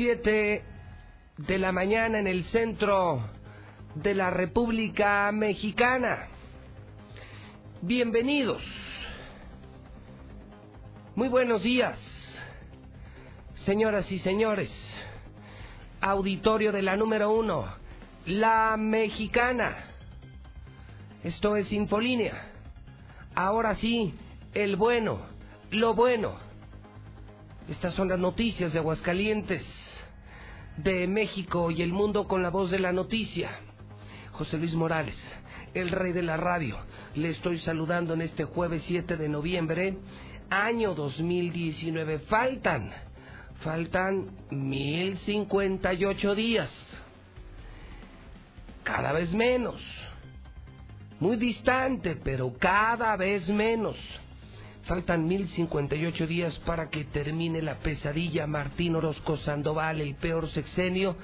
7 0.00 0.64
de 1.36 1.58
la 1.58 1.72
mañana 1.72 2.18
en 2.18 2.26
el 2.26 2.44
centro 2.44 3.22
de 3.94 4.14
la 4.14 4.30
República 4.30 5.30
Mexicana. 5.30 6.28
Bienvenidos. 7.82 8.62
Muy 11.14 11.28
buenos 11.28 11.62
días, 11.62 11.98
señoras 13.66 14.10
y 14.10 14.20
señores. 14.20 14.70
Auditorio 16.00 16.72
de 16.72 16.80
la 16.80 16.96
número 16.96 17.30
uno, 17.32 17.66
la 18.24 18.78
mexicana. 18.78 19.84
Esto 21.22 21.56
es 21.56 21.70
Infolínea. 21.74 22.52
Ahora 23.34 23.74
sí, 23.74 24.14
el 24.54 24.76
bueno, 24.76 25.20
lo 25.70 25.92
bueno. 25.92 26.38
Estas 27.68 27.92
son 27.92 28.08
las 28.08 28.18
noticias 28.18 28.72
de 28.72 28.78
Aguascalientes 28.78 29.62
de 30.82 31.06
México 31.06 31.70
y 31.70 31.82
el 31.82 31.92
mundo 31.92 32.26
con 32.26 32.42
la 32.42 32.50
voz 32.50 32.70
de 32.70 32.78
la 32.78 32.92
noticia. 32.92 33.50
José 34.32 34.56
Luis 34.56 34.74
Morales, 34.74 35.16
el 35.74 35.90
rey 35.90 36.12
de 36.12 36.22
la 36.22 36.36
radio. 36.36 36.78
Le 37.14 37.30
estoy 37.30 37.58
saludando 37.60 38.14
en 38.14 38.22
este 38.22 38.44
jueves 38.44 38.82
7 38.86 39.16
de 39.16 39.28
noviembre, 39.28 39.98
año 40.48 40.94
2019. 40.94 42.20
Faltan, 42.20 42.90
faltan 43.62 44.30
1058 44.50 46.34
días. 46.34 46.70
Cada 48.82 49.12
vez 49.12 49.32
menos. 49.32 49.80
Muy 51.18 51.36
distante, 51.36 52.16
pero 52.16 52.54
cada 52.58 53.16
vez 53.16 53.46
menos 53.48 53.96
Faltan 54.90 55.28
1058 55.28 56.26
días 56.26 56.58
para 56.66 56.90
que 56.90 57.04
termine 57.04 57.62
la 57.62 57.76
pesadilla 57.76 58.48
Martín 58.48 58.96
Orozco 58.96 59.36
Sandoval, 59.36 60.00
el 60.00 60.16
peor 60.16 60.50
sexenio 60.50 61.14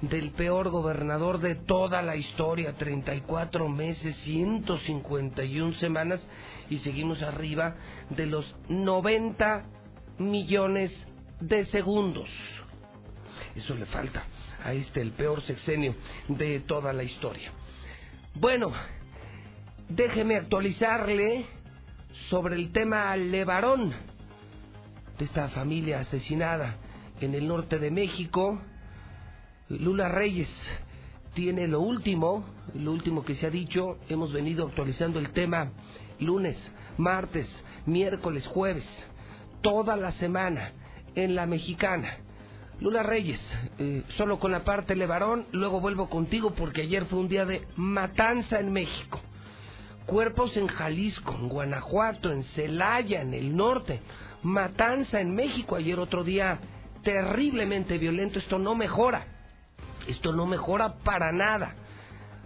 del 0.00 0.30
peor 0.30 0.70
gobernador 0.70 1.40
de 1.40 1.56
toda 1.56 2.02
la 2.02 2.14
historia, 2.14 2.74
34 2.74 3.68
meses, 3.68 4.16
151 4.18 5.74
semanas 5.74 6.24
y 6.70 6.78
seguimos 6.78 7.20
arriba 7.20 7.74
de 8.10 8.26
los 8.26 8.54
90 8.68 9.64
millones 10.18 10.92
de 11.40 11.64
segundos. 11.66 12.28
Eso 13.56 13.74
le 13.74 13.86
falta 13.86 14.22
a 14.62 14.72
este, 14.72 15.00
el 15.00 15.10
peor 15.10 15.42
sexenio 15.42 15.96
de 16.28 16.60
toda 16.60 16.92
la 16.92 17.02
historia. 17.02 17.50
Bueno, 18.36 18.72
déjeme 19.88 20.36
actualizarle 20.36 21.55
sobre 22.28 22.56
el 22.56 22.72
tema 22.72 23.16
Levarón, 23.16 23.92
de 25.18 25.24
esta 25.24 25.48
familia 25.48 26.00
asesinada 26.00 26.76
en 27.20 27.34
el 27.34 27.46
norte 27.48 27.78
de 27.78 27.90
México. 27.90 28.60
Lula 29.68 30.08
Reyes 30.08 30.50
tiene 31.34 31.68
lo 31.68 31.80
último, 31.80 32.44
lo 32.74 32.92
último 32.92 33.24
que 33.24 33.34
se 33.36 33.46
ha 33.46 33.50
dicho, 33.50 33.98
hemos 34.08 34.32
venido 34.32 34.66
actualizando 34.66 35.18
el 35.18 35.30
tema 35.30 35.72
lunes, 36.18 36.56
martes, 36.98 37.48
miércoles, 37.84 38.46
jueves, 38.46 38.86
toda 39.60 39.96
la 39.96 40.12
semana 40.12 40.72
en 41.14 41.34
la 41.34 41.46
mexicana. 41.46 42.18
Lula 42.80 43.02
Reyes, 43.02 43.40
eh, 43.78 44.02
solo 44.16 44.38
con 44.38 44.52
la 44.52 44.64
parte 44.64 44.96
Levarón, 44.96 45.46
luego 45.52 45.80
vuelvo 45.80 46.08
contigo 46.10 46.50
porque 46.50 46.82
ayer 46.82 47.06
fue 47.06 47.20
un 47.20 47.28
día 47.28 47.46
de 47.46 47.66
matanza 47.76 48.60
en 48.60 48.72
México 48.72 49.20
cuerpos 50.06 50.56
en 50.56 50.68
Jalisco, 50.68 51.32
en 51.32 51.48
Guanajuato, 51.48 52.32
en 52.32 52.44
Celaya, 52.44 53.20
en 53.22 53.34
el 53.34 53.56
norte, 53.56 54.00
matanza 54.42 55.20
en 55.20 55.34
México 55.34 55.76
ayer 55.76 55.98
otro 55.98 56.24
día 56.24 56.58
terriblemente 57.02 57.98
violento, 57.98 58.38
esto 58.38 58.58
no 58.58 58.74
mejora, 58.74 59.26
esto 60.08 60.32
no 60.32 60.46
mejora 60.46 60.94
para 61.04 61.32
nada. 61.32 61.74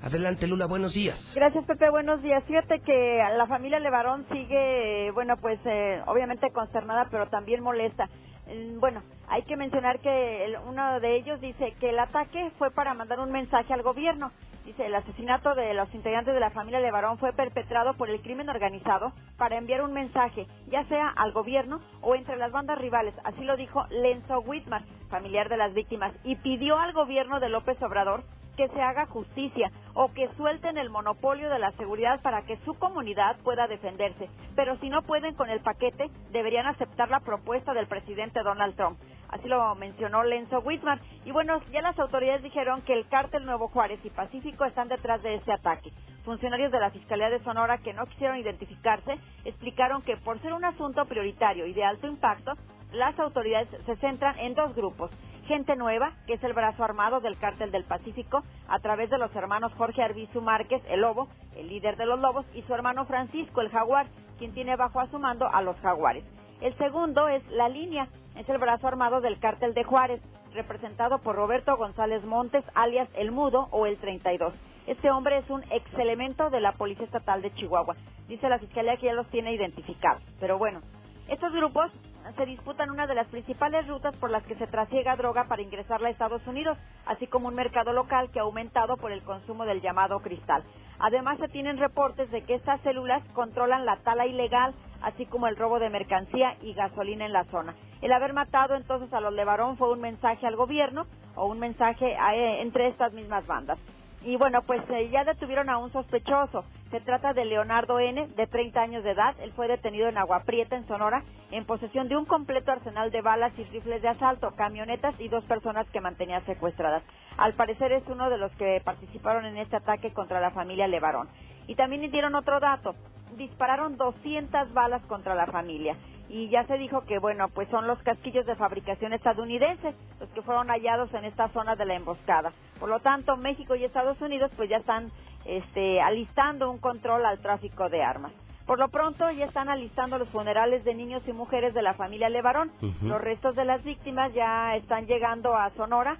Adelante 0.03 0.47
Lula, 0.47 0.65
buenos 0.66 0.94
días. 0.94 1.19
Gracias 1.34 1.65
Pepe, 1.66 1.91
buenos 1.91 2.22
días. 2.22 2.43
Fíjate 2.44 2.81
que 2.81 3.22
la 3.37 3.47
familia 3.47 3.78
Levarón 3.78 4.27
sigue, 4.32 5.10
bueno, 5.12 5.37
pues 5.37 5.59
eh, 5.66 6.00
obviamente 6.06 6.50
consternada, 6.53 7.09
pero 7.10 7.28
también 7.28 7.62
molesta. 7.62 8.09
Mm, 8.50 8.81
bueno, 8.81 9.03
hay 9.28 9.43
que 9.43 9.56
mencionar 9.56 10.00
que 10.00 10.55
uno 10.66 11.00
de 11.00 11.16
ellos 11.16 11.41
dice 11.41 11.75
que 11.81 11.91
el 11.91 11.99
ataque 11.99 12.50
fue 12.59 12.71
para 12.71 12.94
mandar 12.94 13.21
un 13.21 13.33
mensaje 13.33 13.72
al 13.72 13.83
gobierno 13.83 14.31
Dice, 14.65 14.87
el 14.87 14.94
asesinato 14.94 15.55
de 15.55 15.72
los 15.72 15.93
integrantes 15.94 16.34
de 16.34 16.41
la 16.41 16.50
familia 16.50 16.81
Levarón 16.81 17.19
fue 17.19 17.33
perpetrado 17.33 17.94
por 17.94 18.10
el 18.10 18.21
crimen 18.21 18.49
organizado 18.50 19.12
para 19.39 19.56
enviar 19.56 19.83
un 19.83 19.93
mensaje, 19.93 20.47
ya 20.69 20.84
sea 20.84 21.09
al 21.09 21.33
gobierno 21.33 21.81
o 22.03 22.15
entre 22.15 22.37
las 22.37 22.53
bandas 22.53 22.78
rivales. 22.78 23.15
Así 23.25 23.43
lo 23.43 23.56
dijo 23.56 23.84
Lenzo 23.91 24.41
Whitman, 24.41 24.84
familiar 25.09 25.49
de 25.49 25.56
las 25.56 25.72
víctimas, 25.72 26.12
y 26.25 26.37
pidió 26.37 26.78
al 26.78 26.93
gobierno 26.93 27.41
de 27.41 27.49
López 27.49 27.83
Obrador 27.83 28.22
que 28.60 28.69
se 28.69 28.82
haga 28.82 29.06
justicia 29.06 29.71
o 29.94 30.12
que 30.12 30.28
suelten 30.37 30.76
el 30.76 30.91
monopolio 30.91 31.48
de 31.48 31.59
la 31.59 31.72
seguridad 31.78 32.21
para 32.21 32.43
que 32.43 32.59
su 32.59 32.75
comunidad 32.75 33.38
pueda 33.38 33.66
defenderse. 33.66 34.28
Pero 34.54 34.76
si 34.81 34.91
no 34.91 35.00
pueden 35.00 35.34
con 35.34 35.48
el 35.48 35.60
paquete, 35.60 36.10
deberían 36.31 36.66
aceptar 36.66 37.09
la 37.09 37.21
propuesta 37.21 37.72
del 37.72 37.87
presidente 37.87 38.43
Donald 38.43 38.76
Trump. 38.76 38.98
Así 39.31 39.48
lo 39.48 39.75
mencionó 39.76 40.25
Lenzo 40.25 40.59
Whitman. 40.59 41.00
Y 41.25 41.31
bueno, 41.31 41.59
ya 41.72 41.81
las 41.81 41.98
autoridades 41.98 42.43
dijeron 42.43 42.82
que 42.82 42.93
el 42.93 43.09
cártel 43.09 43.47
Nuevo 43.47 43.69
Juárez 43.69 44.00
y 44.04 44.10
Pacífico 44.10 44.66
están 44.66 44.88
detrás 44.88 45.22
de 45.22 45.37
este 45.37 45.54
ataque. 45.54 45.91
Funcionarios 46.27 46.71
de 46.71 46.81
la 46.81 46.91
Fiscalía 46.91 47.31
de 47.31 47.42
Sonora 47.42 47.78
que 47.78 47.94
no 47.94 48.04
quisieron 48.04 48.37
identificarse 48.37 49.16
explicaron 49.47 50.03
que 50.03 50.19
por 50.19 50.38
ser 50.42 50.53
un 50.53 50.66
asunto 50.66 51.06
prioritario 51.06 51.65
y 51.65 51.72
de 51.72 51.84
alto 51.84 52.06
impacto, 52.06 52.53
las 52.92 53.19
autoridades 53.19 53.69
se 53.87 53.97
centran 53.97 54.38
en 54.38 54.53
dos 54.53 54.75
grupos. 54.75 55.10
Gente 55.50 55.75
Nueva, 55.75 56.12
que 56.28 56.34
es 56.34 56.44
el 56.44 56.53
brazo 56.53 56.84
armado 56.84 57.19
del 57.19 57.37
Cártel 57.37 57.72
del 57.72 57.83
Pacífico, 57.83 58.44
a 58.69 58.78
través 58.78 59.11
de 59.11 59.19
los 59.19 59.34
hermanos 59.34 59.72
Jorge 59.77 60.00
Arbizu 60.00 60.41
Márquez, 60.41 60.81
el 60.88 61.00
Lobo, 61.00 61.27
el 61.56 61.69
líder 61.69 61.97
de 61.97 62.06
los 62.06 62.21
Lobos, 62.21 62.47
y 62.55 62.62
su 62.62 62.72
hermano 62.72 63.05
Francisco, 63.05 63.60
el 63.60 63.69
Jaguar, 63.69 64.06
quien 64.39 64.55
tiene 64.55 64.77
bajo 64.77 65.00
a 65.00 65.09
su 65.09 65.19
mando 65.19 65.53
a 65.53 65.60
los 65.60 65.77
Jaguares. 65.81 66.22
El 66.60 66.72
segundo 66.78 67.27
es 67.27 67.44
La 67.50 67.69
Línea, 67.69 68.06
es 68.37 68.49
el 68.49 68.59
brazo 68.59 68.87
armado 68.87 69.21
del 69.21 69.41
Cártel 69.41 69.75
de 69.75 69.83
Juárez, 69.83 70.21
representado 70.55 71.19
por 71.19 71.34
Roberto 71.34 71.77
González 71.77 72.25
Montes, 72.25 72.62
alias 72.77 73.09
El 73.15 73.33
Mudo 73.33 73.66
o 73.72 73.87
El 73.87 73.97
32. 73.97 74.55
Este 74.87 75.10
hombre 75.10 75.39
es 75.39 75.50
un 75.50 75.65
ex 75.72 75.93
elemento 75.99 76.50
de 76.50 76.60
la 76.60 76.75
Policía 76.75 77.06
Estatal 77.06 77.43
de 77.43 77.53
Chihuahua. 77.55 77.97
Dice 78.28 78.49
la 78.49 78.60
Fiscalía 78.60 78.99
que 78.99 79.06
ya 79.06 79.15
los 79.15 79.27
tiene 79.31 79.53
identificados. 79.53 80.22
Pero 80.39 80.59
bueno, 80.59 80.81
estos 81.27 81.53
grupos 81.53 81.91
se 82.37 82.47
disputan 82.47 82.91
una 82.91 83.07
de 83.07 83.15
las 83.15 83.27
principales 83.29 83.87
rutas 83.87 84.15
por 84.17 84.31
las 84.31 84.43
que 84.45 84.55
se 84.57 84.67
trasiega 84.67 85.17
droga 85.17 85.45
para 85.45 85.63
ingresarla 85.63 86.09
a 86.09 86.11
Estados 86.11 86.47
Unidos, 86.47 86.79
así 87.07 87.27
como 87.27 87.49
un 87.49 87.55
mercado 87.55 87.93
local 87.93 88.31
que 88.31 88.39
ha 88.39 88.43
aumentado 88.43 88.97
por 88.97 89.13
el 89.13 89.23
consumo 89.23 89.65
del 89.65 89.81
llamado 89.81 90.21
cristal. 90.21 90.63
Además, 90.99 91.39
se 91.39 91.49
tienen 91.49 91.79
reportes 91.79 92.31
de 92.31 92.43
que 92.43 92.55
estas 92.55 92.81
células 92.83 93.23
controlan 93.33 93.87
la 93.87 93.97
tala 93.99 94.27
ilegal, 94.27 94.75
así 95.03 95.25
como 95.27 95.47
el 95.47 95.57
robo 95.57 95.79
de 95.79 95.89
mercancía 95.89 96.57
y 96.61 96.75
gasolina 96.75 97.25
en 97.25 97.33
la 97.33 97.45
zona. 97.45 97.75
El 98.03 98.13
haber 98.13 98.33
matado 98.33 98.75
entonces 98.75 99.13
a 99.13 99.21
los 99.21 99.33
Levarón 99.33 99.77
fue 99.77 99.93
un 99.93 100.01
mensaje 100.01 100.47
al 100.47 100.57
gobierno 100.57 101.07
o 101.37 101.47
un 101.47 101.59
mensaje 101.59 102.13
eh, 102.13 102.61
entre 102.61 102.89
estas 102.89 103.13
mismas 103.13 103.47
bandas. 103.47 103.78
Y 104.22 104.37
bueno, 104.37 104.63
pues 104.63 104.83
eh, 104.91 105.09
ya 105.09 105.25
detuvieron 105.25 105.71
a 105.71 105.78
un 105.78 105.91
sospechoso. 105.93 106.65
Se 106.91 107.01
trata 107.01 107.33
de 107.33 107.47
Leonardo 107.47 107.99
N., 107.99 108.28
de 108.37 108.47
30 108.47 108.81
años 108.81 109.05
de 109.05 109.13
edad. 109.13 109.34
Él 109.41 109.53
fue 109.53 109.67
detenido 109.67 110.09
en 110.09 110.19
Agua 110.19 110.43
Prieta, 110.45 110.77
en 110.77 110.87
Sonora, 110.87 111.22
en 111.51 111.65
posesión 111.65 112.09
de 112.09 112.17
un 112.17 112.27
completo 112.27 112.71
arsenal 112.71 113.11
de 113.11 113.22
balas 113.22 113.53
y 113.57 113.65
rifles 113.65 114.03
de 114.03 114.09
asalto, 114.09 114.51
camionetas 114.57 115.19
y 115.19 115.28
dos 115.28 115.45
personas 115.45 115.87
que 115.89 116.03
mantenía 116.03 116.41
secuestradas. 116.43 117.03
Al 117.39 117.55
parecer 117.55 117.93
es 117.93 118.07
uno 118.09 118.28
de 118.28 118.37
los 118.37 118.53
que 118.53 118.83
participaron 118.84 119.47
en 119.47 119.57
este 119.57 119.77
ataque 119.77 120.13
contra 120.13 120.41
la 120.41 120.51
familia 120.51 120.87
Levarón. 120.87 121.28
Y 121.66 121.75
también 121.75 122.11
dieron 122.11 122.34
otro 122.34 122.61
dato. 122.61 122.95
Dispararon 123.37 123.97
200 123.97 124.75
balas 124.75 125.03
contra 125.07 125.34
la 125.34 125.47
familia 125.47 125.97
y 126.30 126.48
ya 126.48 126.65
se 126.65 126.78
dijo 126.78 127.04
que 127.04 127.18
bueno 127.18 127.48
pues 127.48 127.68
son 127.68 127.88
los 127.88 127.98
casquillos 128.03 128.47
de 128.47 128.54
fabricación 128.54 129.12
estadounidense 129.12 129.94
los 130.21 130.28
que 130.30 130.42
fueron 130.42 130.68
hallados 130.68 131.12
en 131.12 131.24
esta 131.24 131.48
zona 131.48 131.74
de 131.74 131.84
la 131.84 131.97
emboscada 131.97 132.53
por 132.78 132.88
lo 132.88 133.00
tanto 133.00 133.36
México 133.36 133.74
y 133.74 133.84
Estados 133.84 134.21
Unidos 134.21 134.50
pues 134.56 134.71
ya 134.71 134.77
están 134.77 135.10
este, 135.44 136.00
alistando 136.00 136.71
un 136.71 136.78
control 136.78 137.27
al 137.27 137.41
tráfico 137.41 137.88
de 137.88 138.03
armas 138.03 138.32
Por 138.66 138.78
lo 138.78 138.88
pronto 138.88 139.28
ya 139.32 139.47
están 139.47 139.68
alistando 139.68 140.18
los 140.18 140.28
funerales 140.28 140.84
de 140.84 140.94
niños 140.94 141.22
y 141.27 141.32
mujeres 141.32 141.74
de 141.74 141.82
la 141.82 141.94
familia 141.94 142.28
Levarón. 142.28 142.71
Los 143.03 143.21
restos 143.21 143.56
de 143.56 143.65
las 143.65 143.82
víctimas 143.82 144.32
ya 144.32 144.77
están 144.77 145.06
llegando 145.06 145.56
a 145.56 145.71
Sonora, 145.71 146.18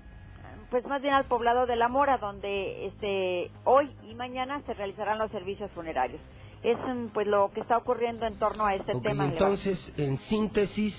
pues 0.71 0.85
más 0.87 1.01
bien 1.01 1.15
al 1.15 1.27
poblado 1.27 1.67
de 1.67 1.77
La 1.77 1.89
Mora, 1.89 2.19
donde 2.19 2.87
este 2.87 3.51
hoy 3.65 3.89
y 4.03 4.15
mañana 4.15 4.63
se 4.67 4.75
realizarán 4.75 5.19
los 5.19 5.31
servicios 5.31 5.71
funerarios. 5.73 6.21
Es 6.63 6.77
mm, 6.79 7.09
pues 7.15 7.27
lo 7.27 7.51
que 7.53 7.61
está 7.61 7.77
ocurriendo 7.77 8.27
en 8.27 8.39
torno 8.39 8.67
a 8.67 8.75
este 8.75 8.93
tema. 9.01 9.27
Entonces, 9.27 9.93
en 9.97 10.19
síntesis, 10.19 10.95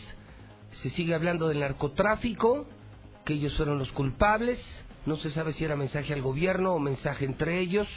se 0.71 0.89
sigue 0.89 1.13
hablando 1.13 1.47
del 1.47 1.59
narcotráfico, 1.59 2.65
que 3.25 3.33
ellos 3.33 3.55
fueron 3.55 3.77
los 3.77 3.91
culpables, 3.91 4.59
no 5.05 5.17
se 5.17 5.31
sabe 5.31 5.53
si 5.53 5.65
era 5.65 5.75
mensaje 5.75 6.13
al 6.13 6.21
gobierno 6.21 6.73
o 6.73 6.79
mensaje 6.79 7.25
entre 7.25 7.59
ellos. 7.59 7.87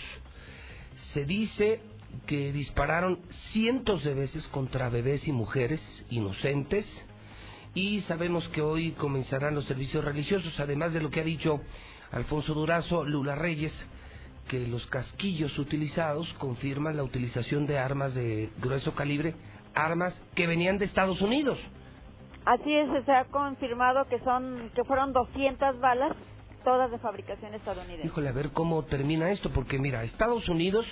Se 1.12 1.24
dice 1.24 1.82
que 2.26 2.52
dispararon 2.52 3.20
cientos 3.52 4.04
de 4.04 4.14
veces 4.14 4.46
contra 4.48 4.88
bebés 4.88 5.26
y 5.28 5.32
mujeres 5.32 5.80
inocentes 6.10 6.86
y 7.74 8.00
sabemos 8.02 8.48
que 8.48 8.62
hoy 8.62 8.92
comenzarán 8.92 9.54
los 9.54 9.64
servicios 9.64 10.04
religiosos, 10.04 10.58
además 10.60 10.92
de 10.92 11.00
lo 11.00 11.10
que 11.10 11.20
ha 11.20 11.24
dicho 11.24 11.60
Alfonso 12.12 12.54
Durazo, 12.54 13.04
Lula 13.04 13.34
Reyes, 13.34 13.72
que 14.48 14.66
los 14.66 14.86
casquillos 14.86 15.58
utilizados 15.58 16.32
confirman 16.34 16.96
la 16.96 17.02
utilización 17.02 17.66
de 17.66 17.78
armas 17.78 18.14
de 18.14 18.50
grueso 18.58 18.94
calibre, 18.94 19.34
armas 19.74 20.20
que 20.34 20.46
venían 20.46 20.78
de 20.78 20.84
Estados 20.84 21.20
Unidos. 21.20 21.58
Así 22.44 22.72
es, 22.72 23.04
se 23.04 23.12
ha 23.12 23.24
confirmado 23.26 24.06
que 24.08 24.18
son 24.20 24.70
que 24.74 24.84
fueron 24.84 25.12
200 25.12 25.80
balas, 25.80 26.14
todas 26.62 26.90
de 26.90 26.98
fabricación 26.98 27.54
estadounidense. 27.54 28.06
Híjole, 28.06 28.28
a 28.28 28.32
ver 28.32 28.50
cómo 28.50 28.82
termina 28.84 29.30
esto, 29.30 29.50
porque 29.50 29.78
mira, 29.78 30.04
Estados 30.04 30.48
Unidos 30.48 30.86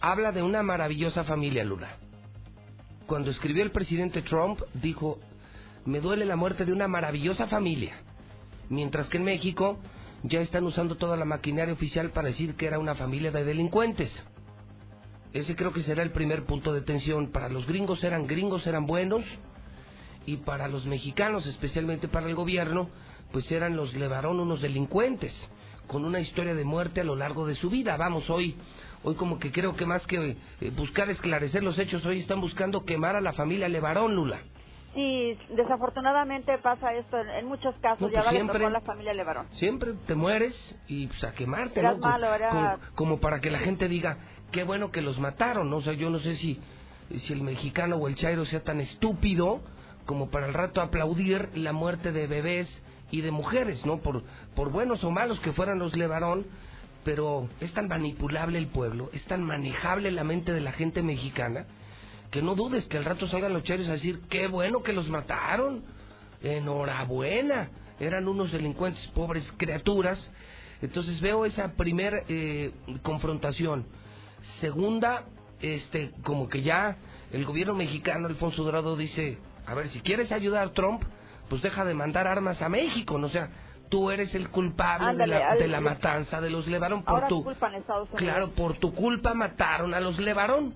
habla 0.00 0.32
de 0.32 0.42
una 0.42 0.62
maravillosa 0.62 1.24
familia, 1.24 1.64
Lula. 1.64 1.96
Cuando 3.06 3.30
escribió 3.30 3.62
el 3.62 3.70
presidente 3.70 4.22
Trump, 4.22 4.60
dijo, 4.74 5.18
me 5.84 6.00
duele 6.00 6.24
la 6.24 6.36
muerte 6.36 6.64
de 6.64 6.72
una 6.72 6.88
maravillosa 6.88 7.46
familia. 7.46 7.94
Mientras 8.68 9.08
que 9.08 9.18
en 9.18 9.24
México 9.24 9.78
ya 10.22 10.40
están 10.40 10.64
usando 10.64 10.96
toda 10.96 11.16
la 11.16 11.24
maquinaria 11.24 11.74
oficial 11.74 12.10
para 12.10 12.28
decir 12.28 12.54
que 12.54 12.66
era 12.66 12.78
una 12.78 12.94
familia 12.94 13.30
de 13.30 13.44
delincuentes. 13.44 14.10
Ese 15.32 15.54
creo 15.54 15.72
que 15.72 15.82
será 15.82 16.02
el 16.02 16.10
primer 16.10 16.44
punto 16.44 16.72
de 16.72 16.82
tensión. 16.82 17.30
Para 17.30 17.48
los 17.48 17.66
gringos 17.66 18.02
eran 18.02 18.26
gringos, 18.26 18.66
eran 18.66 18.86
buenos, 18.86 19.24
y 20.26 20.38
para 20.38 20.68
los 20.68 20.86
mexicanos, 20.86 21.46
especialmente 21.46 22.08
para 22.08 22.26
el 22.28 22.34
gobierno, 22.34 22.90
pues 23.32 23.50
eran 23.50 23.76
los 23.76 23.94
Levarón 23.94 24.40
unos 24.40 24.60
delincuentes, 24.60 25.32
con 25.86 26.04
una 26.04 26.20
historia 26.20 26.54
de 26.54 26.64
muerte 26.64 27.00
a 27.00 27.04
lo 27.04 27.16
largo 27.16 27.46
de 27.46 27.54
su 27.54 27.70
vida. 27.70 27.96
Vamos, 27.96 28.28
hoy 28.28 28.56
Hoy 29.02 29.14
como 29.14 29.38
que 29.38 29.50
creo 29.50 29.76
que 29.76 29.86
más 29.86 30.06
que 30.06 30.36
eh, 30.60 30.70
buscar 30.76 31.08
esclarecer 31.08 31.62
los 31.62 31.78
hechos, 31.78 32.04
hoy 32.04 32.20
están 32.20 32.40
buscando 32.40 32.84
quemar 32.84 33.16
a 33.16 33.22
la 33.22 33.32
familia 33.32 33.68
Levarón, 33.68 34.14
Lula. 34.14 34.42
Sí, 34.94 35.38
desafortunadamente 35.50 36.58
pasa 36.58 36.92
esto 36.94 37.16
en, 37.18 37.46
muchos 37.46 37.74
casos, 37.76 38.10
ya 38.10 38.22
pues 38.22 38.34
siempre, 38.34 38.68
la 38.68 38.80
familia 38.80 39.14
Levarón. 39.14 39.46
Siempre 39.52 39.92
te 40.06 40.16
mueres 40.16 40.54
y 40.88 41.06
pues, 41.06 41.22
a 41.22 41.32
quemarte, 41.32 41.80
¿no? 41.80 41.98
como, 42.96 43.20
para 43.20 43.40
que 43.40 43.50
la 43.50 43.60
gente 43.60 43.88
diga, 43.88 44.18
qué 44.50 44.64
bueno 44.64 44.90
que 44.90 45.00
los 45.00 45.18
mataron, 45.20 45.70
¿no? 45.70 45.76
O 45.76 45.82
sea, 45.82 45.92
yo 45.92 46.10
no 46.10 46.18
sé 46.18 46.34
si, 46.36 46.60
si 47.18 47.32
el 47.32 47.42
mexicano 47.42 47.96
o 47.96 48.08
el 48.08 48.16
chairo 48.16 48.44
sea 48.46 48.64
tan 48.64 48.80
estúpido 48.80 49.60
como 50.06 50.28
para 50.28 50.46
el 50.46 50.54
rato 50.54 50.80
aplaudir 50.80 51.50
la 51.54 51.72
muerte 51.72 52.10
de 52.10 52.26
bebés 52.26 52.82
y 53.12 53.20
de 53.20 53.30
mujeres, 53.30 53.86
¿no? 53.86 53.98
Por, 53.98 54.24
por 54.56 54.70
buenos 54.70 55.04
o 55.04 55.10
malos 55.12 55.38
que 55.38 55.52
fueran 55.52 55.78
los 55.78 55.96
Levarón, 55.96 56.46
pero 57.04 57.48
es 57.60 57.72
tan 57.74 57.86
manipulable 57.86 58.58
el 58.58 58.66
pueblo, 58.66 59.10
es 59.12 59.24
tan 59.26 59.44
manejable 59.44 60.10
la 60.10 60.24
mente 60.24 60.52
de 60.52 60.60
la 60.60 60.72
gente 60.72 61.02
mexicana, 61.02 61.66
que 62.30 62.42
no 62.42 62.54
dudes 62.54 62.86
que 62.86 62.98
al 62.98 63.04
rato 63.04 63.26
salgan 63.28 63.52
los 63.52 63.64
chairos 63.64 63.88
a 63.88 63.92
decir, 63.92 64.20
qué 64.28 64.46
bueno 64.46 64.82
que 64.82 64.92
los 64.92 65.08
mataron, 65.08 65.82
enhorabuena, 66.42 67.70
eran 67.98 68.28
unos 68.28 68.52
delincuentes, 68.52 69.04
pobres 69.08 69.50
criaturas. 69.56 70.30
Entonces 70.80 71.20
veo 71.20 71.44
esa 71.44 71.72
primera 71.72 72.22
eh, 72.28 72.72
confrontación. 73.02 73.86
Segunda, 74.60 75.24
este, 75.60 76.12
como 76.22 76.48
que 76.48 76.62
ya 76.62 76.96
el 77.32 77.44
gobierno 77.44 77.74
mexicano, 77.74 78.28
Alfonso 78.28 78.64
Dorado, 78.64 78.96
dice, 78.96 79.38
a 79.66 79.74
ver, 79.74 79.88
si 79.88 80.00
quieres 80.00 80.32
ayudar 80.32 80.68
a 80.68 80.72
Trump, 80.72 81.02
pues 81.48 81.62
deja 81.62 81.84
de 81.84 81.94
mandar 81.94 82.26
armas 82.26 82.62
a 82.62 82.68
México, 82.68 83.18
no 83.18 83.28
sea, 83.28 83.50
tú 83.90 84.10
eres 84.10 84.34
el 84.34 84.48
culpable 84.48 85.16
de, 85.16 85.26
la, 85.26 85.56
de 85.56 85.68
la 85.68 85.80
matanza 85.80 86.40
de 86.40 86.48
los 86.48 86.66
Levarón 86.68 87.02
por 87.02 87.26
tu 87.26 87.44
claro 88.16 88.50
por 88.52 88.76
tu 88.76 88.94
culpa 88.94 89.34
mataron 89.34 89.92
a 89.94 90.00
los 90.00 90.16
Levarón 90.20 90.74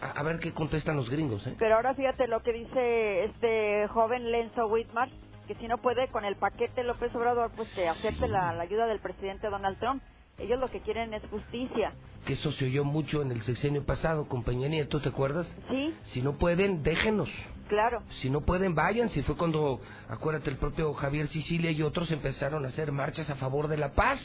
a, 0.00 0.22
ver 0.22 0.38
qué 0.38 0.52
contestan 0.52 0.96
los 0.96 1.10
gringos 1.10 1.46
¿eh? 1.46 1.54
pero 1.58 1.76
ahora 1.76 1.94
fíjate 1.94 2.26
lo 2.26 2.42
que 2.42 2.52
dice 2.52 3.24
este 3.24 3.88
joven 3.88 4.30
Lenzo 4.30 4.66
Whitmar 4.66 5.08
que 5.46 5.54
si 5.56 5.68
no 5.68 5.78
puede 5.78 6.08
con 6.08 6.24
el 6.24 6.36
paquete 6.36 6.82
López 6.84 7.14
Obrador 7.14 7.50
pues 7.56 7.72
que 7.74 7.88
acepte 7.88 8.28
la 8.28 8.50
ayuda 8.50 8.86
del 8.86 9.00
presidente 9.00 9.48
Donald 9.48 9.78
Trump 9.78 10.02
ellos 10.38 10.58
lo 10.58 10.68
que 10.68 10.80
quieren 10.80 11.14
es 11.14 11.22
justicia. 11.30 11.92
Que 12.26 12.32
eso 12.32 12.50
se 12.52 12.64
oyó 12.64 12.84
mucho 12.84 13.22
en 13.22 13.30
el 13.30 13.42
sexenio 13.42 13.84
pasado 13.84 14.26
con 14.26 14.42
Peña 14.42 14.68
Nieto, 14.68 15.00
¿te 15.00 15.10
acuerdas? 15.10 15.46
Sí. 15.70 15.94
Si 16.04 16.22
no 16.22 16.38
pueden, 16.38 16.82
déjenos. 16.82 17.28
Claro. 17.68 18.02
Si 18.20 18.30
no 18.30 18.40
pueden, 18.40 18.74
vayan. 18.74 19.10
Si 19.10 19.22
fue 19.22 19.36
cuando, 19.36 19.80
acuérdate, 20.08 20.50
el 20.50 20.56
propio 20.56 20.92
Javier 20.94 21.28
Sicilia 21.28 21.70
y 21.70 21.82
otros 21.82 22.10
empezaron 22.10 22.64
a 22.64 22.68
hacer 22.68 22.90
marchas 22.92 23.30
a 23.30 23.36
favor 23.36 23.68
de 23.68 23.76
la 23.76 23.92
paz. 23.92 24.20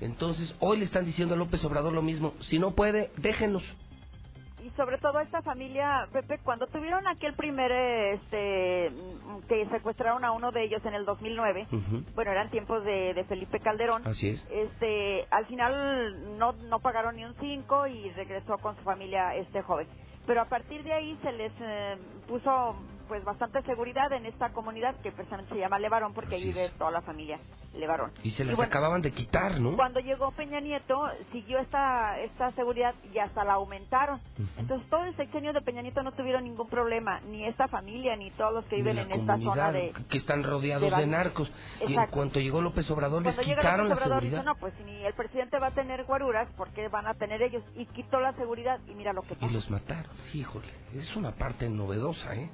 Entonces, 0.00 0.54
hoy 0.60 0.78
le 0.78 0.84
están 0.84 1.06
diciendo 1.06 1.34
a 1.34 1.38
López 1.38 1.64
Obrador 1.64 1.92
lo 1.92 2.02
mismo. 2.02 2.34
Si 2.40 2.58
no 2.58 2.74
puede, 2.74 3.10
déjenos 3.16 3.62
sobre 4.76 4.98
todo 4.98 5.20
esta 5.20 5.42
familia, 5.42 6.08
Pepe, 6.12 6.38
cuando 6.44 6.66
tuvieron 6.66 7.06
aquel 7.06 7.34
primer, 7.34 7.72
este, 7.72 8.92
que 9.48 9.66
secuestraron 9.70 10.24
a 10.24 10.32
uno 10.32 10.52
de 10.52 10.64
ellos 10.64 10.84
en 10.84 10.94
el 10.94 11.04
2009, 11.04 11.66
bueno, 12.14 12.30
eran 12.30 12.50
tiempos 12.50 12.84
de, 12.84 13.24
Felipe 13.28 13.60
Calderón. 13.60 14.06
Así 14.06 14.28
es. 14.28 14.46
Este, 14.50 15.26
al 15.30 15.46
final 15.46 16.38
no, 16.38 16.52
no 16.52 16.80
pagaron 16.80 17.16
ni 17.16 17.24
un 17.24 17.34
cinco 17.40 17.86
y 17.86 18.10
regresó 18.10 18.58
con 18.58 18.76
su 18.76 18.82
familia 18.82 19.34
este 19.34 19.62
joven. 19.62 19.88
Pero 20.26 20.42
a 20.42 20.46
partir 20.46 20.82
de 20.82 20.92
ahí 20.92 21.18
se 21.22 21.32
les 21.32 21.52
eh, 21.60 21.96
puso 22.26 22.76
pues 23.08 23.24
bastante 23.24 23.62
seguridad 23.62 24.12
en 24.12 24.26
esta 24.26 24.50
comunidad 24.52 24.94
que 25.02 25.12
precisamente 25.12 25.54
se 25.54 25.60
llama 25.60 25.78
Levarón 25.78 26.12
porque 26.14 26.36
ahí 26.36 26.44
vive 26.44 26.70
toda 26.78 26.90
la 26.90 27.02
familia 27.02 27.38
Levarón. 27.74 28.12
Y 28.22 28.30
se 28.30 28.44
les 28.44 28.58
acababan 28.58 29.02
de 29.02 29.12
quitar, 29.12 29.60
¿no? 29.60 29.76
Cuando 29.76 30.00
llegó 30.00 30.30
Peña 30.32 30.60
Nieto 30.60 31.02
siguió 31.32 31.58
esta 31.58 32.18
esta 32.20 32.52
seguridad 32.52 32.94
y 33.12 33.18
hasta 33.18 33.44
la 33.44 33.54
aumentaron. 33.54 34.20
Entonces 34.56 34.88
todo 34.88 35.04
el 35.04 35.16
sexenio 35.16 35.52
de 35.52 35.60
Peña 35.60 35.82
Nieto 35.82 36.02
no 36.02 36.12
tuvieron 36.12 36.44
ningún 36.44 36.68
problema, 36.68 37.20
ni 37.20 37.44
esta 37.44 37.68
familia 37.68 38.16
ni 38.16 38.30
todos 38.32 38.54
los 38.54 38.64
que 38.66 38.76
viven 38.76 38.98
en 38.98 39.12
esta 39.12 39.38
zona 39.38 39.72
de 39.72 39.92
que 40.08 40.18
están 40.18 40.42
rodeados 40.42 40.90
de, 40.96 41.06
narcos. 41.06 41.50
Y 41.86 41.94
en 41.94 42.06
cuanto 42.06 42.40
llegó 42.40 42.60
López 42.60 42.90
Obrador 42.90 43.22
les 43.22 43.38
quitaron 43.38 43.88
la 43.88 43.96
seguridad. 43.96 44.44
no, 44.44 44.54
pues 44.56 44.74
si 44.74 45.04
el 45.04 45.14
presidente 45.14 45.58
va 45.58 45.68
a 45.68 45.70
tener 45.72 46.04
guaruras, 46.04 46.48
¿por 46.56 46.70
qué 46.70 46.88
van 46.88 47.06
a 47.06 47.14
tener 47.14 47.42
ellos? 47.42 47.62
Y 47.76 47.86
quitó 47.86 48.20
la 48.20 48.32
seguridad 48.34 48.80
y 48.88 48.94
mira 48.94 49.12
lo 49.12 49.22
que 49.22 49.34
pasó. 49.34 49.46
Y 49.46 49.50
los 49.50 49.70
mataron, 49.70 50.10
híjole, 50.32 50.68
es 50.94 51.14
una 51.16 51.32
parte 51.32 51.68
novedosa, 51.68 52.34
¿eh? 52.34 52.50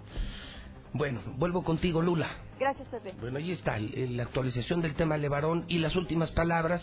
Bueno, 0.94 1.20
vuelvo 1.36 1.64
contigo, 1.64 2.02
Lula. 2.02 2.28
Gracias, 2.60 2.86
Pepe. 2.88 3.12
Bueno, 3.20 3.38
ahí 3.38 3.52
está 3.52 3.78
la 3.78 4.22
actualización 4.22 4.80
del 4.82 4.94
tema 4.94 5.16
Levarón 5.16 5.64
y 5.68 5.78
las 5.78 5.96
últimas 5.96 6.30
palabras 6.32 6.82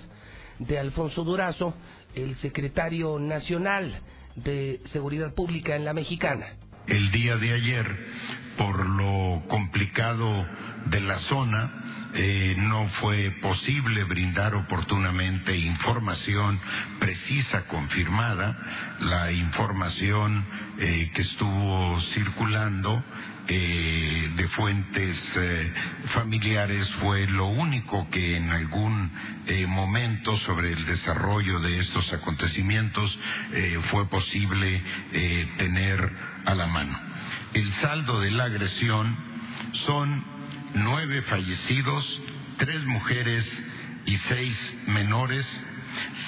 de 0.57 0.79
Alfonso 0.79 1.23
Durazo, 1.23 1.73
el 2.15 2.35
secretario 2.37 3.19
nacional 3.19 4.01
de 4.35 4.81
Seguridad 4.91 5.33
Pública 5.33 5.75
en 5.75 5.85
la 5.85 5.93
Mexicana. 5.93 6.55
El 6.87 7.11
día 7.11 7.37
de 7.37 7.53
ayer, 7.53 7.85
por 8.59 8.85
lo 8.85 9.41
complicado 9.47 10.45
de 10.87 10.99
la 10.99 11.17
zona, 11.19 11.71
eh, 12.13 12.55
no 12.57 12.89
fue 12.99 13.31
posible 13.41 14.03
brindar 14.03 14.53
oportunamente 14.53 15.55
información 15.55 16.59
precisa, 16.99 17.67
confirmada. 17.67 18.57
La 18.99 19.31
información 19.31 20.45
eh, 20.77 21.09
que 21.15 21.21
estuvo 21.21 22.01
circulando 22.13 23.01
eh, 23.47 24.29
de 24.35 24.47
fuentes 24.49 25.17
familiares 26.13 26.85
fue 26.99 27.27
lo 27.27 27.45
único 27.45 28.09
que 28.09 28.35
en 28.35 28.49
algún 28.49 29.09
momento 29.67 30.37
sobre 30.39 30.73
el 30.73 30.85
desarrollo 30.85 31.59
de 31.59 31.79
estos 31.79 32.11
acontecimientos 32.13 33.17
fue 33.89 34.07
posible 34.09 34.83
tener 35.57 36.11
a 36.45 36.53
la 36.53 36.67
mano. 36.67 37.08
El 37.53 37.71
saldo 37.73 38.19
de 38.19 38.31
la 38.31 38.45
agresión 38.45 39.15
son 39.85 40.23
nueve 40.75 41.21
fallecidos, 41.23 42.21
tres 42.57 42.83
mujeres 42.85 43.63
y 44.05 44.15
seis 44.15 44.75
menores, 44.87 45.47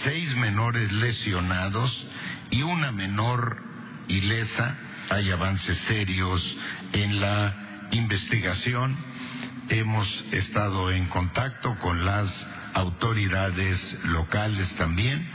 seis 0.03 0.35
menores 0.35 0.91
lesionados 0.91 2.07
y 2.49 2.63
una 2.63 2.91
menor 2.91 3.63
ilesa. 4.07 4.77
Hay 5.09 5.29
avances 5.31 5.77
serios 5.87 6.57
en 6.93 7.19
la 7.19 7.87
investigación 7.91 8.97
hemos 9.69 10.25
estado 10.31 10.91
en 10.91 11.07
contacto 11.07 11.77
con 11.79 12.03
las 12.05 12.47
autoridades 12.73 13.99
locales 14.03 14.73
también 14.75 15.29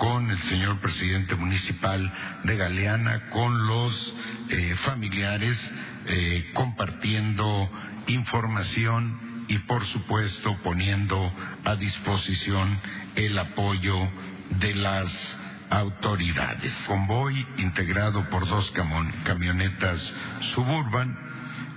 con 0.00 0.30
el 0.30 0.38
señor 0.38 0.80
presidente 0.80 1.36
municipal 1.36 2.10
de 2.44 2.56
Galeana, 2.56 3.28
con 3.28 3.66
los 3.66 4.14
eh, 4.48 4.74
familiares, 4.86 5.60
eh, 6.06 6.50
compartiendo 6.54 7.70
información 8.06 9.44
y 9.46 9.58
por 9.58 9.84
supuesto 9.84 10.56
poniendo 10.64 11.30
a 11.66 11.76
disposición 11.76 12.80
el 13.14 13.38
apoyo 13.38 13.94
de 14.58 14.74
las 14.74 15.12
autoridades. 15.68 16.72
Convoy 16.86 17.46
integrado 17.58 18.26
por 18.30 18.48
dos 18.48 18.72
camionetas 19.24 20.14
suburban 20.54 21.14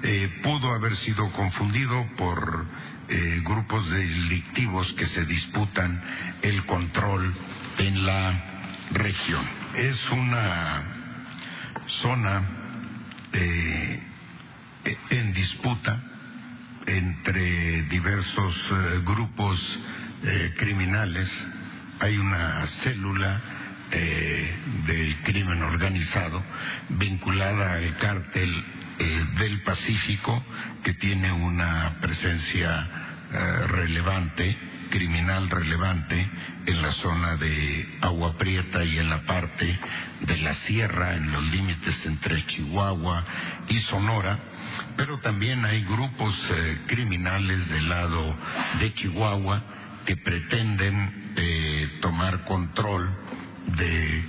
eh, 0.01 0.39
pudo 0.41 0.73
haber 0.73 0.95
sido 0.95 1.29
confundido 1.33 2.07
por 2.17 2.65
grupos 3.43 3.91
delictivos 3.91 4.91
que 4.93 5.05
se 5.07 5.25
disputan 5.25 6.01
el 6.41 6.65
control 6.65 7.33
en 7.77 8.05
la 8.05 8.43
región. 8.91 9.45
Es 9.75 9.97
una 10.11 10.83
zona 12.01 12.43
eh, 13.33 14.03
en 15.09 15.33
disputa 15.33 16.01
entre 16.85 17.83
diversos 17.83 18.55
grupos 19.05 19.79
criminales. 20.57 21.29
Hay 21.99 22.17
una 22.17 22.65
célula 22.83 23.41
del 24.87 25.17
crimen 25.23 25.61
organizado 25.61 26.43
vinculada 26.89 27.73
al 27.73 27.97
cártel 27.97 28.63
eh, 28.99 29.25
del 29.39 29.61
Pacífico, 29.61 30.43
que 30.83 30.93
tiene 30.93 31.31
una 31.31 31.95
presencia 31.99 32.87
eh, 33.31 33.67
relevante, 33.67 34.55
criminal 34.93 35.49
relevante, 35.49 36.29
en 36.67 36.81
la 36.83 36.91
zona 36.93 37.35
de 37.37 37.97
Agua 38.01 38.37
Prieta 38.37 38.85
y 38.85 38.99
en 38.99 39.09
la 39.09 39.23
parte 39.23 39.79
de 40.21 40.37
la 40.37 40.53
sierra, 40.53 41.15
en 41.15 41.31
los 41.31 41.43
límites 41.45 42.05
entre 42.05 42.45
Chihuahua 42.45 43.25
y 43.69 43.79
Sonora, 43.89 44.37
pero 44.95 45.17
también 45.17 45.65
hay 45.65 45.83
grupos 45.83 46.35
eh, 46.51 46.81
criminales 46.85 47.67
del 47.69 47.89
lado 47.89 48.35
de 48.79 48.93
Chihuahua 48.93 49.63
que 50.05 50.15
pretenden 50.15 51.33
tomar 52.01 52.43
control 52.45 53.09
de 53.65 54.23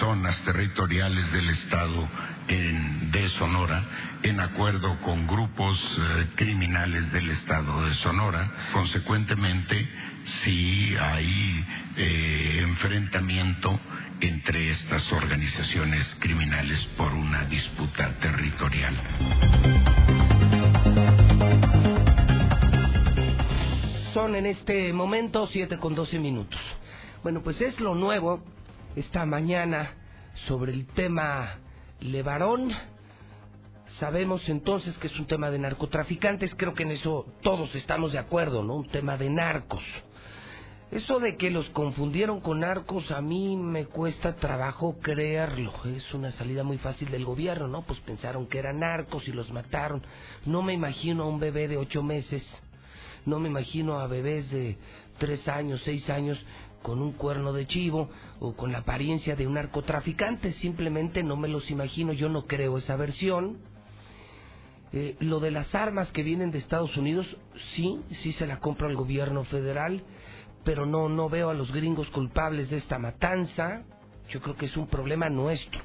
zonas 0.00 0.40
territoriales 0.42 1.30
del 1.30 1.50
Estado 1.50 2.08
de 2.48 3.28
Sonora 3.28 3.84
en 4.22 4.40
acuerdo 4.40 4.98
con 5.02 5.26
grupos 5.26 5.78
eh, 6.00 6.28
criminales 6.34 7.12
del 7.12 7.28
estado 7.30 7.84
de 7.84 7.92
Sonora. 7.94 8.50
Consecuentemente, 8.72 9.86
sí 10.42 10.94
hay 10.98 11.64
eh, 11.96 12.60
enfrentamiento 12.62 13.78
entre 14.20 14.70
estas 14.70 15.12
organizaciones 15.12 16.16
criminales 16.20 16.82
por 16.96 17.12
una 17.12 17.44
disputa 17.44 18.14
territorial. 18.18 18.98
Son 24.14 24.34
en 24.34 24.46
este 24.46 24.92
momento 24.94 25.46
7 25.52 25.78
con 25.78 25.94
12 25.94 26.18
minutos. 26.18 26.60
Bueno, 27.22 27.42
pues 27.42 27.60
es 27.60 27.78
lo 27.78 27.94
nuevo 27.94 28.42
esta 28.96 29.26
mañana 29.26 29.90
sobre 30.46 30.72
el 30.72 30.86
tema 30.86 31.58
Levarón. 32.00 32.72
Sabemos 33.98 34.48
entonces 34.48 34.96
que 34.98 35.08
es 35.08 35.18
un 35.18 35.26
tema 35.26 35.50
de 35.50 35.58
narcotraficantes, 35.58 36.54
creo 36.56 36.74
que 36.74 36.84
en 36.84 36.92
eso 36.92 37.26
todos 37.42 37.74
estamos 37.74 38.12
de 38.12 38.18
acuerdo, 38.18 38.62
¿no? 38.62 38.76
Un 38.76 38.88
tema 38.88 39.16
de 39.16 39.30
narcos. 39.30 39.82
Eso 40.90 41.20
de 41.20 41.36
que 41.36 41.50
los 41.50 41.68
confundieron 41.70 42.40
con 42.40 42.60
narcos 42.60 43.10
a 43.10 43.20
mí 43.20 43.56
me 43.56 43.86
cuesta 43.86 44.36
trabajo 44.36 44.98
creerlo. 45.00 45.72
Es 45.84 46.14
una 46.14 46.30
salida 46.32 46.64
muy 46.64 46.78
fácil 46.78 47.10
del 47.10 47.26
gobierno, 47.26 47.68
¿no? 47.68 47.82
Pues 47.82 48.00
pensaron 48.00 48.46
que 48.46 48.58
eran 48.58 48.80
narcos 48.80 49.28
y 49.28 49.32
los 49.32 49.52
mataron. 49.52 50.02
No 50.46 50.62
me 50.62 50.72
imagino 50.72 51.24
a 51.24 51.28
un 51.28 51.40
bebé 51.40 51.68
de 51.68 51.76
ocho 51.76 52.02
meses. 52.02 52.42
No 53.26 53.38
me 53.38 53.48
imagino 53.48 53.98
a 53.98 54.06
bebés 54.06 54.50
de 54.50 54.78
tres 55.18 55.46
años, 55.48 55.82
seis 55.84 56.08
años 56.08 56.42
con 56.82 57.02
un 57.02 57.12
cuerno 57.12 57.52
de 57.52 57.66
chivo 57.66 58.08
o 58.40 58.54
con 58.54 58.72
la 58.72 58.78
apariencia 58.78 59.36
de 59.36 59.46
un 59.46 59.54
narcotraficante. 59.54 60.52
Simplemente 60.54 61.22
no 61.22 61.36
me 61.36 61.48
los 61.48 61.70
imagino, 61.70 62.12
yo 62.12 62.28
no 62.28 62.44
creo 62.44 62.78
esa 62.78 62.96
versión. 62.96 63.58
Eh, 64.92 65.16
lo 65.20 65.40
de 65.40 65.50
las 65.50 65.74
armas 65.74 66.10
que 66.12 66.22
vienen 66.22 66.50
de 66.50 66.58
Estados 66.58 66.96
Unidos, 66.96 67.26
sí, 67.74 68.00
sí 68.22 68.32
se 68.32 68.46
la 68.46 68.58
compra 68.58 68.88
el 68.88 68.96
gobierno 68.96 69.44
federal, 69.44 70.02
pero 70.64 70.86
no, 70.86 71.08
no 71.08 71.28
veo 71.28 71.50
a 71.50 71.54
los 71.54 71.70
gringos 71.72 72.08
culpables 72.10 72.70
de 72.70 72.78
esta 72.78 72.98
matanza. 72.98 73.84
Yo 74.30 74.40
creo 74.40 74.56
que 74.56 74.66
es 74.66 74.76
un 74.76 74.86
problema 74.86 75.28
nuestro. 75.28 75.80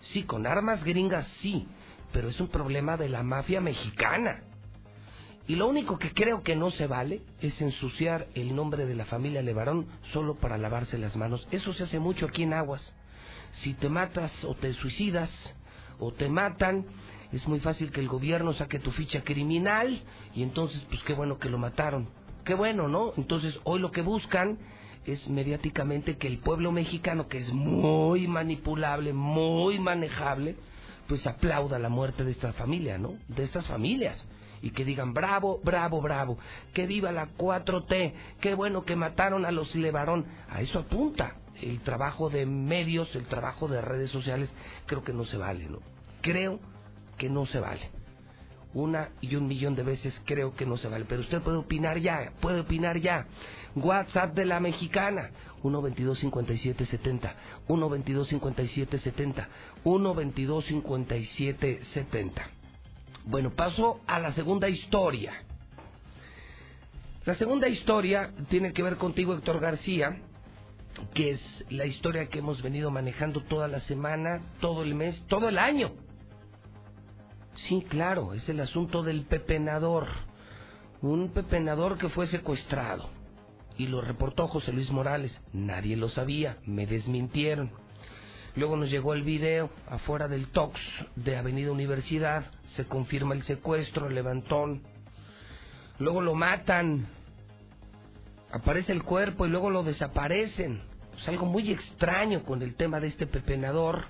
Sí, 0.00 0.24
con 0.24 0.46
armas 0.46 0.82
gringas 0.82 1.26
sí, 1.40 1.66
pero 2.12 2.28
es 2.28 2.40
un 2.40 2.48
problema 2.48 2.96
de 2.96 3.08
la 3.08 3.22
mafia 3.22 3.60
mexicana. 3.60 4.42
Y 5.48 5.56
lo 5.56 5.66
único 5.66 5.98
que 5.98 6.12
creo 6.12 6.42
que 6.42 6.54
no 6.54 6.70
se 6.70 6.86
vale 6.86 7.22
es 7.40 7.60
ensuciar 7.60 8.28
el 8.34 8.54
nombre 8.54 8.86
de 8.86 8.94
la 8.94 9.04
familia 9.04 9.42
Levarón 9.42 9.86
solo 10.12 10.36
para 10.36 10.56
lavarse 10.56 10.98
las 10.98 11.16
manos. 11.16 11.46
Eso 11.50 11.72
se 11.72 11.82
hace 11.82 11.98
mucho 11.98 12.26
aquí 12.26 12.44
en 12.44 12.52
Aguas. 12.52 12.92
Si 13.62 13.74
te 13.74 13.88
matas 13.88 14.32
o 14.44 14.54
te 14.54 14.72
suicidas 14.74 15.30
o 15.98 16.12
te 16.12 16.28
matan, 16.28 16.86
es 17.32 17.46
muy 17.48 17.58
fácil 17.60 17.90
que 17.90 18.00
el 18.00 18.08
gobierno 18.08 18.52
saque 18.52 18.78
tu 18.78 18.92
ficha 18.92 19.24
criminal 19.24 20.00
y 20.34 20.42
entonces, 20.42 20.84
pues 20.88 21.02
qué 21.02 21.12
bueno 21.12 21.38
que 21.38 21.50
lo 21.50 21.58
mataron. 21.58 22.08
Qué 22.44 22.54
bueno, 22.54 22.88
¿no? 22.88 23.12
Entonces, 23.16 23.58
hoy 23.64 23.80
lo 23.80 23.90
que 23.90 24.02
buscan 24.02 24.58
es 25.04 25.28
mediáticamente 25.28 26.16
que 26.18 26.28
el 26.28 26.38
pueblo 26.38 26.70
mexicano, 26.70 27.26
que 27.26 27.38
es 27.38 27.52
muy 27.52 28.28
manipulable, 28.28 29.12
muy 29.12 29.80
manejable, 29.80 30.56
pues 31.08 31.26
aplauda 31.26 31.80
la 31.80 31.88
muerte 31.88 32.24
de 32.24 32.30
esta 32.30 32.52
familia, 32.52 32.96
¿no? 32.96 33.14
De 33.28 33.42
estas 33.42 33.66
familias 33.66 34.24
y 34.62 34.70
que 34.70 34.84
digan 34.84 35.12
bravo, 35.12 35.60
bravo, 35.62 36.00
bravo, 36.00 36.38
que 36.72 36.86
viva 36.86 37.12
la 37.12 37.28
4T, 37.36 38.14
qué 38.40 38.54
bueno 38.54 38.84
que 38.84 38.96
mataron 38.96 39.44
a 39.44 39.50
los 39.50 39.74
Levarón. 39.74 40.24
A 40.48 40.62
eso 40.62 40.78
apunta 40.78 41.36
el 41.60 41.80
trabajo 41.80 42.30
de 42.30 42.46
medios, 42.46 43.14
el 43.14 43.26
trabajo 43.26 43.68
de 43.68 43.82
redes 43.82 44.10
sociales, 44.10 44.50
creo 44.86 45.04
que 45.04 45.12
no 45.12 45.24
se 45.24 45.36
vale, 45.36 45.68
¿no? 45.68 45.80
Creo 46.22 46.60
que 47.18 47.28
no 47.28 47.44
se 47.46 47.60
vale. 47.60 47.90
Una 48.74 49.10
y 49.20 49.36
un 49.36 49.48
millón 49.48 49.74
de 49.74 49.82
veces 49.82 50.18
creo 50.24 50.54
que 50.54 50.64
no 50.64 50.78
se 50.78 50.88
vale. 50.88 51.04
Pero 51.06 51.20
usted 51.20 51.42
puede 51.42 51.58
opinar 51.58 51.98
ya, 51.98 52.32
puede 52.40 52.60
opinar 52.60 52.98
ya. 52.98 53.26
WhatsApp 53.74 54.34
de 54.34 54.46
la 54.46 54.60
mexicana, 54.60 55.30
122-5770, 55.62 57.34
122-5770, 57.68 59.46
122-5770. 59.84 62.61
Bueno, 63.24 63.50
paso 63.54 64.00
a 64.06 64.18
la 64.18 64.32
segunda 64.32 64.68
historia. 64.68 65.32
La 67.24 67.34
segunda 67.36 67.68
historia 67.68 68.32
tiene 68.48 68.72
que 68.72 68.82
ver 68.82 68.96
contigo, 68.96 69.34
Héctor 69.34 69.60
García, 69.60 70.20
que 71.14 71.30
es 71.30 71.64
la 71.70 71.86
historia 71.86 72.28
que 72.28 72.40
hemos 72.40 72.62
venido 72.62 72.90
manejando 72.90 73.42
toda 73.44 73.68
la 73.68 73.80
semana, 73.80 74.42
todo 74.60 74.82
el 74.82 74.94
mes, 74.94 75.22
todo 75.28 75.48
el 75.48 75.58
año. 75.58 75.92
Sí, 77.54 77.84
claro, 77.88 78.34
es 78.34 78.48
el 78.48 78.60
asunto 78.60 79.02
del 79.02 79.24
pepenador. 79.24 80.08
Un 81.00 81.30
pepenador 81.30 81.98
que 81.98 82.08
fue 82.08 82.26
secuestrado. 82.26 83.08
Y 83.78 83.86
lo 83.86 84.00
reportó 84.00 84.48
José 84.48 84.72
Luis 84.72 84.90
Morales. 84.90 85.40
Nadie 85.52 85.96
lo 85.96 86.08
sabía, 86.08 86.58
me 86.66 86.86
desmintieron. 86.86 87.70
Luego 88.54 88.76
nos 88.76 88.90
llegó 88.90 89.14
el 89.14 89.22
video 89.22 89.70
afuera 89.88 90.28
del 90.28 90.48
TOX 90.48 90.78
de 91.16 91.38
Avenida 91.38 91.72
Universidad, 91.72 92.50
se 92.76 92.84
confirma 92.84 93.34
el 93.34 93.44
secuestro, 93.44 94.08
el 94.08 94.14
levantón. 94.14 94.82
Luego 95.98 96.20
lo 96.20 96.34
matan, 96.34 97.06
aparece 98.52 98.92
el 98.92 99.04
cuerpo 99.04 99.46
y 99.46 99.48
luego 99.48 99.70
lo 99.70 99.82
desaparecen. 99.82 100.82
Es 101.18 101.28
algo 101.28 101.46
muy 101.46 101.70
extraño 101.72 102.42
con 102.42 102.60
el 102.60 102.74
tema 102.74 103.00
de 103.00 103.08
este 103.08 103.26
pepenador. 103.26 104.04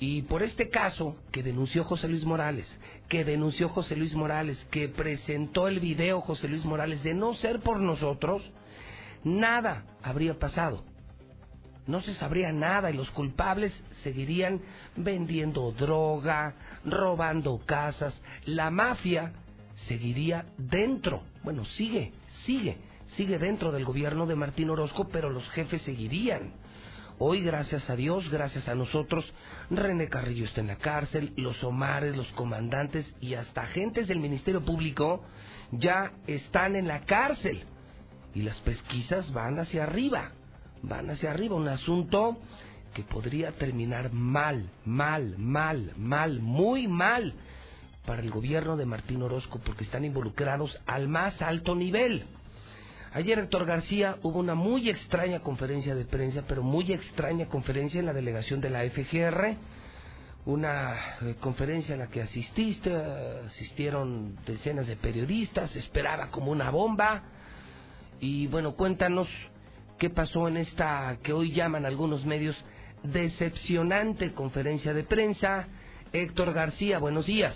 Y 0.00 0.22
por 0.22 0.42
este 0.42 0.68
caso 0.68 1.16
que 1.30 1.42
denunció 1.44 1.84
José 1.84 2.08
Luis 2.08 2.24
Morales, 2.24 2.66
que 3.08 3.24
denunció 3.24 3.68
José 3.68 3.94
Luis 3.94 4.14
Morales, 4.14 4.58
que 4.72 4.88
presentó 4.88 5.68
el 5.68 5.78
video 5.78 6.22
José 6.22 6.48
Luis 6.48 6.64
Morales, 6.64 7.04
de 7.04 7.14
no 7.14 7.34
ser 7.34 7.60
por 7.60 7.78
nosotros, 7.78 8.42
nada 9.22 9.84
habría 10.02 10.38
pasado 10.38 10.89
no 11.86 12.00
se 12.02 12.14
sabría 12.14 12.52
nada 12.52 12.90
y 12.90 12.96
los 12.96 13.10
culpables 13.10 13.72
seguirían 14.02 14.60
vendiendo 14.96 15.72
droga, 15.72 16.54
robando 16.84 17.60
casas. 17.66 18.20
La 18.46 18.70
mafia 18.70 19.32
seguiría 19.88 20.46
dentro, 20.58 21.22
bueno, 21.42 21.64
sigue, 21.64 22.12
sigue, 22.44 22.76
sigue 23.16 23.38
dentro 23.38 23.72
del 23.72 23.84
gobierno 23.84 24.26
de 24.26 24.36
Martín 24.36 24.70
Orozco, 24.70 25.08
pero 25.08 25.30
los 25.30 25.48
jefes 25.50 25.82
seguirían. 25.82 26.52
Hoy, 27.18 27.42
gracias 27.42 27.88
a 27.90 27.96
Dios, 27.96 28.30
gracias 28.30 28.66
a 28.66 28.74
nosotros, 28.74 29.30
René 29.68 30.08
Carrillo 30.08 30.46
está 30.46 30.62
en 30.62 30.68
la 30.68 30.76
cárcel, 30.76 31.34
los 31.36 31.62
Omares, 31.62 32.16
los 32.16 32.28
comandantes 32.28 33.14
y 33.20 33.34
hasta 33.34 33.62
agentes 33.62 34.08
del 34.08 34.20
Ministerio 34.20 34.64
Público 34.64 35.22
ya 35.70 36.12
están 36.26 36.76
en 36.76 36.88
la 36.88 37.00
cárcel. 37.00 37.64
Y 38.34 38.42
las 38.42 38.58
pesquisas 38.60 39.30
van 39.32 39.58
hacia 39.58 39.82
arriba 39.82 40.32
van 40.82 41.10
hacia 41.10 41.30
arriba, 41.30 41.56
un 41.56 41.68
asunto 41.68 42.38
que 42.94 43.02
podría 43.02 43.52
terminar 43.52 44.12
mal, 44.12 44.68
mal, 44.84 45.36
mal, 45.38 45.92
mal, 45.96 46.40
muy 46.40 46.88
mal 46.88 47.34
para 48.04 48.22
el 48.22 48.30
gobierno 48.30 48.76
de 48.76 48.86
Martín 48.86 49.22
Orozco 49.22 49.60
porque 49.64 49.84
están 49.84 50.04
involucrados 50.04 50.76
al 50.86 51.08
más 51.08 51.40
alto 51.42 51.74
nivel. 51.74 52.24
Ayer 53.12 53.38
Héctor 53.40 53.66
García 53.66 54.18
hubo 54.22 54.38
una 54.38 54.54
muy 54.54 54.88
extraña 54.88 55.40
conferencia 55.40 55.94
de 55.94 56.04
prensa, 56.04 56.44
pero 56.46 56.62
muy 56.62 56.92
extraña 56.92 57.46
conferencia 57.46 57.98
en 58.00 58.06
la 58.06 58.12
delegación 58.12 58.60
de 58.60 58.70
la 58.70 58.88
FGR, 58.88 59.56
una 60.46 60.94
eh, 61.20 61.34
conferencia 61.40 61.96
a 61.96 61.98
la 61.98 62.06
que 62.06 62.22
asististe, 62.22 62.94
asistieron 62.94 64.36
decenas 64.46 64.86
de 64.86 64.96
periodistas, 64.96 65.74
esperaba 65.74 66.28
como 66.28 66.52
una 66.52 66.70
bomba. 66.70 67.24
Y 68.20 68.46
bueno, 68.46 68.74
cuéntanos 68.74 69.28
qué 70.00 70.08
pasó 70.08 70.48
en 70.48 70.56
esta 70.56 71.18
que 71.22 71.34
hoy 71.34 71.52
llaman 71.52 71.84
algunos 71.84 72.24
medios 72.24 72.56
decepcionante 73.02 74.32
conferencia 74.32 74.94
de 74.94 75.04
prensa. 75.04 75.68
Héctor 76.10 76.54
García, 76.54 76.98
buenos 76.98 77.26
días. 77.26 77.54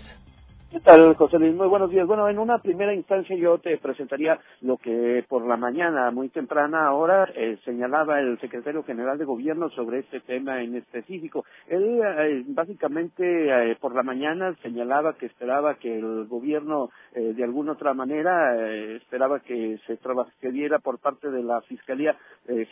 ¿Qué 0.75 0.81
tal, 0.81 1.15
José 1.15 1.39
Luis? 1.39 1.55
Muy 1.55 1.69
buenos 1.69 1.89
días. 1.89 2.05
Bueno, 2.05 2.29
en 2.29 2.37
una 2.37 2.59
primera 2.59 2.93
instancia 2.93 3.37
yo 3.37 3.59
te 3.59 3.79
presentaría 3.79 4.41
lo 4.61 4.77
que 4.77 5.25
por 5.29 5.47
la 5.47 5.57
mañana, 5.57 6.11
muy 6.11 6.31
temprana 6.31 6.89
ahora, 6.89 7.31
eh, 7.37 7.59
señalaba 7.65 8.19
el 8.19 8.41
secretario 8.41 8.83
general 8.83 9.17
de 9.17 9.25
gobierno 9.25 9.71
sobre 9.71 10.01
este 10.01 10.19
tema 10.19 10.61
en 10.63 10.75
específico. 10.75 11.45
Él 11.69 12.01
eh, 12.03 12.43
básicamente 12.49 13.23
eh, 13.25 13.77
por 13.81 13.95
la 13.95 14.03
mañana 14.03 14.57
señalaba 14.63 15.13
que 15.13 15.27
esperaba 15.27 15.77
que 15.77 15.97
el 15.97 16.27
gobierno 16.27 16.91
de 17.15 17.45
alguna 17.45 17.73
otra 17.73 17.95
manera 17.95 18.57
esperaba 18.97 19.39
que 19.39 19.79
se 19.87 19.97
que 20.41 20.51
diera 20.51 20.81
por 20.81 20.99
parte 20.99 21.31
de 21.31 21.45
la 21.45 21.61
Fiscalía 21.61 22.17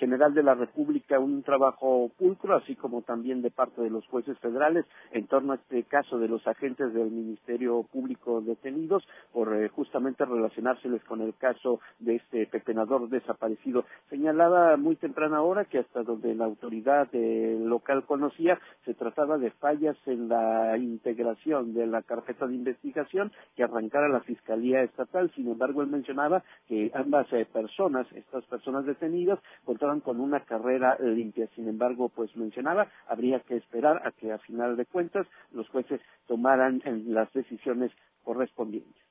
General 0.00 0.34
de 0.34 0.42
la 0.42 0.54
República 0.54 1.20
un 1.20 1.44
trabajo 1.44 2.10
pulcro, 2.18 2.56
así 2.56 2.74
como 2.74 3.02
también 3.02 3.40
de 3.40 3.52
parte 3.52 3.80
de 3.80 3.88
los 3.88 4.04
jueces 4.08 4.36
federales 4.40 4.84
en 5.12 5.28
torno 5.28 5.52
a 5.52 5.56
este 5.56 5.84
caso 5.84 6.18
de 6.18 6.26
los 6.26 6.44
agentes 6.48 6.92
del 6.92 7.12
Ministerio 7.12 7.86
públicos 7.92 8.44
detenidos 8.44 9.06
por 9.32 9.54
eh, 9.54 9.68
justamente 9.68 10.24
relacionárseles 10.24 11.04
con 11.04 11.20
el 11.20 11.34
caso 11.34 11.80
de 11.98 12.16
este 12.16 12.46
pepenador 12.46 13.08
desaparecido. 13.08 13.84
Señalaba 14.08 14.76
muy 14.76 14.96
temprana 14.96 15.42
hora 15.42 15.66
que 15.66 15.78
hasta 15.78 16.02
donde 16.02 16.34
la 16.34 16.46
autoridad 16.46 17.08
eh, 17.12 17.58
local 17.62 18.04
conocía 18.04 18.58
se 18.84 18.94
trataba 18.94 19.38
de 19.38 19.50
fallas 19.50 19.96
en 20.06 20.28
la 20.28 20.76
integración 20.78 21.74
de 21.74 21.86
la 21.86 22.02
carpeta 22.02 22.46
de 22.46 22.54
investigación 22.54 23.30
que 23.54 23.64
arrancara 23.64 24.08
la 24.08 24.20
Fiscalía 24.20 24.82
Estatal. 24.82 25.30
Sin 25.34 25.48
embargo, 25.48 25.82
él 25.82 25.88
mencionaba 25.88 26.42
que 26.68 26.90
ambas 26.94 27.30
eh, 27.32 27.46
personas, 27.52 28.06
estas 28.12 28.44
personas 28.46 28.86
detenidas, 28.86 29.38
contaban 29.64 30.00
con 30.00 30.20
una 30.20 30.40
carrera 30.40 30.96
limpia. 31.00 31.48
Sin 31.54 31.68
embargo, 31.68 32.08
pues 32.08 32.34
mencionaba, 32.36 32.88
habría 33.08 33.40
que 33.40 33.56
esperar 33.56 34.02
a 34.06 34.12
que 34.12 34.32
a 34.32 34.38
final 34.38 34.76
de 34.76 34.86
cuentas 34.86 35.26
los 35.52 35.68
jueces 35.68 36.00
tomaran 36.26 36.82
las 37.06 37.32
decisiones 37.32 37.81
correspondientes. 38.22 39.02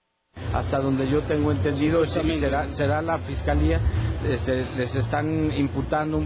Hasta 0.54 0.80
donde 0.80 1.10
yo 1.10 1.24
tengo 1.24 1.52
entendido, 1.52 2.06
será, 2.06 2.70
será 2.76 3.02
la 3.02 3.20
fiscalía, 3.20 3.82
este, 4.28 4.66
les 4.76 4.96
están 4.96 5.52
imputando 5.54 6.24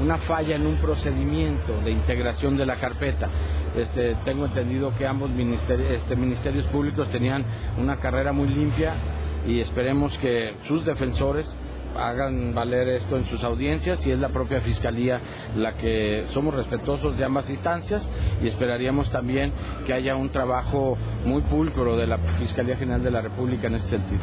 una 0.00 0.18
falla 0.18 0.56
en 0.56 0.66
un 0.66 0.80
procedimiento 0.80 1.80
de 1.82 1.90
integración 1.90 2.56
de 2.56 2.66
la 2.66 2.76
carpeta. 2.76 3.28
Este, 3.76 4.16
tengo 4.24 4.46
entendido 4.46 4.94
que 4.96 5.06
ambos 5.06 5.30
este, 5.30 6.16
ministerios 6.16 6.66
públicos 6.66 7.08
tenían 7.10 7.44
una 7.78 7.98
carrera 7.98 8.32
muy 8.32 8.48
limpia 8.48 8.94
y 9.46 9.60
esperemos 9.60 10.16
que 10.18 10.54
sus 10.66 10.84
defensores 10.84 11.46
hagan 11.96 12.54
valer 12.54 12.88
esto 12.88 13.16
en 13.16 13.26
sus 13.26 13.42
audiencias 13.44 14.04
y 14.06 14.10
es 14.10 14.18
la 14.18 14.28
propia 14.28 14.60
Fiscalía 14.60 15.20
la 15.56 15.76
que 15.76 16.26
somos 16.32 16.54
respetuosos 16.54 17.16
de 17.18 17.24
ambas 17.24 17.48
instancias 17.50 18.02
y 18.42 18.48
esperaríamos 18.48 19.10
también 19.10 19.52
que 19.86 19.92
haya 19.92 20.16
un 20.16 20.30
trabajo 20.30 20.96
muy 21.24 21.42
pulcro 21.42 21.96
de 21.96 22.06
la 22.06 22.18
Fiscalía 22.38 22.76
General 22.76 23.02
de 23.02 23.10
la 23.10 23.20
República 23.20 23.66
en 23.66 23.74
este 23.74 23.90
sentido 23.90 24.22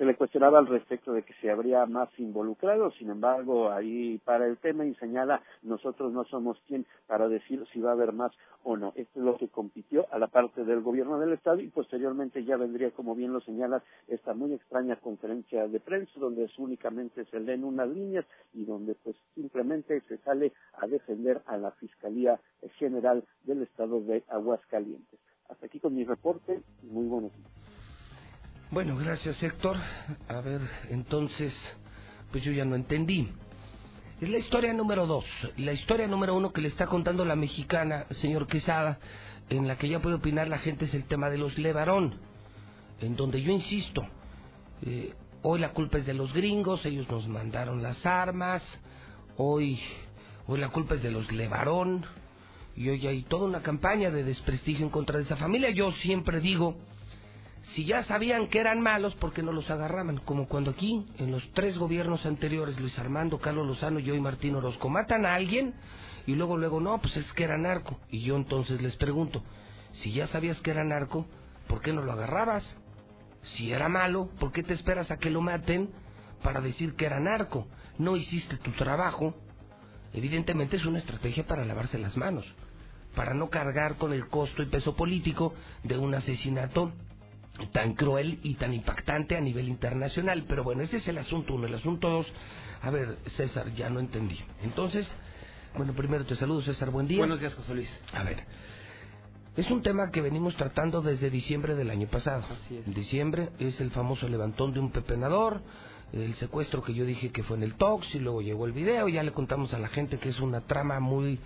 se 0.00 0.06
le 0.06 0.16
cuestionaba 0.16 0.58
al 0.58 0.66
respecto 0.66 1.12
de 1.12 1.24
que 1.24 1.34
se 1.42 1.50
habría 1.50 1.84
más 1.84 2.08
involucrado, 2.18 2.90
sin 2.92 3.10
embargo, 3.10 3.70
ahí 3.70 4.16
para 4.24 4.46
el 4.46 4.56
tema 4.56 4.86
y 4.86 4.94
señala, 4.94 5.42
nosotros 5.60 6.10
no 6.10 6.24
somos 6.24 6.58
quien 6.66 6.86
para 7.06 7.28
decir 7.28 7.66
si 7.70 7.82
va 7.82 7.90
a 7.90 7.92
haber 7.92 8.14
más 8.14 8.32
o 8.62 8.78
no. 8.78 8.94
Esto 8.96 9.20
es 9.20 9.26
lo 9.26 9.36
que 9.36 9.48
compitió 9.48 10.06
a 10.10 10.18
la 10.18 10.28
parte 10.28 10.64
del 10.64 10.80
gobierno 10.80 11.18
del 11.18 11.34
Estado 11.34 11.60
y 11.60 11.68
posteriormente 11.68 12.42
ya 12.46 12.56
vendría, 12.56 12.92
como 12.92 13.14
bien 13.14 13.34
lo 13.34 13.42
señalas, 13.42 13.82
esta 14.08 14.32
muy 14.32 14.54
extraña 14.54 14.96
conferencia 14.96 15.68
de 15.68 15.80
prensa 15.80 16.12
donde 16.18 16.50
únicamente 16.56 17.26
se 17.26 17.38
leen 17.38 17.62
unas 17.62 17.90
líneas 17.90 18.24
y 18.54 18.64
donde 18.64 18.94
pues 18.94 19.16
simplemente 19.34 20.00
se 20.08 20.16
sale 20.24 20.54
a 20.80 20.86
defender 20.86 21.42
a 21.44 21.58
la 21.58 21.72
Fiscalía 21.72 22.40
General 22.78 23.22
del 23.44 23.64
Estado 23.64 24.00
de 24.00 24.24
Aguascalientes. 24.28 25.20
Hasta 25.50 25.66
aquí 25.66 25.78
con 25.78 25.94
mi 25.94 26.04
reporte 26.04 26.62
muy 26.84 27.06
buenos 27.06 27.36
días. 27.36 27.59
Bueno, 28.72 28.94
gracias 28.96 29.42
Héctor. 29.42 29.76
A 30.28 30.40
ver, 30.42 30.60
entonces, 30.90 31.52
pues 32.30 32.44
yo 32.44 32.52
ya 32.52 32.64
no 32.64 32.76
entendí. 32.76 33.28
Es 34.20 34.28
la 34.28 34.38
historia 34.38 34.72
número 34.72 35.08
dos. 35.08 35.24
La 35.56 35.72
historia 35.72 36.06
número 36.06 36.36
uno 36.36 36.52
que 36.52 36.60
le 36.60 36.68
está 36.68 36.86
contando 36.86 37.24
la 37.24 37.34
mexicana, 37.34 38.06
señor 38.10 38.46
Quesada, 38.46 39.00
en 39.48 39.66
la 39.66 39.76
que 39.76 39.88
ya 39.88 39.98
puede 39.98 40.14
opinar 40.14 40.46
la 40.46 40.58
gente 40.58 40.84
es 40.84 40.94
el 40.94 41.06
tema 41.06 41.28
de 41.30 41.38
los 41.38 41.58
Levarón, 41.58 42.20
en 43.00 43.16
donde 43.16 43.42
yo 43.42 43.50
insisto, 43.50 44.06
eh, 44.86 45.14
hoy 45.42 45.58
la 45.58 45.70
culpa 45.70 45.98
es 45.98 46.06
de 46.06 46.14
los 46.14 46.32
gringos, 46.32 46.86
ellos 46.86 47.10
nos 47.10 47.26
mandaron 47.26 47.82
las 47.82 48.06
armas, 48.06 48.62
hoy, 49.36 49.80
hoy 50.46 50.60
la 50.60 50.68
culpa 50.68 50.94
es 50.94 51.02
de 51.02 51.10
los 51.10 51.32
Levarón, 51.32 52.06
y 52.76 52.88
hoy 52.88 53.04
hay 53.04 53.22
toda 53.24 53.48
una 53.48 53.62
campaña 53.62 54.12
de 54.12 54.22
desprestigio 54.22 54.86
en 54.86 54.92
contra 54.92 55.16
de 55.16 55.24
esa 55.24 55.36
familia. 55.36 55.70
Yo 55.70 55.90
siempre 55.90 56.38
digo, 56.38 56.76
si 57.62 57.84
ya 57.84 58.02
sabían 58.04 58.48
que 58.48 58.58
eran 58.58 58.80
malos, 58.80 59.14
¿por 59.16 59.32
qué 59.32 59.42
no 59.42 59.52
los 59.52 59.70
agarraban? 59.70 60.18
Como 60.18 60.48
cuando 60.48 60.70
aquí, 60.70 61.06
en 61.18 61.30
los 61.30 61.46
tres 61.52 61.76
gobiernos 61.78 62.26
anteriores, 62.26 62.80
Luis 62.80 62.98
Armando, 62.98 63.38
Carlos 63.38 63.66
Lozano, 63.66 63.98
yo 64.00 64.14
y 64.14 64.20
Martín 64.20 64.56
Orozco, 64.56 64.88
matan 64.88 65.26
a 65.26 65.34
alguien 65.34 65.74
y 66.26 66.34
luego, 66.34 66.56
luego, 66.56 66.80
no, 66.80 66.98
pues 67.00 67.16
es 67.16 67.32
que 67.34 67.44
era 67.44 67.58
narco. 67.58 67.98
Y 68.10 68.22
yo 68.22 68.36
entonces 68.36 68.80
les 68.82 68.96
pregunto, 68.96 69.42
si 69.92 70.12
ya 70.12 70.26
sabías 70.28 70.60
que 70.60 70.70
era 70.70 70.84
narco, 70.84 71.26
¿por 71.68 71.80
qué 71.80 71.92
no 71.92 72.02
lo 72.02 72.12
agarrabas? 72.12 72.76
Si 73.42 73.72
era 73.72 73.88
malo, 73.88 74.30
¿por 74.38 74.52
qué 74.52 74.62
te 74.62 74.74
esperas 74.74 75.10
a 75.10 75.18
que 75.18 75.30
lo 75.30 75.40
maten 75.40 75.90
para 76.42 76.60
decir 76.60 76.94
que 76.94 77.06
era 77.06 77.20
narco? 77.20 77.68
No 77.98 78.16
hiciste 78.16 78.56
tu 78.56 78.72
trabajo. 78.72 79.34
Evidentemente 80.12 80.76
es 80.76 80.86
una 80.86 80.98
estrategia 80.98 81.46
para 81.46 81.64
lavarse 81.64 81.98
las 81.98 82.16
manos, 82.16 82.44
para 83.14 83.34
no 83.34 83.48
cargar 83.48 83.96
con 83.96 84.12
el 84.12 84.28
costo 84.28 84.62
y 84.62 84.66
peso 84.66 84.96
político 84.96 85.54
de 85.84 85.98
un 85.98 86.14
asesinato 86.14 86.92
tan 87.72 87.94
cruel 87.94 88.38
y 88.42 88.54
tan 88.54 88.72
impactante 88.72 89.36
a 89.36 89.40
nivel 89.40 89.68
internacional. 89.68 90.44
Pero 90.48 90.64
bueno, 90.64 90.82
ese 90.82 90.98
es 90.98 91.08
el 91.08 91.18
asunto 91.18 91.54
uno. 91.54 91.66
El 91.66 91.74
asunto 91.74 92.08
dos, 92.08 92.26
a 92.82 92.90
ver, 92.90 93.18
César, 93.36 93.72
ya 93.74 93.90
no 93.90 94.00
entendí. 94.00 94.38
Entonces, 94.62 95.06
bueno, 95.76 95.92
primero 95.92 96.24
te 96.24 96.36
saludo, 96.36 96.62
César, 96.62 96.90
buen 96.90 97.06
día. 97.06 97.18
Buenos 97.18 97.40
días, 97.40 97.54
José 97.54 97.74
Luis. 97.74 97.90
A 98.12 98.22
ver, 98.22 98.44
es 99.56 99.70
un 99.70 99.82
tema 99.82 100.10
que 100.10 100.20
venimos 100.20 100.56
tratando 100.56 101.02
desde 101.02 101.30
diciembre 101.30 101.74
del 101.74 101.90
año 101.90 102.08
pasado. 102.08 102.44
Así 102.64 102.76
es. 102.76 102.86
En 102.86 102.94
diciembre 102.94 103.50
es 103.58 103.80
el 103.80 103.90
famoso 103.90 104.28
levantón 104.28 104.72
de 104.72 104.80
un 104.80 104.90
pepenador, 104.90 105.62
el 106.12 106.34
secuestro 106.36 106.82
que 106.82 106.94
yo 106.94 107.04
dije 107.04 107.30
que 107.30 107.42
fue 107.42 107.56
en 107.56 107.62
el 107.62 107.74
Tox 107.74 108.14
y 108.14 108.18
luego 108.18 108.42
llegó 108.42 108.66
el 108.66 108.72
video, 108.72 109.08
ya 109.08 109.22
le 109.22 109.32
contamos 109.32 109.74
a 109.74 109.78
la 109.78 109.88
gente 109.88 110.18
que 110.18 110.30
es 110.30 110.40
una 110.40 110.62
trama 110.62 110.98
muy, 110.98 111.38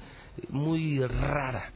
muy 0.48 1.00
rara. 1.06 1.72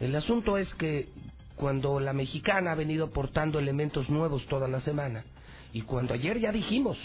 El 0.00 0.14
asunto 0.14 0.58
es 0.58 0.72
que 0.74 1.08
cuando 1.56 1.98
la 2.00 2.12
mexicana 2.12 2.72
ha 2.72 2.74
venido 2.74 3.06
aportando 3.06 3.58
elementos 3.58 4.08
nuevos 4.10 4.46
toda 4.46 4.68
la 4.68 4.80
semana 4.80 5.24
y 5.72 5.82
cuando 5.82 6.14
ayer 6.14 6.38
ya 6.38 6.52
dijimos 6.52 6.98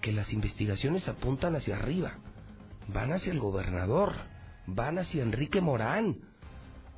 que 0.00 0.12
las 0.12 0.32
investigaciones 0.32 1.08
apuntan 1.08 1.56
hacia 1.56 1.76
arriba, 1.76 2.18
van 2.88 3.12
hacia 3.12 3.32
el 3.32 3.40
gobernador, 3.40 4.14
van 4.66 4.98
hacia 4.98 5.22
Enrique 5.22 5.60
Morán. 5.60 6.16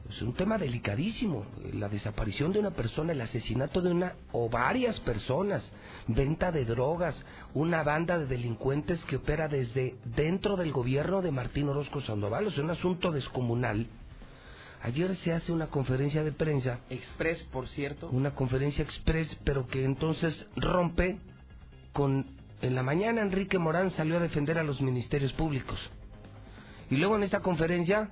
Es 0.09 0.21
un 0.21 0.35
tema 0.35 0.59
delicadísimo, 0.59 1.47
la 1.73 1.89
desaparición 1.89 2.53
de 2.53 2.59
una 2.59 2.73
persona, 2.73 3.13
el 3.13 3.21
asesinato 3.23 3.81
de 3.81 3.91
una 3.91 4.15
o 4.33 4.51
varias 4.51 5.01
personas, 5.01 5.63
venta 6.09 6.53
de 6.53 6.67
drogas, 6.67 7.17
una 7.55 7.83
banda 7.83 8.19
de 8.19 8.27
delincuentes 8.27 9.03
que 9.07 9.17
opera 9.17 9.49
desde 9.49 9.97
dentro 10.05 10.57
del 10.57 10.73
gobierno 10.73 11.23
de 11.23 11.31
Martín 11.31 11.69
Orozco 11.69 12.03
Sandoval, 12.03 12.49
es 12.49 12.59
un 12.59 12.71
asunto 12.71 13.13
descomunal 13.13 13.87
Ayer 14.85 15.17
se 15.17 15.33
hace 15.33 15.51
una 15.51 15.69
conferencia 15.69 16.23
de 16.23 16.33
prensa. 16.33 16.81
Express, 16.91 17.43
por 17.45 17.69
cierto. 17.69 18.11
Una 18.11 18.35
conferencia 18.35 18.85
express, 18.85 19.35
pero 19.43 19.67
que 19.67 19.83
entonces 19.83 20.47
rompe 20.57 21.21
con... 21.95 22.27
En 22.61 22.75
la 22.75 22.83
mañana 22.83 23.23
Enrique 23.23 23.59
Morán 23.59 23.91
salió 23.93 24.19
a 24.19 24.21
defender 24.21 24.59
a 24.59 24.63
los 24.63 24.83
ministerios 24.83 25.33
públicos. 25.33 25.79
Y 26.91 26.97
luego 26.97 27.17
en 27.17 27.23
esta 27.23 27.41
conferencia 27.41 28.11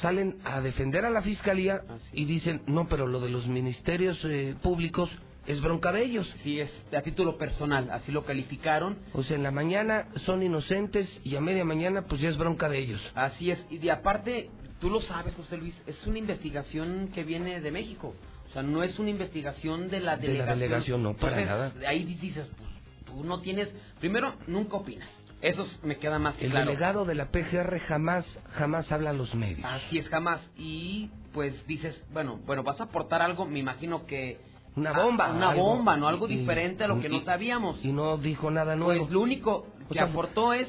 salen 0.00 0.36
a 0.44 0.60
defender 0.60 1.04
a 1.04 1.10
la 1.10 1.22
fiscalía 1.22 1.82
y 2.12 2.26
dicen, 2.26 2.62
no, 2.66 2.86
pero 2.86 3.08
lo 3.08 3.18
de 3.18 3.30
los 3.30 3.48
ministerios 3.48 4.24
eh, 4.24 4.54
públicos 4.62 5.10
es 5.48 5.60
bronca 5.60 5.90
de 5.90 6.04
ellos. 6.04 6.32
Sí, 6.44 6.60
es 6.60 6.70
a 6.96 7.02
título 7.02 7.38
personal, 7.38 7.90
así 7.90 8.12
lo 8.12 8.24
calificaron. 8.24 8.98
O 9.14 9.24
sea, 9.24 9.36
en 9.36 9.42
la 9.42 9.50
mañana 9.50 10.06
son 10.26 10.44
inocentes 10.44 11.08
y 11.24 11.34
a 11.34 11.40
media 11.40 11.64
mañana 11.64 12.02
pues 12.02 12.20
ya 12.20 12.28
es 12.28 12.38
bronca 12.38 12.68
de 12.68 12.78
ellos. 12.78 13.02
Así 13.16 13.50
es, 13.50 13.58
y 13.68 13.78
de 13.78 13.90
aparte, 13.90 14.50
tú 14.80 14.90
lo 14.90 15.00
sabes, 15.02 15.34
José 15.34 15.56
Luis, 15.56 15.74
es 15.86 16.06
una 16.06 16.18
investigación 16.18 17.10
que 17.14 17.24
viene 17.24 17.60
de 17.60 17.70
México. 17.70 18.14
O 18.48 18.52
sea, 18.52 18.62
no 18.62 18.82
es 18.82 18.98
una 18.98 19.10
investigación 19.10 19.88
de 19.90 20.00
la 20.00 20.16
De 20.16 20.28
la 20.28 20.32
delegación. 20.32 20.58
delegación, 20.60 21.02
no, 21.02 21.14
para 21.14 21.40
Entonces, 21.42 21.74
nada. 21.76 21.88
Ahí 21.90 22.04
dices, 22.04 22.48
pues 22.56 22.70
tú 23.06 23.24
no 23.24 23.40
tienes. 23.40 23.68
Primero, 24.00 24.34
nunca 24.46 24.76
opinas. 24.76 25.08
Eso 25.40 25.64
es- 25.64 25.84
me 25.84 25.98
queda 25.98 26.18
más 26.18 26.34
que 26.36 26.46
El 26.46 26.50
claro. 26.50 26.66
delegado 26.70 27.04
de 27.04 27.14
la 27.14 27.26
PGR 27.30 27.78
jamás, 27.80 28.24
jamás 28.54 28.90
habla 28.90 29.10
a 29.10 29.12
los 29.12 29.34
medios. 29.34 29.60
Así 29.64 29.98
es, 29.98 30.08
jamás. 30.08 30.40
Y 30.56 31.10
pues 31.32 31.64
dices, 31.66 32.02
bueno, 32.12 32.40
bueno, 32.46 32.62
vas 32.64 32.80
a 32.80 32.84
aportar 32.84 33.22
algo, 33.22 33.44
me 33.44 33.58
imagino 33.58 34.06
que. 34.06 34.40
Una 34.76 34.90
Ah, 34.90 35.02
bomba. 35.02 35.30
Una 35.32 35.50
algo. 35.50 35.62
bomba, 35.64 35.96
¿no? 35.96 36.08
Algo 36.08 36.28
Y- 36.28 36.36
diferente 36.38 36.84
a 36.84 36.88
lo 36.88 37.00
que 37.00 37.08
y- 37.08 37.10
no 37.10 37.20
sabíamos. 37.20 37.78
Y 37.84 37.92
no 37.92 38.16
dijo 38.16 38.50
nada 38.50 38.76
nuevo. 38.76 39.00
Pues 39.00 39.12
lo 39.12 39.20
único 39.20 39.66
O 39.84 39.88
que 39.88 39.94
sea, 39.94 40.04
aportó 40.04 40.52
es 40.52 40.68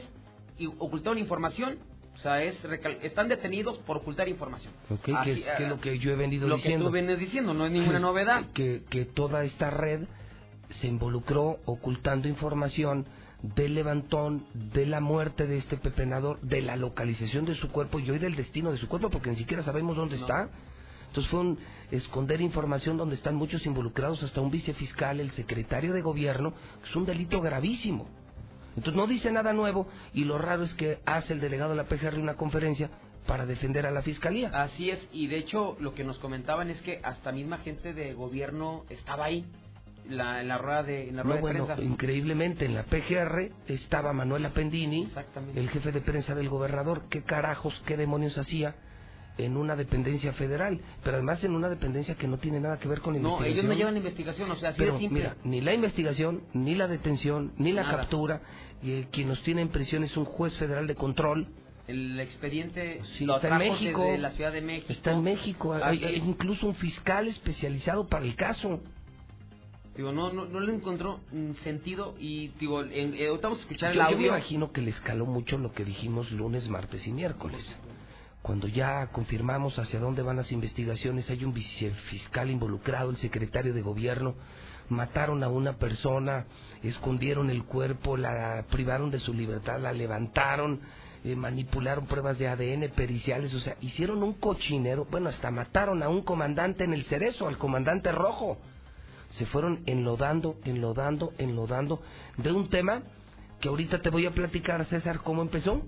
y 0.58 0.66
ocultaron 0.68 1.18
información. 1.20 1.78
O 2.20 2.22
sea, 2.22 2.44
es 2.44 2.58
están 3.02 3.30
detenidos 3.30 3.78
por 3.80 3.98
ocultar 3.98 4.28
información. 4.28 4.74
Que 5.04 5.12
es, 5.14 5.46
que 5.58 5.64
es 5.64 5.70
lo 5.70 5.80
que 5.80 5.98
yo 6.00 6.12
he 6.12 6.16
venido 6.16 6.50
lo 6.50 6.58
diciendo. 6.58 6.86
que 6.86 6.90
tú 6.90 6.94
vienes 6.94 7.18
diciendo, 7.18 7.54
no 7.54 7.66
es 7.66 7.72
ninguna 7.72 8.00
novedad. 8.00 8.48
Que, 8.54 8.84
que 8.90 9.06
toda 9.06 9.46
esta 9.46 9.70
red 9.70 10.02
se 10.82 10.88
involucró 10.88 11.60
ocultando 11.66 12.28
información 12.28 13.06
del 13.42 13.74
levantón, 13.74 14.46
de 14.54 14.86
la 14.86 15.00
muerte 15.00 15.48
de 15.48 15.58
este 15.58 15.78
pepenador, 15.78 16.42
de 16.42 16.62
la 16.62 16.76
localización 16.76 17.46
de 17.46 17.56
su 17.56 17.72
cuerpo 17.72 18.00
y 18.00 18.10
hoy 18.12 18.20
del 18.20 18.36
destino 18.36 18.70
de 18.70 18.78
su 18.78 18.90
cuerpo, 18.90 19.10
porque 19.10 19.30
ni 19.30 19.38
siquiera 19.38 19.64
sabemos 19.64 19.96
dónde 19.96 20.16
No. 20.18 20.22
está. 20.22 20.50
Entonces 21.08 21.32
fue 21.32 21.40
un 21.40 21.58
esconder 21.90 22.42
información 22.42 22.98
donde 22.98 23.16
están 23.16 23.36
muchos 23.36 23.66
involucrados, 23.66 24.22
hasta 24.24 24.42
un 24.42 24.52
vicefiscal, 24.52 25.22
el 25.22 25.32
secretario 25.32 25.94
de 25.94 26.02
gobierno, 26.02 26.54
que 26.84 26.90
es 26.90 26.96
un 26.98 27.06
delito 27.06 27.40
gravísimo. 27.40 28.10
Entonces 28.76 28.96
no 28.96 29.08
dice 29.08 29.32
nada 29.32 29.54
nuevo 29.54 29.88
y 30.14 30.24
lo 30.24 30.38
raro 30.38 30.64
es 30.64 30.74
que 30.76 31.00
hace 31.06 31.34
el 31.34 31.42
delegado 31.42 31.72
de 31.72 31.78
la 31.78 31.86
PGR 31.86 32.18
una 32.20 32.36
conferencia 32.36 32.90
para 33.28 33.46
defender 33.46 33.86
a 33.86 33.92
la 33.92 34.02
fiscalía. 34.02 34.50
Así 34.54 34.90
es, 34.90 35.00
y 35.12 35.28
de 35.28 35.38
hecho 35.38 35.76
lo 35.80 35.94
que 35.94 36.04
nos 36.04 36.18
comentaban 36.20 36.70
es 36.70 36.82
que 36.82 37.00
hasta 37.04 37.32
misma 37.32 37.58
gente 37.60 37.94
de 37.94 38.14
gobierno 38.14 38.86
estaba 38.90 39.26
ahí, 39.26 39.46
la, 40.08 40.42
en 40.42 40.48
la 40.48 40.58
rueda 40.58 40.82
de, 40.84 41.10
en 41.10 41.18
la 41.18 41.24
No, 41.24 41.30
rueda 41.30 41.42
bueno, 41.42 41.60
de 41.68 41.74
prensa. 41.76 41.84
increíblemente 41.84 42.66
en 42.66 42.74
la 42.74 42.84
PGR 42.84 43.52
estaba 43.68 44.14
Manuel 44.14 44.46
Exactamente. 44.46 45.60
el 45.60 45.70
jefe 45.70 45.92
de 45.92 46.02
prensa 46.02 46.34
del 46.34 46.50
gobernador. 46.50 47.04
¿Qué 47.10 47.22
carajos, 47.24 47.80
qué 47.86 47.98
demonios 47.98 48.38
hacía 48.40 48.76
en 49.46 49.58
una 49.58 49.76
dependencia 49.76 50.34
federal? 50.34 50.80
Pero 51.04 51.18
además 51.18 51.44
en 51.44 51.56
una 51.56 51.70
dependencia 51.70 52.16
que 52.16 52.28
no 52.28 52.38
tiene 52.38 52.60
nada 52.60 52.78
que 52.80 52.88
ver 52.88 53.02
con 53.02 53.14
la 53.16 53.20
No, 53.20 53.30
investigación. 53.30 53.58
ellos 53.66 53.70
no 53.70 53.78
llevan 53.80 53.98
investigación, 53.98 54.52
o 54.52 54.56
sea, 54.58 54.70
así 54.70 54.78
Pero 54.80 54.94
de 54.94 55.00
simple. 55.00 55.20
mira, 55.20 55.36
ni 55.44 55.62
la 55.62 55.74
investigación, 55.74 56.44
ni 56.54 56.76
la 56.76 56.88
detención, 56.88 57.54
ni 57.58 57.72
la 57.72 57.84
Nada. 57.84 57.98
captura. 57.98 58.42
Quien 59.12 59.28
nos 59.28 59.42
tiene 59.44 59.62
en 59.62 59.70
prisión 59.70 60.04
es 60.04 60.16
un 60.16 60.26
juez 60.26 60.56
federal 60.58 60.88
de 60.88 60.96
control. 60.96 61.48
El 61.88 62.20
expediente 62.20 63.02
Sí, 63.18 63.26
lo 63.26 63.38
está 63.38 63.48
en 63.50 63.58
México. 63.58 64.04
desde 64.04 64.18
la 64.20 64.32
Ciudad 64.32 64.52
de 64.52 64.62
México. 64.62 64.94
Está 64.94 65.12
en 65.14 65.24
México. 65.24 65.74
Hay, 65.74 66.04
incluso 66.26 66.68
un 66.68 66.76
fiscal 66.76 67.28
especializado 67.28 68.08
para 68.08 68.26
el 68.26 68.36
caso. 68.36 68.80
Digo, 69.98 70.12
no, 70.14 70.32
no, 70.32 70.46
no 70.46 70.60
le 70.62 70.74
encontró 70.74 71.20
mm, 71.32 71.54
sentido 71.64 72.16
y, 72.20 72.50
digo, 72.60 72.84
en, 72.84 73.14
eh, 73.16 73.28
vamos 73.42 73.60
a 73.60 73.62
escuchar 73.64 73.94
Yo, 73.94 74.02
el 74.02 74.06
yo 74.08 74.12
me 74.12 74.16
audio. 74.16 74.28
imagino 74.28 74.72
que 74.72 74.82
le 74.82 74.92
escaló 74.92 75.26
mucho 75.26 75.58
lo 75.58 75.74
que 75.74 75.84
dijimos 75.84 76.32
lunes, 76.32 76.70
martes 76.70 77.06
y 77.06 77.12
miércoles. 77.12 77.76
Cuando 78.42 78.68
ya 78.68 79.08
confirmamos 79.08 79.78
hacia 79.78 80.00
dónde 80.00 80.22
van 80.22 80.38
las 80.38 80.52
investigaciones, 80.52 81.30
hay 81.30 81.44
un 81.44 81.54
vicefiscal 81.54 82.50
involucrado, 82.50 83.10
el 83.10 83.18
secretario 83.18 83.74
de 83.74 83.82
gobierno, 83.82 84.36
mataron 84.88 85.44
a 85.44 85.50
una 85.50 85.74
persona, 85.74 86.46
escondieron 86.82 87.50
el 87.50 87.64
cuerpo, 87.64 88.18
la 88.18 88.66
privaron 88.70 89.12
de 89.12 89.20
su 89.20 89.34
libertad, 89.34 89.80
la 89.80 89.92
levantaron, 89.92 90.80
eh, 91.24 91.36
manipularon 91.36 92.08
pruebas 92.08 92.40
de 92.40 92.48
ADN 92.48 92.90
periciales, 92.96 93.54
o 93.54 93.60
sea, 93.60 93.76
hicieron 93.82 94.24
un 94.24 94.34
cochinero, 94.34 95.06
bueno, 95.12 95.30
hasta 95.30 95.52
mataron 95.52 96.02
a 96.02 96.10
un 96.10 96.22
comandante 96.22 96.86
en 96.86 96.94
el 96.94 97.04
cerezo, 97.06 97.48
al 97.48 97.58
comandante 97.58 98.12
rojo. 98.12 98.58
Se 99.32 99.46
fueron 99.46 99.84
enlodando, 99.86 100.56
enlodando, 100.64 101.34
enlodando 101.38 102.02
de 102.38 102.52
un 102.52 102.70
tema 102.70 103.04
que 103.60 103.68
ahorita 103.68 104.02
te 104.02 104.10
voy 104.10 104.26
a 104.26 104.32
platicar, 104.32 104.84
César, 104.86 105.20
cómo 105.20 105.42
empezó. 105.42 105.84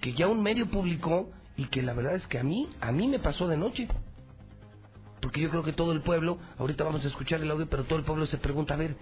Que 0.00 0.12
ya 0.14 0.28
un 0.28 0.42
medio 0.42 0.68
publicó 0.68 1.30
y 1.56 1.66
que 1.66 1.82
la 1.82 1.92
verdad 1.92 2.14
es 2.14 2.26
que 2.26 2.38
a 2.38 2.42
mí, 2.42 2.68
a 2.80 2.90
mí 2.92 3.06
me 3.06 3.18
pasó 3.18 3.46
de 3.48 3.56
noche. 3.56 3.88
Porque 5.20 5.40
yo 5.40 5.50
creo 5.50 5.62
que 5.62 5.72
todo 5.72 5.92
el 5.92 6.00
pueblo, 6.00 6.38
ahorita 6.58 6.84
vamos 6.84 7.04
a 7.04 7.08
escuchar 7.08 7.40
el 7.42 7.50
audio, 7.50 7.68
pero 7.68 7.84
todo 7.84 7.98
el 7.98 8.04
pueblo 8.04 8.26
se 8.26 8.38
pregunta, 8.38 8.74
a 8.74 8.78
ver, 8.78 8.96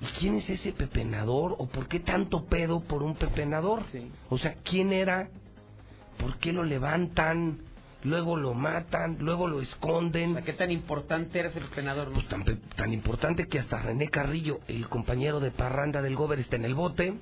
¿y 0.00 0.04
quién 0.18 0.34
es 0.36 0.48
ese 0.50 0.72
pepenador? 0.72 1.56
¿O 1.58 1.66
por 1.66 1.88
qué 1.88 2.00
tanto 2.00 2.44
pedo 2.44 2.80
por 2.80 3.02
un 3.02 3.14
pepenador? 3.14 3.82
Sí. 3.92 4.10
O 4.28 4.36
sea, 4.36 4.56
¿quién 4.62 4.92
era? 4.92 5.30
¿Por 6.18 6.38
qué 6.38 6.52
lo 6.52 6.64
levantan? 6.64 7.60
Luego 8.04 8.36
lo 8.36 8.54
matan, 8.54 9.16
luego 9.20 9.48
lo 9.48 9.60
esconden. 9.60 10.30
O 10.30 10.34
sea, 10.34 10.42
¿qué 10.42 10.52
tan 10.52 10.70
importante 10.70 11.40
eres 11.40 11.56
el 11.56 11.64
penador? 11.64 12.08
no? 12.08 12.14
Pues 12.14 12.28
tan, 12.28 12.44
tan 12.76 12.92
importante 12.92 13.48
que 13.48 13.58
hasta 13.58 13.78
René 13.78 14.08
Carrillo, 14.08 14.60
el 14.68 14.88
compañero 14.88 15.40
de 15.40 15.50
parranda 15.50 16.02
del 16.02 16.14
Gober, 16.14 16.38
está 16.38 16.56
en 16.56 16.66
el 16.66 16.74
bote. 16.74 17.14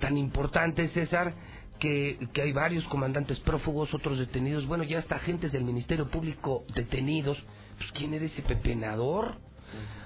Tan 0.00 0.18
importante, 0.18 0.88
César, 0.88 1.32
que, 1.82 2.16
que 2.32 2.42
hay 2.42 2.52
varios 2.52 2.84
comandantes 2.84 3.40
prófugos, 3.40 3.92
otros 3.92 4.16
detenidos. 4.16 4.66
Bueno, 4.66 4.84
ya 4.84 5.00
hasta 5.00 5.16
agentes 5.16 5.50
del 5.50 5.64
Ministerio 5.64 6.08
Público 6.08 6.64
detenidos. 6.76 7.36
Pues, 7.76 7.90
¿quién 7.90 8.14
era 8.14 8.24
ese 8.24 8.40
pepenador? 8.40 9.38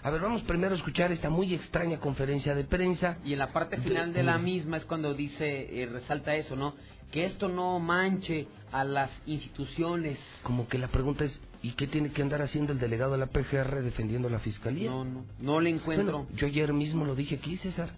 A 0.03 0.11
ver, 0.11 0.23
vamos 0.23 0.41
primero 0.45 0.75
a 0.75 0.79
escuchar 0.79 1.12
esta 1.12 1.29
muy 1.29 1.53
extraña 1.53 2.01
conferencia 2.01 2.55
de 2.55 2.65
prensa. 2.65 3.19
Y 3.27 3.35
en 3.35 3.41
la 3.41 3.53
parte 3.53 3.77
final 3.77 4.15
de 4.15 4.23
la 4.23 4.39
misma 4.39 4.79
es 4.79 4.87
cuando 4.87 5.12
dice, 5.12 5.83
eh, 5.83 5.85
resalta 5.85 6.35
eso, 6.35 6.57
¿no? 6.57 6.75
Que 7.11 7.27
esto 7.27 7.49
no 7.49 7.79
manche 7.79 8.49
a 8.73 8.83
las 8.83 9.11
instituciones. 9.27 10.19
Como 10.45 10.69
que 10.69 10.79
la 10.79 10.89
pregunta 10.89 11.25
es, 11.25 11.39
¿y 11.61 11.73
qué 11.73 11.87
tiene 11.87 12.11
que 12.11 12.23
andar 12.23 12.41
haciendo 12.41 12.73
el 12.73 12.79
delegado 12.79 13.12
de 13.12 13.19
la 13.19 13.27
PGR 13.27 13.83
defendiendo 13.83 14.29
a 14.29 14.31
la 14.31 14.39
Fiscalía? 14.39 14.89
No, 14.89 15.05
no, 15.05 15.27
no 15.41 15.61
le 15.61 15.69
encuentro. 15.69 16.21
Bueno, 16.21 16.37
yo 16.39 16.47
ayer 16.47 16.73
mismo 16.73 17.05
lo 17.05 17.15
dije 17.15 17.35
aquí, 17.35 17.59
César. 17.59 17.91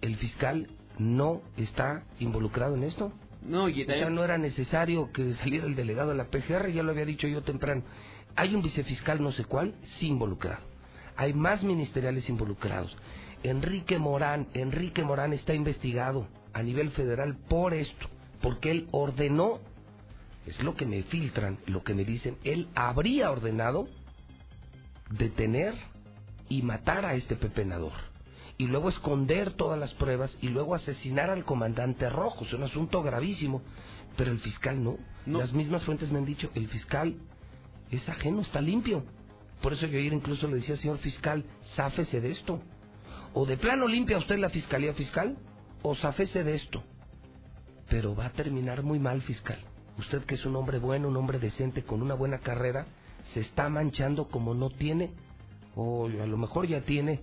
El 0.00 0.16
fiscal 0.16 0.68
no 0.98 1.42
está 1.56 2.04
involucrado 2.20 2.74
en 2.76 2.84
esto. 2.84 3.12
no, 3.42 3.68
y 3.68 3.72
O 3.82 3.84
sea, 3.84 3.86
también- 3.86 4.14
no 4.14 4.24
era 4.24 4.38
necesario 4.38 5.12
que 5.12 5.34
saliera 5.34 5.66
el 5.66 5.74
delegado 5.74 6.10
de 6.10 6.16
la 6.16 6.30
PGR, 6.30 6.72
ya 6.72 6.82
lo 6.82 6.92
había 6.92 7.04
dicho 7.04 7.26
yo 7.28 7.42
temprano. 7.42 7.82
Hay 8.36 8.54
un 8.54 8.62
vicefiscal 8.62 9.22
no 9.22 9.32
sé 9.32 9.44
cuál, 9.44 9.74
sí 9.98 10.06
involucrado. 10.06 10.62
Hay 11.16 11.34
más 11.34 11.62
ministeriales 11.62 12.28
involucrados. 12.30 12.96
Enrique 13.42 13.98
Morán, 13.98 14.48
Enrique 14.54 15.04
Morán 15.04 15.34
está 15.34 15.52
investigado 15.52 16.26
a 16.54 16.62
nivel 16.62 16.90
federal 16.92 17.36
por 17.48 17.74
esto, 17.74 18.08
porque 18.40 18.70
él 18.70 18.88
ordenó, 18.92 19.60
es 20.46 20.58
lo 20.62 20.74
que 20.74 20.86
me 20.86 21.02
filtran, 21.02 21.58
lo 21.66 21.82
que 21.84 21.94
me 21.94 22.04
dicen, 22.04 22.38
él 22.44 22.68
habría 22.74 23.30
ordenado 23.30 23.86
detener 25.10 25.74
y 26.48 26.62
matar 26.62 27.04
a 27.04 27.14
este 27.14 27.36
pepenador 27.36 27.92
y 28.56 28.66
luego 28.66 28.88
esconder 28.88 29.52
todas 29.52 29.78
las 29.78 29.94
pruebas 29.94 30.36
y 30.40 30.48
luego 30.48 30.74
asesinar 30.74 31.30
al 31.30 31.44
comandante 31.44 32.08
rojo. 32.08 32.44
Es 32.44 32.52
un 32.52 32.62
asunto 32.62 33.02
gravísimo, 33.02 33.62
pero 34.16 34.30
el 34.30 34.40
fiscal 34.40 34.82
no. 34.82 34.96
No. 35.26 35.38
Las 35.38 35.52
mismas 35.52 35.84
fuentes 35.84 36.12
me 36.12 36.18
han 36.18 36.24
dicho, 36.24 36.50
el 36.54 36.68
fiscal 36.68 37.16
es 37.90 38.08
ajeno, 38.08 38.42
está 38.42 38.60
limpio. 38.60 39.04
Por 39.60 39.72
eso 39.72 39.86
yo 39.86 39.98
ayer 39.98 40.12
incluso 40.12 40.46
le 40.46 40.56
decía, 40.56 40.76
señor 40.76 40.98
fiscal, 40.98 41.44
záfese 41.74 42.20
de 42.20 42.30
esto. 42.30 42.60
O 43.32 43.46
de 43.46 43.56
plano 43.56 43.88
limpia 43.88 44.18
usted 44.18 44.38
la 44.38 44.50
fiscalía 44.50 44.94
fiscal, 44.94 45.36
o 45.82 45.94
záfese 45.94 46.44
de 46.44 46.54
esto. 46.54 46.82
Pero 47.88 48.14
va 48.14 48.26
a 48.26 48.32
terminar 48.32 48.82
muy 48.82 48.98
mal, 48.98 49.22
fiscal. 49.22 49.58
Usted 49.98 50.24
que 50.24 50.34
es 50.34 50.44
un 50.44 50.56
hombre 50.56 50.78
bueno, 50.78 51.08
un 51.08 51.16
hombre 51.16 51.38
decente, 51.38 51.82
con 51.82 52.02
una 52.02 52.14
buena 52.14 52.38
carrera, 52.38 52.86
se 53.32 53.40
está 53.40 53.68
manchando 53.68 54.28
como 54.28 54.54
no 54.54 54.70
tiene, 54.70 55.12
o 55.74 56.06
a 56.06 56.26
lo 56.26 56.36
mejor 56.36 56.66
ya 56.66 56.82
tiene 56.82 57.22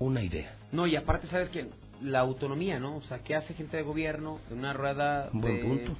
una 0.00 0.22
idea. 0.22 0.56
No, 0.72 0.86
y 0.88 0.96
aparte, 0.96 1.28
¿sabes 1.28 1.48
que 1.50 1.68
La 2.02 2.20
autonomía, 2.20 2.80
¿no? 2.80 2.96
O 2.96 3.02
sea, 3.02 3.18
¿qué 3.20 3.34
hace 3.36 3.54
gente 3.54 3.76
de 3.76 3.82
gobierno 3.84 4.40
en 4.50 4.58
una 4.58 4.72
rueda 4.72 5.28
Buen 5.32 5.56
de... 5.56 5.62
punto. 5.62 5.96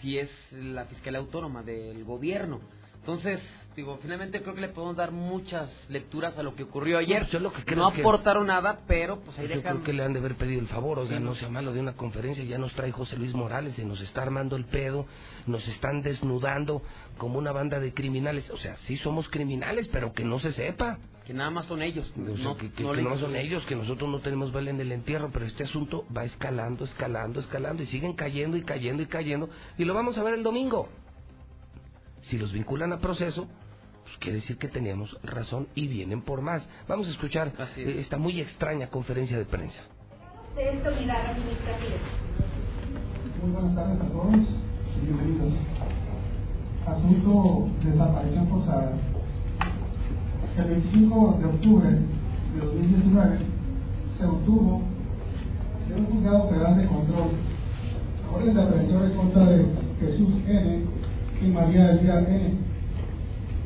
Si 0.00 0.18
es 0.18 0.30
la 0.52 0.86
fiscalía 0.86 1.20
autónoma 1.20 1.62
del 1.62 2.02
gobierno. 2.04 2.60
Entonces, 3.00 3.38
digo, 3.76 3.98
finalmente 4.00 4.40
creo 4.42 4.54
que 4.54 4.60
le 4.62 4.68
podemos 4.68 4.96
dar 4.96 5.10
muchas 5.10 5.70
lecturas 5.90 6.36
a 6.38 6.42
lo 6.42 6.54
que 6.54 6.62
ocurrió 6.62 6.96
ayer. 6.98 7.20
pues 7.20 7.32
yo 7.32 7.38
lo 7.40 7.52
que 7.52 7.62
creo 7.64 7.78
no 7.78 7.92
que- 7.92 8.00
aportaron 8.00 8.46
nada, 8.46 8.80
pero 8.86 9.20
pues 9.20 9.38
ahí 9.38 9.46
Yo 9.48 9.56
dejan... 9.56 9.72
creo 9.74 9.84
que 9.84 9.92
le 9.92 10.04
han 10.04 10.12
de 10.14 10.18
haber 10.20 10.36
pedido 10.36 10.60
el 10.60 10.68
favor, 10.68 10.98
oiga, 10.98 11.18
Sí, 11.18 11.22
no 11.22 11.30
no. 11.30 11.34
sea 11.36 11.48
malo 11.50 11.72
de 11.74 11.80
una 11.80 11.92
conferencia, 11.94 12.42
ya 12.44 12.56
nos 12.58 12.72
trae 12.74 12.90
José 12.92 13.16
Luis 13.16 13.34
Morales, 13.34 13.74
se 13.74 13.84
nos 13.84 14.00
está 14.00 14.22
armando 14.22 14.56
el 14.56 14.64
pedo, 14.64 15.04
nos 15.46 15.66
están 15.68 16.00
desnudando 16.02 16.82
como 17.18 17.38
una 17.38 17.52
banda 17.52 17.78
de 17.78 17.92
criminales. 17.92 18.48
O 18.50 18.56
sea, 18.56 18.76
sí 18.86 18.96
somos 18.98 19.28
criminales, 19.28 19.86
pero 19.88 20.12
que 20.14 20.24
no 20.24 20.38
se 20.40 20.52
sepa. 20.52 20.98
Que 21.30 21.34
nada 21.34 21.50
más 21.50 21.66
son 21.66 21.80
ellos. 21.80 22.10
O 22.10 22.36
sea, 22.36 22.44
no, 22.44 22.56
que, 22.56 22.72
que- 22.72 22.82
no 22.82 22.90
que 22.90 22.96
le- 22.96 23.02
no 23.08 23.16
son 23.16 23.36
ellos, 23.36 23.64
que 23.66 23.76
nosotros 23.76 24.10
no 24.10 24.18
tenemos 24.18 24.52
vela 24.52 24.70
en 24.70 24.80
el 24.80 24.90
entierro, 24.90 25.30
pero 25.32 25.44
este 25.46 25.62
asunto 25.62 26.04
va 26.14 26.24
escalando, 26.24 26.84
escalando, 26.84 27.38
escalando 27.38 27.84
y 27.84 27.86
siguen 27.86 28.14
cayendo 28.14 28.56
y 28.56 28.62
cayendo 28.62 29.00
y 29.04 29.06
cayendo 29.06 29.48
y 29.78 29.84
lo 29.84 29.94
vamos 29.94 30.18
a 30.18 30.24
ver 30.24 30.34
el 30.34 30.42
domingo. 30.42 30.88
Si 32.22 32.36
los 32.36 32.52
vinculan 32.52 32.92
a 32.92 32.98
proceso, 32.98 33.46
pues 34.02 34.16
quiere 34.18 34.38
decir 34.38 34.58
que 34.58 34.66
teníamos 34.66 35.16
razón 35.22 35.68
y 35.76 35.86
vienen 35.86 36.22
por 36.22 36.42
más. 36.42 36.68
Vamos 36.88 37.06
a 37.06 37.12
escuchar 37.12 37.52
eh, 37.76 38.00
esta 38.00 38.18
muy 38.18 38.40
extraña 38.40 38.88
conferencia 38.88 39.38
de 39.38 39.44
prensa. 39.44 39.82
Muy 43.40 43.52
buenas 43.52 43.76
tardes 43.76 44.00
a 44.00 44.08
todos 44.08 44.34
y 44.34 45.04
bienvenidos. 45.06 45.52
Asunto 46.88 47.68
desaparición 47.84 48.48
forzada. 48.48 48.98
El 50.60 50.66
25 50.68 51.38
de 51.40 51.46
octubre 51.46 51.88
de 51.88 52.66
2019 52.66 53.38
se 54.18 54.26
obtuvo 54.26 54.82
de 55.88 55.94
un 55.94 56.06
juzgado 56.06 56.48
federal 56.50 56.76
de 56.76 56.86
control 56.86 57.28
orden 58.34 58.54
de 58.54 58.62
aprehensión 58.62 59.04
en 59.04 59.16
contra 59.16 59.46
de 59.46 59.64
Jesús 60.00 60.28
N. 60.46 60.80
y 61.40 61.48
María 61.48 61.92
Elvira 61.92 62.18
N. 62.18 62.58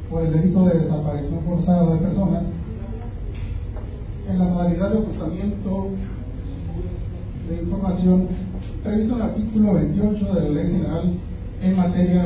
por 0.09 0.23
el 0.23 0.33
delito 0.35 0.67
de 0.67 0.79
desaparición 0.79 1.41
forzada 1.45 1.95
de 1.95 1.99
personas 1.99 2.43
en 4.31 4.39
la 4.39 4.45
modalidad 4.45 4.91
de 4.91 4.99
ocultamiento 4.99 5.89
de 7.49 7.57
información 7.57 8.29
previsto 8.85 9.15
en 9.15 9.21
el 9.21 9.27
artículo 9.27 9.75
28 9.75 10.27
de 10.27 10.41
la 10.41 10.49
Ley 10.49 10.67
General 10.71 11.13
en 11.61 11.77
materia 11.77 12.23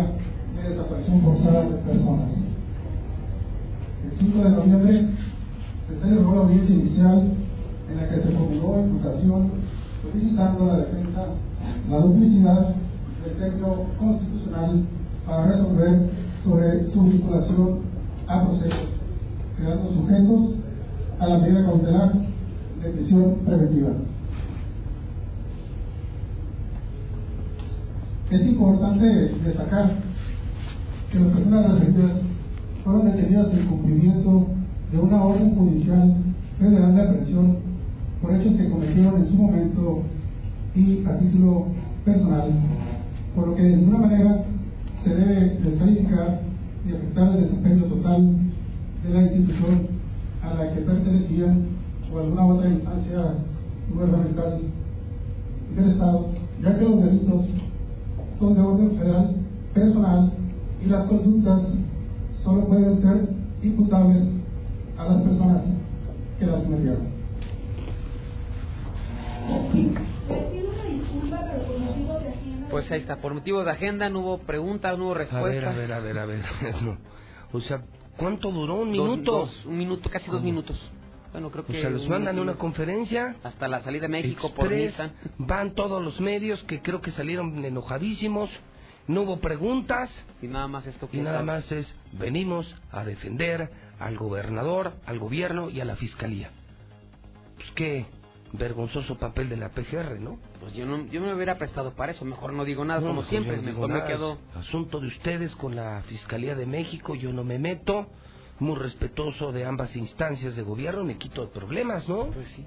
de 0.56 0.68
desaparición 0.68 1.22
forzada 1.22 1.62
de 1.62 1.74
personas. 1.90 2.37
El 4.20 4.26
5 4.26 4.44
de 4.44 4.50
noviembre 4.50 5.08
se 5.86 6.00
celebró 6.00 6.34
la 6.34 6.40
audiencia 6.40 6.74
inicial 6.74 7.30
en 7.88 7.96
la 7.96 8.08
que 8.08 8.16
se 8.16 8.30
formuló 8.32 8.80
imputación 8.80 9.50
solicitando 10.02 10.64
a 10.64 10.66
la 10.66 10.78
defensa 10.78 11.26
la 11.88 11.98
duplicidad 11.98 12.74
del 13.24 13.36
texto 13.38 13.86
constitucional 13.96 14.82
para 15.24 15.46
resolver 15.46 16.10
sobre 16.42 16.92
su 16.92 17.02
vinculación 17.02 17.78
a 18.26 18.44
procesos, 18.44 18.88
creando 19.56 19.92
sujetos 19.92 20.54
a 21.20 21.26
la 21.26 21.38
medida 21.38 21.64
cautelar 21.64 22.12
de 22.82 22.90
prisión 22.90 23.34
preventiva. 23.46 23.90
Es 28.30 28.46
importante 28.46 29.06
destacar 29.44 29.92
que 31.10 31.20
las 31.20 31.32
personas 31.32 31.72
referidas 31.72 32.12
fueron 32.88 33.12
detenidas 33.12 33.52
en 33.52 33.66
cumplimiento 33.66 34.46
de 34.90 34.98
una 34.98 35.22
orden 35.22 35.54
judicial 35.54 36.14
federal 36.58 36.94
de 36.94 37.02
aprehensión 37.02 37.56
por 38.22 38.34
hechos 38.34 38.56
que 38.56 38.70
cometieron 38.70 39.16
en 39.16 39.28
su 39.28 39.34
momento 39.34 40.02
y 40.74 41.04
a 41.04 41.18
título 41.18 41.66
personal, 42.06 42.50
por 43.34 43.48
lo 43.48 43.54
que 43.56 43.62
de 43.62 43.76
ninguna 43.76 43.98
manera 43.98 44.42
se 45.04 45.14
debe 45.14 45.58
descalificar 45.62 46.40
y 46.88 46.92
afectar 46.94 47.28
el 47.28 47.42
desempeño 47.42 47.84
total 47.84 48.36
de 49.04 49.10
la 49.10 49.22
institución 49.22 49.86
a 50.42 50.54
la 50.54 50.72
que 50.72 50.80
pertenecían 50.80 51.66
o 52.10 52.18
alguna 52.20 52.46
otra 52.46 52.70
instancia 52.70 53.34
gubernamental 53.92 54.60
del 55.76 55.90
Estado, 55.90 56.28
ya 56.62 56.78
que 56.78 56.84
los 56.84 57.02
delitos 57.02 57.44
son 58.38 58.54
de 58.54 58.60
orden 58.62 58.90
federal 58.92 59.36
personal 59.74 60.32
y 60.82 60.88
las 60.88 61.04
conductas 61.04 61.60
solo 62.48 62.66
pueden 62.66 63.02
ser 63.02 63.28
imputables 63.62 64.22
a 64.96 65.04
las 65.04 65.22
personas 65.22 65.62
que 66.38 66.46
las 66.46 66.62
cometieron. 66.62 67.18
Pues 72.70 72.90
ahí 72.90 73.00
está, 73.00 73.16
por 73.16 73.34
motivos 73.34 73.64
de 73.64 73.70
agenda 73.70 74.08
no 74.08 74.20
hubo 74.20 74.38
preguntas, 74.38 74.96
no 74.96 75.06
hubo 75.06 75.14
respuestas. 75.14 75.74
A 75.74 75.78
ver, 75.78 75.92
a 75.92 76.00
ver, 76.00 76.18
a 76.18 76.26
ver, 76.26 76.42
a 76.42 76.46
ver. 76.62 76.98
O 77.50 77.62
sea, 77.62 77.82
¿cuánto 78.18 78.50
duró? 78.50 78.74
¿Un 78.74 78.90
minuto? 78.90 79.48
un 79.64 79.78
minuto, 79.78 80.10
casi 80.10 80.30
dos 80.30 80.42
minutos. 80.42 80.78
Bueno, 81.32 81.50
creo 81.50 81.64
que. 81.64 81.78
O 81.78 81.80
sea, 81.80 81.88
los 81.88 82.06
mandan 82.06 82.38
a 82.38 82.42
una 82.42 82.56
conferencia. 82.56 83.36
Hasta 83.42 83.68
la 83.68 83.80
salida 83.80 84.02
de 84.02 84.08
México 84.08 84.52
por 84.54 84.70
Nissan. 84.70 85.12
Van 85.38 85.74
todos 85.74 86.04
los 86.04 86.20
medios 86.20 86.62
que 86.64 86.82
creo 86.82 87.00
que 87.00 87.10
salieron 87.10 87.64
enojadísimos. 87.64 88.50
No 89.08 89.22
hubo 89.22 89.40
preguntas. 89.40 90.10
Y 90.40 90.46
nada 90.46 90.68
más 90.68 90.86
esto 90.86 91.08
Y 91.12 91.18
nada 91.18 91.42
más 91.42 91.70
es: 91.72 91.92
venimos 92.12 92.72
a 92.92 93.04
defender 93.04 93.70
al 93.98 94.16
gobernador, 94.16 94.92
al 95.06 95.18
gobierno 95.18 95.70
y 95.70 95.80
a 95.80 95.84
la 95.84 95.96
fiscalía. 95.96 96.50
Pues 97.56 97.70
qué 97.72 98.06
vergonzoso 98.52 99.18
papel 99.18 99.48
de 99.48 99.56
la 99.56 99.70
PGR, 99.70 100.20
¿no? 100.20 100.38
Pues 100.60 100.72
yo 100.74 100.86
no, 100.86 101.06
yo 101.06 101.20
me 101.20 101.34
hubiera 101.34 101.58
prestado 101.58 101.94
para 101.94 102.12
eso, 102.12 102.24
mejor 102.24 102.52
no 102.52 102.64
digo 102.64 102.84
nada, 102.84 103.00
como 103.00 103.22
siempre, 103.24 103.58
mejor 103.58 103.90
me 103.90 104.04
quedo... 104.04 104.38
Asunto 104.54 105.00
de 105.00 105.08
ustedes 105.08 105.54
con 105.56 105.76
la 105.76 106.02
Fiscalía 106.06 106.54
de 106.54 106.66
México, 106.66 107.14
yo 107.14 107.32
no 107.32 107.44
me 107.44 107.58
meto, 107.58 108.06
muy 108.58 108.76
respetuoso 108.76 109.52
de 109.52 109.64
ambas 109.64 109.94
instancias 109.96 110.56
de 110.56 110.62
gobierno, 110.62 111.04
me 111.04 111.18
quito 111.18 111.42
de 111.42 111.48
problemas, 111.48 112.08
¿no? 112.08 112.26
Pues 112.28 112.48
sí. 112.56 112.64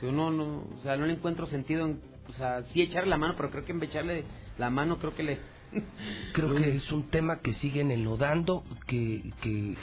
Yo 0.00 0.12
no, 0.12 0.30
no, 0.30 0.64
o 0.78 0.80
sea, 0.82 0.96
no 0.96 1.06
le 1.06 1.14
encuentro 1.14 1.46
sentido 1.46 1.86
en, 1.86 2.00
o 2.28 2.32
sea, 2.32 2.62
sí 2.72 2.82
echarle 2.82 3.10
la 3.10 3.18
mano, 3.18 3.34
pero 3.36 3.50
creo 3.50 3.64
que 3.64 3.72
en 3.72 3.82
echarle 3.82 4.24
la 4.58 4.70
mano 4.70 4.98
creo 4.98 5.14
que 5.14 5.22
le... 5.22 5.38
creo 6.32 6.54
que 6.54 6.76
es 6.76 6.92
un 6.92 7.10
tema 7.10 7.40
que 7.40 7.54
siguen 7.54 7.90
enlodando, 7.90 8.64
que, 8.86 9.32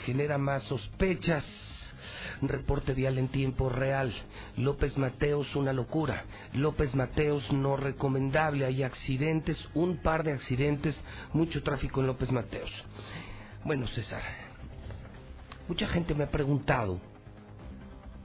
genera 0.04 0.38
más 0.38 0.62
sospechas 0.64 1.44
Reporte 2.40 2.94
vial 2.94 3.18
en 3.18 3.28
tiempo 3.28 3.68
real. 3.68 4.12
López 4.56 4.96
Mateos, 4.96 5.54
una 5.56 5.72
locura. 5.72 6.24
López 6.52 6.94
Mateos, 6.94 7.52
no 7.52 7.76
recomendable. 7.76 8.64
Hay 8.64 8.82
accidentes, 8.84 9.58
un 9.74 9.98
par 9.98 10.22
de 10.22 10.32
accidentes, 10.32 10.94
mucho 11.32 11.62
tráfico 11.62 12.00
en 12.00 12.06
López 12.06 12.30
Mateos. 12.30 12.70
Bueno, 13.64 13.88
César, 13.88 14.22
mucha 15.66 15.88
gente 15.88 16.14
me 16.14 16.24
ha 16.24 16.30
preguntado 16.30 17.00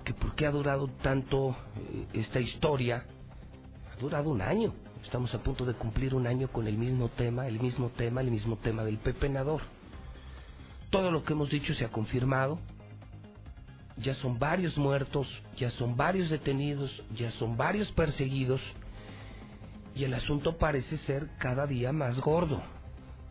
que 0.03 0.13
por 0.13 0.35
qué 0.35 0.45
ha 0.45 0.51
durado 0.51 0.87
tanto 1.01 1.55
eh, 1.75 2.05
esta 2.13 2.39
historia. 2.39 3.05
Ha 3.91 3.99
durado 3.99 4.29
un 4.29 4.41
año. 4.41 4.73
Estamos 5.03 5.33
a 5.33 5.43
punto 5.43 5.65
de 5.65 5.73
cumplir 5.73 6.15
un 6.15 6.27
año 6.27 6.47
con 6.47 6.67
el 6.67 6.77
mismo 6.77 7.09
tema, 7.09 7.47
el 7.47 7.59
mismo 7.59 7.89
tema, 7.89 8.21
el 8.21 8.31
mismo 8.31 8.57
tema 8.57 8.83
del 8.83 8.97
pepenador. 8.97 9.61
Todo 10.89 11.11
lo 11.11 11.23
que 11.23 11.33
hemos 11.33 11.49
dicho 11.49 11.73
se 11.73 11.85
ha 11.85 11.89
confirmado 11.89 12.59
ya 13.97 14.15
son 14.15 14.39
varios 14.39 14.77
muertos, 14.77 15.27
ya 15.57 15.69
son 15.71 15.95
varios 15.95 16.29
detenidos, 16.29 16.91
ya 17.15 17.31
son 17.31 17.57
varios 17.57 17.91
perseguidos 17.91 18.61
y 19.95 20.03
el 20.03 20.13
asunto 20.13 20.57
parece 20.57 20.97
ser 20.99 21.29
cada 21.37 21.67
día 21.67 21.91
más 21.91 22.19
gordo. 22.19 22.61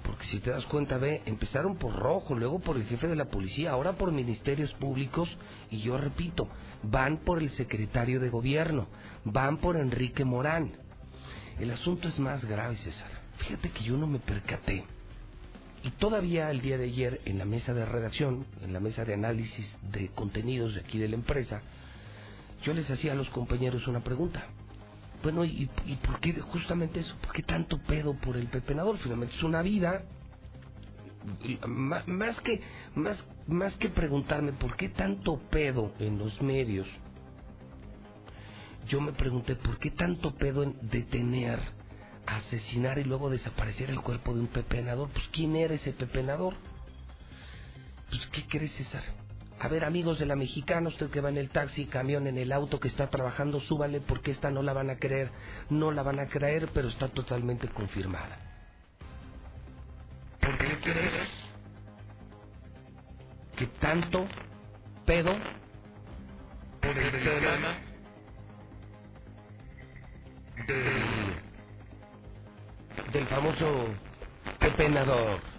Porque 0.05 0.27
si 0.27 0.41
te 0.41 0.51
das 0.51 0.65
cuenta, 0.67 0.99
ve, 0.99 1.23
empezaron 1.27 1.77
por 1.77 1.95
Rojo, 1.95 2.35
luego 2.35 2.59
por 2.59 2.77
el 2.77 2.85
jefe 2.85 3.07
de 3.07 3.17
la 3.17 3.27
policía, 3.27 3.71
ahora 3.71 3.93
por 3.93 4.11
ministerios 4.11 4.73
públicos 4.75 5.29
y 5.71 5.81
yo 5.81 5.97
repito, 5.97 6.49
van 6.83 7.19
por 7.19 7.41
el 7.41 7.51
secretario 7.51 8.19
de 8.19 8.29
gobierno, 8.29 8.89
van 9.25 9.59
por 9.59 9.77
Enrique 9.77 10.25
Morán. 10.25 10.73
El 11.59 11.71
asunto 11.71 12.09
es 12.09 12.19
más 12.19 12.45
grave, 12.45 12.77
César. 12.77 13.11
Fíjate 13.39 13.71
que 13.71 13.85
yo 13.85 13.97
no 13.97 14.07
me 14.07 14.19
percaté 14.19 14.85
y 15.85 15.91
todavía 15.91 16.51
el 16.51 16.61
día 16.61 16.79
de 16.79 16.85
ayer 16.85 17.21
en 17.25 17.39
la 17.39 17.45
mesa 17.45 17.75
de 17.75 17.85
redacción, 17.85 18.47
en 18.63 18.73
la 18.73 18.81
mesa 18.81 19.05
de 19.05 19.15
análisis 19.15 19.67
de 19.91 20.09
contenidos 20.09 20.75
de 20.75 20.81
aquí 20.81 20.99
de 20.99 21.09
la 21.09 21.17
empresa, 21.17 21.61
yo 22.63 22.73
les 22.73 22.89
hacía 22.89 23.13
a 23.13 23.17
los 23.17 23.29
compañeros 23.31 23.89
una 23.89 24.01
pregunta. 24.01 24.47
Bueno, 25.23 25.45
¿y, 25.45 25.67
por 26.05 26.21
qué 26.21 26.33
justamente 26.35 27.01
eso? 27.01 27.15
¿Por 27.21 27.33
qué 27.33 27.43
tanto 27.43 27.79
pedo 27.79 28.15
por 28.15 28.37
el 28.37 28.47
pepenador? 28.47 28.99
Finalmente 28.99 29.35
es 29.37 29.43
una 29.43 29.63
vida. 29.63 30.05
Más 31.67 32.41
que, 32.41 32.61
más, 32.97 33.25
más 33.47 33.77
que 33.77 33.89
preguntarme 33.89 34.53
por 34.53 34.77
qué 34.77 34.89
tanto 34.89 35.39
pedo 35.51 35.95
en 36.01 36.19
los 36.19 36.41
medios, 36.43 36.89
yo 38.89 39.01
me 39.01 39.13
pregunté 39.13 39.57
por 39.57 39.79
qué 39.79 39.91
tanto 39.91 40.35
pedo 40.35 40.63
en 40.63 40.77
detener 40.83 41.61
asesinar 42.27 42.99
y 42.99 43.05
luego 43.05 43.31
desaparecer 43.31 43.91
el 43.91 44.01
cuerpo 44.01 44.35
de 44.35 44.41
un 44.41 44.49
pepenador. 44.49 45.09
Pues 45.11 45.25
¿quién 45.33 45.57
era 45.57 45.75
ese 45.75 45.93
pepenador? 45.93 46.55
Pues 48.09 48.27
¿qué 48.27 48.47
crees 48.47 48.73
César? 48.73 49.03
A 49.59 49.69
ver, 49.69 49.85
amigos 49.85 50.19
de 50.19 50.27
la 50.27 50.35
mexicana, 50.35 50.89
usted 50.89 51.11
que 51.11 51.21
va 51.21 51.29
en 51.29 51.39
el 51.39 51.51
taxi, 51.51 51.85
camión, 51.87 52.27
en 52.27 52.37
el 52.37 52.53
auto 52.53 52.81
que 52.81 52.89
está 52.89 53.09
trabajando, 53.11 53.61
súbale 53.61 54.01
porque 54.01 54.33
esta 54.33 54.51
no 54.51 54.63
la 54.63 54.73
van 54.73 54.91
a 54.91 54.97
creer. 54.97 55.31
No 55.71 55.93
la 55.93 56.03
van 56.03 56.19
a 56.19 56.27
creer, 56.27 56.69
pero 56.75 56.89
está 56.89 57.09
totalmente 57.09 57.69
confirmada. 57.69 58.39
¿Por 60.41 60.59
qué 60.59 60.79
crees 60.81 61.29
que 63.57 63.67
tanto 63.79 64.27
pedo 65.07 65.33
por 66.81 66.99
el 66.99 67.23
tema 67.23 67.92
del 73.13 73.27
famoso 73.29 73.89
pepenador. 74.59 75.52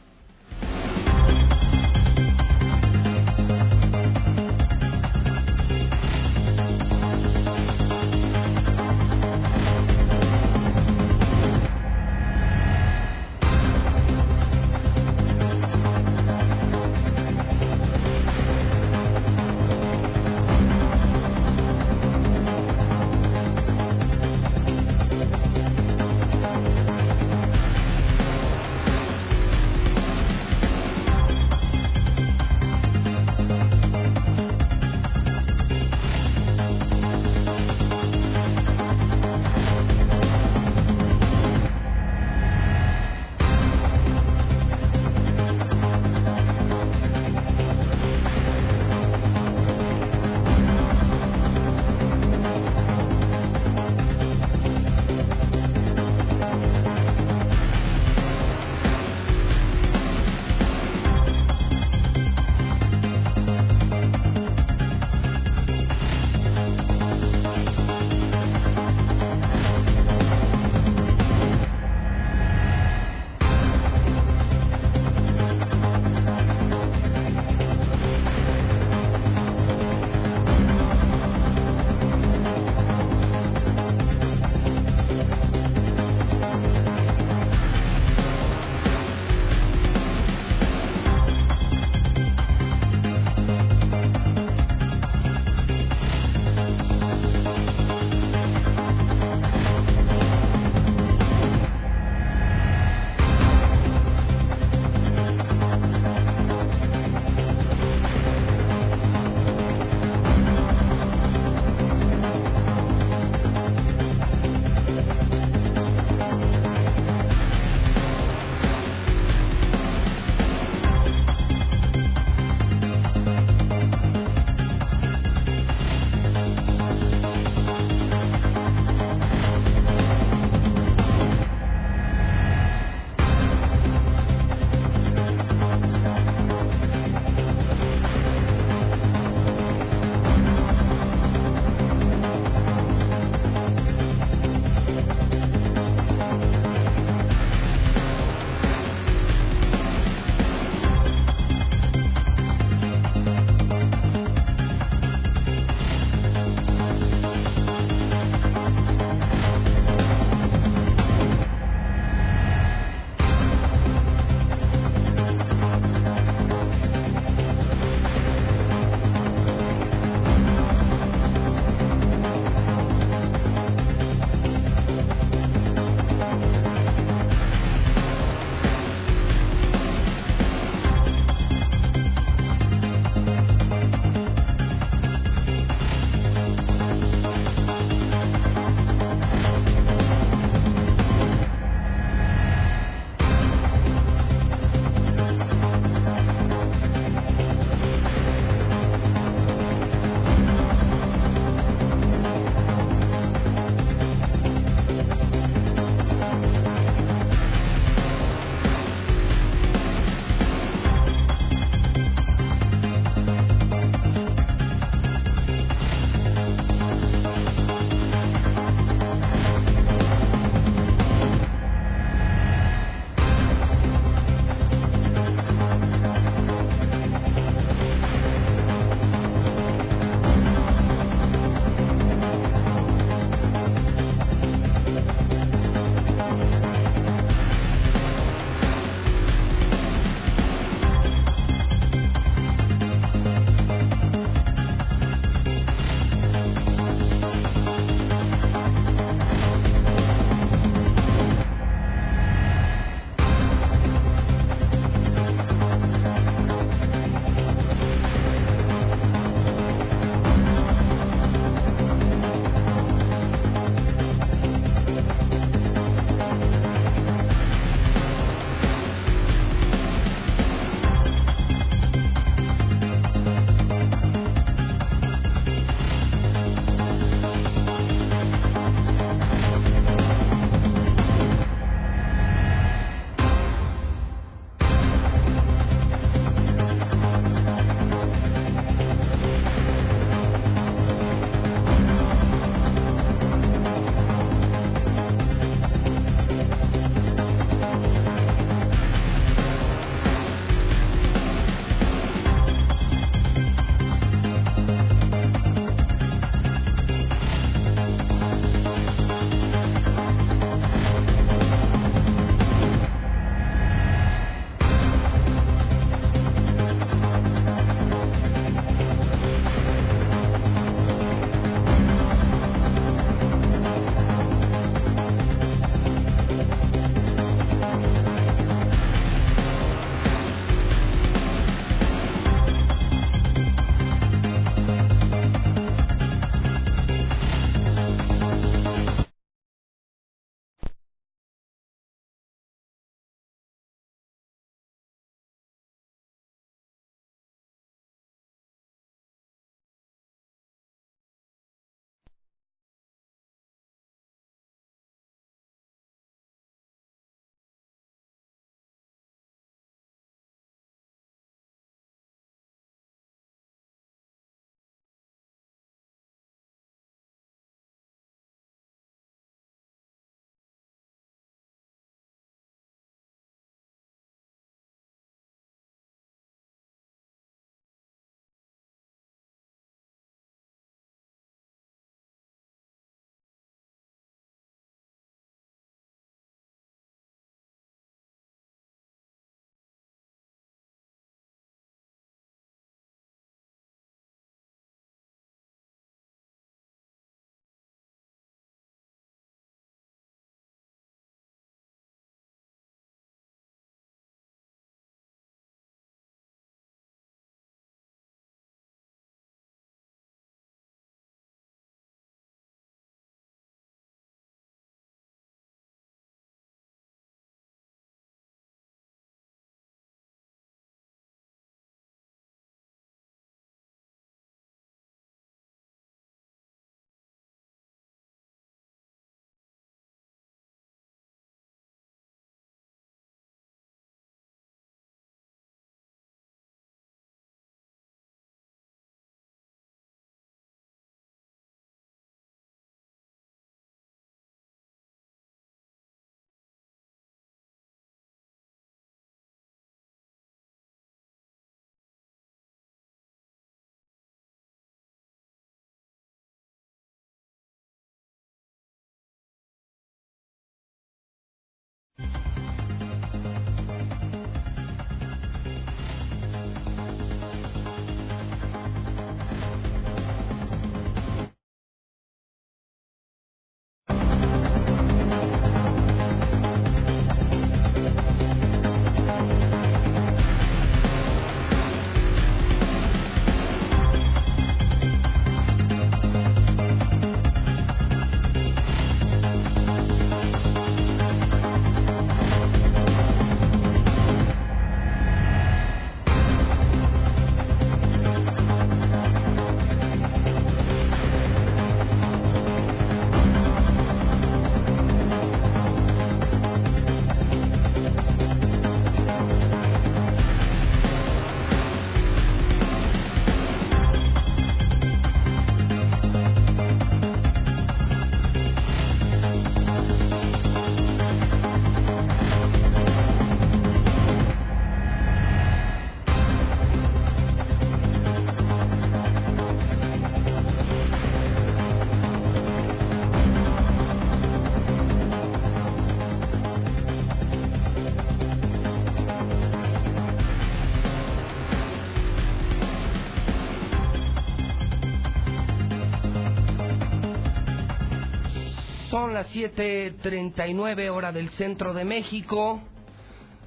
Son 549.13 549.21
las 549.21 549.35
7.39 549.35 550.89
hora 550.89 551.11
del 551.11 551.29
centro 551.31 551.75
de 551.75 551.85
México, 551.85 552.61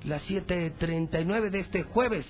las 0.05 0.23
7.39 0.29 1.51
de 1.51 1.59
este 1.59 1.83
jueves, 1.83 2.25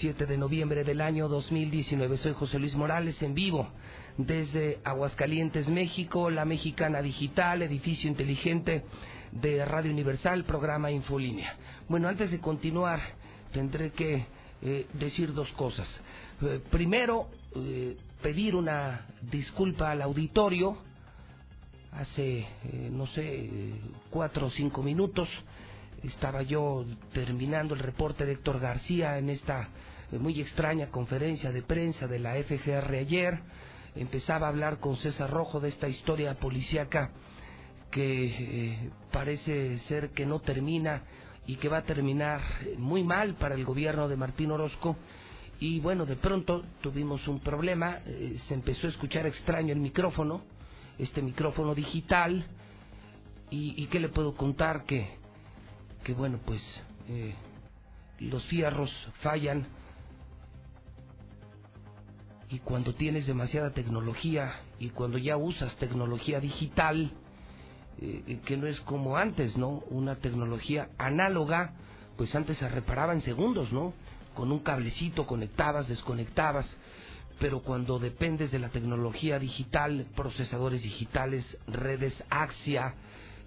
7 0.00 0.26
de 0.26 0.36
noviembre 0.36 0.82
del 0.82 1.00
año 1.00 1.28
2019. 1.28 2.16
Soy 2.16 2.32
José 2.32 2.58
Luis 2.58 2.74
Morales 2.74 3.22
en 3.22 3.34
vivo 3.34 3.68
desde 4.16 4.80
Aguascalientes, 4.82 5.68
México, 5.68 6.28
la 6.28 6.44
Mexicana 6.44 7.02
Digital, 7.02 7.62
edificio 7.62 8.10
inteligente 8.10 8.82
de 9.30 9.64
Radio 9.64 9.92
Universal, 9.92 10.42
programa 10.42 10.90
Infolínea. 10.90 11.54
Bueno, 11.88 12.08
antes 12.08 12.32
de 12.32 12.40
continuar, 12.40 12.98
tendré 13.52 13.92
que 13.92 14.26
eh, 14.62 14.86
decir 14.94 15.34
dos 15.34 15.50
cosas. 15.52 15.88
Eh, 16.42 16.60
primero, 16.68 17.28
eh, 17.54 17.96
pedir 18.20 18.56
una 18.56 19.06
disculpa 19.30 19.92
al 19.92 20.02
auditorio. 20.02 20.89
Hace, 21.92 22.46
no 22.90 23.06
sé, 23.08 23.50
cuatro 24.10 24.46
o 24.46 24.50
cinco 24.50 24.82
minutos 24.82 25.28
estaba 26.04 26.42
yo 26.42 26.84
terminando 27.12 27.74
el 27.74 27.80
reporte 27.80 28.24
de 28.24 28.32
Héctor 28.32 28.60
García 28.60 29.18
en 29.18 29.28
esta 29.28 29.68
muy 30.12 30.40
extraña 30.40 30.88
conferencia 30.88 31.52
de 31.52 31.62
prensa 31.62 32.06
de 32.06 32.18
la 32.18 32.34
FGR 32.34 32.94
ayer. 32.94 33.38
Empezaba 33.94 34.46
a 34.46 34.50
hablar 34.50 34.78
con 34.78 34.96
César 34.96 35.30
Rojo 35.30 35.60
de 35.60 35.68
esta 35.68 35.88
historia 35.88 36.34
policíaca 36.34 37.10
que 37.90 38.90
parece 39.10 39.78
ser 39.88 40.10
que 40.10 40.24
no 40.24 40.40
termina 40.40 41.02
y 41.46 41.56
que 41.56 41.68
va 41.68 41.78
a 41.78 41.82
terminar 41.82 42.40
muy 42.78 43.02
mal 43.02 43.34
para 43.34 43.54
el 43.54 43.64
gobierno 43.64 44.08
de 44.08 44.16
Martín 44.16 44.52
Orozco. 44.52 44.96
Y 45.58 45.80
bueno, 45.80 46.06
de 46.06 46.16
pronto 46.16 46.64
tuvimos 46.80 47.26
un 47.28 47.40
problema, 47.40 47.98
eh, 48.06 48.36
se 48.46 48.54
empezó 48.54 48.86
a 48.86 48.90
escuchar 48.90 49.26
extraño 49.26 49.72
el 49.72 49.80
micrófono, 49.80 50.42
este 51.00 51.22
micrófono 51.22 51.74
digital, 51.74 52.46
y, 53.50 53.86
qué 53.86 53.98
le 53.98 54.08
puedo 54.08 54.34
contar 54.36 54.84
que, 54.84 55.08
que 56.04 56.14
bueno, 56.14 56.38
pues 56.46 56.62
eh, 57.08 57.34
los 58.20 58.44
fierros 58.44 58.90
fallan 59.22 59.66
y 62.48 62.58
cuando 62.60 62.94
tienes 62.94 63.26
demasiada 63.26 63.70
tecnología 63.70 64.52
y 64.78 64.90
cuando 64.90 65.18
ya 65.18 65.36
usas 65.36 65.74
tecnología 65.76 66.40
digital, 66.40 67.12
eh, 68.00 68.40
que 68.44 68.56
no 68.56 68.66
es 68.66 68.80
como 68.80 69.16
antes, 69.16 69.56
¿no? 69.56 69.82
Una 69.90 70.16
tecnología 70.16 70.88
análoga, 70.98 71.74
pues 72.16 72.34
antes 72.34 72.58
se 72.58 72.68
reparaba 72.68 73.12
en 73.12 73.22
segundos, 73.22 73.72
¿no? 73.72 73.94
Con 74.34 74.50
un 74.52 74.60
cablecito 74.60 75.26
conectabas, 75.26 75.88
desconectabas, 75.88 76.66
pero 77.40 77.62
cuando 77.62 77.98
dependes 77.98 78.52
de 78.52 78.58
la 78.58 78.68
tecnología 78.68 79.38
digital, 79.38 80.06
procesadores 80.14 80.82
digitales, 80.82 81.44
redes 81.66 82.14
AXIA, 82.28 82.94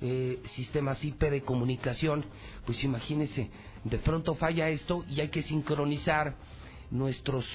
eh, 0.02 0.42
sistemas 0.56 1.02
IP 1.04 1.22
de 1.30 1.44
comunicación, 1.44 2.26
pues 2.66 2.84
imagínese, 2.84 3.52
de 3.84 3.98
pronto 4.00 4.34
falla 4.34 4.68
esto 4.70 5.06
y 5.08 5.22
hay 5.22 5.30
que 5.30 5.44
sincronizar 5.44 6.36
nuestros 6.90 7.46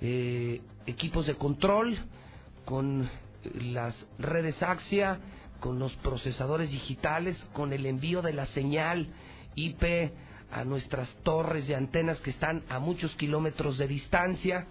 eh, 0.00 0.62
equipos 0.86 1.26
de 1.26 1.34
control 1.34 1.98
con 2.64 3.10
las 3.54 3.94
redes 4.18 4.62
AXIA, 4.62 5.18
con 5.58 5.80
los 5.80 5.92
procesadores 5.96 6.70
digitales, 6.70 7.36
con 7.52 7.72
el 7.72 7.84
envío 7.84 8.22
de 8.22 8.32
la 8.32 8.46
señal 8.46 9.08
IP 9.56 10.12
a 10.52 10.64
nuestras 10.64 11.08
torres 11.24 11.66
de 11.66 11.74
antenas 11.74 12.20
que 12.20 12.30
están 12.30 12.62
a 12.68 12.78
muchos 12.78 13.14
kilómetros 13.16 13.76
de 13.76 13.88
distancia. 13.88 14.66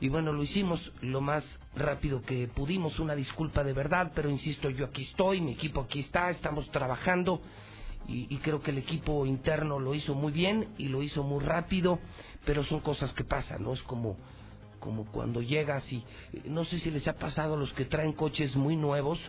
Y 0.00 0.08
bueno, 0.08 0.32
lo 0.32 0.42
hicimos 0.42 0.92
lo 1.02 1.20
más 1.20 1.44
rápido 1.74 2.22
que 2.22 2.48
pudimos, 2.48 2.98
una 2.98 3.14
disculpa 3.14 3.62
de 3.62 3.74
verdad, 3.74 4.12
pero 4.14 4.30
insisto, 4.30 4.70
yo 4.70 4.86
aquí 4.86 5.02
estoy, 5.02 5.40
mi 5.40 5.52
equipo 5.52 5.80
aquí 5.80 6.00
está, 6.00 6.30
estamos 6.30 6.70
trabajando 6.70 7.40
y, 8.08 8.36
creo 8.38 8.60
que 8.60 8.70
el 8.72 8.78
equipo 8.78 9.24
interno 9.26 9.78
lo 9.78 9.94
hizo 9.94 10.14
muy 10.14 10.32
bien 10.32 10.68
y 10.78 10.88
lo 10.88 11.02
hizo 11.02 11.22
muy 11.22 11.44
rápido, 11.44 12.00
pero 12.44 12.64
son 12.64 12.80
cosas 12.80 13.12
que 13.12 13.24
pasan, 13.24 13.62
¿no? 13.62 13.74
Es 13.74 13.82
como, 13.82 14.16
como 14.80 15.04
cuando 15.04 15.42
llegas 15.42 15.84
y 15.92 16.02
no 16.46 16.64
sé 16.64 16.80
si 16.80 16.90
les 16.90 17.06
ha 17.06 17.14
pasado 17.14 17.54
a 17.54 17.56
los 17.56 17.72
que 17.74 17.84
traen 17.84 18.12
coches 18.12 18.56
muy 18.56 18.74
nuevos, 18.74 19.20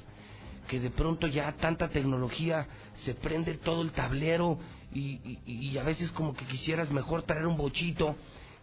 que 0.68 0.80
de 0.80 0.90
pronto 0.90 1.28
ya 1.28 1.52
tanta 1.58 1.90
tecnología 1.90 2.68
se 3.04 3.14
prende 3.14 3.56
todo 3.56 3.82
el 3.82 3.92
tablero 3.92 4.58
y, 4.94 5.78
a 5.78 5.84
veces 5.84 6.12
como 6.12 6.34
que 6.34 6.46
quisieras 6.46 6.92
mejor 6.92 7.24
traer 7.24 7.46
un 7.46 7.58
bochito 7.58 8.16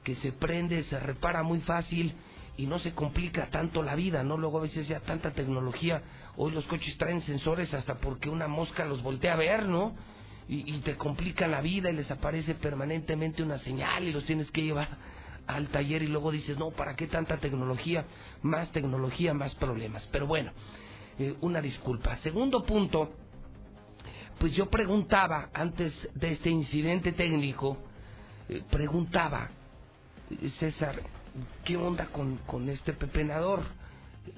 que 0.03 0.15
se 0.17 0.33
prende, 0.33 0.83
se 0.85 0.99
repara 0.99 1.43
muy 1.43 1.61
fácil 1.61 2.15
y 2.57 2.67
no 2.67 2.79
se 2.81 2.93
complica 2.93 3.49
tanto 3.51 3.83
la 3.83 3.95
vida, 3.95 4.25
¿no? 4.25 4.37
Luego 4.37 4.59
a 4.59 4.63
veces 4.63 4.89
ya 4.89 5.01
tanta 5.01 5.31
tecnología, 5.31 6.03
hoy 6.37 6.51
los 6.51 6.65
coches 6.67 6.99
traen 6.99 7.21
sensores 7.23 7.73
hasta 7.73 7.95
porque 7.97 8.29
una 8.29 8.49
mosca 8.49 8.85
los 8.85 9.01
voltea 9.01 9.35
a 9.35 9.37
ver, 9.37 9.69
¿no? 9.69 9.95
Y, 10.51 10.79
te 10.79 10.97
complica 10.97 11.47
la 11.47 11.61
vida 11.61 11.91
y 11.91 11.95
les 11.95 12.11
aparece 12.11 12.55
permanentemente 12.55 13.43
una 13.43 13.59
señal 13.59 14.05
y 14.05 14.13
los 14.13 14.25
tienes 14.25 14.51
que 14.51 14.63
llevar 14.63 14.89
al 15.47 15.69
taller 15.69 16.03
y 16.03 16.07
luego 16.07 16.33
dices, 16.33 16.57
no, 16.57 16.71
¿para 16.71 16.97
qué 16.97 17.07
tanta 17.07 17.37
tecnología? 17.37 18.07
Más 18.41 18.73
tecnología, 18.73 19.35
más 19.35 19.55
problemas. 19.57 20.09
Pero 20.11 20.27
bueno, 20.27 20.53
eh, 21.19 21.37
una 21.43 21.61
disculpa. 21.61 22.17
Segundo 22.17 22.63
punto, 22.65 23.13
pues 24.39 24.55
yo 24.55 24.71
preguntaba 24.71 25.51
antes 25.53 25.93
de 26.15 26.33
este 26.33 26.49
incidente 26.49 27.13
técnico, 27.13 27.77
eh, 28.49 28.63
preguntaba, 28.71 29.51
César, 30.59 30.97
¿qué 31.65 31.77
onda 31.77 32.07
con, 32.07 32.37
con 32.47 32.69
este 32.69 32.93
pepenador? 32.93 33.63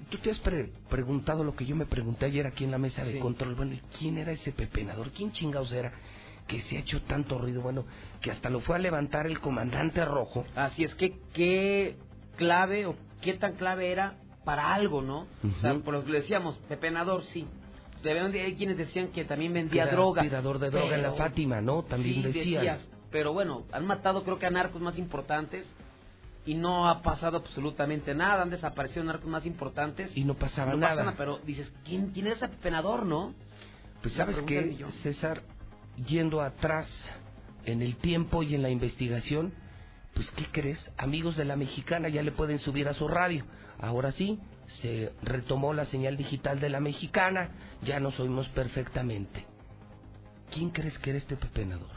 Tú 0.09 0.19
te 0.19 0.31
has 0.31 0.41
preguntado 0.89 1.43
lo 1.43 1.55
que 1.57 1.67
yo 1.67 1.75
me 1.75 1.87
pregunté 1.87 2.27
ayer 2.27 2.47
aquí 2.47 2.65
en 2.65 2.71
la 2.71 2.79
mesa 2.79 3.05
de 3.05 3.19
control. 3.19 3.55
Bueno, 3.55 3.77
¿quién 3.99 4.19
era 4.19 4.33
ese 4.33 4.53
pepenador? 4.53 5.11
¿Quién 5.11 5.33
chingados 5.33 5.73
era? 5.73 5.93
Que 6.47 6.63
se 6.63 6.77
ha 6.77 6.81
hecho 6.81 7.03
tanto 7.03 7.39
ruido. 7.39 7.61
Bueno, 7.61 7.85
que 8.21 8.31
hasta 8.31 8.51
lo 8.51 8.61
fue 8.61 8.77
a 8.77 8.79
levantar 8.79 9.27
el 9.27 9.41
comandante 9.41 10.05
rojo. 10.05 10.45
Así 10.55 10.85
es 10.85 10.95
que, 10.95 11.17
¿qué 11.33 11.97
clave 12.37 12.87
o 12.87 12.95
qué 13.21 13.35
tan 13.35 13.55
clave 13.55 13.91
era 13.91 14.15
para 14.45 14.73
algo, 14.75 15.03
¿no? 15.03 15.27
O 15.45 15.61
sea, 15.61 15.75
por 15.75 15.95
lo 15.95 16.05
que 16.05 16.13
decíamos, 16.13 16.57
pepenador, 16.69 17.25
sí. 17.25 17.47
Hay 18.05 18.55
quienes 18.57 18.79
decían 18.79 19.09
que 19.09 19.25
también 19.25 19.53
vendía 19.53 19.87
droga. 19.87 20.23
Tirador 20.23 20.59
de 20.59 20.71
droga 20.71 20.97
en 20.97 21.03
la 21.03 21.13
Fátima, 21.13 21.61
¿no? 21.61 21.83
También 21.83 22.23
decían. 22.23 22.79
pero 23.11 23.33
bueno, 23.33 23.65
han 23.73 23.87
matado 23.87 24.23
creo 24.25 24.39
que 24.39 24.47
a 24.47 24.51
narcos 24.51 24.81
más 24.81 24.97
importantes 24.99 25.71
y 26.47 26.55
no 26.55 26.89
ha 26.89 27.03
pasado 27.03 27.39
absolutamente 27.39 28.15
nada. 28.15 28.43
Han 28.43 28.51
desaparecido 28.51 29.05
narcos 29.05 29.29
más 29.29 29.47
importantes. 29.47 30.11
Y 30.17 30.25
no 30.25 30.35
pasaba 30.35 30.75
nada. 30.75 31.15
pero 31.17 31.39
dices, 31.39 31.71
¿quién, 31.85 32.11
¿quién 32.11 32.27
es 32.27 32.37
ese 32.37 32.49
pepenador, 32.49 33.07
no? 33.07 33.35
Pues 34.03 34.15
sabes 34.15 34.39
que, 34.47 34.85
César, 35.03 35.43
yendo 36.07 36.41
atrás 36.41 36.89
en 37.65 37.83
el 37.83 37.97
tiempo 37.97 38.43
y 38.43 38.55
en 38.55 38.63
la 38.63 38.71
investigación, 38.71 39.53
pues 40.15 40.31
¿qué 40.33 40.47
crees? 40.51 40.91
Amigos 40.97 41.37
de 41.37 41.45
la 41.45 41.57
mexicana 41.57 42.09
ya 42.09 42.23
le 42.23 42.33
pueden 42.33 42.59
subir 42.59 42.89
a 42.89 42.95
su 42.95 43.07
radio. 43.07 43.45
Ahora 43.79 44.13
sí, 44.13 44.39
se 44.81 45.13
retomó 45.23 45.73
la 45.73 45.85
señal 45.87 46.17
digital 46.17 46.61
de 46.61 46.71
la 46.71 46.81
mexicana, 46.81 47.51
ya 47.83 48.01
nos 48.01 48.19
oímos 48.19 48.49
perfectamente. 48.49 49.47
¿Quién 50.53 50.71
crees 50.71 50.99
que 50.99 51.11
era 51.11 51.19
este 51.19 51.37
pepenador? 51.37 51.91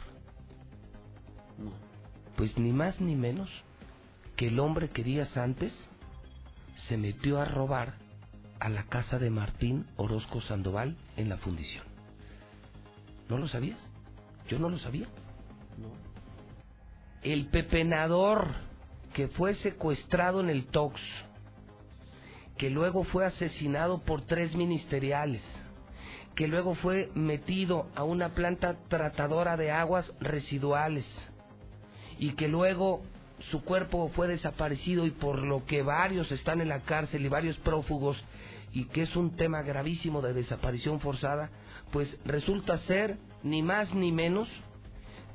No. 1.58 1.72
Pues 2.36 2.56
ni 2.58 2.72
más 2.72 3.00
ni 3.00 3.16
menos 3.16 3.50
que 4.36 4.48
el 4.48 4.58
hombre 4.58 4.90
que 4.90 5.04
días 5.04 5.36
antes 5.36 5.72
se 6.88 6.96
metió 6.96 7.40
a 7.40 7.44
robar 7.44 7.94
a 8.60 8.68
la 8.68 8.84
casa 8.84 9.18
de 9.18 9.30
Martín 9.30 9.86
Orozco 9.96 10.40
Sandoval 10.40 10.96
en 11.16 11.28
la 11.28 11.36
fundición. 11.38 11.84
¿No 13.28 13.38
lo 13.38 13.48
sabías? 13.48 13.78
Yo 14.48 14.58
no 14.58 14.68
lo 14.68 14.78
sabía. 14.78 15.06
No. 15.78 15.88
El 17.22 17.46
pepenador 17.46 18.48
que 19.14 19.28
fue 19.28 19.54
secuestrado 19.56 20.40
en 20.40 20.50
el 20.50 20.66
Tox 20.66 21.00
que 22.56 22.70
luego 22.70 23.04
fue 23.04 23.26
asesinado 23.26 23.98
por 23.98 24.22
tres 24.22 24.54
ministeriales, 24.54 25.42
que 26.34 26.48
luego 26.48 26.74
fue 26.76 27.10
metido 27.14 27.88
a 27.94 28.04
una 28.04 28.34
planta 28.34 28.76
tratadora 28.88 29.56
de 29.56 29.70
aguas 29.70 30.12
residuales 30.20 31.04
y 32.18 32.32
que 32.34 32.48
luego 32.48 33.02
su 33.50 33.62
cuerpo 33.62 34.10
fue 34.14 34.28
desaparecido 34.28 35.06
y 35.06 35.10
por 35.10 35.42
lo 35.42 35.64
que 35.66 35.82
varios 35.82 36.30
están 36.32 36.60
en 36.60 36.68
la 36.68 36.80
cárcel 36.80 37.24
y 37.24 37.28
varios 37.28 37.56
prófugos 37.58 38.16
y 38.72 38.86
que 38.86 39.02
es 39.02 39.16
un 39.16 39.36
tema 39.36 39.62
gravísimo 39.62 40.20
de 40.20 40.32
desaparición 40.32 41.00
forzada, 41.00 41.50
pues 41.92 42.18
resulta 42.24 42.78
ser 42.78 43.18
ni 43.42 43.62
más 43.62 43.94
ni 43.94 44.10
menos 44.10 44.48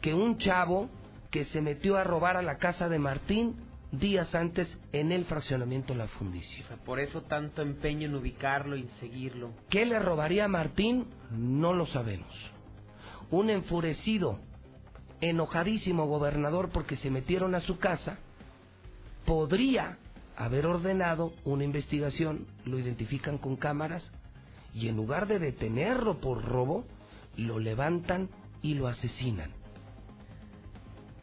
que 0.01 0.13
un 0.13 0.37
chavo 0.37 0.89
que 1.31 1.45
se 1.45 1.61
metió 1.61 1.97
a 1.97 2.03
robar 2.03 2.35
a 2.37 2.41
la 2.41 2.57
casa 2.57 2.89
de 2.89 2.99
Martín 2.99 3.55
días 3.91 4.33
antes 4.35 4.67
en 4.91 5.11
el 5.11 5.25
fraccionamiento 5.25 5.95
La 5.95 6.07
Fundición. 6.07 6.67
por 6.85 6.99
eso 6.99 7.23
tanto 7.23 7.61
empeño 7.61 8.07
en 8.07 8.15
ubicarlo 8.15 8.75
y 8.75 8.87
seguirlo. 8.99 9.51
¿Qué 9.69 9.85
le 9.85 9.99
robaría 9.99 10.45
a 10.45 10.49
Martín? 10.49 11.07
No 11.31 11.73
lo 11.73 11.85
sabemos. 11.87 12.33
Un 13.31 13.49
enfurecido, 13.49 14.39
enojadísimo 15.21 16.05
gobernador 16.07 16.69
porque 16.69 16.95
se 16.97 17.09
metieron 17.09 17.55
a 17.55 17.61
su 17.61 17.77
casa, 17.79 18.17
podría 19.25 19.97
haber 20.35 20.65
ordenado 20.65 21.33
una 21.43 21.63
investigación, 21.63 22.47
lo 22.65 22.79
identifican 22.79 23.37
con 23.37 23.57
cámaras 23.57 24.09
y 24.73 24.87
en 24.87 24.95
lugar 24.95 25.27
de 25.27 25.39
detenerlo 25.39 26.19
por 26.19 26.43
robo, 26.45 26.85
lo 27.35 27.59
levantan 27.59 28.29
y 28.61 28.75
lo 28.75 28.87
asesinan. 28.87 29.51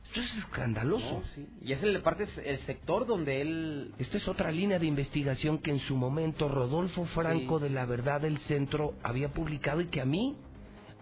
Esto 0.09 0.21
es 0.21 0.45
escandaloso. 0.45 1.23
Y 1.61 1.73
es 1.73 1.83
el 1.83 2.01
parte 2.01 2.27
el 2.45 2.59
sector 2.61 3.07
donde 3.07 3.43
él 3.43 3.95
Esta 3.99 4.17
es 4.17 4.27
otra 4.29 4.51
línea 4.51 4.79
de 4.79 4.87
investigación 4.87 5.59
que 5.59 5.71
en 5.71 5.81
su 5.81 5.97
momento 5.97 6.49
Rodolfo 6.49 7.05
Franco 7.07 7.59
de 7.59 7.71
la 7.71 7.85
Verdad 7.85 8.23
del 8.23 8.39
Centro 8.41 8.95
había 9.03 9.33
publicado 9.33 9.81
y 9.83 9.89
que 9.89 10.01
a 10.01 10.07
mí, 10.07 10.37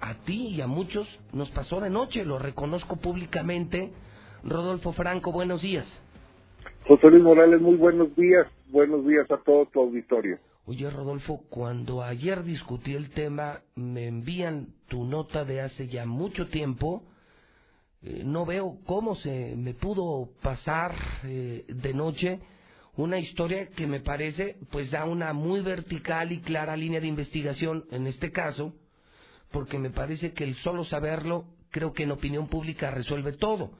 a 0.04 0.14
ti 0.24 0.48
y 0.48 0.60
a 0.60 0.66
muchos 0.66 1.08
nos 1.32 1.50
pasó 1.50 1.80
de 1.80 1.88
noche, 1.88 2.24
lo 2.24 2.38
reconozco 2.38 2.96
públicamente. 2.96 3.90
Rodolfo 4.42 4.92
Franco, 4.92 5.32
buenos 5.32 5.62
días. 5.62 5.86
José 6.86 7.10
Luis 7.10 7.22
Morales, 7.22 7.60
muy 7.62 7.76
buenos 7.76 8.14
días. 8.14 8.46
Buenos 8.68 9.06
días 9.06 9.30
a 9.30 9.38
todo 9.38 9.64
tu 9.66 9.80
auditorio. 9.80 10.38
Oye, 10.66 10.90
Rodolfo, 10.90 11.42
cuando 11.48 12.02
ayer 12.02 12.42
discutí 12.42 12.94
el 12.94 13.10
tema, 13.10 13.60
me 13.74 14.06
envían 14.06 14.74
tu 14.88 15.04
nota 15.04 15.44
de 15.44 15.62
hace 15.62 15.88
ya 15.88 16.04
mucho 16.04 16.48
tiempo. 16.48 17.02
Eh, 18.02 18.22
no 18.24 18.44
veo 18.44 18.76
cómo 18.84 19.14
se 19.14 19.56
me 19.56 19.72
pudo 19.72 20.28
pasar 20.42 20.94
eh, 21.24 21.64
de 21.68 21.94
noche 21.94 22.40
una 22.96 23.18
historia 23.18 23.68
que 23.68 23.86
me 23.86 24.00
parece 24.00 24.56
pues 24.70 24.90
da 24.90 25.04
una 25.04 25.32
muy 25.32 25.62
vertical 25.62 26.30
y 26.30 26.40
clara 26.40 26.76
línea 26.76 27.00
de 27.00 27.08
investigación 27.08 27.86
en 27.90 28.06
este 28.06 28.30
caso, 28.30 28.74
porque 29.54 29.78
me 29.78 29.90
parece 29.90 30.34
que 30.34 30.42
el 30.42 30.56
solo 30.56 30.84
saberlo 30.84 31.44
creo 31.70 31.92
que 31.92 32.02
en 32.02 32.10
opinión 32.10 32.48
pública 32.48 32.90
resuelve 32.90 33.32
todo. 33.32 33.70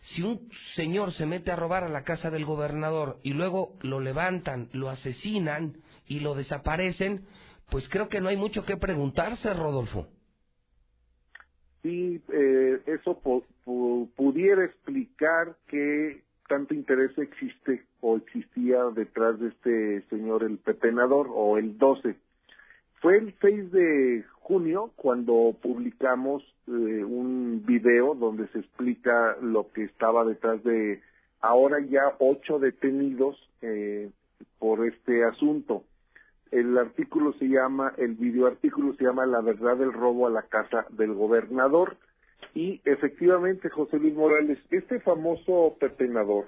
Si 0.00 0.20
un 0.20 0.50
señor 0.74 1.12
se 1.12 1.26
mete 1.26 1.52
a 1.52 1.56
robar 1.56 1.84
a 1.84 1.88
la 1.88 2.02
casa 2.02 2.28
del 2.28 2.44
gobernador 2.44 3.20
y 3.22 3.32
luego 3.32 3.78
lo 3.82 4.00
levantan, 4.00 4.68
lo 4.72 4.90
asesinan 4.90 5.76
y 6.06 6.18
lo 6.18 6.34
desaparecen, 6.34 7.24
pues 7.70 7.88
creo 7.88 8.08
que 8.08 8.20
no 8.20 8.28
hay 8.28 8.36
mucho 8.36 8.64
que 8.64 8.76
preguntarse, 8.76 9.54
Rodolfo. 9.54 10.08
Sí, 11.82 12.20
eh, 12.32 12.82
eso 12.86 13.20
pudiera 14.16 14.64
explicar 14.64 15.56
que 15.68 16.24
tanto 16.48 16.74
interés 16.74 17.16
existe 17.16 17.86
o 18.00 18.16
existía 18.16 18.82
detrás 18.92 19.38
de 19.38 19.48
este 19.48 20.02
señor 20.10 20.42
el 20.42 20.58
pepenador 20.58 21.28
o 21.32 21.58
el 21.58 21.78
12. 21.78 22.16
Fue 23.00 23.18
el 23.18 23.34
6 23.40 23.72
de 23.72 24.24
junio 24.42 24.90
cuando 24.96 25.54
publicamos 25.60 26.42
eh, 26.66 27.04
un 27.04 27.64
video 27.64 28.14
donde 28.14 28.48
se 28.48 28.58
explica 28.58 29.36
lo 29.40 29.70
que 29.72 29.84
estaba 29.84 30.24
detrás 30.24 30.62
de 30.64 31.00
ahora 31.40 31.78
ya 31.80 32.14
ocho 32.18 32.58
detenidos 32.58 33.36
eh, 33.62 34.10
por 34.58 34.86
este 34.86 35.24
asunto. 35.24 35.84
El 36.50 36.76
artículo 36.76 37.32
se 37.34 37.46
llama, 37.46 37.94
el 37.96 38.14
videoartículo 38.14 38.94
se 38.94 39.04
llama 39.04 39.26
La 39.26 39.40
verdad 39.40 39.76
del 39.76 39.92
robo 39.92 40.26
a 40.26 40.30
la 40.30 40.42
casa 40.42 40.86
del 40.90 41.14
gobernador. 41.14 41.96
Y 42.54 42.82
efectivamente, 42.84 43.70
José 43.70 43.98
Luis 43.98 44.14
Morales, 44.14 44.58
este 44.70 45.00
famoso 45.00 45.76
pepenador 45.80 46.46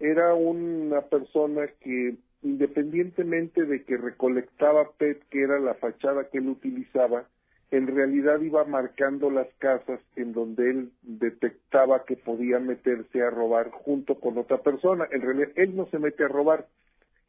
era 0.00 0.34
una 0.34 1.02
persona 1.02 1.68
que 1.80 2.16
independientemente 2.42 3.64
de 3.64 3.84
que 3.84 3.96
recolectaba 3.96 4.90
PET, 4.98 5.22
que 5.30 5.42
era 5.42 5.58
la 5.58 5.74
fachada 5.74 6.28
que 6.28 6.38
él 6.38 6.48
utilizaba, 6.48 7.26
en 7.70 7.86
realidad 7.86 8.40
iba 8.40 8.64
marcando 8.64 9.30
las 9.30 9.48
casas 9.58 10.00
en 10.16 10.32
donde 10.32 10.70
él 10.70 10.92
detectaba 11.02 12.04
que 12.04 12.16
podía 12.16 12.58
meterse 12.58 13.22
a 13.22 13.30
robar 13.30 13.70
junto 13.70 14.20
con 14.20 14.36
otra 14.36 14.58
persona. 14.58 15.08
En 15.10 15.22
realidad, 15.22 15.48
él 15.56 15.74
no 15.74 15.86
se 15.86 15.98
mete 15.98 16.24
a 16.24 16.28
robar, 16.28 16.66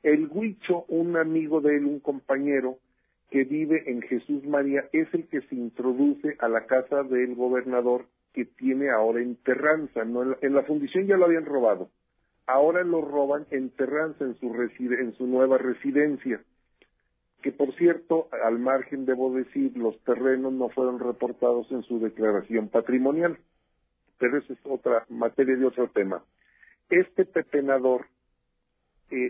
el 0.03 0.28
Huicho, 0.30 0.84
un 0.89 1.16
amigo 1.16 1.61
de 1.61 1.78
él, 1.78 1.86
un 1.86 2.01
compañero 2.01 2.78
que 3.32 3.45
vive 3.45 3.89
en 3.89 4.01
Jesús 4.01 4.43
María, 4.43 4.84
es 4.91 5.07
el 5.14 5.28
que 5.28 5.41
se 5.41 5.55
introduce 5.55 6.36
a 6.39 6.49
la 6.49 6.66
casa 6.66 7.03
del 7.03 7.36
gobernador 7.36 8.05
que 8.34 8.45
tiene 8.45 8.89
ahora 8.91 9.22
en 9.22 9.38
Terranza. 9.38 10.03
¿no? 10.03 10.36
En, 10.41 10.53
la, 10.53 10.64
fundición 10.64 11.07
ya 11.07 11.16
lo 11.16 11.26
habían 11.26 11.45
robado. 11.45 11.89
Ahora 12.46 12.84
lo 12.84 13.02
roban 13.02 13.46
en 13.52 13.70
Terranza, 13.70 14.26
en 14.26 14.38
su, 14.39 14.48
en 14.54 15.16
su 15.16 15.28
nueva 15.28 15.58
residencia. 15.58 16.41
Que 17.41 17.52
por 17.52 17.74
cierto, 17.76 18.30
al 18.44 18.60
margen 18.60 19.06
debo 19.06 19.34
decir, 19.34 19.76
los 19.78 20.00
terrenos 20.04 20.54
no 20.54 20.70
fueron 20.70 21.00
reportados 21.00 21.72
en 21.72 21.84
su 21.84 22.00
declaración 22.00 22.70
patrimonial. 22.70 23.38
Pero 24.18 24.38
esa 24.38 24.54
es 24.54 24.60
otra 24.64 25.06
materia 25.10 25.56
de 25.56 25.66
otro 25.66 25.89
tema. 25.89 26.24
Este 26.89 27.26
pepenador 27.26 28.06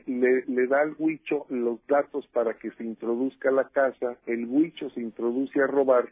le, 0.06 0.68
da 0.68 0.82
al 0.82 0.96
huicho 0.98 1.46
los 1.50 1.86
datos 1.88 2.28
para 2.28 2.54
que 2.56 2.72
se 2.72 2.84
introduzca 2.84 3.50
a 3.50 3.54
la 3.54 3.70
casa, 3.70 4.18
el 4.26 4.46
huicho 4.46 4.90
se 4.92 5.02
introduce 5.02 5.62
a 5.62 5.68
robar, 5.68 6.10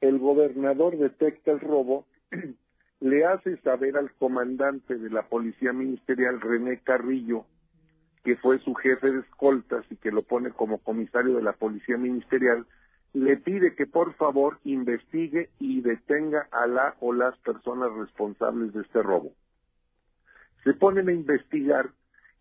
el 0.00 0.18
gobernador 0.18 0.96
detecta 0.96 1.52
el 1.52 1.60
robo, 1.60 2.06
le 3.00 3.24
hace 3.26 3.56
saber 3.58 3.96
al 3.96 4.12
comandante 4.14 4.96
de 4.96 5.10
la 5.10 5.22
Policía 5.22 5.72
Ministerial, 5.72 6.40
René 6.40 6.80
Carrillo, 6.80 7.44
que 8.24 8.36
fue 8.36 8.58
su 8.60 8.74
jefe 8.74 9.12
de 9.12 9.20
escoltas 9.20 9.84
y 9.90 9.96
que 9.96 10.10
lo 10.10 10.22
pone 10.22 10.50
como 10.50 10.78
comisario 10.78 11.36
de 11.36 11.42
la 11.42 11.52
Policía 11.52 11.96
Ministerial, 11.96 12.66
le 13.12 13.36
pide 13.36 13.74
que 13.74 13.86
por 13.86 14.14
favor 14.14 14.58
investigue 14.64 15.50
y 15.58 15.80
detenga 15.80 16.48
a 16.50 16.66
la 16.66 16.96
o 17.00 17.12
las 17.12 17.36
personas 17.38 17.92
responsables 17.92 18.72
de 18.74 18.82
este 18.82 19.02
robo. 19.02 19.32
Se 20.64 20.74
ponen 20.74 21.08
a 21.08 21.12
investigar 21.12 21.90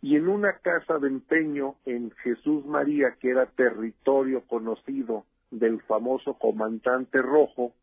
y 0.02 0.16
en 0.16 0.28
una 0.28 0.58
casa 0.60 1.00
de 1.00 1.08
empeño 1.08 1.76
en 1.86 2.12
Jesús 2.24 2.66
María, 2.66 3.16
que 3.20 3.30
era 3.30 3.46
territorio 3.46 4.42
conocido 4.48 5.26
del 5.52 5.82
famoso 5.84 6.34
comandante 6.34 7.22
rojo, 7.22 7.74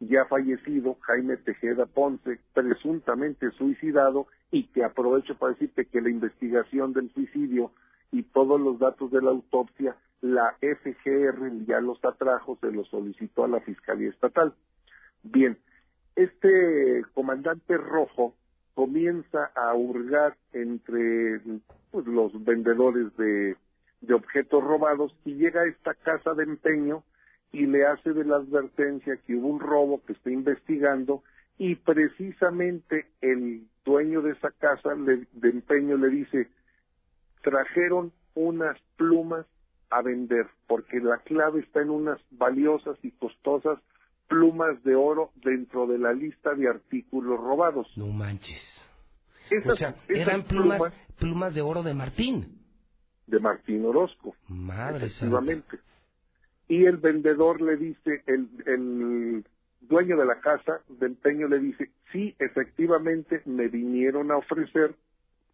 ya 0.00 0.24
fallecido, 0.24 0.96
Jaime 1.02 1.36
Tejeda 1.36 1.86
Ponce, 1.86 2.40
presuntamente 2.54 3.50
suicidado, 3.52 4.26
y 4.50 4.64
que 4.68 4.82
aprovecho 4.82 5.36
para 5.36 5.52
decirte 5.52 5.86
que 5.86 6.00
la 6.00 6.10
investigación 6.10 6.92
del 6.92 7.12
suicidio 7.12 7.70
y 8.10 8.22
todos 8.24 8.60
los 8.60 8.78
datos 8.78 9.10
de 9.10 9.22
la 9.22 9.30
autopsia, 9.30 9.94
la 10.22 10.56
FGR 10.60 11.66
ya 11.66 11.80
los 11.80 12.04
atrajo, 12.04 12.58
se 12.60 12.72
los 12.72 12.88
solicitó 12.88 13.44
a 13.44 13.48
la 13.48 13.60
Fiscalía 13.60 14.10
Estatal. 14.10 14.54
Bien, 15.22 15.58
este 16.16 17.04
comandante 17.14 17.76
rojo 17.76 18.34
comienza 18.74 19.50
a 19.54 19.74
hurgar 19.74 20.36
entre 20.52 21.40
pues, 21.90 22.06
los 22.06 22.44
vendedores 22.44 23.14
de, 23.16 23.56
de 24.00 24.14
objetos 24.14 24.64
robados 24.64 25.14
y 25.24 25.34
llega 25.34 25.60
a 25.60 25.68
esta 25.68 25.94
casa 25.94 26.34
de 26.34 26.44
empeño 26.44 27.04
y 27.52 27.66
le 27.66 27.86
hace 27.86 28.12
de 28.12 28.24
la 28.24 28.36
advertencia 28.36 29.18
que 29.26 29.34
hubo 29.34 29.48
un 29.48 29.60
robo 29.60 30.02
que 30.04 30.12
está 30.12 30.30
investigando 30.30 31.22
y 31.58 31.74
precisamente 31.74 33.06
el 33.20 33.66
dueño 33.84 34.22
de 34.22 34.32
esa 34.32 34.50
casa 34.52 34.90
de 34.94 35.48
empeño 35.48 35.96
le 35.96 36.08
dice 36.08 36.48
trajeron 37.42 38.12
unas 38.34 38.78
plumas 38.96 39.46
a 39.90 40.02
vender 40.02 40.46
porque 40.66 41.00
la 41.00 41.18
clave 41.18 41.60
está 41.60 41.82
en 41.82 41.90
unas 41.90 42.20
valiosas 42.30 42.96
y 43.02 43.10
costosas 43.12 43.78
plumas 44.28 44.82
de 44.84 44.94
oro 44.94 45.32
dentro 45.34 45.86
de 45.86 45.98
la 45.98 46.12
lista 46.12 46.54
de 46.54 46.68
artículos 46.68 47.38
robados. 47.40 47.88
No 47.96 48.06
manches. 48.06 48.62
o 49.66 49.74
sea, 49.74 49.96
eran 50.08 50.44
plumas, 50.44 50.80
plumas, 51.18 51.52
de 51.52 51.60
oro 51.60 51.82
de 51.82 51.94
Martín. 51.94 52.60
De 53.26 53.40
Martín 53.40 53.84
Orozco. 53.84 54.36
Madre 54.48 55.06
efectivamente. 55.06 55.78
Y 56.70 56.84
el 56.84 56.98
vendedor 56.98 57.60
le 57.60 57.76
dice, 57.76 58.22
el, 58.26 59.44
dueño 59.80 60.16
de 60.16 60.24
la 60.24 60.40
casa 60.40 60.80
de 60.88 61.06
empeño 61.06 61.48
le 61.48 61.58
dice, 61.58 61.90
sí, 62.12 62.36
efectivamente 62.38 63.42
me 63.44 63.66
vinieron 63.66 64.30
a 64.30 64.36
ofrecer 64.36 64.94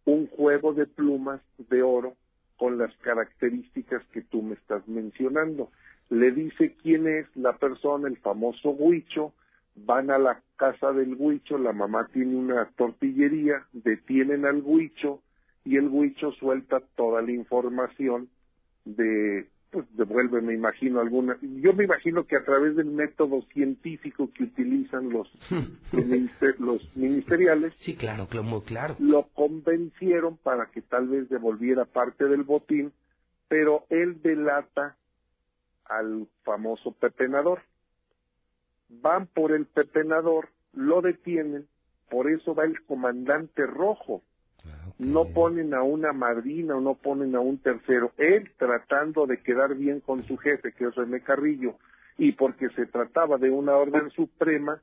un 0.05 0.27
juego 0.27 0.73
de 0.73 0.85
plumas 0.85 1.41
de 1.57 1.81
oro 1.81 2.13
con 2.55 2.77
las 2.77 2.95
características 2.97 4.03
que 4.13 4.21
tú 4.21 4.43
me 4.43 4.53
estás 4.53 4.87
mencionando. 4.87 5.71
Le 6.11 6.29
dice 6.29 6.75
quién 6.83 7.07
es 7.07 7.25
la 7.35 7.57
persona, 7.57 8.07
el 8.07 8.17
famoso 8.17 8.69
Huicho, 8.69 9.33
van 9.75 10.11
a 10.11 10.19
la 10.19 10.43
casa 10.55 10.93
del 10.93 11.15
Huicho, 11.17 11.57
la 11.57 11.73
mamá 11.73 12.07
tiene 12.13 12.35
una 12.35 12.69
tortillería, 12.75 13.65
detienen 13.73 14.45
al 14.45 14.61
Huicho 14.63 15.23
y 15.65 15.77
el 15.77 15.87
Huicho 15.87 16.31
suelta 16.33 16.79
toda 16.95 17.23
la 17.23 17.31
información 17.31 18.29
de, 18.85 19.47
pues 19.71 19.85
devuelve, 19.95 20.41
me 20.41 20.53
imagino, 20.53 21.01
alguna, 21.01 21.37
yo 21.41 21.73
me 21.73 21.83
imagino 21.83 22.25
que 22.25 22.37
a 22.37 22.45
través 22.45 22.75
del 22.75 22.87
método 22.87 23.41
científico 23.53 24.29
que 24.33 24.43
utilizan 24.43 25.09
los, 25.09 25.29
los 26.59 26.97
ministeriales, 26.97 27.73
sí, 27.79 27.95
claro, 27.95 28.27
claro, 28.27 28.61
claro, 28.61 28.95
lo 28.99 29.27
convencieron 29.33 30.37
para 30.37 30.67
que 30.67 30.81
tal 30.81 31.07
vez 31.07 31.29
devolviera 31.29 31.85
parte 31.85 32.25
del 32.25 32.43
botín, 32.43 32.93
pero 33.49 33.85
él 33.89 34.21
delata 34.21 34.95
al 35.85 36.27
famoso 36.43 36.91
pepenador. 36.91 37.61
Van 38.89 39.27
por 39.27 39.51
el 39.51 39.65
pepenador, 39.65 40.49
lo 40.73 41.01
detienen, 41.01 41.67
por 42.09 42.29
eso 42.29 42.55
va 42.55 42.65
el 42.65 42.81
comandante 42.85 43.65
rojo. 43.65 44.23
No 44.99 45.25
ponen 45.25 45.73
a 45.73 45.83
una 45.83 46.11
madrina 46.13 46.75
o 46.75 46.81
no 46.81 46.95
ponen 46.95 47.35
a 47.35 47.39
un 47.39 47.59
tercero. 47.59 48.11
Él 48.17 48.51
tratando 48.57 49.27
de 49.27 49.41
quedar 49.41 49.75
bien 49.75 49.99
con 50.01 50.23
su 50.25 50.37
jefe, 50.37 50.73
que 50.73 50.85
es 50.85 50.95
René 50.95 51.21
Carrillo, 51.21 51.75
y 52.17 52.31
porque 52.31 52.69
se 52.69 52.87
trataba 52.87 53.37
de 53.37 53.51
una 53.51 53.75
orden 53.75 54.09
suprema, 54.11 54.81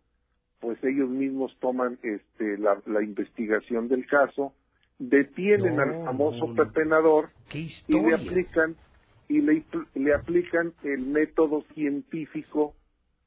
pues 0.61 0.79
ellos 0.85 1.09
mismos 1.11 1.57
toman 1.61 1.99
este, 2.03 2.59
la, 2.59 2.81
la 2.87 3.03
investigación 3.03 3.89
del 3.89 4.07
caso, 4.07 4.53
detienen 4.99 5.77
No, 5.77 5.83
al 5.83 6.05
famoso 6.05 6.47
no, 6.47 6.55
no. 6.55 6.65
pepenador 6.65 7.31
y 7.89 8.01
le 8.01 8.15
aplican 8.15 8.77
y 9.29 9.41
le, 9.41 9.65
le 9.95 10.15
aplican 10.15 10.73
el 10.85 11.01
método 11.07 11.65
científico 11.75 12.75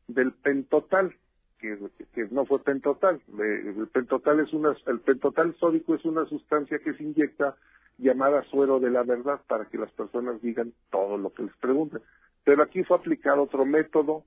del 0.07 0.31
pentotal 0.31 1.13
que, 1.59 1.77
que 2.13 2.27
no 2.31 2.45
fue 2.45 2.63
pentotal. 2.63 3.21
Le- 3.35 3.69
el 3.69 3.87
pentotal 3.87 4.39
es 4.39 4.53
una 4.53 4.75
el 4.87 4.99
pentotal 5.01 5.55
sódico 5.59 5.95
es 5.95 6.05
una 6.05 6.25
sustancia 6.25 6.79
que 6.79 6.93
se 6.93 7.03
inyecta 7.03 7.55
llamada 7.97 8.43
suero 8.51 8.79
de 8.79 8.91
la 8.91 9.03
verdad 9.03 9.41
para 9.47 9.65
que 9.65 9.77
las 9.77 9.91
personas 9.91 10.41
digan 10.41 10.73
todo 10.91 11.17
lo 11.17 11.31
que 11.33 11.43
les 11.43 11.55
pregunten. 11.57 12.01
Pero 12.43 12.63
aquí 12.63 12.83
fue 12.83 12.97
aplicado 12.97 13.43
otro 13.43 13.65
método 13.65 14.23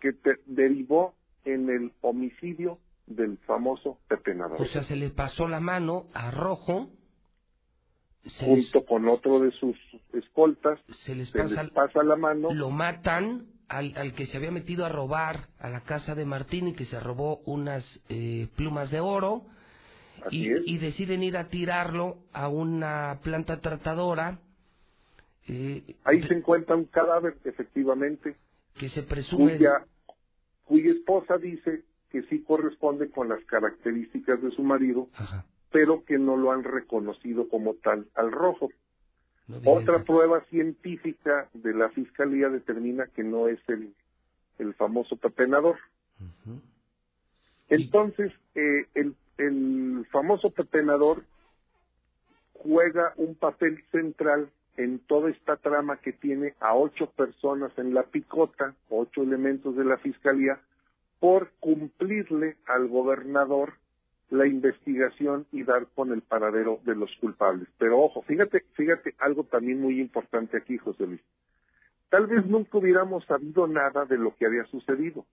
que 0.00 0.12
te- 0.12 0.40
derivó 0.46 1.14
en 1.44 1.70
el 1.70 1.92
homicidio 2.00 2.78
del 3.06 3.38
famoso 3.46 3.98
pepenador 4.08 4.60
O 4.60 4.64
sea, 4.66 4.82
se 4.82 4.96
le 4.96 5.10
pasó 5.10 5.46
la 5.46 5.60
mano 5.60 6.06
a 6.12 6.32
Rojo, 6.32 6.90
se 8.24 8.44
les, 8.48 8.72
junto 8.72 8.84
con 8.84 9.08
otro 9.08 9.38
de 9.38 9.52
sus 9.52 9.76
escoltas 10.12 10.80
se 11.04 11.14
les 11.14 11.30
se 11.30 11.38
pasa, 11.38 11.62
les 11.62 11.72
pasa 11.72 12.02
la 12.02 12.16
mano 12.16 12.52
lo 12.52 12.70
matan 12.70 13.46
al, 13.68 13.96
al 13.96 14.14
que 14.14 14.26
se 14.26 14.36
había 14.36 14.50
metido 14.50 14.84
a 14.84 14.88
robar 14.88 15.48
a 15.58 15.68
la 15.68 15.80
casa 15.80 16.14
de 16.14 16.24
Martín 16.24 16.68
y 16.68 16.74
que 16.74 16.84
se 16.84 17.00
robó 17.00 17.38
unas 17.46 17.84
eh, 18.08 18.48
plumas 18.56 18.90
de 18.90 19.00
oro 19.00 19.44
y, 20.30 20.78
deciden 20.78 21.22
ir 21.22 21.36
a 21.36 21.48
tirarlo 21.48 22.16
a 22.32 22.48
una 22.48 23.20
planta 23.22 23.60
tratadora 23.60 24.38
eh, 25.48 25.82
ahí 26.04 26.22
se 26.22 26.34
encuentra 26.34 26.74
un 26.74 26.86
cadáver 26.86 27.36
efectivamente. 27.44 28.34
que 28.76 28.88
se 28.88 29.02
presume 29.02 29.56
cuya, 29.56 29.86
cuya 30.64 30.90
esposa 30.90 31.38
dice 31.38 31.84
que 32.10 32.22
sí 32.24 32.42
corresponde 32.42 33.10
con 33.10 33.28
las 33.28 33.44
características 33.44 34.42
de 34.42 34.50
su 34.50 34.62
marido, 34.62 35.08
Ajá, 35.14 35.44
pero 35.70 36.04
que 36.04 36.18
no 36.18 36.36
lo 36.36 36.52
han 36.52 36.64
reconocido 36.64 37.48
como 37.48 37.74
tal 37.74 38.06
al 38.14 38.32
rojo. 38.32 38.70
No 39.48 39.60
Otra 39.64 40.02
prueba 40.02 40.40
científica 40.50 41.48
de 41.54 41.72
la 41.74 41.88
fiscalía 41.90 42.48
determina 42.48 43.06
que 43.06 43.22
no 43.22 43.48
es 43.48 43.60
el, 43.68 43.94
el 44.58 44.74
famoso 44.74 45.16
pepenador. 45.16 45.76
Ujú. 46.20 46.60
Entonces, 47.68 48.32
eh, 48.54 48.86
el, 48.94 49.14
el 49.38 50.06
famoso 50.10 50.50
pepenador 50.50 51.24
juega 52.54 53.12
un 53.16 53.34
papel 53.34 53.84
central 53.92 54.50
en 54.76 54.98
toda 55.00 55.30
esta 55.30 55.56
trama 55.56 55.98
que 55.98 56.12
tiene 56.12 56.54
a 56.60 56.74
ocho 56.74 57.10
personas 57.10 57.72
en 57.78 57.94
la 57.94 58.02
picota, 58.04 58.74
ocho 58.88 59.22
elementos 59.22 59.76
de 59.76 59.84
la 59.84 59.96
fiscalía, 59.98 60.60
por 61.18 61.50
cumplirle 61.60 62.56
al 62.66 62.88
gobernador 62.88 63.74
la 64.30 64.46
investigación 64.46 65.46
y 65.52 65.62
dar 65.62 65.86
con 65.94 66.12
el 66.12 66.22
paradero 66.22 66.80
de 66.84 66.96
los 66.96 67.14
culpables. 67.20 67.68
Pero 67.78 68.00
ojo, 68.00 68.22
fíjate, 68.22 68.64
fíjate 68.74 69.14
algo 69.18 69.44
también 69.44 69.80
muy 69.80 70.00
importante 70.00 70.56
aquí, 70.56 70.78
José 70.78 71.06
Luis. 71.06 71.20
Tal 72.08 72.26
vez 72.26 72.46
nunca 72.46 72.78
hubiéramos 72.78 73.24
sabido 73.26 73.66
nada 73.66 74.04
de 74.04 74.18
lo 74.18 74.34
que 74.36 74.46
había 74.46 74.64
sucedido. 74.64 75.26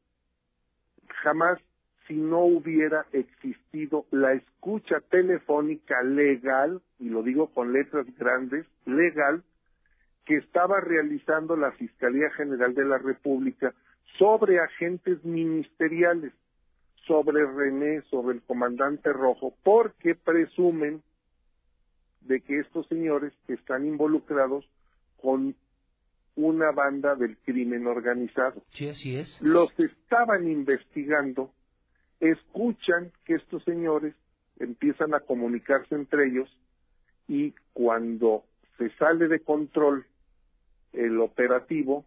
Jamás 1.24 1.60
si 2.08 2.16
no 2.16 2.40
hubiera 2.40 3.06
existido 3.14 4.06
la 4.12 4.34
escucha 4.34 5.00
telefónica 5.10 6.02
legal, 6.04 6.82
y 7.00 7.10
lo 7.10 7.24
digo 7.24 7.48
con 7.54 7.72
letras 7.74 8.06
grandes, 8.18 8.66
legal, 8.86 9.44
que 10.26 10.38
estaba 10.38 10.80
realizando 10.82 11.56
la 11.56 11.72
Fiscalía 11.74 12.30
General 12.32 12.74
de 12.74 12.86
la 12.86 12.98
República 12.98 13.74
sobre 14.18 14.60
agentes 14.60 15.24
ministeriales, 15.24 16.34
sobre 17.06 17.46
René, 17.46 18.02
sobre 18.10 18.36
el 18.36 18.42
comandante 18.44 19.12
Rojo, 19.12 19.54
porque 19.64 20.16
presumen 20.16 21.02
de 22.22 22.42
que 22.42 22.60
estos 22.60 22.88
señores 22.88 23.34
están 23.48 23.86
involucrados 23.86 24.66
con 25.22 25.56
una 26.36 26.72
banda 26.72 27.16
del 27.16 27.38
crimen 27.38 27.86
organizado 27.86 28.64
Sí, 28.72 28.88
así 28.88 29.16
es. 29.16 29.40
los 29.42 29.70
estaban 29.78 30.48
investigando, 30.48 31.52
escuchan 32.20 33.12
que 33.26 33.36
estos 33.36 33.64
señores 33.64 34.16
empiezan 34.60 35.14
a 35.14 35.20
comunicarse 35.20 35.96
entre 35.96 36.28
ellos 36.28 36.50
y 37.28 37.54
cuando 37.74 38.44
se 38.78 38.90
sale 38.98 39.28
de 39.28 39.42
control 39.42 40.06
el 40.94 41.20
operativo, 41.20 42.06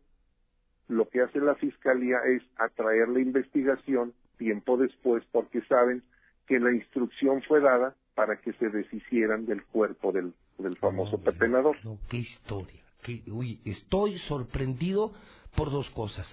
lo 0.88 1.08
que 1.08 1.20
hace 1.20 1.40
la 1.40 1.54
fiscalía 1.56 2.18
es 2.26 2.42
atraer 2.56 3.08
la 3.08 3.20
investigación 3.20 4.14
tiempo 4.36 4.76
después 4.76 5.24
porque 5.32 5.62
saben 5.62 6.02
que 6.46 6.58
la 6.60 6.72
instrucción 6.72 7.42
fue 7.42 7.60
dada 7.60 7.96
para 8.14 8.40
que 8.40 8.52
se 8.54 8.68
deshicieran 8.70 9.46
del 9.46 9.64
cuerpo 9.66 10.12
del, 10.12 10.32
del 10.58 10.76
famoso 10.78 11.18
No, 11.18 11.22
pepenador. 11.24 11.76
No, 11.84 11.98
qué 12.08 12.18
historia. 12.18 12.80
Qué- 13.02 13.22
uy, 13.28 13.60
estoy 13.64 14.18
sorprendido 14.20 15.12
por 15.56 15.70
dos 15.70 15.88
cosas. 15.90 16.26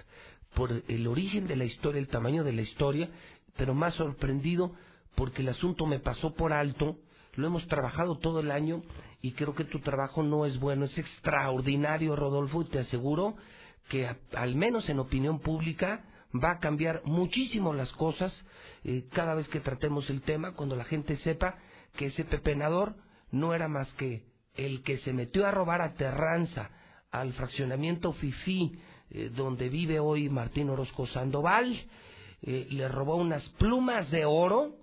Por 0.54 0.70
el 0.88 1.06
origen 1.06 1.46
de 1.48 1.56
la 1.56 1.64
historia, 1.64 2.00
el 2.00 2.08
tamaño 2.08 2.44
de 2.44 2.52
la 2.52 2.62
historia, 2.62 3.08
pero 3.56 3.74
más 3.74 3.94
sorprendido 3.94 4.72
porque 5.16 5.42
el 5.42 5.48
asunto 5.48 5.86
me 5.86 5.98
pasó 5.98 6.34
por 6.34 6.52
alto. 6.52 6.96
Lo 7.34 7.46
hemos 7.48 7.66
trabajado 7.66 8.18
todo 8.18 8.40
el 8.40 8.50
año 8.52 8.82
y 9.20 9.32
creo 9.32 9.54
que 9.54 9.64
tu 9.64 9.80
trabajo 9.80 10.22
no 10.22 10.46
es 10.46 10.58
bueno, 10.60 10.84
es 10.84 10.96
extraordinario, 10.96 12.14
Rodolfo, 12.16 12.62
y 12.62 12.66
te 12.66 12.78
aseguro 12.78 13.34
que 13.88 14.06
a- 14.06 14.16
al 14.36 14.54
menos 14.54 14.88
en 14.88 15.00
opinión 15.00 15.40
pública 15.40 16.04
va 16.34 16.52
a 16.52 16.58
cambiar 16.58 17.02
muchísimo 17.04 17.72
las 17.72 17.90
cosas 17.92 18.32
eh, 18.82 19.04
cada 19.12 19.34
vez 19.34 19.48
que 19.48 19.60
tratemos 19.60 20.08
el 20.10 20.22
tema, 20.22 20.52
cuando 20.52 20.76
la 20.76 20.84
gente 20.84 21.16
sepa 21.18 21.58
que 21.96 22.06
ese 22.06 22.24
pepenador 22.24 22.96
no 23.30 23.54
era 23.54 23.68
más 23.68 23.92
que 23.94 24.24
el 24.54 24.82
que 24.82 24.98
se 24.98 25.12
metió 25.12 25.46
a 25.46 25.50
robar 25.50 25.80
a 25.80 25.94
Terranza, 25.94 26.70
al 27.10 27.32
fraccionamiento 27.32 28.12
Fifí, 28.14 28.72
eh, 29.10 29.30
donde 29.34 29.68
vive 29.68 30.00
hoy 30.00 30.28
Martín 30.28 30.70
Orozco 30.70 31.06
Sandoval, 31.06 31.80
eh, 32.42 32.66
le 32.70 32.88
robó 32.88 33.16
unas 33.16 33.48
plumas 33.50 34.10
de 34.10 34.24
oro 34.24 34.76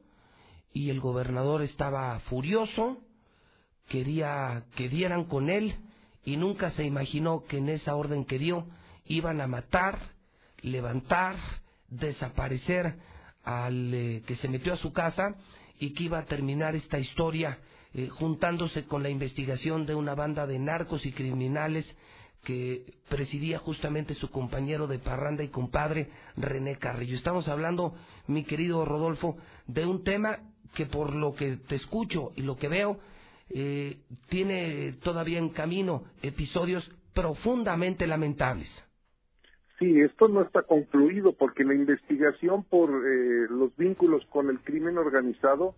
y 0.73 0.89
el 0.89 0.99
gobernador 0.99 1.61
estaba 1.61 2.19
furioso, 2.21 2.97
quería 3.87 4.63
que 4.75 4.87
dieran 4.87 5.25
con 5.25 5.49
él 5.49 5.75
y 6.23 6.37
nunca 6.37 6.71
se 6.71 6.83
imaginó 6.83 7.43
que 7.43 7.57
en 7.57 7.69
esa 7.69 7.95
orden 7.95 8.25
que 8.25 8.39
dio 8.39 8.67
iban 9.05 9.41
a 9.41 9.47
matar, 9.47 9.99
levantar, 10.61 11.35
desaparecer 11.89 12.95
al 13.43 13.93
eh, 13.93 14.23
que 14.25 14.35
se 14.35 14.47
metió 14.47 14.73
a 14.73 14.77
su 14.77 14.93
casa 14.93 15.35
y 15.79 15.93
que 15.93 16.03
iba 16.03 16.19
a 16.19 16.25
terminar 16.25 16.75
esta 16.75 16.99
historia 16.99 17.59
eh, 17.93 18.07
juntándose 18.07 18.85
con 18.85 19.03
la 19.03 19.09
investigación 19.09 19.85
de 19.85 19.95
una 19.95 20.15
banda 20.15 20.47
de 20.47 20.59
narcos 20.59 21.05
y 21.05 21.11
criminales 21.11 21.85
que 22.43 22.85
presidía 23.07 23.59
justamente 23.59 24.15
su 24.15 24.29
compañero 24.31 24.87
de 24.87 24.99
parranda 24.99 25.43
y 25.43 25.49
compadre 25.49 26.09
René 26.37 26.77
Carrillo. 26.77 27.15
Estamos 27.15 27.47
hablando, 27.47 27.95
mi 28.27 28.43
querido 28.43 28.83
Rodolfo, 28.85 29.37
de 29.67 29.85
un 29.85 30.03
tema 30.03 30.39
que 30.73 30.85
por 30.85 31.13
lo 31.13 31.35
que 31.35 31.57
te 31.57 31.75
escucho 31.75 32.31
y 32.35 32.41
lo 32.41 32.55
que 32.55 32.67
veo, 32.67 32.99
eh, 33.49 33.99
tiene 34.29 34.93
todavía 35.03 35.37
en 35.37 35.49
camino 35.49 36.05
episodios 36.21 36.89
profundamente 37.13 38.07
lamentables. 38.07 38.69
Sí, 39.81 39.99
esto 39.99 40.27
no 40.27 40.43
está 40.43 40.61
concluido 40.61 41.33
porque 41.33 41.63
la 41.63 41.73
investigación 41.73 42.63
por 42.63 42.91
eh, 42.91 43.47
los 43.49 43.75
vínculos 43.77 44.23
con 44.27 44.51
el 44.51 44.59
crimen 44.59 44.99
organizado 44.99 45.73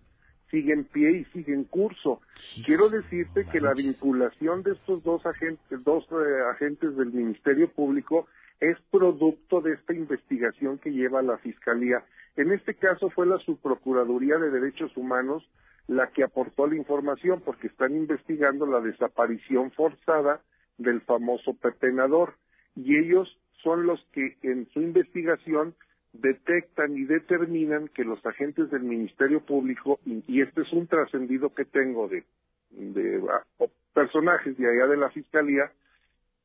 sigue 0.50 0.74
en 0.74 0.84
pie 0.84 1.12
y 1.12 1.24
sigue 1.32 1.54
en 1.54 1.64
curso. 1.64 2.20
Quiero 2.66 2.90
decirte 2.90 3.46
que 3.50 3.62
la 3.62 3.72
vinculación 3.72 4.62
de 4.62 4.72
estos 4.72 5.02
dos 5.04 5.24
agentes, 5.24 5.82
dos 5.84 6.04
eh, 6.12 6.42
agentes 6.52 6.94
del 6.96 7.14
Ministerio 7.14 7.72
Público 7.72 8.26
es 8.60 8.76
producto 8.90 9.62
de 9.62 9.72
esta 9.72 9.94
investigación 9.94 10.76
que 10.76 10.92
lleva 10.92 11.22
la 11.22 11.38
Fiscalía. 11.38 12.04
En 12.36 12.52
este 12.52 12.74
caso 12.74 13.08
fue 13.08 13.24
la 13.24 13.38
Subprocuraduría 13.38 14.36
de 14.36 14.50
Derechos 14.50 14.94
Humanos 14.98 15.48
la 15.86 16.08
que 16.08 16.24
aportó 16.24 16.66
la 16.66 16.76
información 16.76 17.40
porque 17.42 17.68
están 17.68 17.96
investigando 17.96 18.66
la 18.66 18.80
desaparición 18.80 19.70
forzada 19.70 20.42
del 20.76 21.00
famoso 21.00 21.54
pepenador 21.54 22.34
y 22.76 22.98
ellos 22.98 23.38
son 23.62 23.86
los 23.86 24.00
que 24.12 24.36
en 24.42 24.68
su 24.72 24.80
investigación 24.80 25.74
detectan 26.12 26.96
y 26.96 27.04
determinan 27.04 27.88
que 27.88 28.04
los 28.04 28.24
agentes 28.24 28.70
del 28.70 28.82
Ministerio 28.82 29.40
Público, 29.40 29.98
y, 30.06 30.22
y 30.28 30.42
este 30.42 30.62
es 30.62 30.72
un 30.72 30.86
trascendido 30.86 31.52
que 31.54 31.64
tengo 31.64 32.08
de, 32.08 32.24
de 32.70 33.20
ah, 33.30 33.64
personajes 33.92 34.56
de 34.56 34.68
allá 34.70 34.86
de 34.86 34.96
la 34.96 35.10
Fiscalía, 35.10 35.72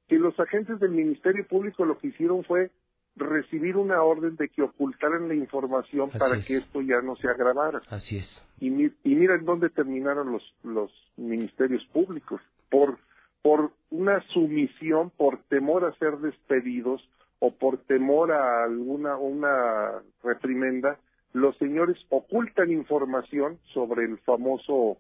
que 0.08 0.18
los 0.18 0.40
agentes 0.40 0.80
del 0.80 0.92
Ministerio 0.92 1.46
Público 1.48 1.86
lo 1.86 1.98
que 2.00 2.08
hicieron 2.08 2.44
fue 2.44 2.72
recibir 3.16 3.76
una 3.78 4.02
orden 4.02 4.36
de 4.38 4.48
que 4.50 4.62
ocultaran 4.64 5.28
la 5.28 5.36
información 5.36 6.10
Así 6.10 6.18
para 6.20 6.38
es. 6.38 6.48
que 6.48 6.58
esto 6.58 6.82
ya 6.82 7.02
no 7.02 7.16
se 7.18 7.28
agravara. 7.28 7.82
Así 7.90 8.18
es. 8.18 8.44
Y, 8.60 8.70
mi- 8.72 8.92
y 9.04 9.16
mira 9.16 9.36
en 9.36 9.46
dónde 9.46 9.70
terminaron 9.70 10.32
los, 10.32 10.56
los 10.64 10.92
ministerios 11.18 11.86
públicos. 11.94 12.42
Por, 12.72 12.98
por 13.42 13.72
una 13.90 14.22
sumisión, 14.34 15.12
por 15.12 15.42
temor 15.44 15.86
a 15.86 15.94
ser 15.98 16.18
despedidos 16.18 17.02
o 17.40 17.52
por 17.52 17.78
temor 17.86 18.32
a 18.32 18.64
alguna 18.64 19.18
una 19.18 20.02
reprimenda, 20.24 21.00
los 21.34 21.58
señores 21.58 21.98
ocultan 22.10 22.72
información 22.72 23.60
sobre 23.74 24.06
el 24.06 24.18
famoso 24.20 24.98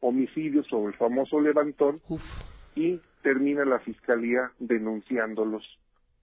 homicidio, 0.00 0.64
sobre 0.64 0.92
el 0.92 0.98
famoso 0.98 1.40
levantón 1.40 2.00
Uf. 2.08 2.22
y 2.74 3.00
termina 3.22 3.64
la 3.64 3.78
fiscalía 3.80 4.50
denunciándolos 4.58 5.62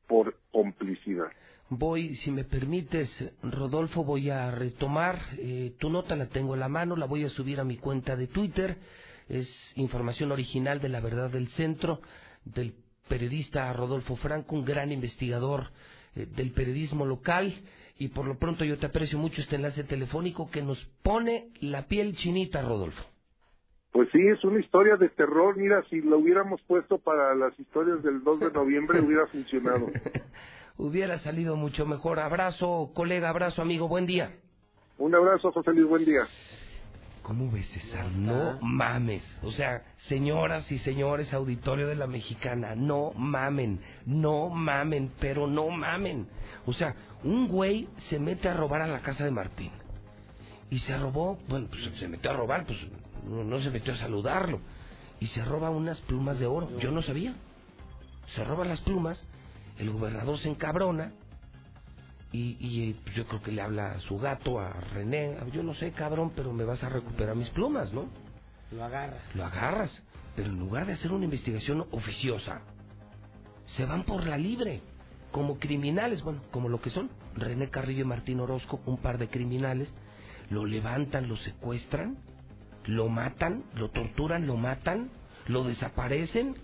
por 0.07 0.36
complicidad. 0.51 1.28
Voy, 1.70 2.16
si 2.18 2.30
me 2.30 2.43
permites, 2.43 3.09
Rodolfo, 3.41 4.03
voy 4.03 4.30
a 4.30 4.51
retomar. 4.51 5.18
eh, 5.39 5.74
tu 5.80 5.89
nota 5.89 6.16
la 6.16 6.28
tengo 6.28 6.53
en 6.53 6.59
la 6.59 6.68
mano, 6.68 6.95
la 6.95 7.05
voy 7.05 7.24
a 7.24 7.30
subir 7.30 7.59
a 7.59 7.64
mi 7.64 7.78
cuenta 7.78 8.16
de 8.16 8.28
Twitter. 8.28 8.78
Es 9.30 9.47
información 9.76 10.32
original 10.32 10.82
de 10.82 10.89
la 10.89 10.99
verdad 10.99 11.30
del 11.30 11.47
centro, 11.49 12.01
del 12.45 12.74
periodista 13.07 13.71
Rodolfo 13.74 14.15
Franco, 14.15 14.55
un 14.55 14.65
gran 14.65 14.91
investigador 14.91 15.67
eh, 16.15 16.26
del 16.26 16.51
periodismo 16.51 17.05
local. 17.05 17.53
Y 17.97 18.09
por 18.09 18.26
lo 18.26 18.38
pronto 18.38 18.65
yo 18.65 18.78
te 18.78 18.88
aprecio 18.88 19.19
mucho 19.19 19.41
este 19.41 19.55
enlace 19.55 19.84
telefónico 19.84 20.49
que 20.49 20.61
nos 20.61 20.84
pone 21.03 21.49
la 21.61 21.88
piel 21.88 22.15
chinita, 22.15 22.61
Rodolfo. 22.61 23.03
Pues 23.91 24.09
sí, 24.11 24.19
es 24.28 24.43
una 24.43 24.59
historia 24.59 24.95
de 24.97 25.09
terror. 25.09 25.55
Mira, 25.55 25.84
si 25.89 26.01
lo 26.01 26.17
hubiéramos 26.17 26.59
puesto 26.63 26.97
para 26.97 27.36
las 27.36 27.57
historias 27.59 28.01
del 28.01 28.24
2 28.24 28.39
de 28.39 28.51
noviembre 28.51 28.99
hubiera 29.05 29.28
funcionado. 29.28 29.88
Hubiera 30.76 31.19
salido 31.19 31.55
mucho 31.55 31.86
mejor. 31.86 32.19
Abrazo, 32.19 32.89
colega, 32.95 33.30
abrazo, 33.30 33.61
amigo, 33.61 33.88
buen 33.88 34.07
día. 34.07 34.32
Un 34.97 35.13
abrazo, 35.13 35.51
José 35.51 35.71
Luis, 35.71 35.86
buen 35.86 36.03
día. 36.03 36.24
¿Cómo 37.24 37.49
ves, 37.49 37.67
César? 37.69 38.11
No 38.11 38.59
mames. 38.61 39.24
O 39.41 39.51
sea, 39.51 39.82
señoras 40.09 40.69
y 40.69 40.78
señores, 40.80 41.34
auditorio 41.34 41.88
de 41.88 41.95
la 41.95 42.05
mexicana, 42.05 42.76
no 42.76 43.13
mamen, 43.15 43.80
no 44.05 44.49
mamen, 44.49 45.09
pero 45.21 45.47
no 45.47 45.69
mamen. 45.69 46.28
O 46.65 46.74
sea, 46.74 46.93
un 47.24 47.47
güey 47.47 47.88
se 48.09 48.19
mete 48.19 48.49
a 48.49 48.53
robar 48.53 48.82
a 48.82 48.88
la 48.88 48.99
casa 48.99 49.24
de 49.24 49.32
Martín. 49.32 49.71
Y 50.69 50.80
se 50.80 50.97
robó, 50.97 51.39
bueno, 51.47 51.67
pues 51.69 51.82
se 51.97 52.07
metió 52.09 52.32
a 52.32 52.34
robar, 52.34 52.65
pues 52.65 52.78
no, 53.26 53.43
no 53.45 53.59
se 53.61 53.71
metió 53.71 53.93
a 53.93 53.97
saludarlo. 53.97 54.59
Y 55.21 55.28
se 55.28 55.45
roba 55.45 55.69
unas 55.69 56.01
plumas 56.01 56.39
de 56.39 56.45
oro. 56.45 56.78
Yo 56.80 56.91
no 56.91 57.01
sabía. 57.01 57.34
Se 58.36 58.43
roba 58.43 58.65
las 58.65 58.82
plumas, 58.82 59.24
el 59.78 59.91
gobernador 59.91 60.38
se 60.39 60.49
encabrona, 60.49 61.13
y, 62.34 62.58
y 62.60 62.90
eh, 62.90 62.96
yo 63.16 63.26
creo 63.28 63.42
que 63.42 63.52
le 63.52 63.62
habla 63.62 63.92
a 63.92 64.00
su 64.00 64.18
gato, 64.18 64.60
a 64.60 64.74
René, 64.94 65.38
yo 65.54 65.64
no 65.64 65.74
sé, 65.76 65.92
cabrón, 65.92 66.34
pero 66.36 66.52
me 66.52 66.66
vas 66.66 66.84
a 66.84 66.90
recuperar 66.90 67.36
mis 67.36 67.50
plumas, 67.52 67.94
¿no? 67.94 68.08
Lo 68.72 68.84
agarras. 68.84 69.22
Lo 69.36 69.46
agarras, 69.46 70.02
pero 70.36 70.50
en 70.50 70.60
lugar 70.60 70.88
de 70.88 70.94
hacer 70.94 71.12
una 71.12 71.26
investigación 71.26 71.86
oficiosa, 71.92 72.62
se 73.68 73.86
van 73.86 74.04
por 74.04 74.26
la 74.26 74.38
libre, 74.38 74.82
como 75.32 75.60
criminales, 75.60 76.24
bueno, 76.24 76.42
como 76.52 76.70
lo 76.70 76.82
que 76.82 76.90
son. 76.90 77.10
René 77.36 77.70
Carrillo 77.70 78.02
y 78.02 78.08
Martín 78.08 78.40
Orozco, 78.40 78.82
un 78.86 78.98
par 78.98 79.20
de 79.20 79.30
criminales, 79.30 79.94
lo 80.50 80.66
levantan, 80.66 81.30
lo 81.30 81.38
secuestran, 81.38 82.18
lo 82.86 83.10
matan, 83.10 83.64
lo 83.76 83.92
torturan, 83.92 84.48
lo 84.48 84.58
matan, 84.58 85.12
lo 85.48 85.64
desaparecen, 85.64 86.56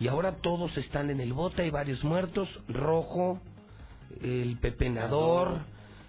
y 0.00 0.08
ahora 0.08 0.36
todos 0.36 0.74
están 0.78 1.10
en 1.10 1.20
el 1.20 1.34
bote, 1.34 1.60
hay 1.60 1.70
varios 1.70 2.02
muertos, 2.02 2.48
Rojo, 2.68 3.38
el 4.22 4.58
pepenador, 4.58 5.60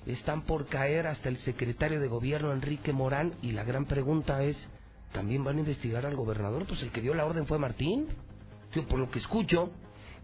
están 0.05 0.43
por 0.43 0.67
caer 0.67 1.07
hasta 1.07 1.29
el 1.29 1.37
secretario 1.39 1.99
de 1.99 2.07
gobierno 2.07 2.51
Enrique 2.51 2.93
Morán 2.93 3.33
y 3.41 3.51
la 3.51 3.63
gran 3.63 3.85
pregunta 3.85 4.43
es, 4.43 4.57
¿también 5.11 5.43
van 5.43 5.57
a 5.57 5.59
investigar 5.59 6.05
al 6.05 6.15
gobernador? 6.15 6.65
Pues 6.65 6.81
el 6.81 6.91
que 6.91 7.01
dio 7.01 7.13
la 7.13 7.25
orden 7.25 7.45
fue 7.45 7.59
Martín. 7.59 8.07
Yo, 8.73 8.87
por 8.87 8.99
lo 8.99 9.09
que 9.11 9.19
escucho, 9.19 9.71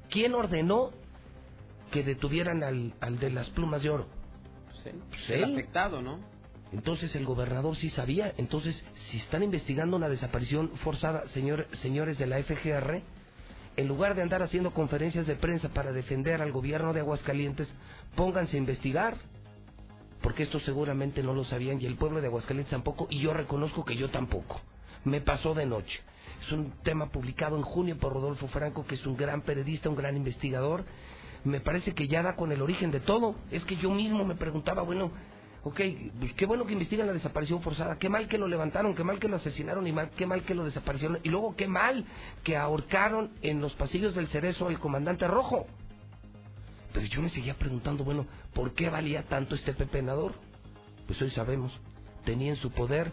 ¿quién 0.09 0.33
ordenó 0.33 0.91
que 1.91 2.03
detuvieran 2.03 2.63
al, 2.63 2.93
al 3.01 3.19
de 3.19 3.29
las 3.29 3.49
plumas 3.49 3.83
de 3.83 3.89
oro? 3.89 4.07
Pues 4.71 4.85
él. 4.87 5.01
Pues 5.09 5.29
el 5.29 5.43
afectado, 5.43 6.01
¿no? 6.01 6.19
Entonces 6.71 7.15
el 7.15 7.25
gobernador 7.25 7.75
sí 7.77 7.89
sabía. 7.89 8.33
Entonces, 8.37 8.83
si 9.09 9.17
están 9.17 9.43
investigando 9.43 9.95
una 9.95 10.09
desaparición 10.09 10.71
forzada, 10.77 11.27
señor, 11.29 11.67
señores 11.81 12.17
de 12.17 12.27
la 12.27 12.41
FGR, 12.43 13.01
en 13.77 13.87
lugar 13.87 14.15
de 14.15 14.23
andar 14.23 14.41
haciendo 14.41 14.71
conferencias 14.71 15.27
de 15.27 15.35
prensa 15.35 15.69
para 15.69 15.91
defender 15.91 16.41
al 16.41 16.51
gobierno 16.51 16.93
de 16.93 16.99
Aguascalientes, 16.99 17.69
pónganse 18.15 18.57
a 18.57 18.59
investigar. 18.59 19.15
Porque 20.21 20.43
esto 20.43 20.59
seguramente 20.59 21.21
no 21.21 21.33
lo 21.33 21.45
sabían 21.45 21.79
y 21.79 21.85
el 21.85 21.95
pueblo 21.95 22.19
de 22.19 22.27
Aguascalientes 22.27 22.71
tampoco, 22.71 23.07
y 23.11 23.19
yo 23.19 23.33
reconozco 23.33 23.85
que 23.85 23.95
yo 23.95 24.09
tampoco. 24.09 24.59
Me 25.05 25.21
pasó 25.21 25.53
de 25.53 25.67
noche. 25.67 25.99
Es 26.43 26.51
un 26.51 26.71
tema 26.83 27.11
publicado 27.11 27.55
en 27.55 27.61
junio 27.61 27.97
por 27.97 28.13
Rodolfo 28.13 28.47
Franco, 28.47 28.85
que 28.85 28.95
es 28.95 29.05
un 29.05 29.15
gran 29.15 29.41
periodista, 29.41 29.89
un 29.89 29.95
gran 29.95 30.17
investigador. 30.17 30.83
Me 31.43 31.61
parece 31.61 31.93
que 31.93 32.07
ya 32.07 32.23
da 32.23 32.35
con 32.35 32.51
el 32.51 32.63
origen 32.63 32.89
de 32.89 32.99
todo. 32.99 33.35
Es 33.51 33.63
que 33.65 33.77
yo 33.77 33.91
mismo 33.91 34.25
me 34.25 34.35
preguntaba, 34.35 34.81
bueno, 34.81 35.11
Ok, 35.63 35.81
pues 36.19 36.33
qué 36.33 36.45
bueno 36.45 36.65
que 36.65 36.73
investigan 36.73 37.07
la 37.07 37.13
desaparición 37.13 37.61
forzada, 37.61 37.97
qué 37.97 38.09
mal 38.09 38.27
que 38.27 38.37
lo 38.37 38.47
levantaron, 38.47 38.95
qué 38.95 39.03
mal 39.03 39.19
que 39.19 39.27
lo 39.27 39.37
asesinaron 39.37 39.85
y 39.87 39.91
mal, 39.91 40.11
qué 40.11 40.25
mal 40.25 40.43
que 40.43 40.55
lo 40.55 40.63
desaparecieron. 40.63 41.19
Y 41.23 41.29
luego 41.29 41.55
qué 41.55 41.67
mal 41.67 42.05
que 42.43 42.55
ahorcaron 42.55 43.31
en 43.41 43.59
los 43.59 43.73
pasillos 43.73 44.15
del 44.15 44.27
Cerezo 44.27 44.67
al 44.67 44.79
comandante 44.79 45.27
Rojo. 45.27 45.65
Pero 46.93 47.05
yo 47.07 47.21
me 47.21 47.29
seguía 47.29 47.55
preguntando, 47.55 48.03
bueno, 48.03 48.25
¿por 48.53 48.73
qué 48.73 48.89
valía 48.89 49.23
tanto 49.23 49.55
este 49.55 49.73
pepenador? 49.73 50.33
Pues 51.05 51.21
hoy 51.21 51.31
sabemos, 51.31 51.77
tenía 52.23 52.51
en 52.51 52.55
su 52.57 52.71
poder 52.71 53.11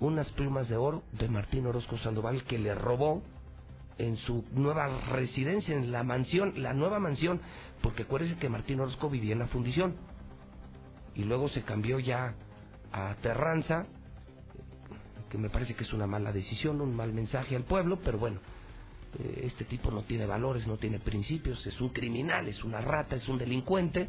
unas 0.00 0.30
plumas 0.32 0.68
de 0.68 0.76
oro 0.76 1.02
de 1.12 1.28
Martín 1.28 1.66
Orozco 1.66 1.98
Sandoval 1.98 2.44
que 2.44 2.58
le 2.58 2.74
robó 2.74 3.22
en 3.98 4.16
su 4.18 4.44
nueva 4.52 4.86
residencia, 5.10 5.74
en 5.74 5.90
la 5.90 6.04
mansión, 6.04 6.62
la 6.62 6.72
nueva 6.72 7.00
mansión, 7.00 7.40
porque 7.82 8.04
acuérdense 8.04 8.38
que 8.38 8.48
Martín 8.48 8.78
Orozco 8.80 9.10
vivía 9.10 9.32
en 9.32 9.40
la 9.40 9.48
fundición 9.48 9.96
y 11.18 11.24
luego 11.24 11.48
se 11.48 11.62
cambió 11.62 11.98
ya 11.98 12.34
a 12.92 13.14
Terranza, 13.20 13.86
que 15.28 15.36
me 15.36 15.50
parece 15.50 15.74
que 15.74 15.82
es 15.84 15.92
una 15.92 16.06
mala 16.06 16.32
decisión, 16.32 16.80
un 16.80 16.94
mal 16.94 17.12
mensaje 17.12 17.56
al 17.56 17.64
pueblo, 17.64 17.98
pero 18.02 18.18
bueno, 18.18 18.40
eh, 19.18 19.42
este 19.44 19.64
tipo 19.64 19.90
no 19.90 20.02
tiene 20.02 20.26
valores, 20.26 20.66
no 20.66 20.76
tiene 20.76 21.00
principios, 21.00 21.66
es 21.66 21.80
un 21.80 21.90
criminal, 21.90 22.48
es 22.48 22.62
una 22.62 22.80
rata, 22.80 23.16
es 23.16 23.28
un 23.28 23.36
delincuente. 23.36 24.08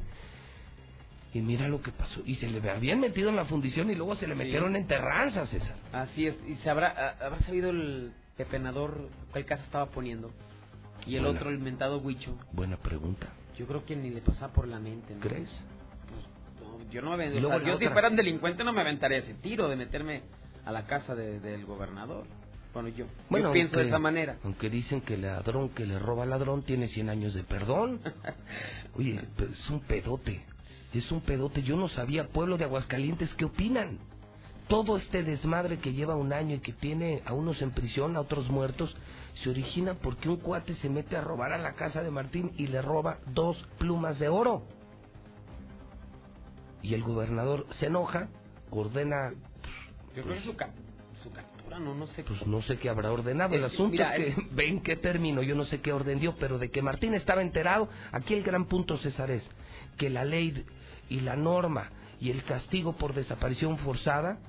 Y 1.33 1.41
mira 1.41 1.67
lo 1.67 1.81
que 1.81 1.91
pasó. 1.91 2.21
Y 2.25 2.35
se 2.35 2.47
le 2.47 2.67
habían 2.69 2.99
metido 2.99 3.29
en 3.29 3.35
la 3.35 3.45
fundición 3.45 3.89
y 3.89 3.95
luego 3.95 4.15
se 4.15 4.27
le 4.27 4.33
metieron 4.33 4.75
en 4.75 4.87
Terranza, 4.87 5.45
César. 5.45 5.75
Así 5.93 6.25
es. 6.25 6.35
¿Y 6.47 6.55
se 6.57 6.69
habrá, 6.69 7.17
habrá 7.21 7.39
sabido 7.41 7.69
el 7.69 8.13
pepenador 8.35 9.09
cuál 9.31 9.45
casa 9.45 9.63
estaba 9.63 9.87
poniendo? 9.87 10.31
Y 11.05 11.15
el 11.15 11.23
Buena. 11.23 11.37
otro, 11.39 11.49
el 11.51 11.59
mentado 11.59 11.99
Huicho. 11.99 12.35
Buena 12.51 12.77
pregunta. 12.77 13.27
Yo 13.57 13.67
creo 13.67 13.85
que 13.85 13.95
ni 13.95 14.09
le 14.09 14.21
pasaba 14.21 14.53
por 14.53 14.67
la 14.67 14.79
mente. 14.79 15.13
¿no? 15.13 15.21
¿Crees? 15.21 15.49
Yo 16.91 17.01
no 17.01 17.15
me 17.17 17.27
o 17.27 17.31
luego 17.39 17.49
sea, 17.59 17.67
yo 17.67 17.77
si 17.77 17.87
fuera 17.87 18.09
un 18.09 18.15
delincuente 18.15 18.63
no 18.63 18.73
me 18.73 18.81
aventaría 18.81 19.19
ese 19.19 19.33
tiro 19.35 19.67
de 19.69 19.75
meterme 19.75 20.23
a 20.65 20.71
la 20.71 20.85
casa 20.85 21.15
de- 21.15 21.39
del 21.39 21.65
gobernador. 21.65 22.25
Bueno, 22.73 22.89
yo, 22.89 23.05
yo 23.47 23.51
pienso 23.51 23.77
de 23.79 23.87
esa 23.87 23.97
manera. 23.99 24.37
Aunque 24.43 24.69
dicen 24.69 25.01
que 25.01 25.15
el 25.15 25.23
ladrón 25.23 25.69
que 25.69 25.85
le 25.85 25.97
roba 25.97 26.23
al 26.23 26.29
ladrón 26.29 26.61
tiene 26.63 26.87
100 26.87 27.09
años 27.09 27.33
de 27.33 27.43
perdón. 27.43 27.99
Oye, 28.95 29.19
es 29.51 29.69
un 29.69 29.79
pedote. 29.81 30.43
Es 30.93 31.11
un 31.11 31.21
pedote. 31.21 31.63
Yo 31.63 31.77
no 31.77 31.87
sabía, 31.89 32.27
pueblo 32.27 32.57
de 32.57 32.65
Aguascalientes, 32.65 33.33
¿qué 33.35 33.45
opinan? 33.45 33.99
Todo 34.67 34.97
este 34.97 35.23
desmadre 35.23 35.79
que 35.79 35.93
lleva 35.93 36.15
un 36.15 36.31
año 36.31 36.55
y 36.55 36.59
que 36.59 36.73
tiene 36.73 37.23
a 37.25 37.33
unos 37.33 37.59
en 37.63 37.71
prisión, 37.71 38.15
a 38.15 38.21
otros 38.21 38.49
muertos, 38.51 38.95
se 39.43 39.49
origina 39.49 39.95
porque 39.95 40.29
un 40.29 40.37
cuate 40.37 40.75
se 40.75 40.89
mete 40.89 41.17
a 41.17 41.21
robar 41.21 41.53
a 41.53 41.57
la 41.57 41.73
casa 41.73 42.03
de 42.03 42.11
Martín 42.11 42.51
y 42.55 42.67
le 42.67 42.81
roba 42.83 43.17
dos 43.33 43.57
plumas 43.79 44.19
de 44.19 44.29
oro. 44.29 44.63
Y 46.81 46.93
el 46.93 47.03
gobernador 47.03 47.65
se 47.71 47.87
enoja, 47.87 48.29
ordena 48.71 49.31
Yo 50.15 50.23
creo 50.23 50.35
que 50.35 50.41
su, 50.41 50.55
cap- 50.55 50.71
su 51.23 51.31
captura, 51.31 51.79
no, 51.79 51.93
no 51.93 52.07
sé. 52.07 52.23
pues 52.23 52.45
no 52.47 52.61
sé 52.61 52.77
qué 52.77 52.89
habrá 52.89 53.11
ordenado. 53.11 53.53
El 53.55 53.63
asunto 53.65 53.89
mira, 53.91 54.15
es 54.15 54.35
que 54.35 54.47
ven 54.51 54.81
qué 54.81 54.95
término, 54.95 55.41
yo 55.43 55.55
no 55.55 55.65
sé 55.65 55.81
qué 55.81 55.91
orden 55.93 56.19
dio, 56.19 56.35
pero 56.39 56.57
de 56.57 56.71
que 56.71 56.81
Martín 56.81 57.13
estaba 57.13 57.41
enterado, 57.41 57.89
aquí 58.11 58.33
el 58.33 58.43
gran 58.43 58.65
punto, 58.65 58.97
César, 58.97 59.29
es 59.31 59.47
que 59.97 60.09
la 60.09 60.23
ley 60.23 60.65
y 61.09 61.19
la 61.21 61.35
norma 61.35 61.89
y 62.19 62.31
el 62.31 62.43
castigo 62.43 62.93
por 62.93 63.13
desaparición 63.13 63.77
forzada 63.79 64.39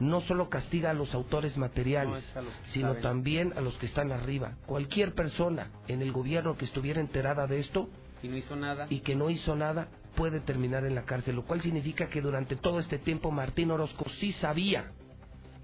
no 0.00 0.20
solo 0.22 0.48
castiga 0.48 0.90
a 0.90 0.94
los 0.94 1.12
autores 1.12 1.56
materiales, 1.58 2.24
No, 2.36 2.42
sino 2.72 2.88
saben. 2.90 3.02
también 3.02 3.52
a 3.56 3.60
los 3.60 3.74
que 3.78 3.86
están 3.86 4.12
arriba. 4.12 4.52
Cualquier 4.64 5.12
persona 5.14 5.70
en 5.88 6.02
el 6.02 6.12
gobierno 6.12 6.56
que 6.56 6.66
estuviera 6.66 7.00
enterada 7.00 7.46
de 7.48 7.58
esto 7.58 7.88
Y 8.22 8.28
no 8.28 8.36
hizo 8.36 8.54
nada. 8.54 8.86
y 8.90 9.00
que 9.00 9.16
no 9.16 9.28
hizo 9.28 9.56
nada 9.56 9.88
puede 10.18 10.40
terminar 10.40 10.84
en 10.84 10.96
la 10.96 11.04
cárcel, 11.04 11.36
lo 11.36 11.44
cual 11.44 11.62
significa 11.62 12.08
que 12.08 12.20
durante 12.20 12.56
todo 12.56 12.80
este 12.80 12.98
tiempo 12.98 13.30
Martín 13.30 13.70
Orozco 13.70 14.04
sí 14.18 14.32
sabía 14.32 14.90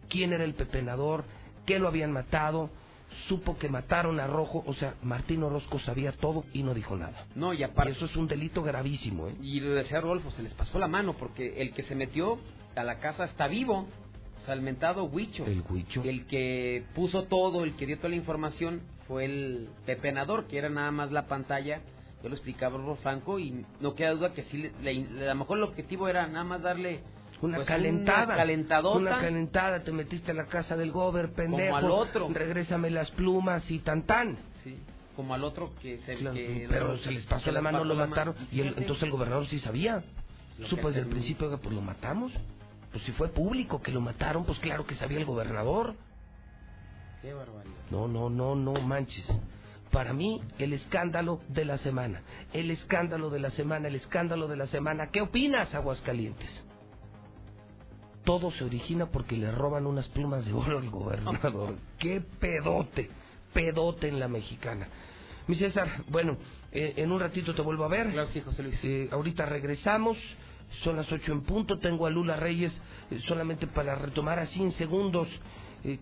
quién 0.09 0.33
era 0.33 0.45
el 0.45 0.55
pepenador, 0.55 1.25
qué 1.67 1.81
lo 1.81 1.89
habían 1.89 2.13
matado, 2.13 2.71
supo 3.27 3.59
que 3.59 3.69
mataron 3.69 4.21
a 4.21 4.29
Rojo, 4.29 4.63
o 4.65 4.73
sea, 4.75 4.95
Martín 5.03 5.43
Orozco 5.43 5.81
sabía 5.81 6.13
todo 6.13 6.45
y 6.53 6.63
no 6.63 6.73
dijo 6.73 6.97
nada. 6.97 7.27
No, 7.35 7.53
y 7.53 7.65
aparte... 7.65 7.91
eso 7.93 8.05
es 8.05 8.15
un 8.15 8.29
delito 8.29 8.63
gravísimo, 8.63 9.27
¿eh? 9.27 9.35
Y 9.43 9.59
lo 9.59 9.71
decía 9.71 10.01
Rodolfo, 10.01 10.31
se 10.31 10.45
les 10.45 10.55
pasó 10.55 10.79
la 10.79 10.87
mano, 10.87 11.15
porque 11.15 11.61
el 11.61 11.73
que 11.73 11.83
se 11.83 11.97
metió 11.97 12.39
a 12.77 12.85
la 12.85 13.01
casa 13.01 13.25
está 13.25 13.49
vivo. 13.49 13.89
O 14.41 14.45
sea, 14.45 14.55
el 14.55 14.63
mentado 14.63 15.03
Huicho. 15.05 15.45
El 15.47 15.65
Huicho. 15.69 16.05
El 16.05 16.27
que 16.27 16.85
puso 16.95 17.25
todo, 17.25 17.65
el 17.65 17.75
que 17.75 17.87
dio 17.87 17.97
toda 17.97 18.11
la 18.11 18.17
información, 18.17 18.83
fue 19.09 19.25
el 19.25 19.69
pepenador, 19.85 20.47
que 20.47 20.59
era 20.59 20.69
nada 20.69 20.93
más 20.93 21.11
la 21.11 21.27
pantalla. 21.27 21.81
Yo 22.25 22.31
lo 22.31 22.37
explicaba 22.37 22.79
Rodolfo 22.79 23.03
Franco 23.03 23.39
y 23.39 23.66
no 23.81 23.95
queda 23.95 24.12
duda 24.12 24.33
que 24.33 24.45
sí, 24.45 24.72
a 24.83 25.25
lo 25.27 25.35
mejor 25.35 25.59
el 25.59 25.64
objetivo 25.64 26.09
era 26.09 26.27
nada 26.27 26.43
más 26.43 26.62
darle 26.62 27.03
una 27.43 27.57
pues 27.57 27.68
calentada. 27.68 28.25
Una 28.25 28.37
calentadota. 28.37 28.99
Una 28.99 29.20
calentada, 29.20 29.85
te 29.85 29.93
metiste 29.93 30.31
a 30.31 30.35
la 30.35 30.47
casa 30.47 30.75
del 30.75 30.91
gober, 30.91 31.35
pendejo. 31.35 31.75
Como 31.75 31.77
al 31.77 31.91
otro. 31.91 32.31
Regrésame 32.33 32.89
las 32.89 33.11
plumas 33.11 33.70
y 33.70 33.81
tan 33.81 34.07
tan. 34.07 34.39
Sí. 34.64 34.75
Como 35.14 35.35
al 35.35 35.45
otro 35.45 35.75
que 35.83 35.99
se. 35.99 36.16
pero 36.66 36.97
se 36.97 37.12
les 37.12 37.27
pasó 37.27 37.53
la 37.53 37.61
mano, 37.61 37.85
lo 37.85 37.95
mataron. 37.95 38.35
Y 38.51 38.62
entonces 38.62 39.03
el 39.03 39.11
gobernador 39.11 39.47
sí 39.49 39.59
sabía. 39.59 40.03
Supo 40.70 40.89
desde 40.89 41.03
el 41.03 41.09
principio 41.09 41.51
que 41.51 41.59
pues 41.59 41.75
lo 41.75 41.83
matamos. 41.83 42.33
Pues 42.91 43.05
si 43.05 43.12
fue 43.12 43.29
público 43.29 43.83
que 43.83 43.93
lo 43.93 44.01
mataron, 44.01 44.47
pues 44.47 44.59
claro 44.61 44.87
que 44.87 44.95
sabía 44.95 45.18
el 45.18 45.27
gobernador. 45.27 45.95
Qué 47.20 47.35
barbaridad. 47.35 47.75
No, 47.91 48.09
no, 48.09 48.31
no, 48.31 48.55
no 48.55 48.72
manches 48.81 49.29
para 49.95 50.13
mí 50.13 50.43
el 50.59 50.73
escándalo 50.73 51.41
de 51.49 51.65
la 51.65 51.79
semana. 51.79 52.21
El 52.53 52.73
escándalo 52.73 53.31
de 53.31 53.39
la 53.39 53.51
semana, 53.51 53.87
el 53.87 53.95
escándalo 53.95 54.49
de 54.49 54.57
la 54.57 54.67
semana. 54.67 55.11
¿Qué 55.11 55.21
opinas, 55.23 55.73
Aguascalientes? 55.73 56.65
todo 58.25 58.51
se 58.53 58.65
origina 58.65 59.05
porque 59.07 59.37
le 59.37 59.53
roban 59.53 59.87
unas 59.87 60.09
plumas 60.09 60.47
de 60.47 60.53
oro 60.55 60.79
al 60.79 60.89
gobernador. 60.89 61.77
¡Qué 61.99 62.23
pedote! 62.41 63.11
Pedote 63.53 64.09
en 64.09 64.19
la 64.19 64.29
mexicana. 64.29 64.89
Mi 65.47 65.57
César, 65.57 66.05
bueno, 66.09 66.39
eh, 66.73 66.95
en 66.97 67.13
un 67.13 67.21
ratito 67.21 67.55
te 67.55 67.61
vuelvo 67.61 67.85
a 67.85 67.89
ver. 67.89 68.11
Claro, 68.11 68.31
sí, 68.33 68.41
José 68.41 68.63
Luis. 68.63 68.79
Eh, 68.83 69.09
ahorita 69.13 69.45
regresamos. 69.45 70.17
Son 70.83 70.97
las 70.97 71.13
ocho 71.13 71.33
en 71.33 71.43
punto. 71.43 71.79
Tengo 71.79 72.07
a 72.07 72.11
Lula 72.11 72.37
Reyes 72.37 72.73
eh, 73.11 73.21
solamente 73.27 73.67
para 73.67 73.95
retomar 73.95 74.39
así 74.39 74.61
en 74.61 74.73
segundos 74.73 75.29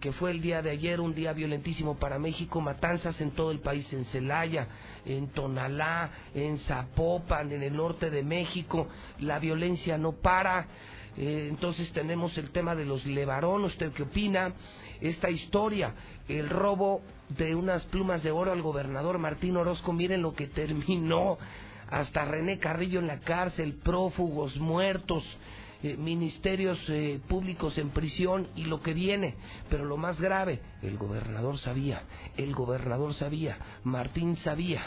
que 0.00 0.12
fue 0.12 0.30
el 0.30 0.40
día 0.40 0.62
de 0.62 0.70
ayer, 0.70 1.00
un 1.00 1.14
día 1.14 1.32
violentísimo 1.32 1.96
para 1.96 2.18
México, 2.18 2.60
matanzas 2.60 3.20
en 3.20 3.32
todo 3.32 3.50
el 3.50 3.58
país, 3.58 3.92
en 3.92 4.04
Celaya, 4.06 4.68
en 5.04 5.28
Tonalá, 5.28 6.10
en 6.34 6.58
Zapopan, 6.60 7.50
en 7.50 7.64
el 7.64 7.76
norte 7.76 8.08
de 8.08 8.22
México, 8.22 8.86
la 9.18 9.40
violencia 9.40 9.98
no 9.98 10.12
para, 10.12 10.68
eh, 11.16 11.48
entonces 11.50 11.92
tenemos 11.92 12.36
el 12.38 12.50
tema 12.50 12.74
de 12.74 12.86
los 12.86 13.04
Levarón, 13.04 13.64
¿usted 13.64 13.92
qué 13.92 14.04
opina? 14.04 14.52
Esta 15.00 15.30
historia, 15.30 15.94
el 16.28 16.48
robo 16.48 17.02
de 17.28 17.54
unas 17.54 17.82
plumas 17.86 18.22
de 18.22 18.30
oro 18.30 18.52
al 18.52 18.62
gobernador 18.62 19.18
Martín 19.18 19.56
Orozco, 19.56 19.92
miren 19.92 20.22
lo 20.22 20.32
que 20.34 20.46
terminó, 20.48 21.38
hasta 21.90 22.24
René 22.24 22.58
Carrillo 22.58 23.00
en 23.00 23.06
la 23.06 23.20
cárcel, 23.20 23.74
prófugos, 23.82 24.56
muertos, 24.56 25.24
eh, 25.82 25.96
ministerios 25.96 26.78
eh, 26.88 27.20
públicos 27.28 27.76
en 27.78 27.90
prisión 27.90 28.48
y 28.56 28.64
lo 28.64 28.80
que 28.80 28.94
viene. 28.94 29.34
Pero 29.68 29.84
lo 29.84 29.96
más 29.96 30.20
grave, 30.20 30.60
el 30.82 30.96
gobernador 30.96 31.58
sabía, 31.58 32.02
el 32.36 32.54
gobernador 32.54 33.14
sabía, 33.14 33.58
Martín 33.84 34.36
sabía. 34.36 34.82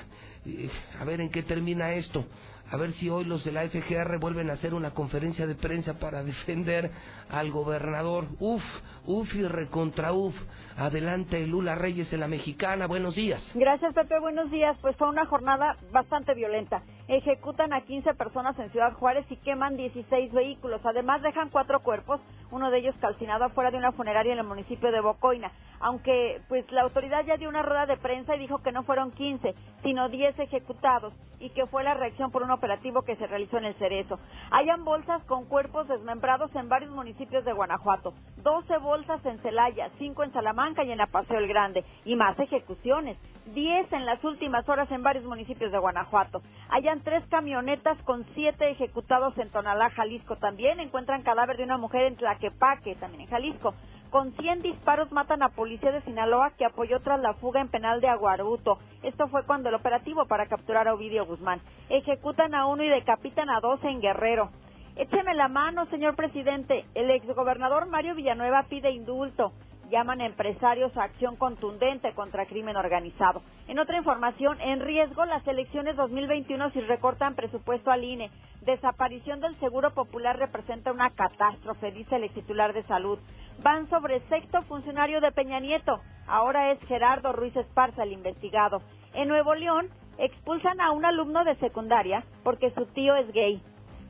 a 0.99 1.03
ver 1.03 1.21
en 1.21 1.29
qué 1.29 1.43
termina 1.43 1.93
esto 1.93 2.25
a 2.71 2.77
ver 2.77 2.93
si 2.93 3.09
hoy 3.09 3.25
los 3.25 3.43
de 3.43 3.51
la 3.51 3.67
FGR 3.69 4.17
vuelven 4.19 4.49
a 4.49 4.53
hacer 4.53 4.73
una 4.73 4.91
conferencia 4.91 5.45
de 5.45 5.55
prensa 5.55 5.99
para 5.99 6.23
defender 6.25 6.91
al 7.29 7.51
gobernador. 7.51 8.25
Uf, 8.39 8.63
uf 9.05 9.33
y 9.35 9.47
recontra 9.47 10.13
uf. 10.13 10.35
Adelante 10.77 11.45
Lula 11.47 11.75
Reyes 11.75 12.11
en 12.13 12.19
la 12.19 12.27
Mexicana. 12.27 12.87
Buenos 12.87 13.15
días. 13.15 13.41
Gracias 13.53 13.93
Pepe, 13.93 14.19
buenos 14.19 14.51
días. 14.51 14.77
Pues 14.81 14.95
fue 14.97 15.09
una 15.09 15.25
jornada 15.25 15.77
bastante 15.91 16.33
violenta. 16.33 16.83
Ejecutan 17.07 17.71
a 17.73 17.81
15 17.81 18.13
personas 18.15 18.57
en 18.59 18.71
Ciudad 18.71 18.93
Juárez 18.93 19.25
y 19.29 19.37
queman 19.37 19.77
16 19.77 20.33
vehículos. 20.33 20.81
Además 20.83 21.21
dejan 21.21 21.49
cuatro 21.49 21.81
cuerpos, 21.81 22.19
uno 22.51 22.71
de 22.71 22.79
ellos 22.79 22.95
calcinado 22.99 23.45
afuera 23.45 23.71
de 23.71 23.77
una 23.77 23.91
funeraria 23.91 24.33
en 24.33 24.39
el 24.39 24.45
municipio 24.45 24.91
de 24.91 25.01
Bocoina. 25.01 25.51
Aunque 25.79 26.41
pues 26.47 26.69
la 26.71 26.81
autoridad 26.81 27.25
ya 27.25 27.37
dio 27.37 27.49
una 27.49 27.61
rueda 27.61 27.85
de 27.85 27.97
prensa 27.97 28.35
y 28.35 28.39
dijo 28.39 28.59
que 28.59 28.71
no 28.71 28.83
fueron 28.83 29.11
15, 29.11 29.53
sino 29.83 30.09
10 30.09 30.39
ejecutados 30.39 31.13
y 31.39 31.49
que 31.49 31.67
fue 31.67 31.83
la 31.83 31.93
reacción 31.93 32.31
por 32.31 32.43
un 32.43 32.51
operativo 32.51 33.03
que 33.03 33.15
se 33.17 33.27
realizó 33.27 33.57
en 33.57 33.65
el 33.65 33.75
Cerezo. 33.75 34.19
Hayan 34.51 34.83
bolsas 34.83 35.23
con 35.25 35.45
cuerpos 35.45 35.87
desmembrados 35.87 36.53
en 36.55 36.69
varios 36.69 36.91
municipios 36.91 37.14
de 37.17 37.53
Guanajuato, 37.53 38.13
12 38.43 38.77
bolsas 38.79 39.25
en 39.25 39.39
Celaya, 39.39 39.89
5 39.97 40.23
en 40.23 40.33
Salamanca 40.33 40.83
y 40.83 40.91
en 40.91 40.97
la 40.97 41.07
Paseo 41.07 41.39
el 41.39 41.47
Grande, 41.47 41.85
y 42.03 42.15
más 42.15 42.37
ejecuciones, 42.37 43.17
10 43.53 43.93
en 43.93 44.05
las 44.05 44.21
últimas 44.23 44.67
horas 44.67 44.91
en 44.91 45.01
varios 45.01 45.23
municipios 45.23 45.71
de 45.71 45.77
Guanajuato. 45.77 46.41
Hayan 46.69 47.01
tres 47.01 47.23
camionetas 47.29 47.97
con 48.03 48.25
siete 48.33 48.69
ejecutados 48.69 49.37
en 49.37 49.49
Tonalá, 49.49 49.91
Jalisco. 49.91 50.35
También 50.35 50.79
encuentran 50.79 51.23
cadáver 51.23 51.55
de 51.55 51.63
una 51.63 51.77
mujer 51.77 52.03
en 52.03 52.17
Tlaquepaque, 52.17 52.95
también 52.95 53.21
en 53.21 53.29
Jalisco. 53.29 53.73
Con 54.09 54.33
100 54.33 54.61
disparos 54.61 55.11
matan 55.11 55.41
a 55.41 55.49
policía 55.49 55.91
de 55.91 56.01
Sinaloa 56.01 56.51
que 56.57 56.65
apoyó 56.65 56.99
tras 57.01 57.19
la 57.19 57.33
fuga 57.35 57.61
en 57.61 57.69
penal 57.69 58.01
de 58.01 58.07
Aguaruto. 58.07 58.77
Esto 59.03 59.27
fue 59.27 59.45
cuando 59.45 59.69
el 59.69 59.75
operativo 59.75 60.25
para 60.25 60.47
capturar 60.47 60.87
a 60.87 60.93
Ovidio 60.93 61.25
Guzmán. 61.25 61.61
Ejecutan 61.89 62.55
a 62.55 62.65
uno 62.65 62.83
y 62.83 62.89
decapitan 62.89 63.49
a 63.49 63.59
dos 63.61 63.83
en 63.83 64.01
Guerrero. 64.01 64.49
Écheme 64.95 65.33
la 65.33 65.49
mano, 65.49 65.85
señor 65.87 66.15
presidente. 66.15 66.85
El 66.95 67.11
exgobernador 67.11 67.87
Mario 67.87 68.15
Villanueva 68.15 68.63
pide 68.69 68.91
indulto. 68.91 69.51
Llaman 69.91 70.21
empresarios 70.21 70.95
a 70.95 71.03
acción 71.03 71.35
contundente 71.35 72.13
contra 72.13 72.45
crimen 72.45 72.77
organizado. 72.77 73.41
En 73.67 73.77
otra 73.77 73.97
información, 73.97 74.59
en 74.61 74.79
riesgo 74.79 75.25
las 75.25 75.45
elecciones 75.47 75.97
2021 75.97 76.71
si 76.71 76.79
recortan 76.79 77.35
presupuesto 77.35 77.91
al 77.91 78.05
INE. 78.05 78.31
Desaparición 78.61 79.41
del 79.41 79.59
Seguro 79.59 79.91
Popular 79.91 80.39
representa 80.39 80.93
una 80.93 81.09
catástrofe, 81.09 81.91
dice 81.91 82.15
el 82.15 82.23
ex 82.23 82.33
titular 82.33 82.73
de 82.73 82.83
salud 82.83 83.19
van 83.63 83.89
sobre 83.89 84.19
sexto 84.27 84.61
funcionario 84.63 85.21
de 85.21 85.31
Peña 85.31 85.59
Nieto. 85.59 86.01
Ahora 86.27 86.71
es 86.71 86.79
Gerardo 86.87 87.31
Ruiz 87.31 87.55
Esparza 87.55 88.03
el 88.03 88.11
investigado. 88.11 88.81
En 89.13 89.27
Nuevo 89.27 89.55
León 89.55 89.89
expulsan 90.17 90.81
a 90.81 90.91
un 90.91 91.05
alumno 91.05 91.43
de 91.43 91.55
secundaria 91.55 92.23
porque 92.43 92.71
su 92.71 92.85
tío 92.87 93.15
es 93.15 93.31
gay. 93.31 93.61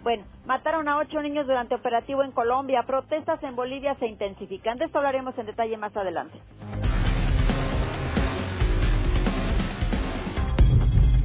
Bueno, 0.05 0.23
mataron 0.45 0.87
a 0.87 0.99
ocho 0.99 1.19
niños 1.19 1.47
durante 1.47 1.73
operativo 1.73 2.23
en 2.23 2.31
Colombia. 2.31 2.83
Protestas 2.83 3.41
en 3.41 3.55
Bolivia 3.55 3.95
se 3.95 4.05
intensifican. 4.05 4.77
De 4.77 4.85
esto 4.85 4.99
hablaremos 4.99 5.35
en 5.39 5.47
detalle 5.47 5.77
más 5.77 5.97
adelante. 5.97 6.37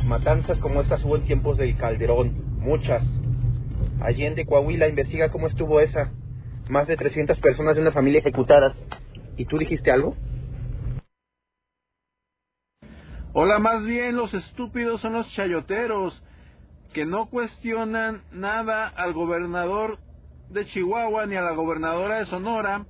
Matanzas 0.07 0.59
como 0.61 0.81
estas 0.81 1.05
hubo 1.05 1.17
en 1.17 1.25
tiempos 1.25 1.59
del 1.59 1.77
Calderón, 1.77 2.59
muchas. 2.59 3.03
Allende, 4.01 4.47
Coahuila, 4.47 4.89
investiga 4.89 5.31
cómo 5.31 5.49
estuvo 5.49 5.79
esa 5.79 6.11
más 6.71 6.89
de 6.89 6.97
300 6.97 7.39
personas 7.39 7.77
de 7.77 7.83
una 7.83 7.93
familia 7.93 8.21
ejecutadas. 8.21 8.73
¿Y 9.37 9.45
tú 9.45 9.59
dijiste 9.59 9.91
algo? 9.91 10.17
Hola, 13.35 13.59
más 13.59 13.85
bien 13.85 14.17
los 14.17 14.33
estúpidos 14.33 15.03
son 15.03 15.13
los 15.13 15.31
chayoteros 15.35 16.25
que 16.93 17.07
no 17.07 17.27
cuestionan 17.27 18.23
nada 18.33 18.89
al 18.89 19.13
gobernador 19.13 19.99
de 20.49 20.67
Chihuahua 20.67 21.27
ni 21.27 21.37
a 21.37 21.43
la 21.43 21.53
gobernadora 21.53 22.19
de 22.19 22.27
Sonora, 22.27 22.85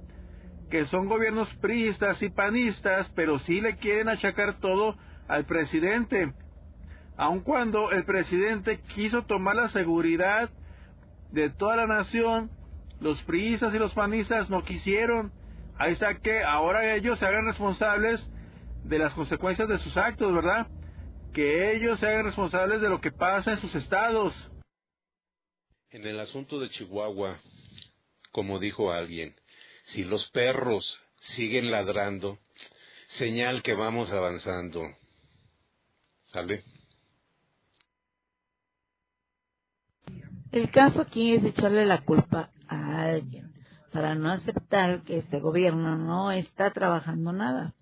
que 0.70 0.86
son 0.86 1.08
gobiernos 1.08 1.52
priistas 1.56 2.22
y 2.22 2.30
panistas, 2.30 3.10
pero 3.14 3.38
sí 3.40 3.60
le 3.60 3.76
quieren 3.76 4.08
achacar 4.08 4.58
todo 4.60 4.96
al 5.28 5.44
presidente, 5.44 6.32
aun 7.16 7.40
cuando 7.40 7.90
el 7.90 8.04
presidente 8.04 8.80
quiso 8.94 9.22
tomar 9.22 9.56
la 9.56 9.68
seguridad 9.68 10.50
de 11.32 11.50
toda 11.50 11.76
la 11.76 11.86
nación 11.86 12.50
los 13.00 13.20
priistas 13.22 13.74
y 13.74 13.78
los 13.78 13.94
panistas 13.94 14.50
no 14.50 14.62
quisieron. 14.62 15.32
Ahí 15.78 15.92
está 15.92 16.18
que 16.18 16.44
ahora 16.44 16.94
ellos 16.94 17.18
se 17.18 17.26
hagan 17.26 17.46
responsables 17.46 18.22
de 18.84 18.98
las 18.98 19.14
consecuencias 19.14 19.68
de 19.68 19.78
sus 19.78 19.96
actos, 19.96 20.32
¿verdad? 20.32 20.66
Que 21.32 21.76
ellos 21.76 22.00
se 22.00 22.06
hagan 22.06 22.24
responsables 22.24 22.80
de 22.80 22.88
lo 22.88 23.00
que 23.00 23.12
pasa 23.12 23.52
en 23.52 23.60
sus 23.60 23.74
estados. 23.74 24.34
En 25.90 26.06
el 26.06 26.18
asunto 26.20 26.58
de 26.58 26.70
Chihuahua, 26.70 27.38
como 28.32 28.58
dijo 28.58 28.92
alguien, 28.92 29.34
si 29.84 30.04
los 30.04 30.28
perros 30.30 31.00
siguen 31.20 31.70
ladrando, 31.70 32.38
señal 33.08 33.62
que 33.62 33.74
vamos 33.74 34.10
avanzando. 34.12 34.82
¿Sale? 36.24 36.64
El 40.52 40.70
caso 40.70 41.00
aquí 41.00 41.34
es 41.34 41.44
echarle 41.44 41.86
la 41.86 42.04
culpa 42.04 42.50
a 42.66 43.02
alguien 43.02 43.52
para 43.92 44.14
no 44.14 44.30
aceptar 44.30 45.02
que 45.02 45.18
este 45.18 45.40
gobierno 45.40 45.96
no 45.96 46.32
está 46.32 46.70
trabajando 46.70 47.32
nada. 47.32 47.74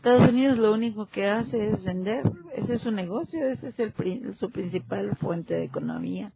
Estados 0.00 0.30
Unidos 0.30 0.56
lo 0.56 0.72
único 0.72 1.04
que 1.04 1.28
hace 1.28 1.72
es 1.72 1.84
vender, 1.84 2.24
ese 2.54 2.76
es 2.76 2.80
su 2.80 2.90
negocio, 2.90 3.46
ese 3.46 3.68
es 3.68 3.78
el, 3.78 3.92
su 4.36 4.50
principal 4.50 5.14
fuente 5.16 5.52
de 5.52 5.64
economía. 5.64 6.32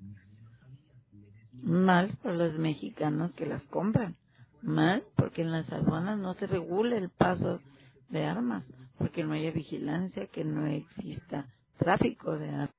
Mal 1.63 2.11
para 2.23 2.35
los 2.35 2.59
mexicanos 2.59 3.33
que 3.33 3.47
las 3.47 3.63
compran, 3.63 4.17
mal 4.61 5.03
porque 5.17 5.41
en 5.41 5.51
las 5.51 5.73
aduanas 5.73 6.19
no 6.19 6.35
se 6.35 6.47
regula 6.47 6.97
el 6.97 7.09
paso 7.09 7.59
de 8.11 8.27
armas, 8.27 8.71
porque 8.99 9.25
no 9.25 9.33
haya 9.33 9.51
vigilancia, 9.51 10.27
que 10.27 10.45
no 10.45 10.67
exista 10.67 11.47
tráfico 11.79 12.37
de 12.37 12.51
armas. 12.51 12.75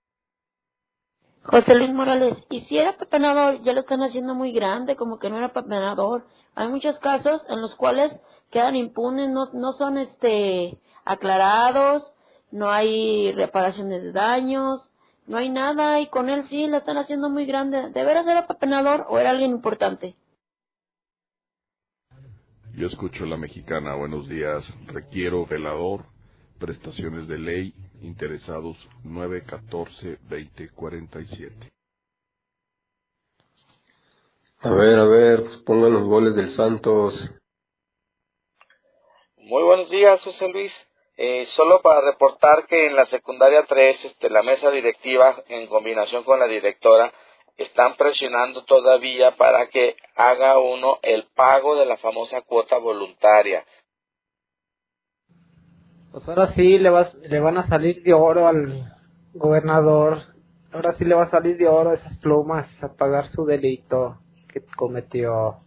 José 1.46 1.74
Luis 1.74 1.96
Morales, 1.96 2.38
y 2.52 2.62
si 2.66 2.78
era 2.78 2.96
pepenador, 2.96 3.64
ya 3.64 3.74
lo 3.74 3.80
están 3.80 4.04
haciendo 4.04 4.36
muy 4.36 4.52
grande, 4.52 4.96
como 4.96 5.18
que 5.18 5.32
no 5.32 5.38
era 5.40 5.52
pepenador. 5.52 6.28
Hay 6.54 6.68
muchos 6.68 7.00
casos 7.00 7.42
en 7.50 7.60
los 7.60 7.74
cuales 7.74 8.12
quedan 8.56 8.76
impunes, 8.78 9.30
no, 9.30 9.52
no 9.52 9.74
son 9.74 9.98
este 9.98 10.78
aclarados, 11.04 12.10
no 12.52 12.72
hay 12.72 13.34
reparaciones 13.34 14.02
de 14.02 14.14
daños, 14.14 14.90
no 15.28 15.36
hay 15.36 15.50
nada, 15.50 16.00
y 16.00 16.08
con 16.08 16.30
él 16.30 16.48
sí 16.48 16.66
lo 16.68 16.78
están 16.78 16.96
haciendo 16.96 17.30
muy 17.30 17.46
grande. 17.46 17.90
¿De 17.90 18.06
veras 18.06 18.26
era 18.26 18.48
pepenador 18.48 19.08
o 19.10 19.20
era 19.20 19.32
alguien 19.32 19.52
importante? 19.52 20.16
Yo 22.78 22.88
escucho 22.88 23.26
la 23.26 23.36
mexicana, 23.36 23.94
buenos 23.96 24.30
días, 24.30 24.66
requiero 24.88 25.46
velador, 25.46 26.06
prestaciones 26.58 27.28
de 27.28 27.38
ley, 27.38 27.74
interesados 28.04 28.78
914-2047. 29.04 31.74
A 34.62 34.70
ver, 34.70 34.98
a 34.98 35.06
ver, 35.06 35.42
pues 35.42 35.58
pongan 35.58 35.92
los 35.92 36.08
goles 36.08 36.38
del 36.38 36.52
Santos. 36.52 37.36
Muy 39.48 39.62
buenos 39.62 39.92
días, 39.92 40.24
José 40.24 40.48
Luis. 40.48 40.74
Eh, 41.18 41.46
solo 41.56 41.80
para 41.84 42.02
reportar 42.02 42.66
que 42.66 42.88
en 42.88 42.96
la 42.96 43.06
secundaria 43.06 43.64
3, 43.68 44.06
este, 44.06 44.32
la 44.32 44.42
mesa 44.42 44.72
directiva, 44.72 45.36
en 45.50 45.68
combinación 45.68 46.24
con 46.24 46.40
la 46.40 46.48
directora, 46.48 47.14
están 47.56 47.94
presionando 47.96 48.64
todavía 48.64 49.36
para 49.38 49.68
que 49.68 49.98
haga 50.16 50.58
uno 50.58 50.98
el 51.04 51.28
pago 51.36 51.76
de 51.76 51.86
la 51.86 51.96
famosa 51.98 52.42
cuota 52.42 52.80
voluntaria. 52.80 53.64
Pues 56.12 56.28
ahora 56.28 56.48
sí 56.54 56.80
le, 56.80 56.90
vas, 56.90 57.14
le 57.14 57.40
van 57.40 57.60
a 57.60 57.68
salir 57.68 58.02
de 58.02 58.16
oro 58.16 58.48
al 58.48 58.96
gobernador. 59.36 60.22
Ahora 60.74 60.94
sí 60.94 61.06
le 61.06 61.14
va 61.14 61.26
a 61.26 61.30
salir 61.30 61.56
de 61.58 61.68
oro 61.68 61.94
esas 61.94 62.18
plumas 62.18 62.68
a 62.84 62.96
pagar 62.96 63.28
su 63.28 63.46
delito 63.46 64.18
que 64.52 64.66
cometió. 64.76 65.65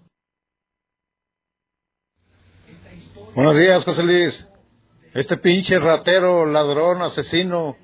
Buenos 3.39 3.57
días, 3.57 3.85
José 3.85 4.03
Luis. 4.03 4.49
Este 5.15 5.37
pinche 5.37 5.79
ratero, 5.79 6.45
ladrón, 6.45 7.03
asesino, 7.03 7.77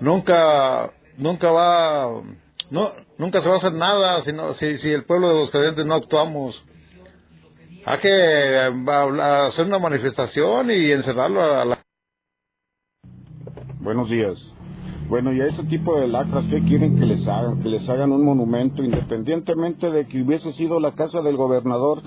nunca, 0.00 0.90
nunca 1.18 1.52
va, 1.52 2.22
no, 2.70 2.92
nunca 3.18 3.42
se 3.42 3.48
va 3.50 3.56
a 3.56 3.58
hacer 3.58 3.74
nada 3.74 4.22
si, 4.22 4.32
si, 4.58 4.78
si 4.78 4.88
el 4.88 5.04
pueblo 5.04 5.28
de 5.28 5.34
los 5.34 5.50
creyentes 5.50 5.84
no 5.84 5.96
actuamos. 5.96 6.64
Hay 7.84 7.98
que 7.98 8.08
eh, 8.08 8.72
hacer 9.48 9.66
una 9.66 9.78
manifestación 9.78 10.70
y 10.70 10.92
encerrarlo 10.92 11.42
a 11.42 11.66
la... 11.66 11.78
Buenos 13.80 14.08
días. 14.08 14.54
Bueno, 15.10 15.34
y 15.34 15.42
a 15.42 15.46
ese 15.46 15.62
tipo 15.64 16.00
de 16.00 16.08
lacras, 16.08 16.46
¿qué 16.46 16.62
quieren 16.62 16.98
que 16.98 17.04
les 17.04 17.28
hagan? 17.28 17.62
Que 17.62 17.68
les 17.68 17.86
hagan 17.86 18.12
un 18.12 18.24
monumento, 18.24 18.82
independientemente 18.82 19.90
de 19.90 20.06
que 20.06 20.22
hubiese 20.22 20.52
sido 20.54 20.80
la 20.80 20.92
casa 20.92 21.20
del 21.20 21.36
gobernador, 21.36 22.00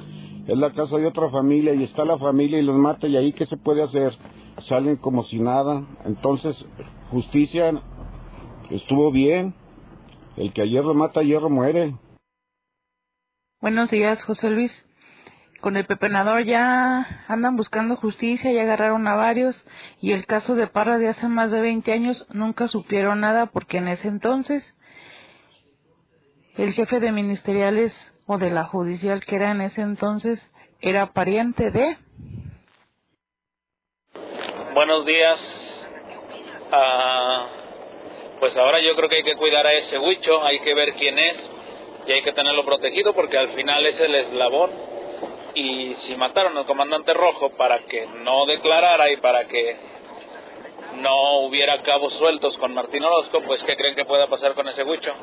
es 0.52 0.58
la 0.58 0.72
casa 0.72 0.98
de 0.98 1.06
otra 1.06 1.30
familia 1.30 1.74
y 1.74 1.84
está 1.84 2.04
la 2.04 2.18
familia 2.18 2.60
y 2.60 2.64
los 2.64 2.76
mata 2.76 3.08
y 3.08 3.16
ahí 3.16 3.32
¿qué 3.32 3.46
se 3.46 3.58
puede 3.58 3.84
hacer? 3.84 4.14
Salen 4.60 4.98
como 4.98 5.24
si 5.24 5.40
nada. 5.40 5.86
Entonces, 6.04 6.66
justicia 7.10 7.82
estuvo 8.70 9.12
bien. 9.12 9.54
El 10.36 10.54
que 10.54 10.62
a 10.62 10.66
hierro 10.66 10.94
mata, 10.94 11.22
a 11.22 11.24
hierro 11.24 11.50
muere. 11.50 11.96
Buenos 13.62 13.92
días, 13.92 14.24
José 14.26 14.50
Luis 14.50 14.86
con 15.62 15.78
el 15.78 15.86
pepenador 15.86 16.44
ya 16.44 17.24
andan 17.28 17.56
buscando 17.56 17.96
justicia, 17.96 18.52
ya 18.52 18.64
agarraron 18.64 19.08
a 19.08 19.16
varios 19.16 19.64
y 20.02 20.12
el 20.12 20.26
caso 20.26 20.56
de 20.56 20.68
Parra 20.68 20.98
de 20.98 21.08
hace 21.08 21.28
más 21.28 21.52
de 21.52 21.62
20 21.62 21.94
años 21.94 22.26
nunca 22.34 22.68
supieron 22.68 23.22
nada 23.22 23.46
porque 23.46 23.78
en 23.78 23.88
ese 23.88 24.08
entonces 24.08 24.74
el 26.58 26.74
jefe 26.74 27.00
de 27.00 27.12
ministeriales 27.12 27.94
de 28.38 28.50
la 28.50 28.66
judicial 28.66 29.24
que 29.26 29.36
era 29.36 29.52
en 29.52 29.62
ese 29.62 29.82
entonces 29.82 30.40
era 30.80 31.14
pariente 31.14 31.72
de... 31.72 31.98
Buenos 34.74 35.06
días. 35.06 35.40
Ah, 36.72 37.48
pues 38.40 38.56
ahora 38.58 38.80
yo 38.82 38.96
creo 38.96 39.10
que 39.10 39.18
hay 39.18 39.24
que 39.24 39.36
cuidar 39.36 39.68
a 39.68 39.74
ese 39.74 40.00
huicho, 40.00 40.44
hay 40.44 40.60
que 40.60 40.74
ver 40.74 40.94
quién 40.94 41.20
es 41.20 41.52
y 42.08 42.12
hay 42.12 42.22
que 42.24 42.34
tenerlo 42.34 42.66
protegido 42.66 43.14
porque 43.14 43.38
al 43.38 43.50
final 43.50 43.86
es 43.86 44.00
el 44.00 44.16
eslabón 44.16 44.72
y 45.54 45.94
si 45.96 46.16
mataron 46.16 46.58
al 46.58 46.66
comandante 46.66 47.14
rojo 47.14 47.52
para 47.58 47.80
que 47.86 48.08
no 48.08 48.46
declarara 48.46 49.12
y 49.12 49.18
para 49.18 49.46
que 49.46 49.78
no 50.96 51.42
hubiera 51.42 51.82
cabos 51.84 52.14
sueltos 52.16 52.58
con 52.58 52.74
Martín 52.74 53.04
Orozco, 53.04 53.42
pues 53.42 53.64
¿qué 53.64 53.76
creen 53.76 53.96
que 53.96 54.06
pueda 54.06 54.28
pasar 54.28 54.54
con 54.54 54.68
ese 54.68 54.84
huicho? 54.84 55.14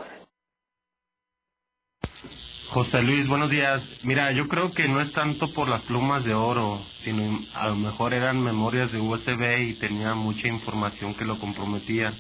José 2.71 3.01
Luis, 3.01 3.27
buenos 3.27 3.49
días. 3.49 3.83
Mira, 4.03 4.31
yo 4.33 4.47
creo 4.47 4.73
que 4.73 4.87
no 4.89 5.01
es 5.01 5.11
tanto 5.15 5.55
por 5.55 5.69
las 5.69 5.81
plumas 5.83 6.23
de 6.25 6.35
oro, 6.35 6.83
sino 7.03 7.41
a 7.55 7.69
lo 7.69 7.77
mejor 7.77 8.13
eran 8.13 8.43
memorias 8.43 8.93
de 8.93 9.01
USB 9.01 9.59
y 9.61 9.79
tenía 9.79 10.15
mucha 10.15 10.49
información 10.49 11.15
que 11.15 11.25
lo 11.25 11.39
comprometía. 11.41 12.13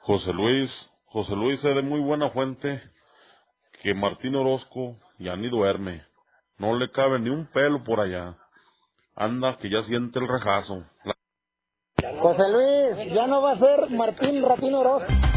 José 0.00 0.32
Luis, 0.32 0.90
José 1.04 1.36
Luis 1.36 1.62
es 1.62 1.74
de 1.74 1.82
muy 1.82 2.00
buena 2.00 2.30
fuente 2.30 2.80
que 3.82 3.92
Martín 3.92 4.34
Orozco 4.34 4.96
ya 5.18 5.36
ni 5.36 5.50
duerme. 5.50 6.02
No 6.56 6.74
le 6.78 6.90
cabe 6.90 7.20
ni 7.20 7.28
un 7.28 7.46
pelo 7.52 7.84
por 7.84 8.00
allá. 8.00 8.38
Anda, 9.14 9.58
que 9.58 9.68
ya 9.68 9.82
siente 9.82 10.18
el 10.18 10.26
rejazo. 10.26 10.84
José 12.18 12.42
Luis, 12.50 13.12
ya 13.12 13.26
no 13.26 13.42
va 13.42 13.52
a 13.52 13.58
ser 13.58 13.90
Martín 13.90 14.42
Ratino 14.42 14.80
Orozco. 14.80 15.31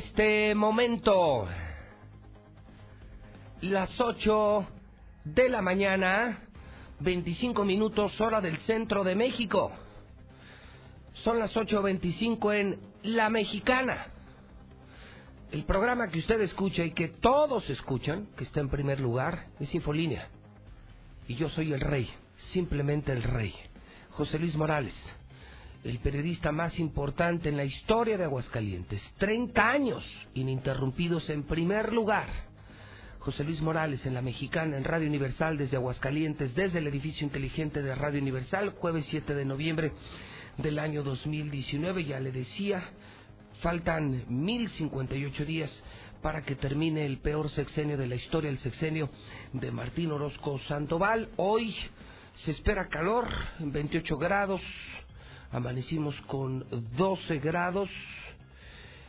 Este 0.00 0.54
momento 0.54 1.46
las 3.60 4.00
8 4.00 4.66
de 5.24 5.48
la 5.50 5.60
mañana, 5.60 6.40
25 7.00 7.66
minutos 7.66 8.18
hora 8.18 8.40
del 8.40 8.56
centro 8.60 9.04
de 9.04 9.14
México. 9.14 9.70
Son 11.22 11.38
las 11.38 11.54
8.25 11.54 12.54
en 12.54 12.78
La 13.02 13.28
Mexicana. 13.28 14.06
El 15.52 15.64
programa 15.64 16.08
que 16.08 16.20
usted 16.20 16.40
escucha 16.40 16.82
y 16.82 16.92
que 16.92 17.08
todos 17.08 17.68
escuchan, 17.68 18.26
que 18.38 18.44
está 18.44 18.60
en 18.60 18.70
primer 18.70 19.00
lugar, 19.00 19.48
es 19.60 19.74
Infolínea. 19.74 20.30
Y 21.28 21.34
yo 21.34 21.50
soy 21.50 21.74
el 21.74 21.80
rey, 21.82 22.08
simplemente 22.54 23.12
el 23.12 23.22
rey. 23.22 23.54
José 24.12 24.38
Luis 24.38 24.56
Morales 24.56 24.94
el 25.84 25.98
periodista 25.98 26.52
más 26.52 26.78
importante 26.78 27.48
en 27.48 27.56
la 27.56 27.64
historia 27.64 28.18
de 28.18 28.24
Aguascalientes. 28.24 29.02
30 29.18 29.68
años 29.68 30.04
ininterrumpidos 30.34 31.28
en 31.30 31.44
primer 31.44 31.92
lugar. 31.92 32.28
José 33.20 33.44
Luis 33.44 33.60
Morales 33.60 34.04
en 34.06 34.14
La 34.14 34.22
Mexicana, 34.22 34.76
en 34.76 34.84
Radio 34.84 35.08
Universal 35.08 35.58
desde 35.58 35.76
Aguascalientes, 35.76 36.54
desde 36.54 36.78
el 36.78 36.86
edificio 36.86 37.26
inteligente 37.26 37.82
de 37.82 37.94
Radio 37.94 38.20
Universal, 38.20 38.74
jueves 38.78 39.06
7 39.10 39.34
de 39.34 39.44
noviembre 39.44 39.92
del 40.56 40.78
año 40.78 41.02
2019. 41.02 42.04
Ya 42.04 42.20
le 42.20 42.32
decía, 42.32 42.82
faltan 43.60 44.24
1058 44.28 45.44
días 45.44 45.82
para 46.22 46.42
que 46.42 46.56
termine 46.56 47.06
el 47.06 47.18
peor 47.18 47.50
sexenio 47.50 47.96
de 47.96 48.06
la 48.06 48.14
historia, 48.14 48.50
el 48.50 48.58
sexenio 48.58 49.10
de 49.52 49.70
Martín 49.70 50.12
Orozco 50.12 50.58
Sandoval. 50.60 51.28
Hoy 51.36 51.74
se 52.44 52.52
espera 52.52 52.88
calor, 52.88 53.28
28 53.58 54.16
grados, 54.16 54.60
amanecimos 55.50 56.14
con 56.22 56.64
12 56.96 57.38
grados, 57.38 57.88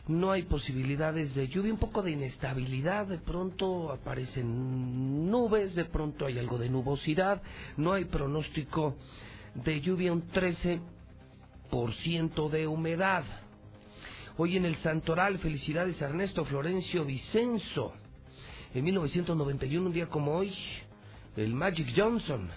no 0.08 0.32
hay 0.32 0.42
posibilidades 0.42 1.32
de 1.34 1.48
lluvia, 1.48 1.72
un 1.72 1.78
poco 1.78 2.02
de 2.02 2.10
inestabilidad, 2.10 3.06
de 3.06 3.18
pronto 3.18 3.92
aparecen 3.92 5.30
nubes, 5.30 5.76
de 5.76 5.84
pronto 5.84 6.26
hay 6.26 6.38
algo 6.38 6.58
de 6.58 6.68
nubosidad, 6.68 7.40
no 7.76 7.92
hay 7.92 8.06
pronóstico 8.06 8.96
de 9.54 9.80
lluvia, 9.80 10.12
un 10.12 10.28
13% 10.28 12.50
de 12.50 12.66
humedad. 12.66 13.22
Hoy 14.36 14.56
en 14.56 14.64
el 14.64 14.74
Santoral, 14.76 15.38
felicidades 15.38 16.02
a 16.02 16.06
Ernesto 16.06 16.44
Florencio 16.44 17.04
Vicenzo. 17.04 17.92
En 18.74 18.82
1991, 18.82 19.86
un 19.86 19.92
día 19.92 20.08
como 20.08 20.34
hoy, 20.34 20.52
el 21.36 21.54
Magic 21.54 21.92
Johnson 21.94 22.50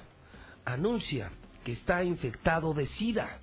anuncia 0.64 1.30
que 1.64 1.74
está 1.74 2.04
infectado 2.04 2.74
de 2.74 2.88
SIDA. 2.88 3.40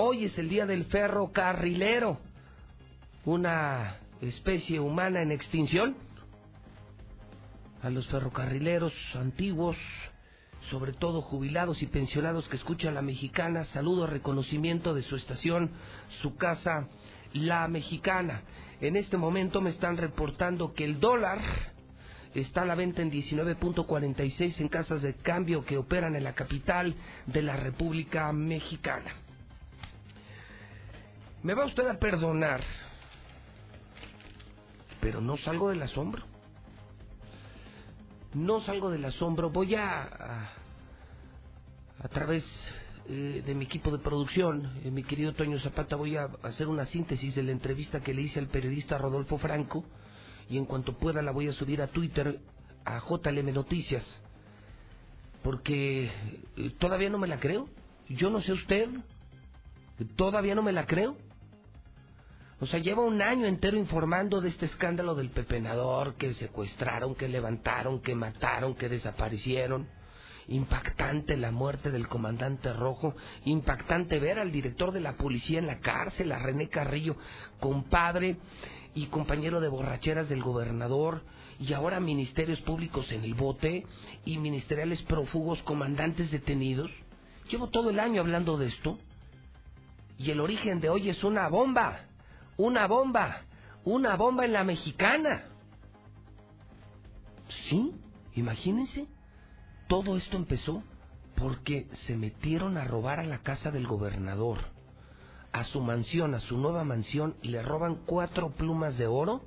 Hoy 0.00 0.26
es 0.26 0.38
el 0.38 0.48
día 0.48 0.64
del 0.64 0.84
ferrocarrilero, 0.84 2.18
una 3.24 3.96
especie 4.20 4.78
humana 4.78 5.22
en 5.22 5.32
extinción. 5.32 5.96
A 7.82 7.90
los 7.90 8.06
ferrocarrileros 8.06 8.92
antiguos, 9.16 9.76
sobre 10.70 10.92
todo 10.92 11.20
jubilados 11.20 11.82
y 11.82 11.86
pensionados 11.86 12.46
que 12.46 12.54
escuchan 12.54 12.94
la 12.94 13.02
mexicana, 13.02 13.64
saludo, 13.64 14.06
reconocimiento 14.06 14.94
de 14.94 15.02
su 15.02 15.16
estación, 15.16 15.72
su 16.22 16.36
casa, 16.36 16.86
la 17.32 17.66
mexicana. 17.66 18.42
En 18.80 18.94
este 18.94 19.16
momento 19.16 19.60
me 19.60 19.70
están 19.70 19.96
reportando 19.96 20.74
que 20.74 20.84
el 20.84 21.00
dólar 21.00 21.40
está 22.36 22.62
a 22.62 22.66
la 22.66 22.76
venta 22.76 23.02
en 23.02 23.10
19.46 23.10 24.60
en 24.60 24.68
casas 24.68 25.02
de 25.02 25.14
cambio 25.14 25.64
que 25.64 25.76
operan 25.76 26.14
en 26.14 26.22
la 26.22 26.34
capital 26.34 26.94
de 27.26 27.42
la 27.42 27.56
República 27.56 28.32
Mexicana. 28.32 29.12
Me 31.42 31.54
va 31.54 31.66
usted 31.66 31.86
a 31.86 31.98
perdonar, 31.98 32.62
pero 35.00 35.20
no 35.20 35.36
salgo 35.36 35.70
del 35.70 35.82
asombro. 35.82 36.24
No 38.34 38.60
salgo 38.62 38.90
del 38.90 39.04
asombro. 39.04 39.50
Voy 39.50 39.74
a, 39.74 40.50
a, 42.00 42.08
través 42.08 42.44
eh, 43.08 43.42
de 43.46 43.54
mi 43.54 43.64
equipo 43.64 43.90
de 43.90 43.98
producción, 43.98 44.70
eh, 44.84 44.90
mi 44.90 45.04
querido 45.04 45.32
Toño 45.32 45.58
Zapata, 45.60 45.96
voy 45.96 46.16
a 46.16 46.28
hacer 46.42 46.66
una 46.66 46.86
síntesis 46.86 47.34
de 47.34 47.44
la 47.44 47.52
entrevista 47.52 48.00
que 48.00 48.12
le 48.12 48.22
hice 48.22 48.40
al 48.40 48.48
periodista 48.48 48.98
Rodolfo 48.98 49.38
Franco 49.38 49.84
y 50.50 50.58
en 50.58 50.64
cuanto 50.64 50.98
pueda 50.98 51.22
la 51.22 51.30
voy 51.30 51.48
a 51.48 51.52
subir 51.52 51.80
a 51.80 51.86
Twitter 51.86 52.40
a 52.84 53.00
JLM 53.00 53.52
Noticias 53.54 54.04
porque 55.42 56.10
eh, 56.56 56.70
todavía 56.78 57.10
no 57.10 57.18
me 57.18 57.28
la 57.28 57.38
creo. 57.38 57.68
Yo 58.08 58.30
no 58.30 58.40
sé 58.40 58.52
usted, 58.52 58.88
todavía 60.16 60.54
no 60.54 60.62
me 60.62 60.72
la 60.72 60.86
creo. 60.86 61.16
O 62.60 62.66
sea, 62.66 62.80
lleva 62.80 63.04
un 63.04 63.22
año 63.22 63.46
entero 63.46 63.76
informando 63.76 64.40
de 64.40 64.48
este 64.48 64.66
escándalo 64.66 65.14
del 65.14 65.30
pepenador, 65.30 66.16
que 66.16 66.34
secuestraron, 66.34 67.14
que 67.14 67.28
levantaron, 67.28 68.00
que 68.00 68.16
mataron, 68.16 68.74
que 68.74 68.88
desaparecieron. 68.88 69.86
Impactante 70.48 71.36
la 71.36 71.52
muerte 71.52 71.90
del 71.92 72.08
comandante 72.08 72.72
Rojo, 72.72 73.14
impactante 73.44 74.18
ver 74.18 74.40
al 74.40 74.50
director 74.50 74.90
de 74.90 75.00
la 75.00 75.16
policía 75.16 75.60
en 75.60 75.68
la 75.68 75.78
cárcel, 75.78 76.32
a 76.32 76.38
René 76.38 76.68
Carrillo, 76.68 77.16
compadre 77.60 78.38
y 78.94 79.06
compañero 79.06 79.60
de 79.60 79.68
borracheras 79.68 80.28
del 80.28 80.42
gobernador, 80.42 81.22
y 81.60 81.72
ahora 81.74 82.00
ministerios 82.00 82.60
públicos 82.62 83.12
en 83.12 83.22
el 83.22 83.34
bote 83.34 83.84
y 84.24 84.38
ministeriales 84.38 85.00
prófugos, 85.02 85.62
comandantes 85.62 86.30
detenidos. 86.32 86.90
Llevo 87.50 87.68
todo 87.68 87.90
el 87.90 88.00
año 88.00 88.20
hablando 88.20 88.56
de 88.56 88.66
esto. 88.66 88.98
Y 90.18 90.32
el 90.32 90.40
origen 90.40 90.80
de 90.80 90.88
hoy 90.88 91.08
es 91.10 91.22
una 91.22 91.48
bomba, 91.48 92.07
una 92.58 92.88
bomba, 92.88 93.42
una 93.84 94.16
bomba 94.16 94.44
en 94.44 94.52
la 94.52 94.64
mexicana. 94.64 95.44
Sí, 97.68 97.94
imagínense. 98.34 99.06
Todo 99.86 100.18
esto 100.18 100.36
empezó 100.36 100.82
porque 101.36 101.86
se 102.06 102.16
metieron 102.16 102.76
a 102.76 102.84
robar 102.84 103.20
a 103.20 103.24
la 103.24 103.38
casa 103.38 103.70
del 103.70 103.86
gobernador, 103.86 104.58
a 105.52 105.64
su 105.64 105.80
mansión, 105.80 106.34
a 106.34 106.40
su 106.40 106.58
nueva 106.58 106.84
mansión, 106.84 107.36
y 107.42 107.48
le 107.48 107.62
roban 107.62 108.02
cuatro 108.04 108.50
plumas 108.50 108.98
de 108.98 109.06
oro. 109.06 109.40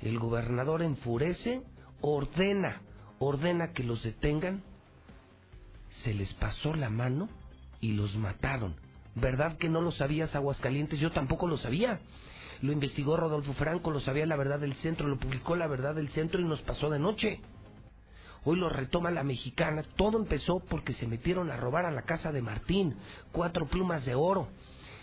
El 0.00 0.18
gobernador 0.18 0.82
enfurece, 0.82 1.62
ordena, 2.02 2.82
ordena 3.18 3.72
que 3.72 3.84
los 3.84 4.02
detengan. 4.02 4.62
Se 6.02 6.12
les 6.12 6.32
pasó 6.34 6.74
la 6.74 6.90
mano 6.90 7.30
y 7.80 7.92
los 7.92 8.14
mataron. 8.16 8.83
¿Verdad 9.14 9.56
que 9.58 9.68
no 9.68 9.80
lo 9.80 9.92
sabías, 9.92 10.34
Aguascalientes? 10.34 10.98
Yo 10.98 11.12
tampoco 11.12 11.46
lo 11.46 11.56
sabía. 11.56 12.00
Lo 12.60 12.72
investigó 12.72 13.16
Rodolfo 13.16 13.52
Franco, 13.54 13.90
lo 13.90 14.00
sabía 14.00 14.26
la 14.26 14.36
verdad 14.36 14.58
del 14.58 14.74
centro, 14.76 15.06
lo 15.06 15.18
publicó 15.18 15.56
la 15.56 15.66
verdad 15.66 15.94
del 15.94 16.08
centro 16.10 16.40
y 16.40 16.44
nos 16.44 16.62
pasó 16.62 16.90
de 16.90 16.98
noche. 16.98 17.40
Hoy 18.44 18.56
lo 18.56 18.68
retoma 18.68 19.10
la 19.10 19.24
mexicana. 19.24 19.84
Todo 19.96 20.18
empezó 20.18 20.60
porque 20.68 20.92
se 20.94 21.06
metieron 21.06 21.50
a 21.50 21.56
robar 21.56 21.86
a 21.86 21.90
la 21.90 22.02
casa 22.02 22.32
de 22.32 22.42
Martín. 22.42 22.96
Cuatro 23.32 23.66
plumas 23.66 24.04
de 24.04 24.14
oro. 24.14 24.48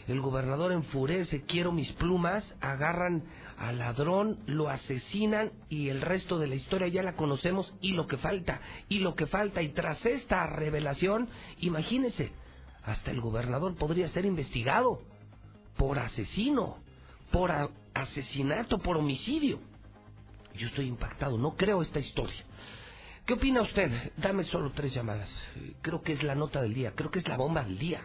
El 0.07 0.19
gobernador 0.19 0.71
enfurece, 0.71 1.43
quiero 1.45 1.71
mis 1.71 1.91
plumas, 1.93 2.55
agarran 2.59 3.23
al 3.57 3.77
ladrón, 3.77 4.39
lo 4.47 4.69
asesinan 4.69 5.51
y 5.69 5.89
el 5.89 6.01
resto 6.01 6.39
de 6.39 6.47
la 6.47 6.55
historia 6.55 6.87
ya 6.87 7.03
la 7.03 7.15
conocemos 7.15 7.71
y 7.81 7.93
lo 7.93 8.07
que 8.07 8.17
falta, 8.17 8.61
y 8.89 8.99
lo 8.99 9.15
que 9.15 9.27
falta. 9.27 9.61
Y 9.61 9.69
tras 9.69 10.03
esta 10.05 10.47
revelación, 10.47 11.29
imagínese, 11.59 12.31
hasta 12.83 13.11
el 13.11 13.21
gobernador 13.21 13.75
podría 13.75 14.09
ser 14.09 14.25
investigado 14.25 15.01
por 15.77 15.99
asesino, 15.99 16.77
por 17.31 17.51
asesinato, 17.93 18.77
por 18.79 18.97
homicidio. 18.97 19.59
Yo 20.55 20.67
estoy 20.67 20.87
impactado, 20.87 21.37
no 21.37 21.51
creo 21.51 21.81
esta 21.81 21.99
historia. 21.99 22.43
¿Qué 23.25 23.33
opina 23.33 23.61
usted? 23.61 24.11
Dame 24.17 24.43
solo 24.45 24.71
tres 24.71 24.93
llamadas. 24.93 25.29
Creo 25.81 26.01
que 26.01 26.13
es 26.13 26.23
la 26.23 26.35
nota 26.35 26.61
del 26.61 26.73
día, 26.73 26.93
creo 26.95 27.11
que 27.11 27.19
es 27.19 27.27
la 27.27 27.37
bomba 27.37 27.63
del 27.63 27.77
día. 27.77 28.01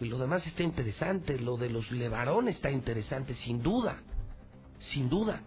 Y 0.00 0.06
lo 0.06 0.18
demás 0.18 0.46
está 0.46 0.62
interesante, 0.62 1.38
lo 1.38 1.56
de 1.56 1.70
los 1.70 1.90
Levarón 1.90 2.48
está 2.48 2.70
interesante, 2.70 3.34
sin 3.34 3.62
duda, 3.62 4.02
sin 4.92 5.08
duda. 5.08 5.42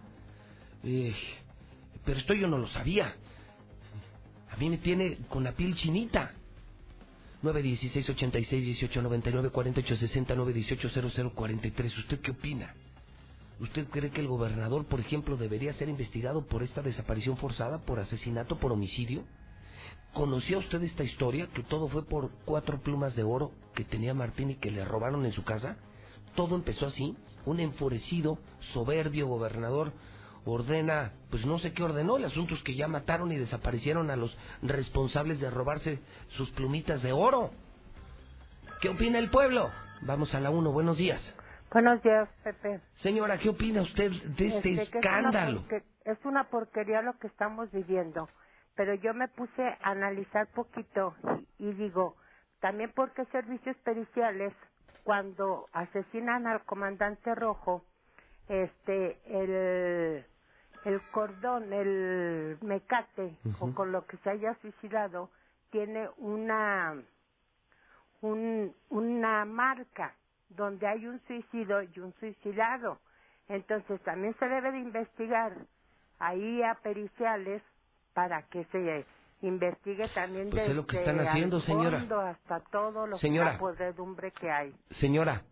Eh, 0.84 1.14
pero 2.04 2.18
esto 2.18 2.34
yo 2.34 2.48
no 2.48 2.58
lo 2.58 2.68
sabía. 2.68 3.14
A 4.50 4.56
mí 4.56 4.70
me 4.70 4.78
tiene 4.78 5.18
con 5.28 5.44
la 5.44 5.52
piel 5.52 5.74
chinita. 5.74 6.32
916 7.42 8.10
86 8.10 8.64
18 8.64 9.02
99 9.02 9.50
48 9.50 9.96
60 9.96 10.34
918 10.34 11.10
00 11.12 11.34
43. 11.34 11.98
¿Usted 11.98 12.20
qué 12.20 12.30
opina? 12.32 12.74
¿Usted 13.60 13.88
cree 13.88 14.10
que 14.10 14.20
el 14.20 14.28
gobernador, 14.28 14.86
por 14.86 15.00
ejemplo, 15.00 15.36
debería 15.36 15.72
ser 15.72 15.88
investigado 15.88 16.46
por 16.46 16.62
esta 16.62 16.82
desaparición 16.82 17.36
forzada, 17.36 17.78
por 17.78 17.98
asesinato, 17.98 18.58
por 18.58 18.72
homicidio? 18.72 19.24
¿Conocía 20.12 20.58
usted 20.58 20.82
esta 20.82 21.04
historia? 21.04 21.48
Que 21.48 21.62
todo 21.62 21.88
fue 21.88 22.04
por 22.04 22.30
cuatro 22.44 22.80
plumas 22.80 23.14
de 23.14 23.24
oro 23.24 23.52
que 23.74 23.84
tenía 23.84 24.14
Martín 24.14 24.50
y 24.50 24.56
que 24.56 24.70
le 24.70 24.84
robaron 24.84 25.24
en 25.26 25.32
su 25.32 25.44
casa. 25.44 25.76
Todo 26.34 26.54
empezó 26.56 26.86
así. 26.86 27.16
Un 27.46 27.60
enfurecido, 27.60 28.38
soberbio 28.72 29.26
gobernador 29.26 29.92
ordena, 30.50 31.12
pues 31.30 31.44
no 31.44 31.58
sé 31.58 31.72
qué 31.72 31.82
ordenó, 31.82 32.16
el 32.16 32.24
asunto 32.24 32.54
es 32.54 32.62
que 32.62 32.74
ya 32.74 32.88
mataron 32.88 33.32
y 33.32 33.36
desaparecieron 33.36 34.10
a 34.10 34.16
los 34.16 34.36
responsables 34.62 35.40
de 35.40 35.50
robarse 35.50 36.00
sus 36.30 36.50
plumitas 36.52 37.02
de 37.02 37.12
oro. 37.12 37.50
¿Qué 38.80 38.88
opina 38.88 39.18
el 39.18 39.30
pueblo? 39.30 39.70
Vamos 40.02 40.34
a 40.34 40.40
la 40.40 40.50
uno, 40.50 40.72
buenos 40.72 40.96
días. 40.96 41.20
Buenos 41.72 42.02
días, 42.02 42.28
Pepe. 42.44 42.80
Señora, 42.96 43.38
¿qué 43.38 43.50
opina 43.50 43.82
usted 43.82 44.10
de 44.10 44.46
este, 44.48 44.56
Este, 44.56 44.90
que 44.90 44.98
escándalo? 44.98 45.60
Es 45.60 45.70
una, 45.70 46.12
es 46.12 46.24
una 46.24 46.44
porquería 46.44 47.02
lo 47.02 47.18
que 47.18 47.26
estamos 47.26 47.70
viviendo, 47.72 48.28
pero 48.74 48.94
yo 48.94 49.12
me 49.12 49.28
puse 49.28 49.62
a 49.62 49.90
analizar 49.90 50.46
poquito 50.54 51.14
y, 51.58 51.68
y 51.68 51.72
digo, 51.74 52.16
también 52.60 52.92
porque 52.94 53.24
servicios 53.26 53.76
periciales, 53.78 54.54
cuando 55.04 55.66
asesinan 55.72 56.46
al 56.46 56.64
comandante 56.64 57.34
rojo, 57.34 57.84
este, 58.48 59.18
el, 59.26 60.24
el 60.84 61.00
cordón, 61.10 61.72
el 61.72 62.58
mecate, 62.62 63.36
o 63.60 63.72
con 63.74 63.92
lo 63.92 64.06
que 64.06 64.16
se 64.18 64.30
haya 64.30 64.54
suicidado, 64.60 65.30
tiene 65.70 66.08
una, 66.18 66.94
un, 68.22 68.74
una 68.90 69.44
marca 69.44 70.14
donde 70.48 70.86
hay 70.86 71.06
un 71.06 71.20
suicidio 71.26 71.82
y 71.82 72.00
un 72.00 72.12
suicidado. 72.20 72.98
Entonces 73.48 74.00
también 74.02 74.34
se 74.38 74.46
debe 74.48 74.72
de 74.72 74.78
investigar 74.78 75.56
ahí 76.18 76.62
a 76.62 76.74
periciales 76.76 77.62
para 78.14 78.42
que 78.48 78.64
se 78.66 79.06
investigue 79.42 80.08
también 80.14 80.50
Pues 80.50 80.68
es 80.68 80.74
lo 80.76 80.86
que 80.86 80.98
desde 80.98 81.10
están 81.10 81.26
haciendo, 81.26 81.60
señora. 81.60 81.98
fondo 82.00 82.20
hasta 82.20 82.60
todo 82.70 83.06
lo 83.06 83.16
Señora. 83.18 83.52
la 83.52 83.58
podredumbre 83.58 84.32
que 84.32 84.50
hay. 84.50 84.74
Señora, 84.92 85.42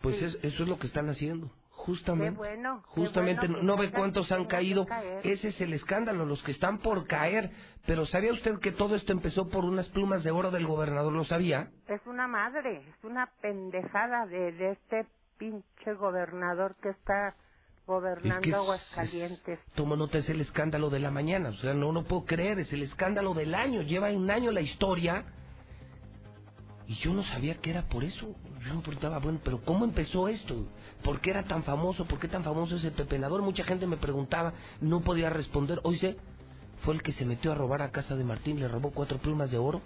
pues 0.00 0.18
Sí. 0.18 0.24
es- 0.24 0.44
eso 0.44 0.62
es 0.64 0.68
lo 0.68 0.78
que 0.78 0.86
están 0.88 1.08
haciendo. 1.08 1.50
Justamente. 1.86 2.30
Qué 2.32 2.36
bueno, 2.36 2.82
Justamente, 2.86 3.46
bueno 3.48 3.62
no 3.64 3.76
ve 3.76 3.90
cuántos 3.90 4.30
han 4.30 4.44
caído. 4.46 4.86
Ese 5.24 5.48
es 5.48 5.60
el 5.60 5.72
escándalo, 5.72 6.24
los 6.24 6.42
que 6.42 6.52
están 6.52 6.78
por 6.78 7.06
caer. 7.06 7.50
Pero 7.86 8.06
¿sabía 8.06 8.32
usted 8.32 8.58
que 8.60 8.70
todo 8.72 8.94
esto 8.94 9.10
empezó 9.12 9.48
por 9.48 9.64
unas 9.64 9.88
plumas 9.88 10.22
de 10.22 10.30
oro 10.30 10.50
del 10.52 10.66
gobernador? 10.66 11.12
¿Lo 11.12 11.24
sabía? 11.24 11.70
Es 11.88 12.00
una 12.06 12.28
madre, 12.28 12.76
es 12.88 13.04
una 13.04 13.28
pendejada 13.40 14.26
de, 14.26 14.52
de 14.52 14.70
este 14.72 15.06
pinche 15.38 15.94
gobernador 15.98 16.76
que 16.80 16.90
está 16.90 17.34
gobernando 17.86 18.36
Es 18.36 18.42
que 18.44 18.50
es- 18.50 18.54
Aguascalientes. 18.54 19.58
Tomo 19.74 19.96
nota, 19.96 20.18
es 20.18 20.28
el 20.28 20.40
escándalo 20.40 20.88
de 20.88 21.00
la 21.00 21.10
mañana. 21.10 21.48
O 21.48 21.54
sea, 21.54 21.74
no, 21.74 21.90
no 21.90 22.04
puedo 22.04 22.24
creer, 22.24 22.60
es 22.60 22.72
el 22.72 22.82
escándalo 22.84 23.34
del 23.34 23.54
año. 23.56 23.82
Lleva 23.82 24.08
un 24.12 24.30
año 24.30 24.52
la 24.52 24.60
historia 24.60 25.24
Y 26.86 26.94
yo 26.96 27.12
no 27.14 27.22
sabía 27.24 27.56
que 27.60 27.70
era 27.70 27.82
por 27.88 28.04
eso. 28.04 28.34
Yo 28.66 28.74
me 28.74 28.82
preguntaba, 28.82 29.18
bueno, 29.18 29.40
pero 29.44 29.60
¿cómo 29.62 29.84
empezó 29.84 30.28
esto? 30.28 30.66
¿Por 31.02 31.20
qué 31.20 31.30
era 31.30 31.44
tan 31.44 31.64
famoso? 31.64 32.04
¿Por 32.04 32.18
qué 32.18 32.28
tan 32.28 32.44
famoso 32.44 32.76
ese 32.76 32.90
pepenador? 32.90 33.42
Mucha 33.42 33.64
gente 33.64 33.86
me 33.86 33.96
preguntaba, 33.96 34.52
no 34.80 35.00
podía 35.00 35.30
responder. 35.30 35.80
Hoy 35.82 35.98
sé, 35.98 36.16
fue 36.82 36.94
el 36.94 37.02
que 37.02 37.12
se 37.12 37.24
metió 37.24 37.52
a 37.52 37.54
robar 37.54 37.82
a 37.82 37.90
casa 37.90 38.16
de 38.16 38.24
Martín, 38.24 38.60
le 38.60 38.68
robó 38.68 38.90
cuatro 38.90 39.18
plumas 39.18 39.50
de 39.50 39.58
oro, 39.58 39.80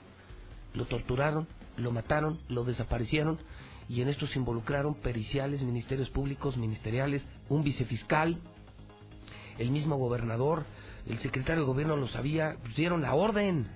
lo 0.75 0.87
torturaron, 0.87 1.47
lo 1.77 1.91
mataron, 1.93 2.39
lo 2.49 2.65
desaparecieron 2.65 3.39
y 3.89 4.03
en 4.03 4.09
esto 4.09 4.27
se 4.27 4.39
involucraron 4.39 4.95
periciales, 4.95 5.63
ministerios 5.63 6.11
públicos, 6.11 6.57
ministeriales, 6.57 7.23
un 7.49 7.63
vicefiscal, 7.63 8.39
el 9.59 9.71
mismo 9.71 9.97
gobernador, 9.97 10.65
el 11.07 11.19
secretario 11.19 11.63
de 11.63 11.69
gobierno 11.69 11.97
lo 11.97 12.09
sabía, 12.09 12.57
dieron 12.75 13.03
la 13.03 13.15
orden. 13.15 13.69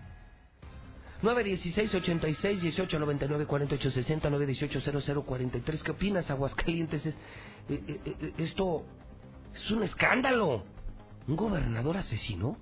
916 1.22 1.94
86 1.94 2.62
18 2.62 2.98
99 2.98 3.47
48 3.47 3.90
60 3.90 4.30
918 4.30 5.02
00 5.02 5.22
43 5.22 5.82
¿Qué 5.82 5.90
opinas, 5.90 6.30
Aguascalientes? 6.30 7.05
Es, 7.05 7.14
eh, 7.68 7.82
eh, 7.86 8.01
eh, 8.05 8.32
esto 8.38 8.84
es 9.55 9.70
un 9.70 9.82
escándalo. 9.82 10.62
¿Un 11.28 11.36
gobernador 11.36 11.98
asesino? 11.98 12.56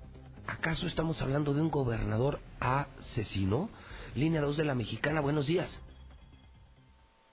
¿Acaso 0.45 0.87
estamos 0.87 1.21
hablando 1.21 1.53
de 1.53 1.61
un 1.61 1.69
gobernador 1.69 2.39
asesino? 2.59 3.69
Línea 4.15 4.41
2 4.41 4.57
de 4.57 4.65
la 4.65 4.75
Mexicana, 4.75 5.21
buenos 5.21 5.47
días. 5.47 5.69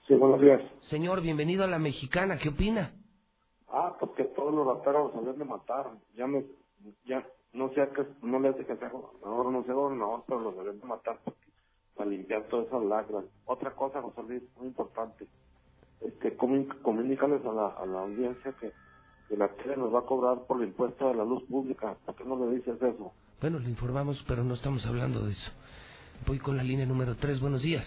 Sí, 0.07 0.13
buenos 0.15 0.39
días. 0.39 0.61
Señor, 0.83 1.21
bienvenido 1.21 1.65
a 1.65 1.67
la 1.67 1.79
Mexicana, 1.79 2.37
¿qué 2.37 2.49
opina? 2.49 2.93
Ah, 3.67 3.97
porque 3.99 4.23
todos 4.23 4.53
los 4.53 4.65
rateros 4.65 5.13
habían 5.15 5.37
de 5.37 5.43
matar. 5.43 5.91
Ya 6.15 6.25
me, 6.25 6.45
ya, 7.05 7.27
no 7.53 7.69
sé 7.69 7.87
que, 7.95 8.05
no 8.21 8.39
le 8.39 8.49
hace 8.49 8.65
que 8.65 8.75
sea 8.75 8.89
gobernador, 8.89 9.51
no 9.51 9.63
sé 9.63 9.73
gobernador, 9.73 10.23
pero 10.27 10.39
los 10.41 10.57
habían 10.57 10.79
de 10.79 10.85
matar 10.85 11.19
para 11.95 12.09
limpiar 12.09 12.47
todas 12.47 12.67
esas 12.67 12.83
lacras. 12.83 13.25
Otra 13.45 13.75
cosa, 13.75 14.01
José 14.01 14.23
Luis, 14.23 14.43
muy 14.57 14.67
importante. 14.67 15.27
Este, 16.01 16.35
comunícales 16.35 17.43
a 17.43 17.51
la, 17.51 17.67
a 17.69 17.85
la 17.85 18.01
audiencia 18.01 18.53
que, 18.59 18.71
que 19.27 19.37
la 19.37 19.49
tele 19.55 19.77
nos 19.77 19.93
va 19.93 19.99
a 19.99 20.05
cobrar 20.05 20.45
por 20.45 20.61
el 20.61 20.69
impuesto 20.69 21.07
de 21.07 21.15
la 21.15 21.25
luz 21.25 21.43
pública. 21.45 21.97
¿Por 22.05 22.15
qué 22.15 22.23
no 22.23 22.37
le 22.45 22.55
dices 22.55 22.81
eso? 22.81 23.11
Bueno, 23.41 23.59
le 23.59 23.69
informamos, 23.69 24.23
pero 24.27 24.43
no 24.43 24.53
estamos 24.53 24.85
hablando 24.85 25.25
de 25.25 25.31
eso. 25.31 25.51
Voy 26.25 26.39
con 26.39 26.57
la 26.57 26.63
línea 26.63 26.85
número 26.85 27.15
3, 27.15 27.39
buenos 27.39 27.61
días. 27.61 27.85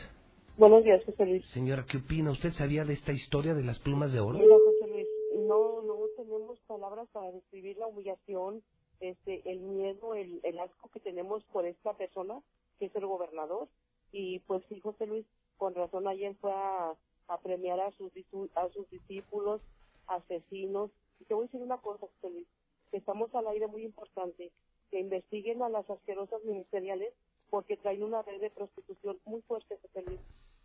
Buenos 0.56 0.84
días, 0.84 1.02
José 1.04 1.26
Luis. 1.26 1.46
Señora, 1.48 1.84
¿qué 1.88 1.98
opina? 1.98 2.30
¿Usted 2.30 2.52
sabía 2.52 2.84
de 2.84 2.92
esta 2.94 3.12
historia 3.12 3.54
de 3.54 3.64
las 3.64 3.78
plumas 3.78 4.12
de 4.12 4.20
oro? 4.20 4.38
Mira, 4.38 4.54
José 4.54 4.92
Luis, 4.92 5.06
no, 5.48 5.82
no 5.82 5.94
tenemos 6.16 6.58
palabras 6.66 7.08
para 7.12 7.32
describir 7.32 7.78
la 7.78 7.86
humillación, 7.86 8.62
este, 9.00 9.42
el 9.50 9.60
miedo, 9.60 10.14
el, 10.14 10.58
asco 10.58 10.90
que 10.90 11.00
tenemos 11.00 11.42
por 11.44 11.66
esta 11.66 11.94
persona, 11.94 12.40
que 12.78 12.86
es 12.86 12.94
el 12.94 13.06
gobernador. 13.06 13.68
Y 14.12 14.40
pues 14.40 14.62
sí, 14.68 14.80
José 14.80 15.06
Luis, 15.06 15.26
con 15.56 15.74
razón 15.74 16.06
ayer 16.06 16.34
fue 16.36 16.52
a, 16.52 16.96
premiar 17.42 17.80
a 17.80 17.90
sus, 17.92 18.12
a 18.54 18.68
discípulos, 18.90 19.60
asesinos. 20.06 20.90
Y 21.20 21.24
te 21.24 21.34
voy 21.34 21.44
a 21.44 21.46
decir 21.46 21.62
una 21.62 21.78
cosa, 21.78 22.06
José 22.06 22.30
Luis, 22.30 22.46
que 22.90 22.98
estamos 22.98 23.34
al 23.34 23.46
aire 23.48 23.66
muy 23.66 23.84
importante, 23.84 24.52
que 24.90 25.00
investiguen 25.00 25.62
a 25.62 25.68
las 25.68 25.88
asquerosas 25.88 26.42
ministeriales 26.44 27.14
porque 27.48 27.76
traen 27.76 28.02
una 28.02 28.22
red 28.22 28.40
de 28.40 28.50
prostitución 28.50 29.18
muy 29.24 29.42
fuerte, 29.42 29.78
José 29.82 30.02
Luis. 30.02 30.20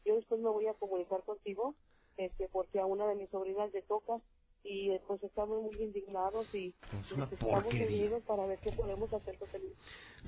Yo 0.06 0.16
después 0.16 0.40
me 0.40 0.49
voy 0.49 0.68
a 0.68 0.74
comunicar 0.76 1.24
contigo, 1.24 1.76
este, 2.18 2.48
porque 2.49 2.80
a 2.80 2.86
una 2.86 3.07
de 3.07 3.16
mis 3.16 3.30
sobrinas 3.30 3.74
le 3.74 3.82
toca 3.82 4.22
y 4.65 4.89
eh, 4.91 5.01
pues 5.07 5.21
estamos 5.23 5.61
muy 5.61 5.81
indignados 5.83 6.53
y 6.53 6.73
Es 7.05 7.11
una 7.11 7.27
porquería. 7.29 8.09
para 8.27 8.45
ver 8.45 8.59
qué 8.63 8.71
podemos 8.71 9.11
hacer. 9.13 9.37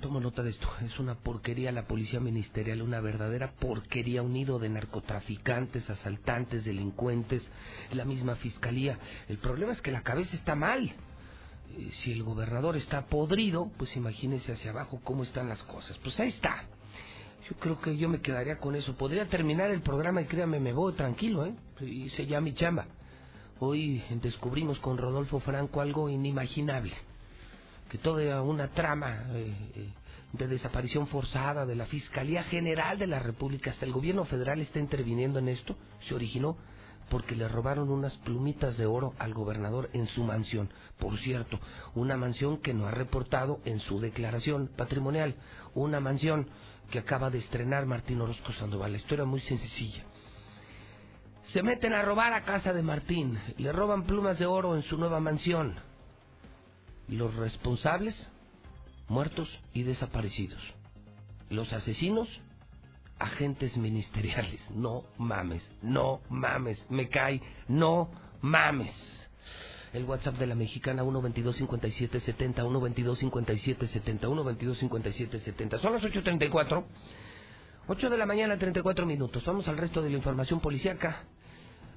Tomo 0.02 0.20
nota 0.20 0.44
de 0.44 0.52
esto. 0.52 0.68
Es 0.86 1.00
una 1.00 1.16
porquería 1.16 1.72
la 1.72 1.88
policía 1.88 2.20
ministerial, 2.20 2.82
una 2.84 3.02
verdadera 3.02 3.54
porquería, 3.60 4.22
un 4.22 4.34
nido 4.34 4.60
de 4.60 4.70
narcotraficantes, 4.70 5.90
asaltantes, 5.90 6.66
delincuentes, 6.66 7.50
la 7.92 8.06
misma 8.06 8.36
fiscalía. 8.36 9.00
El 9.28 9.40
problema 9.40 9.72
es 9.74 9.82
que 9.82 9.92
la 9.92 10.04
cabeza 10.04 10.36
está 10.36 10.56
mal. 10.56 10.88
Eh, 11.78 11.90
Si 12.04 12.12
el 12.12 12.24
gobernador 12.24 12.78
está 12.78 13.08
podrido, 13.08 13.72
pues 13.78 13.96
imagínese 13.96 14.54
hacia 14.54 14.72
abajo 14.72 15.02
cómo 15.04 15.24
están 15.24 15.50
las 15.50 15.64
cosas. 15.64 15.98
Pues 16.00 16.20
ahí 16.20 16.30
está. 16.30 16.66
Yo 17.50 17.56
creo 17.58 17.80
que 17.80 17.98
yo 17.98 18.10
me 18.10 18.22
quedaría 18.22 18.60
con 18.60 18.76
eso. 18.76 18.96
Podría 18.98 19.28
terminar 19.30 19.72
el 19.72 19.82
programa 19.82 20.22
y 20.22 20.26
créame, 20.26 20.60
me 20.60 20.74
voy 20.74 20.94
tranquilo, 20.94 21.46
¿eh? 21.46 21.56
Hice 21.82 22.26
ya 22.26 22.42
mi 22.42 22.54
chamba. 22.54 22.86
Hoy 23.60 24.04
descubrimos 24.22 24.78
con 24.80 25.00
Rodolfo 25.00 25.40
Franco 25.40 25.82
algo 25.82 26.10
inimaginable. 26.10 26.94
Que 27.90 27.98
toda 27.98 28.44
una 28.44 28.68
trama 28.68 29.24
eh, 29.32 29.56
eh, 29.76 29.90
de 30.34 30.48
desaparición 30.48 31.08
forzada 31.08 31.66
de 31.66 31.76
la 31.76 31.88
Fiscalía 31.88 32.44
General 32.44 33.00
de 33.00 33.08
la 33.08 33.20
República, 33.20 33.72
hasta 33.72 33.86
el 33.86 33.94
gobierno 33.94 34.26
federal 34.26 34.60
está 34.62 34.78
interviniendo 34.78 35.40
en 35.40 35.48
esto, 35.48 35.76
se 36.08 36.14
originó 36.14 36.56
porque 37.10 37.36
le 37.36 37.48
robaron 37.48 37.90
unas 37.90 38.16
plumitas 38.18 38.78
de 38.78 38.86
oro 38.86 39.14
al 39.18 39.34
gobernador 39.34 39.90
en 39.94 40.08
su 40.08 40.24
mansión. 40.24 40.70
Por 41.00 41.18
cierto, 41.18 41.60
una 41.96 42.16
mansión 42.16 42.58
que 42.58 42.76
no 42.76 42.86
ha 42.86 42.92
reportado 42.92 43.60
en 43.66 43.80
su 43.80 44.00
declaración 44.00 44.70
patrimonial, 44.76 45.36
una 45.74 46.00
mansión 46.00 46.48
que 46.92 47.00
acaba 47.00 47.32
de 47.32 47.40
estrenar 47.40 47.88
Martín 47.88 48.22
Orozco 48.22 48.54
Sandoval. 48.54 48.92
La 48.92 48.98
historia 49.00 49.26
muy 49.26 49.40
sencilla. 49.42 50.04
Se 51.54 51.64
meten 51.64 51.94
a 51.94 52.02
robar 52.02 52.34
a 52.34 52.44
casa 52.44 52.74
de 52.74 52.84
Martín, 52.84 53.40
le 53.58 53.72
roban 53.72 54.04
plumas 54.04 54.38
de 54.38 54.46
oro 54.46 54.76
en 54.76 54.84
su 54.84 54.98
nueva 54.98 55.22
mansión. 55.22 55.76
Los 57.08 57.36
responsables, 57.36 58.30
muertos 59.08 59.48
y 59.74 59.84
desaparecidos. 59.84 60.62
Los 61.50 61.72
asesinos, 61.72 62.28
agentes 63.18 63.78
ministeriales. 63.78 64.60
No 64.72 65.06
mames, 65.18 65.64
no 65.82 66.20
mames, 66.30 66.86
me 66.90 67.08
cae, 67.08 67.42
no 67.70 68.10
mames. 68.42 68.94
El 69.94 70.04
WhatsApp 70.04 70.36
de 70.36 70.48
la 70.48 70.56
mexicana 70.56 71.04
122-5770, 71.04 72.56
122-5770, 72.56 74.20
122-5770. 74.20 75.80
Son 75.80 75.94
las 75.94 76.04
8.34. 76.04 76.84
8 77.88 78.10
de 78.10 78.18
la 78.18 78.26
mañana, 78.26 78.58
34 78.58 79.06
minutos. 79.06 79.46
Vamos 79.46 79.66
al 79.70 79.78
resto 79.78 80.02
de 80.02 80.10
la 80.10 80.18
información 80.18 80.60
policíaca. 80.60 81.24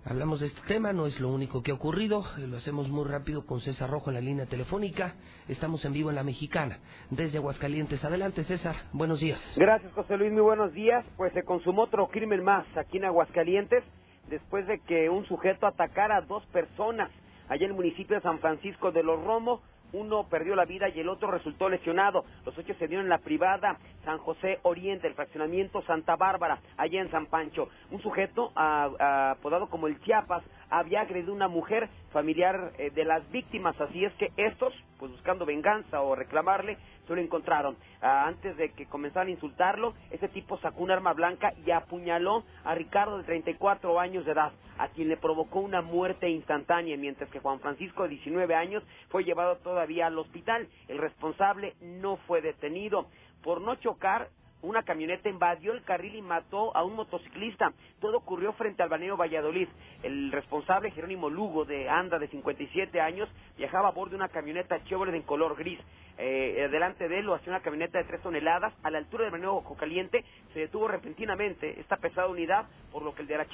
Hablamos 0.03 0.41
de 0.41 0.47
este 0.47 0.63
tema, 0.67 0.95
no 0.95 1.05
es 1.05 1.21
lo 1.21 1.29
único 1.29 1.63
que 1.63 1.73
ha 1.73 1.75
ocurrido, 1.75 2.25
eh, 2.39 2.47
lo 2.47 2.57
hacemos 2.57 2.89
muy 2.89 3.05
rápido 3.07 3.45
con 3.45 3.61
César 3.61 3.91
Rojo 3.91 4.09
en 4.09 4.15
la 4.15 4.23
línea 4.23 4.47
telefónica. 4.47 5.15
Estamos 5.47 5.85
en 5.85 5.93
vivo 5.93 6.09
en 6.09 6.17
la 6.17 6.25
mexicana, 6.25 6.79
desde 7.11 7.37
Aguascalientes. 7.37 8.03
Adelante, 8.03 8.45
César, 8.45 8.77
buenos 8.95 9.21
días. 9.21 9.39
Gracias, 9.57 9.93
José 9.93 10.17
Luis. 10.17 10.33
Muy 10.33 10.41
buenos 10.41 10.73
días. 10.73 11.05
Pues 11.19 11.35
se 11.35 11.43
consumó 11.43 11.83
otro 11.83 12.09
crimen 12.09 12.43
más 12.43 12.65
aquí 12.79 12.97
en 12.97 13.05
Aguascalientes 13.05 13.85
después 14.31 14.67
de 14.67 14.79
que 14.81 15.11
un 15.11 15.27
sujeto 15.27 15.67
atacara 15.67 16.17
a 16.17 16.21
dos 16.23 16.47
personas 16.47 17.11
allá 17.51 17.67
en 17.67 17.73
el 17.73 17.77
municipio 17.77 18.17
de 18.17 18.23
San 18.23 18.39
Francisco 18.39 18.93
de 18.93 19.03
los 19.03 19.23
Romos. 19.23 19.61
Uno 19.93 20.27
perdió 20.29 20.55
la 20.55 20.65
vida 20.65 20.89
y 20.89 21.01
el 21.01 21.09
otro 21.09 21.31
resultó 21.31 21.69
lesionado. 21.69 22.25
Los 22.45 22.57
hechos 22.59 22.77
se 22.79 22.89
dieron 22.89 23.07
en 23.07 23.11
la 23.11 23.19
privada 23.19 23.79
San 24.05 24.19
José 24.19 24.59
Oriente, 24.63 25.07
el 25.07 25.15
fraccionamiento 25.15 25.83
Santa 25.83 26.17
Bárbara, 26.17 26.59
allá 26.77 27.01
en 27.01 27.11
San 27.11 27.27
Pancho. 27.27 27.69
Un 27.91 28.01
sujeto 28.01 28.53
apodado 28.55 29.69
como 29.69 29.87
el 29.87 30.01
Chiapas 30.01 30.43
había 30.71 31.03
agredido 31.03 31.33
una 31.33 31.49
mujer 31.49 31.89
familiar 32.13 32.73
eh, 32.79 32.91
de 32.91 33.05
las 33.05 33.29
víctimas. 33.31 33.79
Así 33.81 34.05
es 34.05 34.13
que 34.15 34.33
estos, 34.37 34.73
pues 34.99 35.11
buscando 35.13 35.45
venganza 35.45 36.01
o 36.01 36.15
reclamarle, 36.15 36.79
se 37.07 37.15
lo 37.15 37.21
encontraron. 37.21 37.77
Ah, 38.01 38.27
antes 38.27 38.57
de 38.57 38.71
que 38.73 38.87
comenzaran 38.87 39.29
a 39.29 39.33
insultarlo, 39.33 39.95
ese 40.11 40.29
tipo 40.29 40.59
sacó 40.59 40.83
un 40.83 40.91
arma 40.91 41.13
blanca 41.13 41.53
y 41.67 41.71
apuñaló 41.73 42.45
a 42.65 42.75
Ricardo 42.75 43.19
de 43.19 43.25
34 43.25 43.99
años 43.99 44.25
de 44.25 44.33
edad, 44.33 44.53
a 44.79 44.89
quien 44.89 45.09
le 45.09 45.17
provocó 45.17 45.61
una 45.61 45.83
muerte 45.83 46.29
instantánea, 46.29 46.97
mientras 46.97 47.29
que 47.31 47.41
Juan 47.41 47.61
Francisco 47.61 48.05
de 48.05 48.11
19 48.11 48.55
años 48.55 48.85
fue 49.09 49.25
llevado 49.25 49.57
todavía 49.57 50.07
al 50.07 50.19
hospital. 50.19 50.69
El 50.89 50.99
responsable 50.99 51.75
no 51.81 52.17
fue 52.29 52.41
detenido. 52.41 53.07
Por 53.43 53.61
no 53.61 53.75
chocar, 53.77 54.29
una 54.63 54.83
camioneta 54.83 55.29
invadió 55.29 55.73
el 55.73 55.83
carril 55.83 56.17
y 56.17 56.23
mató 56.23 56.77
a 56.77 56.85
un 56.85 56.95
motociclista. 56.95 57.73
Todo 58.01 58.19
ocurrió 58.19 58.53
frente 58.53 58.83
al 58.83 58.89
balneario 58.89 59.17
Valladolid. 59.17 59.69
El 60.03 60.33
responsable, 60.33 60.91
Jerónimo 60.91 61.31
Lugo, 61.31 61.65
de 61.65 61.89
Anda, 61.89 62.19
de 62.19 62.29
57 62.29 63.01
años, 63.01 63.29
viajaba 63.57 63.89
a 63.89 63.93
bordo 63.93 64.11
de 64.11 64.17
una 64.17 64.29
camioneta 64.29 64.83
Chevrolet 64.85 65.15
en 65.15 65.23
color 65.23 65.57
gris. 65.57 65.79
Eh, 66.23 66.69
delante 66.71 67.09
de 67.09 67.21
él 67.21 67.25
lo 67.25 67.35
hacía 67.35 67.51
una 67.51 67.63
camioneta 67.63 67.97
de 67.97 68.05
3 68.05 68.21
toneladas. 68.21 68.75
A 68.83 68.91
la 68.91 68.99
altura 68.99 69.25
del 69.25 69.33
balneario 69.33 69.57
Ojo 69.57 69.75
Caliente 69.75 70.23
se 70.53 70.61
detuvo 70.61 70.87
repentinamente 70.87 71.81
esta 71.81 71.97
pesada 71.97 72.29
unidad, 72.29 72.67
por 72.93 73.03
lo 73.03 73.15
que 73.15 73.23
el 73.23 73.29
de 73.29 73.39
la 73.39 73.47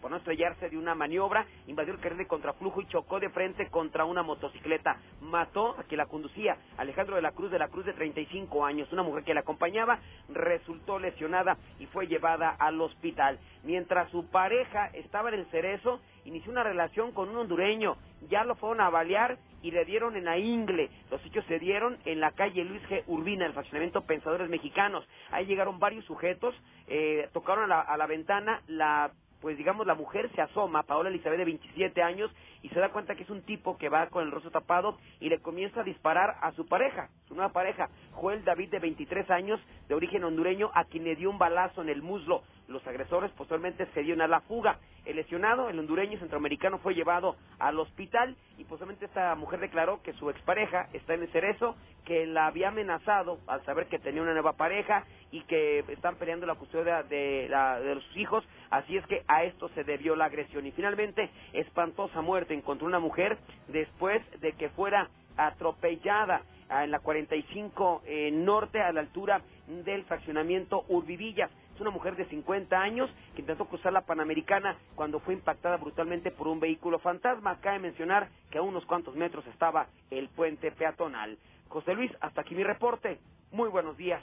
por 0.00 0.10
no 0.10 0.18
estrellarse 0.18 0.70
de 0.70 0.78
una 0.78 0.94
maniobra, 0.94 1.44
invadió 1.66 1.92
el 1.92 1.98
carril 1.98 2.18
de 2.18 2.26
contraflujo 2.26 2.80
y 2.80 2.86
chocó 2.86 3.18
de 3.18 3.30
frente 3.30 3.68
contra 3.68 4.04
una 4.04 4.22
motocicleta. 4.22 4.96
Mató 5.22 5.76
a 5.76 5.82
quien 5.82 5.98
la 5.98 6.06
conducía, 6.06 6.56
Alejandro 6.76 7.16
de 7.16 7.22
la 7.22 7.32
Cruz 7.32 7.50
de 7.50 7.58
la 7.58 7.68
Cruz 7.68 7.84
de 7.84 7.94
35 7.94 8.64
años. 8.64 8.92
Una 8.92 9.02
mujer 9.02 9.24
que 9.24 9.34
la 9.34 9.40
acompañaba 9.40 9.98
resultó 10.28 11.00
lesionada 11.00 11.56
y 11.80 11.86
fue 11.86 12.06
llevada 12.06 12.50
al 12.50 12.80
hospital. 12.80 13.40
Mientras 13.64 14.08
su 14.10 14.30
pareja 14.30 14.86
estaba 14.92 15.30
en 15.30 15.40
el 15.40 15.46
cerezo, 15.46 16.00
inició 16.24 16.52
una 16.52 16.62
relación 16.62 17.12
con 17.12 17.28
un 17.28 17.36
hondureño, 17.36 17.96
ya 18.28 18.44
lo 18.44 18.54
fueron 18.54 18.80
a 18.80 18.90
balear 18.90 19.38
y 19.62 19.70
le 19.70 19.84
dieron 19.84 20.16
en 20.16 20.24
la 20.24 20.38
ingle. 20.38 20.90
Los 21.10 21.24
hechos 21.24 21.44
se 21.46 21.58
dieron 21.58 21.98
en 22.04 22.20
la 22.20 22.32
calle 22.32 22.64
Luis 22.64 22.82
G. 22.88 23.02
Urbina, 23.06 23.46
el 23.46 23.52
fraccionamiento 23.52 24.02
Pensadores 24.02 24.48
Mexicanos. 24.48 25.06
Ahí 25.30 25.46
llegaron 25.46 25.78
varios 25.78 26.04
sujetos, 26.04 26.54
eh, 26.86 27.28
tocaron 27.32 27.64
a 27.64 27.66
la, 27.66 27.80
a 27.80 27.96
la 27.96 28.06
ventana, 28.06 28.62
la 28.66 29.10
pues 29.44 29.58
digamos 29.58 29.86
la 29.86 29.94
mujer 29.94 30.30
se 30.34 30.40
asoma, 30.40 30.84
Paola 30.84 31.10
Elizabeth 31.10 31.36
de 31.36 31.44
27 31.44 32.02
años, 32.02 32.30
y 32.62 32.70
se 32.70 32.80
da 32.80 32.88
cuenta 32.88 33.14
que 33.14 33.24
es 33.24 33.28
un 33.28 33.42
tipo 33.42 33.76
que 33.76 33.90
va 33.90 34.06
con 34.06 34.24
el 34.24 34.32
rostro 34.32 34.50
tapado 34.50 34.96
y 35.20 35.28
le 35.28 35.42
comienza 35.42 35.82
a 35.82 35.84
disparar 35.84 36.38
a 36.40 36.52
su 36.52 36.66
pareja, 36.66 37.10
su 37.28 37.34
nueva 37.34 37.52
pareja, 37.52 37.90
Joel 38.12 38.42
David 38.42 38.70
de 38.70 38.78
23 38.78 39.30
años, 39.30 39.60
de 39.86 39.94
origen 39.94 40.24
hondureño, 40.24 40.70
a 40.72 40.84
quien 40.84 41.04
le 41.04 41.14
dio 41.14 41.28
un 41.28 41.36
balazo 41.36 41.82
en 41.82 41.90
el 41.90 42.00
muslo. 42.00 42.42
Los 42.68 42.86
agresores 42.86 43.30
posteriormente 43.32 43.86
se 43.92 44.02
dieron 44.02 44.22
a 44.22 44.28
la 44.28 44.40
fuga. 44.40 44.78
El 45.04 45.16
lesionado, 45.16 45.68
el 45.68 45.78
hondureño 45.78 46.18
centroamericano, 46.18 46.78
fue 46.78 46.94
llevado 46.94 47.36
al 47.58 47.78
hospital 47.78 48.36
y 48.56 48.64
posteriormente 48.64 49.04
esta 49.04 49.34
mujer 49.34 49.60
declaró 49.60 50.02
que 50.02 50.14
su 50.14 50.30
expareja 50.30 50.88
está 50.94 51.14
en 51.14 51.22
el 51.22 51.32
cerezo, 51.32 51.76
que 52.06 52.26
la 52.26 52.46
había 52.46 52.68
amenazado 52.68 53.38
al 53.46 53.62
saber 53.64 53.86
que 53.88 53.98
tenía 53.98 54.22
una 54.22 54.32
nueva 54.32 54.54
pareja 54.54 55.04
y 55.30 55.42
que 55.42 55.80
están 55.88 56.16
peleando 56.16 56.46
la 56.46 56.54
custodia 56.54 57.02
de, 57.02 57.48
la, 57.50 57.80
de 57.80 57.94
sus 58.00 58.16
hijos, 58.16 58.44
así 58.70 58.96
es 58.96 59.06
que 59.06 59.22
a 59.26 59.44
esto 59.44 59.68
se 59.70 59.84
debió 59.84 60.16
la 60.16 60.26
agresión. 60.26 60.66
Y 60.66 60.72
finalmente, 60.72 61.30
espantosa 61.52 62.22
muerte 62.22 62.54
encontró 62.54 62.86
una 62.86 63.00
mujer 63.00 63.36
después 63.68 64.22
de 64.40 64.52
que 64.52 64.70
fuera 64.70 65.08
atropellada 65.36 66.42
en 66.70 66.90
la 66.90 67.00
45 67.00 68.02
eh, 68.06 68.30
norte 68.30 68.80
a 68.80 68.92
la 68.92 69.00
altura 69.00 69.42
del 69.66 70.04
fraccionamiento 70.04 70.84
Urbivillas. 70.88 71.50
Es 71.74 71.80
una 71.80 71.90
mujer 71.90 72.14
de 72.14 72.24
50 72.26 72.80
años 72.80 73.10
que 73.34 73.40
intentó 73.40 73.66
cruzar 73.66 73.92
la 73.92 74.02
Panamericana 74.02 74.78
cuando 74.94 75.18
fue 75.18 75.34
impactada 75.34 75.76
brutalmente 75.76 76.30
por 76.30 76.46
un 76.46 76.60
vehículo 76.60 77.00
fantasma. 77.00 77.60
Cabe 77.60 77.80
mencionar 77.80 78.28
que 78.50 78.58
a 78.58 78.62
unos 78.62 78.86
cuantos 78.86 79.16
metros 79.16 79.44
estaba 79.48 79.88
el 80.10 80.28
puente 80.28 80.70
peatonal. 80.70 81.36
José 81.68 81.94
Luis, 81.94 82.12
hasta 82.20 82.42
aquí 82.42 82.54
mi 82.54 82.62
reporte. 82.62 83.18
Muy 83.50 83.68
buenos 83.68 83.96
días. 83.96 84.22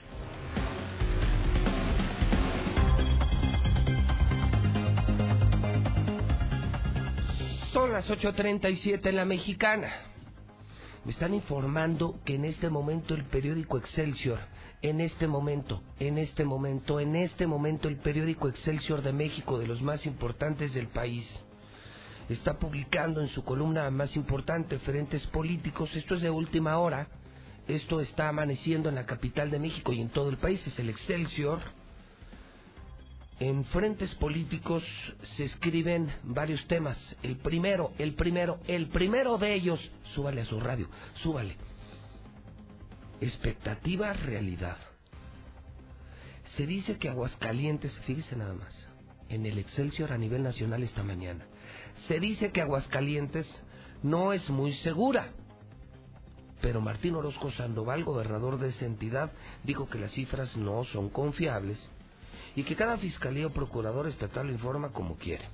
Son 7.73 7.91
las 7.91 8.09
8.37 8.09 9.05
en 9.07 9.15
la 9.17 9.25
mexicana. 9.25 9.91
Me 11.03 11.11
están 11.11 11.33
informando 11.33 12.19
que 12.25 12.35
en 12.35 12.45
este 12.45 12.69
momento 12.69 13.13
el 13.13 13.25
periódico 13.25 13.77
Excelsior, 13.77 14.39
en 14.81 14.99
este 14.99 15.27
momento, 15.27 15.81
en 15.99 16.17
este 16.17 16.43
momento, 16.43 16.99
en 16.99 17.15
este 17.15 17.45
momento 17.45 17.87
el 17.87 17.97
periódico 17.97 18.49
Excelsior 18.49 19.01
de 19.01 19.13
México, 19.13 19.59
de 19.59 19.67
los 19.67 19.81
más 19.81 20.05
importantes 20.05 20.73
del 20.73 20.87
país, 20.87 21.25
está 22.29 22.57
publicando 22.57 23.21
en 23.21 23.29
su 23.29 23.43
columna 23.43 23.89
más 23.91 24.15
importante 24.15 24.79
Frentes 24.79 25.25
Políticos, 25.27 25.95
esto 25.95 26.15
es 26.15 26.21
de 26.21 26.29
última 26.29 26.79
hora, 26.79 27.07
esto 27.67 28.01
está 28.01 28.29
amaneciendo 28.29 28.89
en 28.89 28.95
la 28.95 29.05
capital 29.05 29.51
de 29.51 29.59
México 29.59 29.93
y 29.93 30.01
en 30.01 30.09
todo 30.09 30.29
el 30.29 30.37
país, 30.37 30.65
es 30.65 30.79
el 30.79 30.89
Excelsior, 30.89 31.59
en 33.39 33.65
frentes 33.65 34.13
políticos 34.15 34.83
se 35.35 35.45
escriben 35.45 36.13
varios 36.21 36.63
temas. 36.67 36.95
El 37.23 37.37
primero, 37.37 37.91
el 37.97 38.13
primero, 38.13 38.59
el 38.67 38.87
primero 38.89 39.39
de 39.39 39.55
ellos, 39.55 39.79
súbale 40.13 40.41
a 40.41 40.45
su 40.45 40.59
radio, 40.59 40.87
súbale. 41.23 41.57
Expectativa, 43.21 44.13
realidad. 44.13 44.77
Se 46.57 46.65
dice 46.65 46.97
que 46.97 47.07
Aguascalientes, 47.07 47.93
fíjese 47.99 48.35
nada 48.35 48.55
más, 48.55 48.87
en 49.29 49.45
el 49.45 49.59
Excelsior 49.59 50.11
a 50.11 50.17
nivel 50.17 50.41
nacional 50.41 50.81
esta 50.81 51.03
mañana, 51.03 51.45
se 52.07 52.19
dice 52.19 52.51
que 52.51 52.61
Aguascalientes 52.61 53.47
no 54.01 54.33
es 54.33 54.49
muy 54.49 54.73
segura. 54.77 55.29
Pero 56.61 56.81
Martín 56.81 57.15
Orozco 57.15 57.51
Sandoval, 57.51 58.03
gobernador 58.03 58.57
de 58.57 58.69
esa 58.69 58.85
entidad, 58.85 59.31
dijo 59.63 59.87
que 59.87 59.99
las 59.99 60.11
cifras 60.11 60.57
no 60.57 60.83
son 60.85 61.09
confiables 61.09 61.79
y 62.55 62.63
que 62.63 62.75
cada 62.75 62.97
fiscalía 62.97 63.47
o 63.47 63.51
procurador 63.51 64.07
estatal 64.07 64.47
lo 64.47 64.53
informa 64.53 64.91
como 64.91 65.15
quiere. 65.15 65.45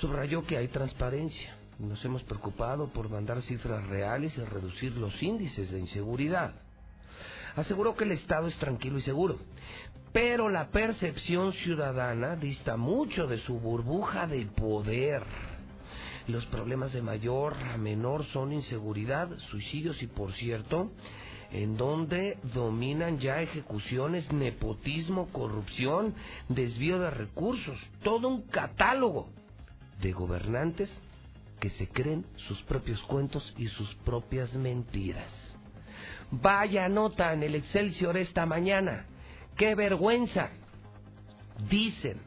Subrayó 0.00 0.44
que 0.44 0.56
hay 0.56 0.68
transparencia. 0.68 1.61
Nos 1.82 2.04
hemos 2.04 2.22
preocupado 2.22 2.86
por 2.90 3.10
mandar 3.10 3.42
cifras 3.42 3.84
reales 3.88 4.38
y 4.38 4.40
reducir 4.40 4.92
los 4.92 5.20
índices 5.20 5.72
de 5.72 5.80
inseguridad. 5.80 6.54
Aseguró 7.56 7.96
que 7.96 8.04
el 8.04 8.12
Estado 8.12 8.46
es 8.46 8.56
tranquilo 8.58 8.98
y 8.98 9.02
seguro, 9.02 9.38
pero 10.12 10.48
la 10.48 10.68
percepción 10.68 11.52
ciudadana 11.54 12.36
dista 12.36 12.76
mucho 12.76 13.26
de 13.26 13.38
su 13.38 13.58
burbuja 13.58 14.28
de 14.28 14.46
poder. 14.46 15.24
Los 16.28 16.46
problemas 16.46 16.92
de 16.92 17.02
mayor 17.02 17.56
a 17.56 17.76
menor 17.78 18.24
son 18.26 18.52
inseguridad, 18.52 19.36
suicidios 19.50 20.00
y, 20.04 20.06
por 20.06 20.32
cierto, 20.34 20.92
en 21.50 21.76
donde 21.76 22.38
dominan 22.54 23.18
ya 23.18 23.42
ejecuciones, 23.42 24.32
nepotismo, 24.32 25.32
corrupción, 25.32 26.14
desvío 26.48 27.00
de 27.00 27.10
recursos, 27.10 27.76
todo 28.04 28.28
un 28.28 28.42
catálogo 28.42 29.30
de 30.00 30.12
gobernantes 30.12 30.88
que 31.62 31.70
se 31.70 31.86
creen 31.86 32.26
sus 32.48 32.60
propios 32.62 33.00
cuentos 33.02 33.54
y 33.56 33.68
sus 33.68 33.94
propias 34.04 34.52
mentiras. 34.54 35.32
Vaya 36.32 36.88
nota 36.88 37.32
en 37.32 37.44
el 37.44 37.54
Excelsior 37.54 38.16
esta 38.16 38.44
mañana. 38.46 39.06
¡Qué 39.56 39.76
vergüenza! 39.76 40.50
Dicen 41.70 42.20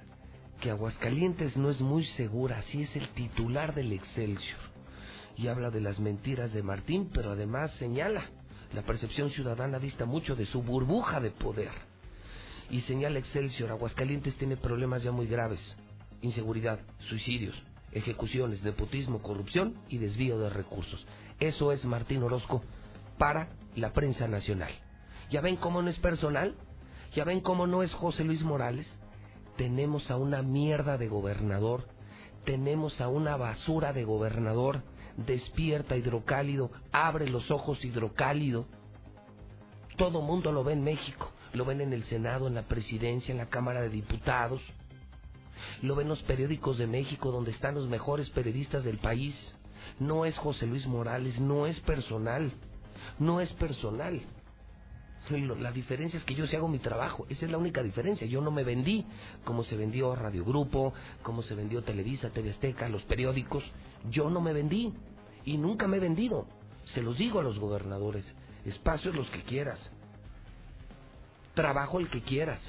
que 0.62 0.72
Aguascalientes 0.72 1.58
no 1.58 1.70
es 1.70 1.82
muy 1.82 2.06
segura, 2.06 2.60
así 2.60 2.84
es 2.84 2.96
el 2.96 3.10
titular 3.10 3.76
del 3.76 3.92
Excelsior. 3.92 4.62
Y 5.36 5.48
habla 5.48 5.70
de 5.70 5.82
las 5.82 6.00
mentiras 6.00 6.54
de 6.54 6.64
Martín, 6.64 7.10
pero 7.14 7.32
además 7.32 7.72
señala 7.72 8.30
la 8.74 8.84
percepción 8.84 9.32
ciudadana 9.32 9.80
dista 9.80 10.06
mucho 10.06 10.38
de 10.38 10.46
su 10.46 10.64
burbuja 10.64 11.20
de 11.20 11.32
poder. 11.32 11.72
Y 12.70 12.80
señala 12.84 13.20
Excelsior, 13.20 13.72
Aguascalientes 13.72 14.38
tiene 14.38 14.56
problemas 14.56 15.04
ya 15.04 15.12
muy 15.12 15.28
graves. 15.28 15.60
Inseguridad, 16.22 16.80
suicidios, 17.10 17.62
ejecuciones, 17.96 18.62
nepotismo, 18.62 19.24
corrupción 19.24 19.74
y 19.90 19.98
desvío 19.98 20.38
de 20.38 20.52
recursos. 20.52 21.06
Eso 21.40 21.72
es 21.72 21.84
Martín 21.86 22.22
Orozco 22.22 22.62
para 23.18 23.50
la 23.76 23.94
prensa 23.94 24.28
nacional. 24.28 24.72
¿Ya 25.32 25.42
ven 25.42 25.56
cómo 25.56 25.82
no 25.82 25.90
es 25.90 25.98
personal? 25.98 26.56
¿Ya 27.16 27.24
ven 27.24 27.40
cómo 27.40 27.66
no 27.66 27.82
es 27.82 27.92
José 27.94 28.24
Luis 28.24 28.44
Morales? 28.44 28.88
Tenemos 29.58 30.12
a 30.12 30.18
una 30.18 30.44
mierda 30.44 30.98
de 30.98 31.08
gobernador, 31.08 31.88
tenemos 32.44 33.00
a 33.02 33.08
una 33.08 33.38
basura 33.38 33.94
de 33.94 34.04
gobernador 34.04 34.84
despierta 35.18 35.96
hidrocálido, 35.96 36.72
abre 36.92 37.30
los 37.30 37.50
ojos 37.52 37.84
hidrocálido. 37.84 38.68
Todo 39.98 40.22
mundo 40.22 40.52
lo 40.52 40.64
ve 40.64 40.74
en 40.74 40.84
México, 40.84 41.32
lo 41.54 41.64
ven 41.66 41.82
en 41.82 41.94
el 41.94 42.04
Senado, 42.04 42.48
en 42.48 42.56
la 42.56 42.64
presidencia, 42.64 43.32
en 43.32 43.38
la 43.38 43.50
Cámara 43.50 43.82
de 43.82 43.90
Diputados, 43.90 44.62
lo 45.82 45.96
ven 45.96 46.08
los 46.08 46.22
periódicos 46.24 46.78
de 46.78 46.88
México 46.88 47.32
donde 47.32 47.52
están 47.52 47.76
los 47.76 47.88
mejores 47.88 48.30
periodistas 48.30 48.84
del 48.84 48.98
país. 48.98 49.36
No 50.00 50.26
es 50.26 50.38
José 50.38 50.66
Luis 50.66 50.88
Morales, 50.88 51.40
no 51.40 51.68
es 51.68 51.80
personal, 51.82 52.52
no 53.20 53.42
es 53.42 53.52
personal. 53.54 54.22
La 55.30 55.72
diferencia 55.72 56.20
es 56.20 56.24
que 56.24 56.36
yo 56.36 56.46
sí 56.46 56.56
hago 56.56 56.68
mi 56.68 56.78
trabajo, 56.78 57.26
esa 57.30 57.46
es 57.46 57.52
la 57.52 57.58
única 57.58 57.82
diferencia. 57.82 58.28
Yo 58.28 58.42
no 58.42 58.52
me 58.52 58.64
vendí 58.64 59.06
como 59.44 59.64
se 59.64 59.76
vendió 59.76 60.16
Radio 60.16 60.46
Grupo, 60.46 60.94
como 61.24 61.42
se 61.42 61.56
vendió 61.56 61.84
Televisa, 61.84 62.30
TV 62.30 62.52
Azteca, 62.52 62.88
los 62.90 63.04
periódicos. 63.04 63.64
Yo 64.12 64.30
no 64.30 64.40
me 64.40 64.54
vendí 64.54 64.94
y 65.44 65.58
nunca 65.58 65.88
me 65.88 65.98
he 65.98 66.00
vendido. 66.00 66.46
Se 66.94 67.02
los 67.02 67.18
digo 67.18 67.40
a 67.40 67.44
los 67.44 67.58
gobernadores, 67.58 68.24
espacios 68.66 69.16
los 69.16 69.28
que 69.30 69.42
quieras, 69.42 69.80
trabajo 71.56 72.00
el 72.00 72.10
que 72.10 72.22
quieras, 72.22 72.62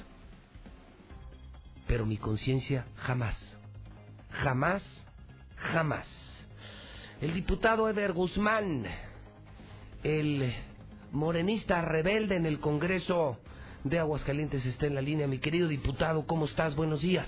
pero 1.87 2.05
mi 2.05 2.17
conciencia 2.17 2.85
jamás, 2.95 3.35
jamás, 4.29 4.83
jamás. 5.55 6.07
El 7.21 7.33
diputado 7.33 7.89
Eder 7.89 8.13
Guzmán, 8.13 8.85
el 10.03 10.53
morenista 11.11 11.81
rebelde 11.81 12.35
en 12.35 12.45
el 12.45 12.59
Congreso 12.59 13.37
de 13.83 13.99
Aguascalientes 13.99 14.65
está 14.65 14.85
en 14.85 14.95
la 14.95 15.01
línea. 15.01 15.27
Mi 15.27 15.39
querido 15.39 15.67
diputado, 15.67 16.25
¿cómo 16.27 16.45
estás? 16.45 16.75
Buenos 16.75 17.01
días. 17.01 17.27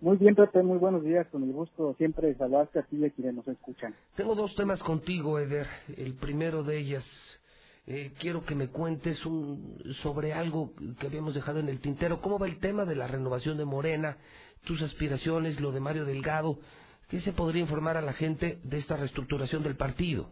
Muy 0.00 0.16
bien, 0.16 0.34
Pepe, 0.34 0.62
muy 0.62 0.78
buenos 0.78 1.04
días. 1.04 1.26
Con 1.28 1.42
el 1.42 1.52
gusto 1.52 1.94
siempre 1.98 2.28
de 2.28 2.34
saludarte 2.36 2.78
a 2.78 2.82
ti 2.82 2.96
y 2.96 3.04
a 3.04 3.10
quienes 3.10 3.34
nos 3.34 3.48
escuchan. 3.48 3.94
Tengo 4.16 4.34
dos 4.34 4.54
temas 4.56 4.82
contigo, 4.82 5.38
Eder. 5.38 5.66
El 5.94 6.14
primero 6.14 6.62
de 6.62 6.78
ellas, 6.78 7.04
eh, 7.92 8.12
quiero 8.20 8.44
que 8.44 8.54
me 8.54 8.68
cuentes 8.68 9.26
un, 9.26 9.82
sobre 10.00 10.32
algo 10.32 10.70
que 11.00 11.08
habíamos 11.08 11.34
dejado 11.34 11.58
en 11.58 11.68
el 11.68 11.80
tintero. 11.80 12.20
¿Cómo 12.20 12.38
va 12.38 12.46
el 12.46 12.60
tema 12.60 12.84
de 12.84 12.94
la 12.94 13.08
renovación 13.08 13.58
de 13.58 13.64
Morena? 13.64 14.16
Tus 14.62 14.80
aspiraciones, 14.80 15.60
lo 15.60 15.72
de 15.72 15.80
Mario 15.80 16.04
Delgado. 16.04 16.60
¿Qué 17.08 17.18
se 17.18 17.32
podría 17.32 17.62
informar 17.62 17.96
a 17.96 18.00
la 18.00 18.12
gente 18.12 18.60
de 18.62 18.78
esta 18.78 18.96
reestructuración 18.96 19.64
del 19.64 19.74
partido? 19.74 20.30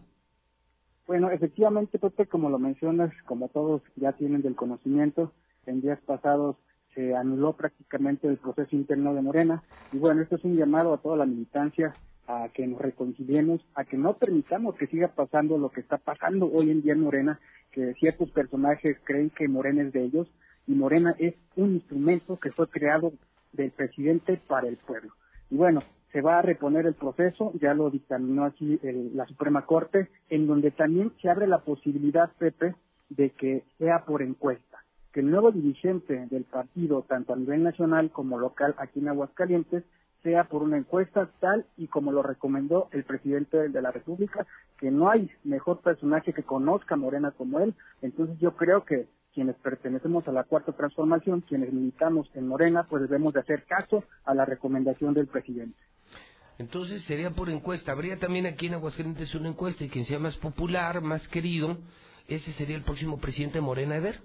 Bueno, 1.08 1.32
efectivamente, 1.32 1.98
Pepe, 1.98 2.26
como 2.26 2.48
lo 2.48 2.60
mencionas, 2.60 3.10
como 3.26 3.48
todos 3.48 3.82
ya 3.96 4.12
tienen 4.12 4.42
del 4.42 4.54
conocimiento, 4.54 5.32
en 5.66 5.80
días 5.80 5.98
pasados 6.06 6.54
se 6.94 7.16
anuló 7.16 7.54
prácticamente 7.54 8.28
el 8.28 8.36
proceso 8.36 8.76
interno 8.76 9.14
de 9.14 9.22
Morena. 9.22 9.64
Y 9.92 9.98
bueno, 9.98 10.22
esto 10.22 10.36
es 10.36 10.44
un 10.44 10.56
llamado 10.56 10.94
a 10.94 10.98
toda 10.98 11.16
la 11.16 11.26
militancia 11.26 11.92
a 12.28 12.48
que 12.50 12.66
nos 12.66 12.80
reconciliemos, 12.80 13.60
a 13.74 13.84
que 13.84 13.96
no 13.96 14.12
permitamos 14.18 14.76
que 14.76 14.86
siga 14.86 15.08
pasando 15.08 15.56
lo 15.56 15.70
que 15.70 15.80
está 15.80 15.96
pasando 15.96 16.46
hoy 16.46 16.70
en 16.70 16.82
día 16.82 16.92
en 16.92 17.00
Morena, 17.00 17.40
que 17.72 17.94
ciertos 17.94 18.30
personajes 18.30 18.98
creen 19.04 19.30
que 19.30 19.48
Morena 19.48 19.82
es 19.82 19.92
de 19.92 20.04
ellos 20.04 20.30
y 20.66 20.74
Morena 20.74 21.14
es 21.18 21.34
un 21.56 21.74
instrumento 21.74 22.38
que 22.38 22.52
fue 22.52 22.68
creado 22.68 23.12
del 23.52 23.70
presidente 23.70 24.38
para 24.46 24.68
el 24.68 24.76
pueblo. 24.76 25.10
Y 25.50 25.56
bueno, 25.56 25.80
se 26.12 26.20
va 26.20 26.38
a 26.38 26.42
reponer 26.42 26.86
el 26.86 26.94
proceso, 26.94 27.52
ya 27.60 27.72
lo 27.72 27.90
dictaminó 27.90 28.44
aquí 28.44 28.78
el- 28.82 29.16
la 29.16 29.26
Suprema 29.26 29.64
Corte, 29.64 30.08
en 30.28 30.46
donde 30.46 30.70
también 30.70 31.12
se 31.22 31.30
abre 31.30 31.46
la 31.46 31.60
posibilidad, 31.60 32.30
Pepe, 32.38 32.74
de 33.08 33.30
que 33.30 33.64
sea 33.78 34.04
por 34.04 34.20
encuesta, 34.20 34.78
que 35.12 35.20
el 35.20 35.30
nuevo 35.30 35.50
dirigente 35.50 36.26
del 36.30 36.44
partido, 36.44 37.02
tanto 37.08 37.32
a 37.32 37.36
nivel 37.36 37.62
nacional 37.62 38.10
como 38.10 38.38
local 38.38 38.74
aquí 38.76 39.00
en 39.00 39.08
Aguascalientes, 39.08 39.84
sea 40.22 40.44
por 40.44 40.62
una 40.62 40.76
encuesta 40.76 41.28
tal 41.40 41.66
y 41.76 41.86
como 41.86 42.12
lo 42.12 42.22
recomendó 42.22 42.88
el 42.92 43.04
presidente 43.04 43.68
de 43.68 43.82
la 43.82 43.90
República, 43.90 44.46
que 44.78 44.90
no 44.90 45.10
hay 45.10 45.30
mejor 45.44 45.80
personaje 45.80 46.32
que 46.32 46.42
conozca 46.42 46.94
a 46.94 46.98
Morena 46.98 47.30
como 47.30 47.60
él. 47.60 47.74
Entonces 48.02 48.38
yo 48.38 48.56
creo 48.56 48.84
que 48.84 49.06
quienes 49.32 49.56
pertenecemos 49.56 50.26
a 50.26 50.32
la 50.32 50.44
cuarta 50.44 50.72
transformación, 50.72 51.42
quienes 51.42 51.72
militamos 51.72 52.28
en 52.34 52.48
Morena, 52.48 52.86
pues 52.88 53.02
debemos 53.02 53.32
de 53.34 53.40
hacer 53.40 53.64
caso 53.64 54.02
a 54.24 54.34
la 54.34 54.44
recomendación 54.44 55.14
del 55.14 55.28
presidente. 55.28 55.78
Entonces 56.58 57.02
sería 57.04 57.30
por 57.30 57.48
encuesta. 57.48 57.92
Habría 57.92 58.18
también 58.18 58.46
aquí 58.46 58.66
en 58.66 58.74
Aguascalientes 58.74 59.32
una 59.36 59.48
encuesta 59.48 59.84
y 59.84 59.88
quien 59.88 60.04
sea 60.04 60.18
más 60.18 60.36
popular, 60.38 61.00
más 61.00 61.26
querido, 61.28 61.78
ese 62.26 62.52
sería 62.52 62.76
el 62.76 62.82
próximo 62.82 63.18
presidente 63.18 63.60
Morena 63.60 63.96
Eder. 63.96 64.20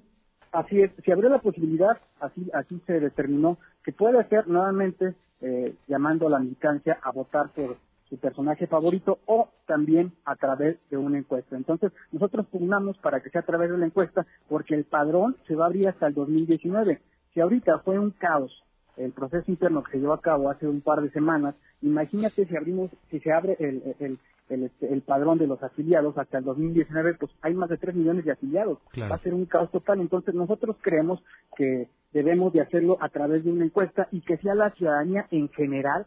Así 0.51 0.81
es, 0.81 0.91
se 1.03 1.11
abrió 1.11 1.29
la 1.29 1.39
posibilidad, 1.39 1.97
así, 2.19 2.49
así 2.53 2.81
se 2.85 2.99
determinó, 2.99 3.57
que 3.83 3.91
puede 3.91 4.23
ser 4.29 4.47
nuevamente 4.47 5.15
eh, 5.43 5.75
llamando 5.87 6.27
a 6.27 6.31
la 6.31 6.39
militancia 6.39 6.97
a 7.01 7.11
votar 7.11 7.49
por 7.49 7.77
su 8.09 8.17
personaje 8.17 8.65
favorito 8.65 9.19
o 9.25 9.49
también 9.65 10.13
a 10.25 10.35
través 10.35 10.77
de 10.89 10.97
una 10.97 11.17
encuesta. 11.17 11.55
Entonces, 11.55 11.91
nosotros 12.11 12.45
pugnamos 12.47 12.97
para 12.99 13.21
que 13.21 13.29
sea 13.29 13.41
a 13.41 13.45
través 13.45 13.69
de 13.69 13.77
la 13.77 13.85
encuesta 13.85 14.25
porque 14.47 14.73
el 14.73 14.85
padrón 14.85 15.35
se 15.47 15.55
va 15.55 15.65
a 15.65 15.67
abrir 15.67 15.89
hasta 15.89 16.07
el 16.07 16.13
2019. 16.13 17.01
Si 17.33 17.41
ahorita 17.41 17.79
fue 17.79 17.99
un 17.99 18.11
caos 18.11 18.63
el 18.97 19.11
proceso 19.11 19.49
interno 19.49 19.83
que 19.83 19.93
se 19.93 19.99
llevó 19.99 20.13
a 20.13 20.21
cabo 20.21 20.49
hace 20.49 20.67
un 20.67 20.81
par 20.81 21.01
de 21.01 21.09
semanas, 21.09 21.55
imagínate 21.81 22.45
si 22.45 22.55
abrimos, 22.55 22.91
si 23.09 23.19
se 23.19 23.31
abre 23.31 23.57
el, 23.59 23.95
el, 23.99 24.19
el, 24.49 24.63
este, 24.63 24.93
el 24.93 25.01
padrón 25.01 25.37
de 25.37 25.47
los 25.47 25.61
afiliados 25.63 26.17
hasta 26.17 26.37
el 26.37 26.43
2019, 26.43 27.15
pues 27.15 27.31
hay 27.41 27.53
más 27.53 27.69
de 27.69 27.77
3 27.77 27.95
millones 27.95 28.25
de 28.25 28.31
afiliados. 28.31 28.79
Claro. 28.91 29.11
Va 29.11 29.15
a 29.15 29.23
ser 29.23 29.33
un 29.33 29.45
caos 29.45 29.71
total. 29.71 30.01
Entonces 30.01 30.33
nosotros 30.35 30.75
creemos 30.81 31.23
que 31.55 31.89
debemos 32.11 32.53
de 32.53 32.61
hacerlo 32.61 32.97
a 33.01 33.09
través 33.09 33.43
de 33.43 33.51
una 33.51 33.65
encuesta 33.65 34.07
y 34.11 34.21
que 34.21 34.37
sea 34.37 34.55
la 34.55 34.71
ciudadanía 34.71 35.27
en 35.31 35.49
general 35.49 36.05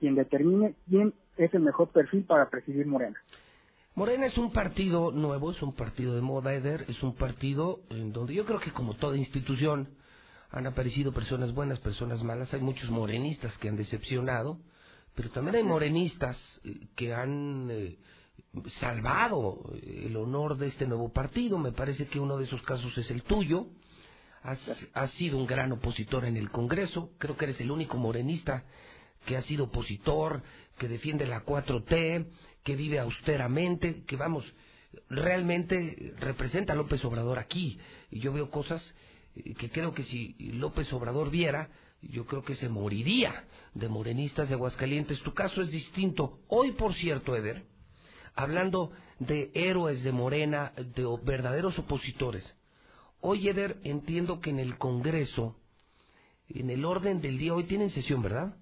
quien 0.00 0.14
determine 0.14 0.74
quién 0.88 1.14
es 1.36 1.52
el 1.54 1.60
mejor 1.60 1.88
perfil 1.88 2.24
para 2.24 2.48
presidir 2.48 2.86
Morena. 2.86 3.16
Morena 3.94 4.26
es 4.26 4.36
un 4.38 4.52
partido 4.52 5.12
nuevo, 5.12 5.52
es 5.52 5.62
un 5.62 5.72
partido 5.72 6.14
de 6.14 6.20
moda, 6.20 6.52
Eder, 6.52 6.84
es 6.88 7.02
un 7.02 7.14
partido 7.14 7.80
en 7.90 8.12
donde 8.12 8.34
yo 8.34 8.44
creo 8.44 8.58
que 8.58 8.72
como 8.72 8.96
toda 8.96 9.16
institución 9.16 9.88
han 10.50 10.66
aparecido 10.66 11.12
personas 11.12 11.54
buenas, 11.54 11.78
personas 11.80 12.22
malas, 12.22 12.52
hay 12.54 12.60
muchos 12.60 12.90
morenistas 12.90 13.56
que 13.58 13.68
han 13.68 13.76
decepcionado, 13.76 14.58
pero 15.14 15.30
también 15.30 15.56
hay 15.56 15.62
morenistas 15.62 16.36
eh, 16.64 16.88
que 16.96 17.14
han 17.14 17.68
eh, 17.70 17.98
salvado 18.80 19.72
el 19.82 20.16
honor 20.16 20.56
de 20.56 20.68
este 20.68 20.86
nuevo 20.86 21.12
partido. 21.12 21.58
Me 21.58 21.72
parece 21.72 22.06
que 22.06 22.20
uno 22.20 22.36
de 22.36 22.44
esos 22.44 22.62
casos 22.62 22.96
es 22.98 23.10
el 23.10 23.22
tuyo. 23.22 23.66
Has, 24.42 24.60
has 24.92 25.10
sido 25.12 25.38
un 25.38 25.46
gran 25.46 25.72
opositor 25.72 26.24
en 26.24 26.36
el 26.36 26.50
Congreso. 26.50 27.10
Creo 27.18 27.36
que 27.36 27.46
eres 27.46 27.60
el 27.60 27.70
único 27.70 27.96
morenista 27.96 28.64
que 29.24 29.36
ha 29.36 29.42
sido 29.42 29.64
opositor, 29.64 30.42
que 30.78 30.88
defiende 30.88 31.26
la 31.26 31.44
4T, 31.44 32.26
que 32.62 32.76
vive 32.76 32.98
austeramente, 32.98 34.02
que 34.04 34.16
vamos, 34.16 34.44
realmente 35.08 36.14
representa 36.18 36.72
a 36.72 36.76
López 36.76 37.04
Obrador 37.04 37.38
aquí. 37.38 37.78
Y 38.10 38.20
yo 38.20 38.32
veo 38.32 38.50
cosas 38.50 38.82
eh, 39.36 39.54
que 39.54 39.70
creo 39.70 39.94
que 39.94 40.04
si 40.04 40.34
López 40.38 40.92
Obrador 40.92 41.30
viera, 41.30 41.70
yo 42.10 42.26
creo 42.26 42.42
que 42.42 42.54
se 42.56 42.68
moriría 42.68 43.44
de 43.74 43.88
morenistas 43.88 44.48
de 44.48 44.54
Aguascalientes. 44.54 45.20
Tu 45.22 45.32
caso 45.34 45.62
es 45.62 45.70
distinto. 45.70 46.38
Hoy, 46.48 46.72
por 46.72 46.94
cierto, 46.94 47.36
Eder, 47.36 47.64
hablando 48.34 48.92
de 49.18 49.50
héroes 49.54 50.02
de 50.02 50.12
Morena, 50.12 50.72
de 50.76 51.06
verdaderos 51.24 51.78
opositores. 51.78 52.44
Hoy, 53.20 53.48
Eder, 53.48 53.78
entiendo 53.84 54.40
que 54.40 54.50
en 54.50 54.58
el 54.58 54.76
Congreso, 54.78 55.56
en 56.48 56.70
el 56.70 56.84
orden 56.84 57.20
del 57.20 57.38
día, 57.38 57.54
hoy 57.54 57.64
tienen 57.64 57.90
sesión, 57.90 58.22
¿verdad? 58.22 58.56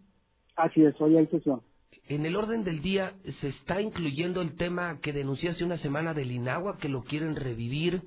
Así 0.56 0.82
es, 0.84 0.94
hoy 1.00 1.16
hay 1.16 1.26
sesión. 1.26 1.62
En 2.06 2.26
el 2.26 2.36
orden 2.36 2.64
del 2.64 2.80
día 2.80 3.14
se 3.40 3.48
está 3.48 3.80
incluyendo 3.80 4.40
el 4.40 4.56
tema 4.56 5.00
que 5.00 5.12
denuncié 5.12 5.50
hace 5.50 5.64
una 5.64 5.76
semana 5.78 6.14
del 6.14 6.30
INAGUA, 6.30 6.78
que 6.78 6.88
lo 6.88 7.04
quieren 7.04 7.36
revivir 7.36 8.02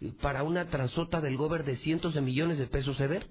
eh, 0.00 0.12
para 0.20 0.42
una 0.42 0.70
transota 0.70 1.20
del 1.20 1.36
gober 1.36 1.64
de 1.64 1.76
cientos 1.76 2.14
de 2.14 2.20
millones 2.20 2.58
de 2.58 2.66
pesos, 2.66 3.00
Eder. 3.00 3.26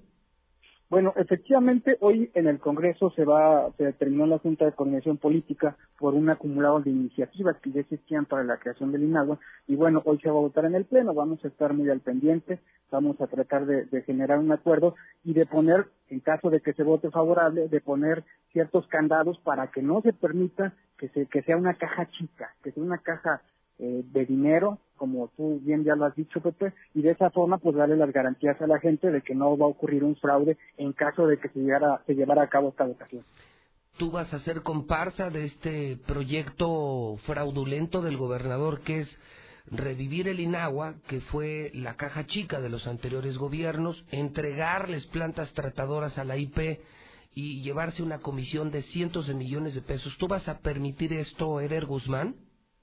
Bueno, 0.90 1.12
efectivamente, 1.16 1.98
hoy 2.00 2.30
en 2.32 2.46
el 2.46 2.58
Congreso 2.60 3.10
se 3.10 3.26
va, 3.26 3.70
se 3.76 3.84
determinó 3.84 4.26
la 4.26 4.38
Junta 4.38 4.64
de 4.64 4.72
Coordinación 4.72 5.18
Política 5.18 5.76
por 5.98 6.14
un 6.14 6.30
acumulado 6.30 6.80
de 6.80 6.88
iniciativas 6.88 7.58
que 7.58 7.70
ya 7.70 7.80
existían 7.80 8.24
para 8.24 8.42
la 8.42 8.56
creación 8.56 8.90
del 8.90 9.02
INAGUA 9.02 9.38
y 9.66 9.76
bueno, 9.76 10.00
hoy 10.06 10.18
se 10.20 10.30
va 10.30 10.36
a 10.38 10.40
votar 10.40 10.64
en 10.64 10.74
el 10.74 10.86
Pleno, 10.86 11.12
vamos 11.12 11.44
a 11.44 11.48
estar 11.48 11.74
muy 11.74 11.90
al 11.90 12.00
pendiente, 12.00 12.60
vamos 12.90 13.20
a 13.20 13.26
tratar 13.26 13.66
de, 13.66 13.84
de 13.84 14.02
generar 14.02 14.38
un 14.38 14.50
acuerdo 14.50 14.94
y 15.24 15.34
de 15.34 15.44
poner, 15.44 15.88
en 16.08 16.20
caso 16.20 16.48
de 16.48 16.62
que 16.62 16.72
se 16.72 16.84
vote 16.84 17.10
favorable, 17.10 17.68
de 17.68 17.80
poner 17.82 18.24
ciertos 18.52 18.86
candados 18.86 19.38
para 19.40 19.66
que 19.66 19.82
no 19.82 20.00
se 20.00 20.14
permita 20.14 20.72
que, 20.96 21.10
se, 21.10 21.26
que 21.26 21.42
sea 21.42 21.58
una 21.58 21.74
caja 21.74 22.08
chica, 22.12 22.54
que 22.62 22.72
sea 22.72 22.82
una 22.82 22.96
caja 22.96 23.42
eh, 23.78 24.02
de 24.12 24.26
dinero, 24.26 24.78
como 24.96 25.28
tú 25.36 25.60
bien 25.62 25.84
ya 25.84 25.94
lo 25.94 26.04
has 26.04 26.14
dicho, 26.16 26.40
Pepe, 26.40 26.72
y 26.94 27.02
de 27.02 27.12
esa 27.12 27.30
forma 27.30 27.58
pues 27.58 27.76
darle 27.76 27.96
las 27.96 28.12
garantías 28.12 28.60
a 28.60 28.66
la 28.66 28.80
gente 28.80 29.10
de 29.10 29.22
que 29.22 29.34
no 29.34 29.56
va 29.56 29.66
a 29.66 29.68
ocurrir 29.68 30.04
un 30.04 30.16
fraude 30.16 30.58
en 30.76 30.92
caso 30.92 31.26
de 31.26 31.38
que 31.38 31.48
se, 31.48 31.60
llegara, 31.60 32.02
se 32.06 32.14
llevara 32.14 32.42
a 32.42 32.48
cabo 32.48 32.70
esta 32.70 32.84
votación. 32.84 33.24
Tú 33.96 34.10
vas 34.10 34.32
a 34.32 34.38
ser 34.40 34.62
comparsa 34.62 35.30
de 35.30 35.44
este 35.44 35.96
proyecto 36.06 37.16
fraudulento 37.24 38.02
del 38.02 38.16
gobernador 38.16 38.80
que 38.80 39.00
es 39.00 39.18
revivir 39.70 40.28
el 40.28 40.40
INAGUA, 40.40 40.94
que 41.08 41.20
fue 41.20 41.70
la 41.74 41.96
caja 41.96 42.26
chica 42.26 42.60
de 42.60 42.68
los 42.68 42.86
anteriores 42.86 43.36
gobiernos, 43.38 44.04
entregarles 44.10 45.06
plantas 45.06 45.52
tratadoras 45.52 46.18
a 46.18 46.24
la 46.24 46.36
IP 46.36 46.80
y 47.34 47.62
llevarse 47.62 48.02
una 48.02 48.18
comisión 48.20 48.70
de 48.70 48.82
cientos 48.82 49.26
de 49.26 49.34
millones 49.34 49.74
de 49.74 49.82
pesos. 49.82 50.16
¿Tú 50.18 50.26
vas 50.26 50.48
a 50.48 50.58
permitir 50.58 51.12
esto, 51.12 51.60
Eder 51.60 51.86
Guzmán? 51.86 52.34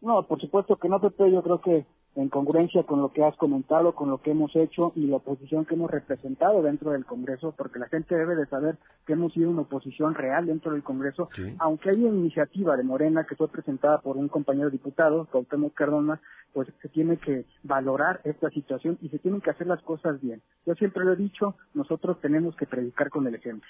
No, 0.06 0.22
por 0.28 0.40
supuesto 0.40 0.76
que 0.76 0.88
no, 0.88 1.02
Pepe, 1.02 1.32
yo 1.32 1.42
creo 1.42 1.60
que 1.62 1.84
en 2.16 2.30
congruencia 2.30 2.84
con 2.84 3.02
lo 3.02 3.12
que 3.12 3.24
has 3.24 3.36
comentado, 3.38 3.96
con 3.96 4.12
lo 4.12 4.22
que 4.22 4.30
hemos 4.30 4.56
hecho 4.56 4.94
y 4.96 5.08
la 5.08 5.16
oposición 5.16 5.66
que 5.66 5.74
hemos 5.74 5.90
representado 5.90 6.62
dentro 6.62 6.92
del 6.92 7.06
Congreso, 7.06 7.56
porque 7.58 7.80
la 7.80 7.88
gente 7.88 8.16
debe 8.16 8.36
de 8.36 8.46
saber 8.46 8.78
que 9.08 9.14
hemos 9.14 9.34
sido 9.34 9.50
una 9.50 9.62
oposición 9.62 10.14
real 10.14 10.46
dentro 10.46 10.74
del 10.74 10.84
Congreso, 10.84 11.28
aunque 11.58 11.90
hay 11.90 12.04
una 12.04 12.20
iniciativa 12.20 12.78
de 12.78 12.84
Morena 12.84 13.26
que 13.26 13.36
fue 13.36 13.48
presentada 13.48 14.00
por 14.00 14.16
un 14.16 14.28
compañero 14.28 14.70
diputado, 14.70 15.26
Cuauhtémoc 15.26 15.74
Cardona, 15.74 16.22
pues 16.54 16.68
se 16.84 16.90
tiene 16.90 17.18
que 17.18 17.48
valorar 17.64 18.22
esta 18.26 18.52
situación 18.52 19.00
y 19.02 19.10
se 19.10 19.18
tienen 19.18 19.42
que 19.42 19.50
hacer 19.50 19.66
las 19.66 19.82
cosas 19.82 20.22
bien. 20.22 20.40
Yo 20.68 20.76
siempre 20.76 21.04
lo 21.04 21.14
he 21.14 21.18
dicho, 21.18 21.56
nosotros 21.74 22.22
tenemos 22.22 22.56
que 22.56 22.68
predicar 22.68 23.10
con 23.10 23.26
el 23.26 23.34
ejemplo. 23.34 23.68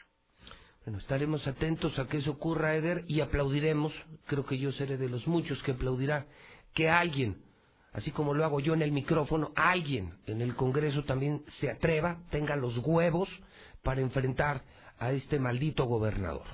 Bueno, 0.86 1.00
estaremos 1.00 1.48
atentos 1.48 1.98
a 1.98 2.08
que 2.08 2.18
eso 2.18 2.30
ocurra, 2.30 2.76
Eder, 2.76 3.06
y 3.08 3.22
aplaudiremos, 3.22 3.92
creo 4.28 4.46
que 4.46 4.60
yo 4.60 4.72
seré 4.72 4.98
de 4.98 5.10
los 5.10 5.28
muchos 5.28 5.64
que 5.64 5.72
aplaudirá, 5.72 6.28
que 6.76 6.88
alguien, 6.90 7.42
así 7.92 8.12
como 8.12 8.36
lo 8.36 8.46
hago 8.46 8.60
yo 8.60 8.76
en 8.76 8.84
el 8.84 8.92
micrófono, 8.92 9.52
alguien 9.56 10.14
en 10.28 10.42
el 10.42 10.56
Congreso 10.56 11.04
también 11.04 11.44
se 11.60 11.72
atreva, 11.72 12.20
tenga 12.30 12.56
los 12.56 12.78
huevos 12.86 13.28
para 13.82 14.02
enfrentar 14.02 14.62
a 15.00 15.12
este 15.12 15.40
maldito 15.40 15.86
gobernador. 15.86 16.46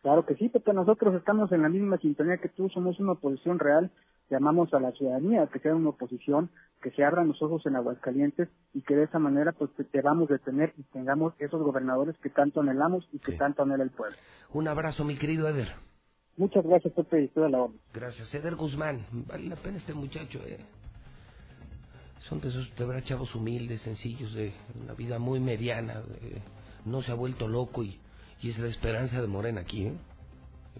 Claro 0.00 0.24
que 0.24 0.34
sí, 0.36 0.48
Pepe, 0.48 0.72
nosotros 0.72 1.14
estamos 1.14 1.52
en 1.52 1.60
la 1.60 1.68
misma 1.68 1.98
sintonía 1.98 2.38
que 2.38 2.48
tú, 2.48 2.70
somos 2.70 2.98
una 2.98 3.12
oposición 3.12 3.58
real, 3.58 3.90
llamamos 4.30 4.72
a 4.72 4.80
la 4.80 4.92
ciudadanía 4.92 5.46
que 5.48 5.58
sea 5.58 5.74
una 5.74 5.90
oposición, 5.90 6.48
que 6.82 6.90
se 6.92 7.04
abran 7.04 7.28
los 7.28 7.40
ojos 7.42 7.64
en 7.66 7.76
Aguascalientes 7.76 8.48
y 8.74 8.82
que 8.82 8.94
de 8.94 9.04
esa 9.04 9.18
manera 9.18 9.52
pues 9.52 9.70
te- 9.74 9.84
debamos 9.92 10.28
de 10.28 10.38
tener 10.38 10.74
y 10.76 10.82
tengamos 10.84 11.34
esos 11.38 11.60
gobernadores 11.62 12.16
que 12.18 12.30
tanto 12.30 12.60
anhelamos 12.60 13.08
y 13.12 13.18
que 13.18 13.32
tanto 13.32 13.62
anhela 13.62 13.84
el 13.84 13.90
pueblo. 13.90 14.16
Un 14.52 14.68
abrazo, 14.68 15.04
mi 15.04 15.16
querido 15.16 15.48
Eder. 15.48 15.72
Muchas 16.36 16.64
gracias, 16.64 16.92
Pepe, 16.94 17.22
y 17.22 17.24
estoy 17.24 17.44
a 17.44 17.48
la 17.48 17.62
orden. 17.62 17.80
Gracias, 17.92 18.32
Eder 18.32 18.54
Guzmán. 18.54 19.04
Vale 19.10 19.46
la 19.48 19.56
pena 19.56 19.78
este 19.78 19.92
muchacho, 19.92 20.38
eh. 20.46 20.58
Son 22.28 22.40
de 22.40 22.48
esos, 22.48 22.74
de 22.76 22.84
verdad, 22.84 23.02
chavos 23.04 23.34
humildes, 23.34 23.80
sencillos, 23.82 24.34
de 24.34 24.52
una 24.82 24.94
vida 24.94 25.18
muy 25.18 25.40
mediana. 25.40 26.02
eh, 26.20 26.40
no 26.84 27.02
se 27.02 27.10
ha 27.10 27.14
vuelto 27.14 27.48
loco 27.48 27.82
y, 27.82 27.98
y 28.40 28.50
es 28.50 28.58
la 28.58 28.68
esperanza 28.68 29.20
de 29.20 29.26
Morena 29.26 29.62
aquí, 29.62 29.86
¿eh? 29.86 29.92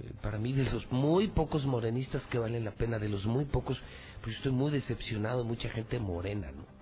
Eh, 0.01 0.13
Para 0.23 0.39
mí, 0.39 0.53
de 0.53 0.65
los 0.71 0.91
muy 0.93 1.29
pocos 1.29 1.67
morenistas 1.67 2.25
que 2.27 2.39
valen 2.39 2.65
la 2.65 2.71
pena, 2.73 2.99
de 2.99 3.09
los 3.09 3.27
muy 3.27 3.45
pocos, 3.47 3.81
pues 4.23 4.37
estoy 4.37 4.53
muy 4.53 4.71
decepcionado, 4.71 5.45
mucha 5.45 5.69
gente 5.71 5.99
morena, 5.99 6.51
¿no? 6.53 6.79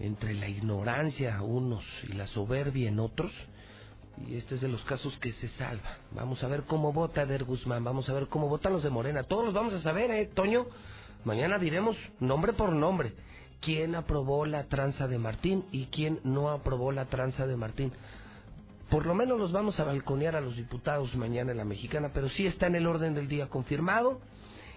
entre 0.00 0.34
la 0.34 0.48
ignorancia 0.48 1.40
unos 1.42 1.84
y 2.08 2.12
la 2.14 2.26
soberbia 2.28 2.88
en 2.88 3.00
otros. 3.00 3.32
Y 4.28 4.36
este 4.36 4.56
es 4.56 4.60
de 4.60 4.68
los 4.68 4.82
casos 4.84 5.16
que 5.18 5.32
se 5.32 5.48
salva. 5.50 5.98
Vamos 6.12 6.42
a 6.44 6.48
ver 6.48 6.62
cómo 6.64 6.92
vota 6.92 7.22
Eder 7.22 7.44
Guzmán, 7.44 7.82
vamos 7.82 8.08
a 8.08 8.12
ver 8.12 8.28
cómo 8.28 8.48
votan 8.48 8.72
los 8.72 8.84
de 8.84 8.90
Morena. 8.90 9.24
Todos 9.24 9.44
los 9.44 9.54
vamos 9.54 9.74
a 9.74 9.80
saber, 9.80 10.10
¿eh, 10.10 10.26
Toño? 10.26 10.66
Mañana 11.24 11.58
diremos 11.58 11.96
nombre 12.20 12.52
por 12.52 12.72
nombre 12.72 13.12
quién 13.60 13.94
aprobó 13.94 14.44
la 14.44 14.64
tranza 14.64 15.08
de 15.08 15.18
Martín 15.18 15.64
y 15.72 15.86
quién 15.86 16.20
no 16.22 16.50
aprobó 16.50 16.92
la 16.92 17.06
tranza 17.06 17.46
de 17.46 17.56
Martín. 17.56 17.92
Por 18.90 19.06
lo 19.06 19.14
menos 19.14 19.38
los 19.38 19.50
vamos 19.50 19.80
a 19.80 19.84
balconear 19.84 20.36
a 20.36 20.40
los 20.40 20.56
diputados 20.56 21.14
mañana 21.16 21.52
en 21.52 21.56
la 21.56 21.64
mexicana, 21.64 22.10
pero 22.12 22.28
sí 22.28 22.46
está 22.46 22.66
en 22.66 22.74
el 22.76 22.86
orden 22.86 23.14
del 23.14 23.26
día 23.26 23.48
confirmado 23.48 24.20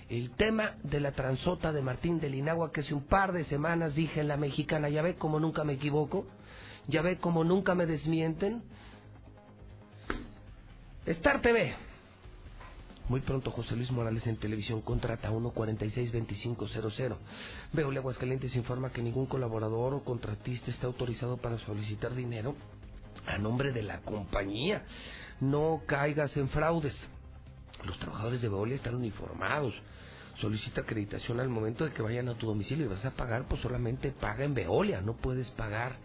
el 0.09 0.31
tema 0.31 0.75
de 0.83 0.99
la 0.99 1.11
transota 1.11 1.71
de 1.73 1.81
Martín 1.81 2.19
de 2.19 2.29
Linagua 2.29 2.71
que 2.71 2.81
hace 2.81 2.93
un 2.93 3.05
par 3.05 3.33
de 3.33 3.43
semanas 3.45 3.93
dije 3.95 4.21
en 4.21 4.29
la 4.29 4.37
mexicana, 4.37 4.89
ya 4.89 5.01
ve 5.01 5.15
como 5.15 5.39
nunca 5.39 5.63
me 5.63 5.73
equivoco, 5.73 6.25
ya 6.87 7.01
ve 7.01 7.17
como 7.17 7.43
nunca 7.43 7.75
me 7.75 7.85
desmienten. 7.85 8.63
Star 11.05 11.41
TV. 11.41 11.75
Muy 13.09 13.21
pronto 13.21 13.51
José 13.51 13.75
Luis 13.77 13.91
Morales 13.91 14.27
en 14.27 14.37
televisión 14.37 14.81
contrata 14.81 15.29
1462500. 15.29 17.17
Veo 17.71 17.89
Aguascalientes 17.89 18.55
informa 18.55 18.91
que 18.91 19.01
ningún 19.01 19.25
colaborador 19.27 19.93
o 19.93 20.03
contratista 20.03 20.71
está 20.71 20.87
autorizado 20.87 21.37
para 21.37 21.57
solicitar 21.59 22.13
dinero 22.13 22.55
a 23.25 23.37
nombre 23.37 23.71
de 23.71 23.83
la 23.83 24.01
compañía. 24.01 24.83
No 25.39 25.83
caigas 25.85 26.35
en 26.35 26.49
fraudes. 26.49 26.95
Los 27.85 27.97
trabajadores 27.99 28.41
de 28.41 28.49
Veolia 28.49 28.75
están 28.75 28.95
uniformados. 28.95 29.73
Solicita 30.39 30.81
acreditación 30.81 31.39
al 31.39 31.49
momento 31.49 31.83
de 31.83 31.91
que 31.91 32.01
vayan 32.01 32.29
a 32.29 32.35
tu 32.35 32.45
domicilio 32.45 32.85
y 32.85 32.89
vas 32.89 33.03
a 33.05 33.11
pagar, 33.11 33.47
pues 33.47 33.61
solamente 33.61 34.11
paga 34.11 34.43
en 34.43 34.53
Veolia. 34.53 35.01
No 35.01 35.15
puedes 35.15 35.49
pagar 35.51 35.95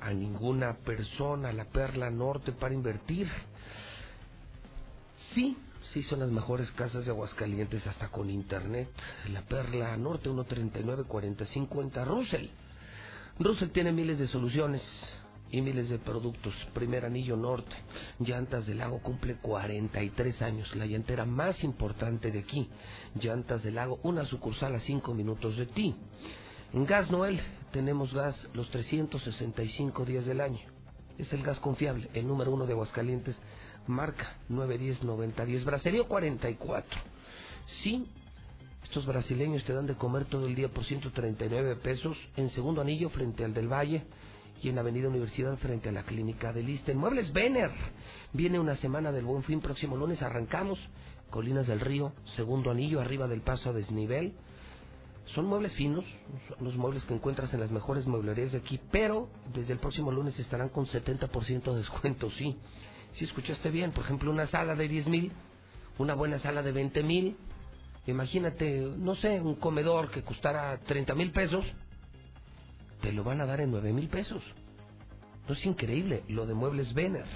a 0.00 0.12
ninguna 0.12 0.74
persona, 0.78 1.52
la 1.52 1.64
Perla 1.64 2.10
Norte, 2.10 2.52
para 2.52 2.74
invertir. 2.74 3.28
Sí, 5.34 5.56
sí 5.92 6.02
son 6.02 6.20
las 6.20 6.30
mejores 6.30 6.70
casas 6.72 7.06
de 7.06 7.10
Aguascalientes 7.12 7.86
hasta 7.86 8.08
con 8.08 8.28
internet. 8.28 8.88
La 9.32 9.42
Perla 9.42 9.96
Norte 9.96 10.28
139-4050 10.28 12.04
Russell. 12.06 12.48
Russell 13.38 13.70
tiene 13.70 13.92
miles 13.92 14.18
de 14.18 14.26
soluciones 14.26 14.82
y 15.50 15.60
miles 15.60 15.88
de 15.88 15.98
productos. 15.98 16.54
Primer 16.74 17.04
anillo 17.04 17.36
norte. 17.36 17.74
Llantas 18.18 18.66
del 18.66 18.78
Lago 18.78 19.00
cumple 19.00 19.36
43 19.36 20.42
años. 20.42 20.74
La 20.76 20.86
llantera 20.86 21.24
más 21.24 21.62
importante 21.64 22.30
de 22.30 22.40
aquí. 22.40 22.68
Llantas 23.20 23.62
del 23.62 23.76
Lago, 23.76 23.98
una 24.02 24.24
sucursal 24.24 24.74
a 24.74 24.80
5 24.80 25.14
minutos 25.14 25.56
de 25.56 25.66
ti. 25.66 25.94
En 26.72 26.84
Gas 26.84 27.10
Noel 27.10 27.40
tenemos 27.72 28.12
gas 28.12 28.46
los 28.52 28.70
365 28.70 30.04
días 30.04 30.26
del 30.26 30.40
año. 30.40 30.60
Es 31.16 31.32
el 31.32 31.42
gas 31.42 31.58
confiable, 31.58 32.08
el 32.14 32.26
número 32.26 32.52
uno 32.52 32.66
de 32.66 32.72
Aguascalientes. 32.72 33.36
Marca 33.86 34.36
910-9010. 34.50 35.64
Braserío 35.64 36.06
44. 36.06 37.00
Sí, 37.82 38.06
estos 38.84 39.04
brasileños 39.06 39.64
te 39.64 39.72
dan 39.72 39.86
de 39.86 39.96
comer 39.96 40.24
todo 40.26 40.46
el 40.46 40.54
día 40.54 40.68
por 40.68 40.84
139 40.84 41.76
pesos 41.76 42.16
en 42.36 42.50
segundo 42.50 42.80
anillo 42.80 43.10
frente 43.10 43.44
al 43.44 43.52
del 43.52 43.68
Valle 43.68 44.04
y 44.62 44.68
en 44.68 44.78
Avenida 44.78 45.08
Universidad 45.08 45.56
frente 45.58 45.88
a 45.88 45.92
la 45.92 46.02
Clínica 46.02 46.52
de 46.52 46.62
Lista. 46.62 46.92
En 46.92 46.98
Muebles 46.98 47.32
Vener 47.32 47.70
viene 48.32 48.58
una 48.58 48.76
semana 48.76 49.12
del 49.12 49.24
Buen 49.24 49.42
Fin. 49.44 49.60
Próximo 49.60 49.96
lunes 49.96 50.22
arrancamos. 50.22 50.78
Colinas 51.30 51.66
del 51.66 51.80
Río, 51.80 52.12
segundo 52.36 52.70
anillo, 52.70 53.00
arriba 53.00 53.28
del 53.28 53.42
paso 53.42 53.70
a 53.70 53.72
desnivel. 53.72 54.32
Son 55.34 55.44
muebles 55.44 55.74
finos, 55.74 56.06
son 56.48 56.64
los 56.64 56.76
muebles 56.76 57.04
que 57.04 57.12
encuentras 57.12 57.52
en 57.52 57.60
las 57.60 57.70
mejores 57.70 58.06
mueblerías 58.06 58.52
de 58.52 58.58
aquí, 58.58 58.80
pero 58.90 59.28
desde 59.52 59.74
el 59.74 59.78
próximo 59.78 60.10
lunes 60.10 60.38
estarán 60.38 60.70
con 60.70 60.86
70% 60.86 61.72
de 61.72 61.78
descuento, 61.78 62.30
sí. 62.30 62.56
Si 63.12 63.24
escuchaste 63.24 63.70
bien, 63.70 63.92
por 63.92 64.04
ejemplo, 64.04 64.30
una 64.30 64.46
sala 64.46 64.74
de 64.74 64.88
10 64.88 65.08
mil, 65.08 65.32
una 65.98 66.14
buena 66.14 66.38
sala 66.38 66.62
de 66.62 66.72
20 66.72 67.02
mil, 67.02 67.36
imagínate, 68.06 68.80
no 68.96 69.16
sé, 69.16 69.38
un 69.42 69.56
comedor 69.56 70.10
que 70.10 70.22
costara 70.22 70.78
30 70.86 71.14
mil 71.14 71.30
pesos, 71.32 71.66
te 73.00 73.12
lo 73.12 73.24
van 73.24 73.40
a 73.40 73.46
dar 73.46 73.60
en 73.60 73.70
9 73.70 73.92
mil 73.92 74.08
pesos. 74.08 74.42
No 75.48 75.54
es 75.54 75.64
increíble 75.64 76.24
lo 76.28 76.46
de 76.46 76.54
Muebles 76.54 76.92
Vener. 76.94 77.26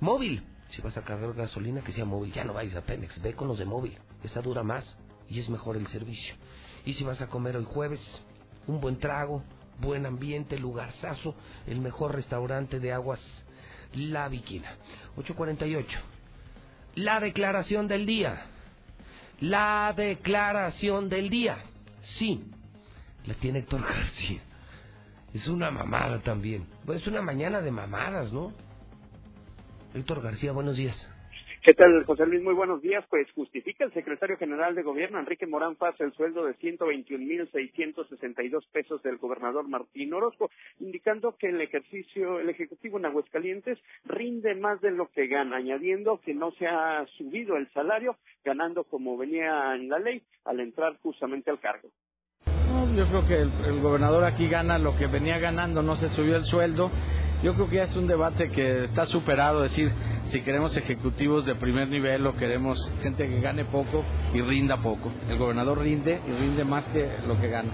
Móvil, 0.00 0.42
si 0.70 0.80
vas 0.80 0.96
a 0.96 1.02
cargar 1.02 1.34
gasolina 1.34 1.82
que 1.82 1.92
sea 1.92 2.04
móvil, 2.04 2.32
ya 2.32 2.44
no 2.44 2.54
vayas 2.54 2.76
a 2.76 2.82
Pemex, 2.82 3.20
ve 3.20 3.34
con 3.34 3.48
los 3.48 3.58
de 3.58 3.64
móvil, 3.64 3.98
esa 4.22 4.40
dura 4.40 4.62
más 4.62 4.96
y 5.28 5.38
es 5.40 5.48
mejor 5.48 5.76
el 5.76 5.86
servicio. 5.88 6.34
Y 6.84 6.94
si 6.94 7.04
vas 7.04 7.20
a 7.20 7.28
comer 7.28 7.56
el 7.56 7.64
jueves, 7.64 8.00
un 8.66 8.80
buen 8.80 8.98
trago, 8.98 9.42
buen 9.78 10.06
ambiente, 10.06 10.58
lugarzazo, 10.58 11.34
el 11.66 11.80
mejor 11.80 12.14
restaurante 12.14 12.80
de 12.80 12.92
aguas, 12.92 13.20
La 13.94 14.28
Viquina. 14.28 14.76
848. 15.16 15.98
La 16.94 17.20
declaración 17.20 17.88
del 17.88 18.06
día. 18.06 18.46
La 19.40 19.92
declaración 19.96 21.08
del 21.08 21.30
día. 21.30 21.58
Sí, 22.18 22.44
la 23.26 23.34
tiene 23.34 23.60
Héctor 23.60 23.82
García. 23.82 24.40
Es 25.34 25.48
una 25.48 25.70
mamada 25.70 26.22
también. 26.22 26.66
Es 26.94 27.06
una 27.06 27.22
mañana 27.22 27.62
de 27.62 27.70
mamadas, 27.70 28.30
¿no? 28.32 28.52
Héctor 29.94 30.22
García, 30.22 30.52
buenos 30.52 30.76
días. 30.76 31.08
¿Qué 31.62 31.72
tal, 31.74 32.04
José 32.04 32.26
Luis? 32.26 32.42
Muy 32.42 32.54
buenos 32.54 32.82
días. 32.82 33.04
Pues 33.08 33.30
justifica 33.32 33.84
el 33.84 33.94
secretario 33.94 34.36
general 34.36 34.74
de 34.74 34.82
gobierno, 34.82 35.18
Enrique 35.18 35.46
Morán 35.46 35.76
Paz, 35.76 35.94
el 36.00 36.12
sueldo 36.12 36.44
de 36.44 36.54
121.662 36.56 38.66
pesos 38.72 39.02
del 39.02 39.16
gobernador 39.16 39.66
Martín 39.68 40.12
Orozco, 40.12 40.50
indicando 40.80 41.34
que 41.36 41.48
el 41.48 41.62
ejercicio, 41.62 42.40
el 42.40 42.50
ejecutivo 42.50 42.98
en 42.98 43.06
Aguascalientes 43.06 43.78
rinde 44.04 44.54
más 44.54 44.82
de 44.82 44.90
lo 44.90 45.08
que 45.12 45.28
gana, 45.28 45.56
añadiendo 45.56 46.20
que 46.20 46.34
no 46.34 46.50
se 46.52 46.66
ha 46.66 47.06
subido 47.16 47.56
el 47.56 47.72
salario, 47.72 48.18
ganando 48.44 48.84
como 48.84 49.16
venía 49.16 49.74
en 49.76 49.88
la 49.88 49.98
ley 49.98 50.22
al 50.44 50.60
entrar 50.60 50.98
justamente 51.00 51.50
al 51.50 51.60
cargo. 51.60 51.88
Yo 52.94 53.06
creo 53.06 53.26
que 53.26 53.40
el, 53.40 53.80
gobernador 53.80 54.24
aquí 54.24 54.48
gana 54.48 54.78
lo 54.78 54.96
que 54.96 55.06
venía 55.06 55.38
ganando, 55.38 55.82
no 55.82 55.96
se 55.96 56.08
subió 56.10 56.36
el 56.36 56.44
sueldo. 56.44 56.90
Yo 57.42 57.54
creo 57.54 57.68
que 57.68 57.76
ya 57.76 57.84
es 57.84 57.96
un 57.96 58.06
debate 58.06 58.50
que 58.50 58.84
está 58.84 59.06
superado, 59.06 59.62
decir 59.62 59.90
si 60.26 60.42
queremos 60.42 60.76
ejecutivos 60.76 61.44
de 61.44 61.54
primer 61.54 61.88
nivel 61.88 62.26
o 62.26 62.36
queremos 62.36 62.78
gente 63.02 63.26
que 63.28 63.40
gane 63.40 63.64
poco 63.64 64.04
y 64.32 64.40
rinda 64.42 64.76
poco. 64.80 65.12
El 65.28 65.38
gobernador 65.38 65.80
rinde 65.80 66.20
y 66.26 66.30
rinde 66.30 66.64
más 66.64 66.84
que 66.86 67.08
lo 67.26 67.40
que 67.40 67.48
gana. 67.48 67.70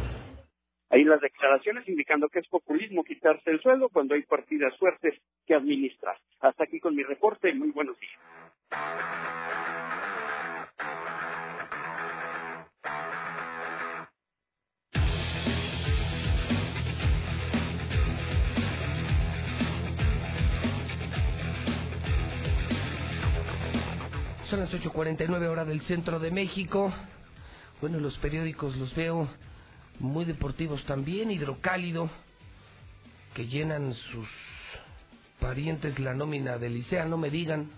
Ahí 0.90 1.04
las 1.04 1.20
declaraciones 1.20 1.86
indicando 1.86 2.28
que 2.28 2.38
es 2.38 2.48
populismo 2.48 3.04
quitarse 3.04 3.50
el 3.50 3.60
sueldo 3.60 3.90
cuando 3.90 4.14
hay 4.14 4.22
partidas 4.22 4.76
fuertes 4.78 5.14
que 5.46 5.54
administrar. 5.54 6.16
Hasta 6.40 6.64
aquí 6.64 6.80
con 6.80 6.96
mi 6.96 7.02
reporte. 7.02 7.52
Muy 7.52 7.70
buenos 7.70 7.98
días. 8.00 9.77
Son 24.50 24.60
las 24.60 24.72
8.49 24.72 25.46
horas 25.46 25.66
del 25.66 25.82
centro 25.82 26.18
de 26.18 26.30
México. 26.30 26.90
Bueno, 27.82 28.00
los 28.00 28.16
periódicos 28.16 28.74
los 28.76 28.94
veo 28.94 29.28
muy 29.98 30.24
deportivos 30.24 30.82
también, 30.84 31.30
hidrocálido, 31.30 32.08
que 33.34 33.46
llenan 33.46 33.92
sus 33.92 34.26
parientes 35.38 35.98
la 35.98 36.14
nómina 36.14 36.56
del 36.56 36.72
Licea, 36.72 37.04
no 37.04 37.18
me 37.18 37.28
digan, 37.28 37.68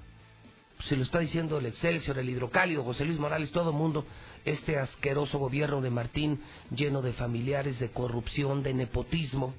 se 0.85 0.95
lo 0.95 1.03
está 1.03 1.19
diciendo 1.19 1.59
el 1.59 1.67
Excelsior, 1.67 2.19
el 2.19 2.31
hidrocálido, 2.31 2.85
José 2.85 3.05
Luis 3.05 3.19
Morales, 3.19 3.51
todo 3.51 3.73
mundo, 3.73 4.07
este 4.45 4.79
asqueroso 4.79 5.41
gobierno 5.41 5.81
de 5.81 5.91
Martín, 5.91 6.41
lleno 6.71 7.03
de 7.03 7.15
familiares, 7.15 7.81
de 7.81 7.91
corrupción, 7.91 8.63
de 8.63 8.75
nepotismo. 8.75 9.55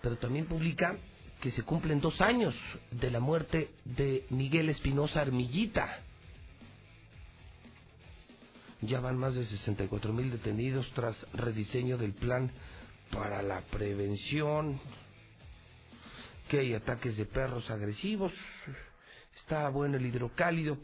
Pero 0.00 0.16
también 0.16 0.46
publica 0.46 0.96
que 1.40 1.50
se 1.52 1.62
cumplen 1.62 2.00
dos 2.00 2.20
años 2.20 2.54
de 2.90 3.10
la 3.10 3.20
muerte 3.20 3.70
de 3.84 4.26
Miguel 4.30 4.70
Espinosa 4.70 5.20
Armillita. 5.20 6.00
Ya 8.80 9.00
van 9.00 9.16
más 9.16 9.34
de 9.34 9.44
64 9.44 10.12
mil 10.12 10.30
detenidos 10.30 10.90
tras 10.94 11.16
rediseño 11.32 11.96
del 11.96 12.12
plan 12.12 12.50
para 13.10 13.42
la 13.42 13.60
prevención, 13.62 14.80
que 16.48 16.60
hay 16.60 16.74
ataques 16.74 17.16
de 17.16 17.24
perros 17.24 17.70
agresivos, 17.70 18.32
está 19.36 19.68
bueno 19.68 19.96
el 19.96 20.06
hidrocálido. 20.06 20.78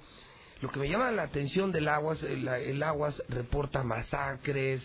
Lo 0.61 0.71
que 0.71 0.79
me 0.79 0.89
llama 0.89 1.11
la 1.11 1.25
atención 1.25 1.73
del 1.73 1.89
Aguas, 1.89 2.23
el, 2.23 2.47
el 2.49 2.83
Aguas 2.83 3.23
reporta 3.29 3.83
masacres, 3.83 4.83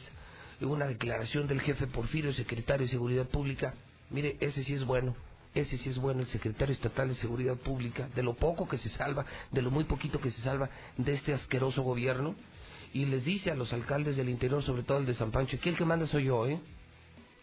una 0.61 0.87
declaración 0.87 1.47
del 1.47 1.61
jefe 1.61 1.87
Porfirio, 1.87 2.33
secretario 2.33 2.85
de 2.85 2.91
Seguridad 2.91 3.27
Pública. 3.27 3.73
Mire, 4.09 4.35
ese 4.39 4.63
sí 4.63 4.73
es 4.73 4.83
bueno 4.83 5.15
ese 5.59 5.77
sí 5.77 5.89
es 5.89 5.97
bueno, 5.97 6.21
el 6.21 6.27
secretario 6.27 6.73
estatal 6.73 7.09
de 7.09 7.15
Seguridad 7.15 7.55
Pública, 7.55 8.09
de 8.15 8.23
lo 8.23 8.35
poco 8.35 8.67
que 8.67 8.77
se 8.77 8.89
salva, 8.89 9.25
de 9.51 9.61
lo 9.61 9.71
muy 9.71 9.83
poquito 9.83 10.19
que 10.19 10.31
se 10.31 10.41
salva 10.41 10.69
de 10.97 11.13
este 11.13 11.33
asqueroso 11.33 11.81
gobierno, 11.81 12.35
y 12.93 13.05
les 13.05 13.23
dice 13.23 13.51
a 13.51 13.55
los 13.55 13.71
alcaldes 13.71 14.17
del 14.17 14.29
interior, 14.29 14.63
sobre 14.63 14.83
todo 14.83 14.97
el 14.97 15.05
de 15.05 15.13
San 15.13 15.31
Pancho, 15.31 15.57
aquí 15.57 15.69
el 15.69 15.75
que 15.75 15.85
manda 15.85 16.07
soy 16.07 16.25
yo, 16.25 16.47
¿eh? 16.47 16.59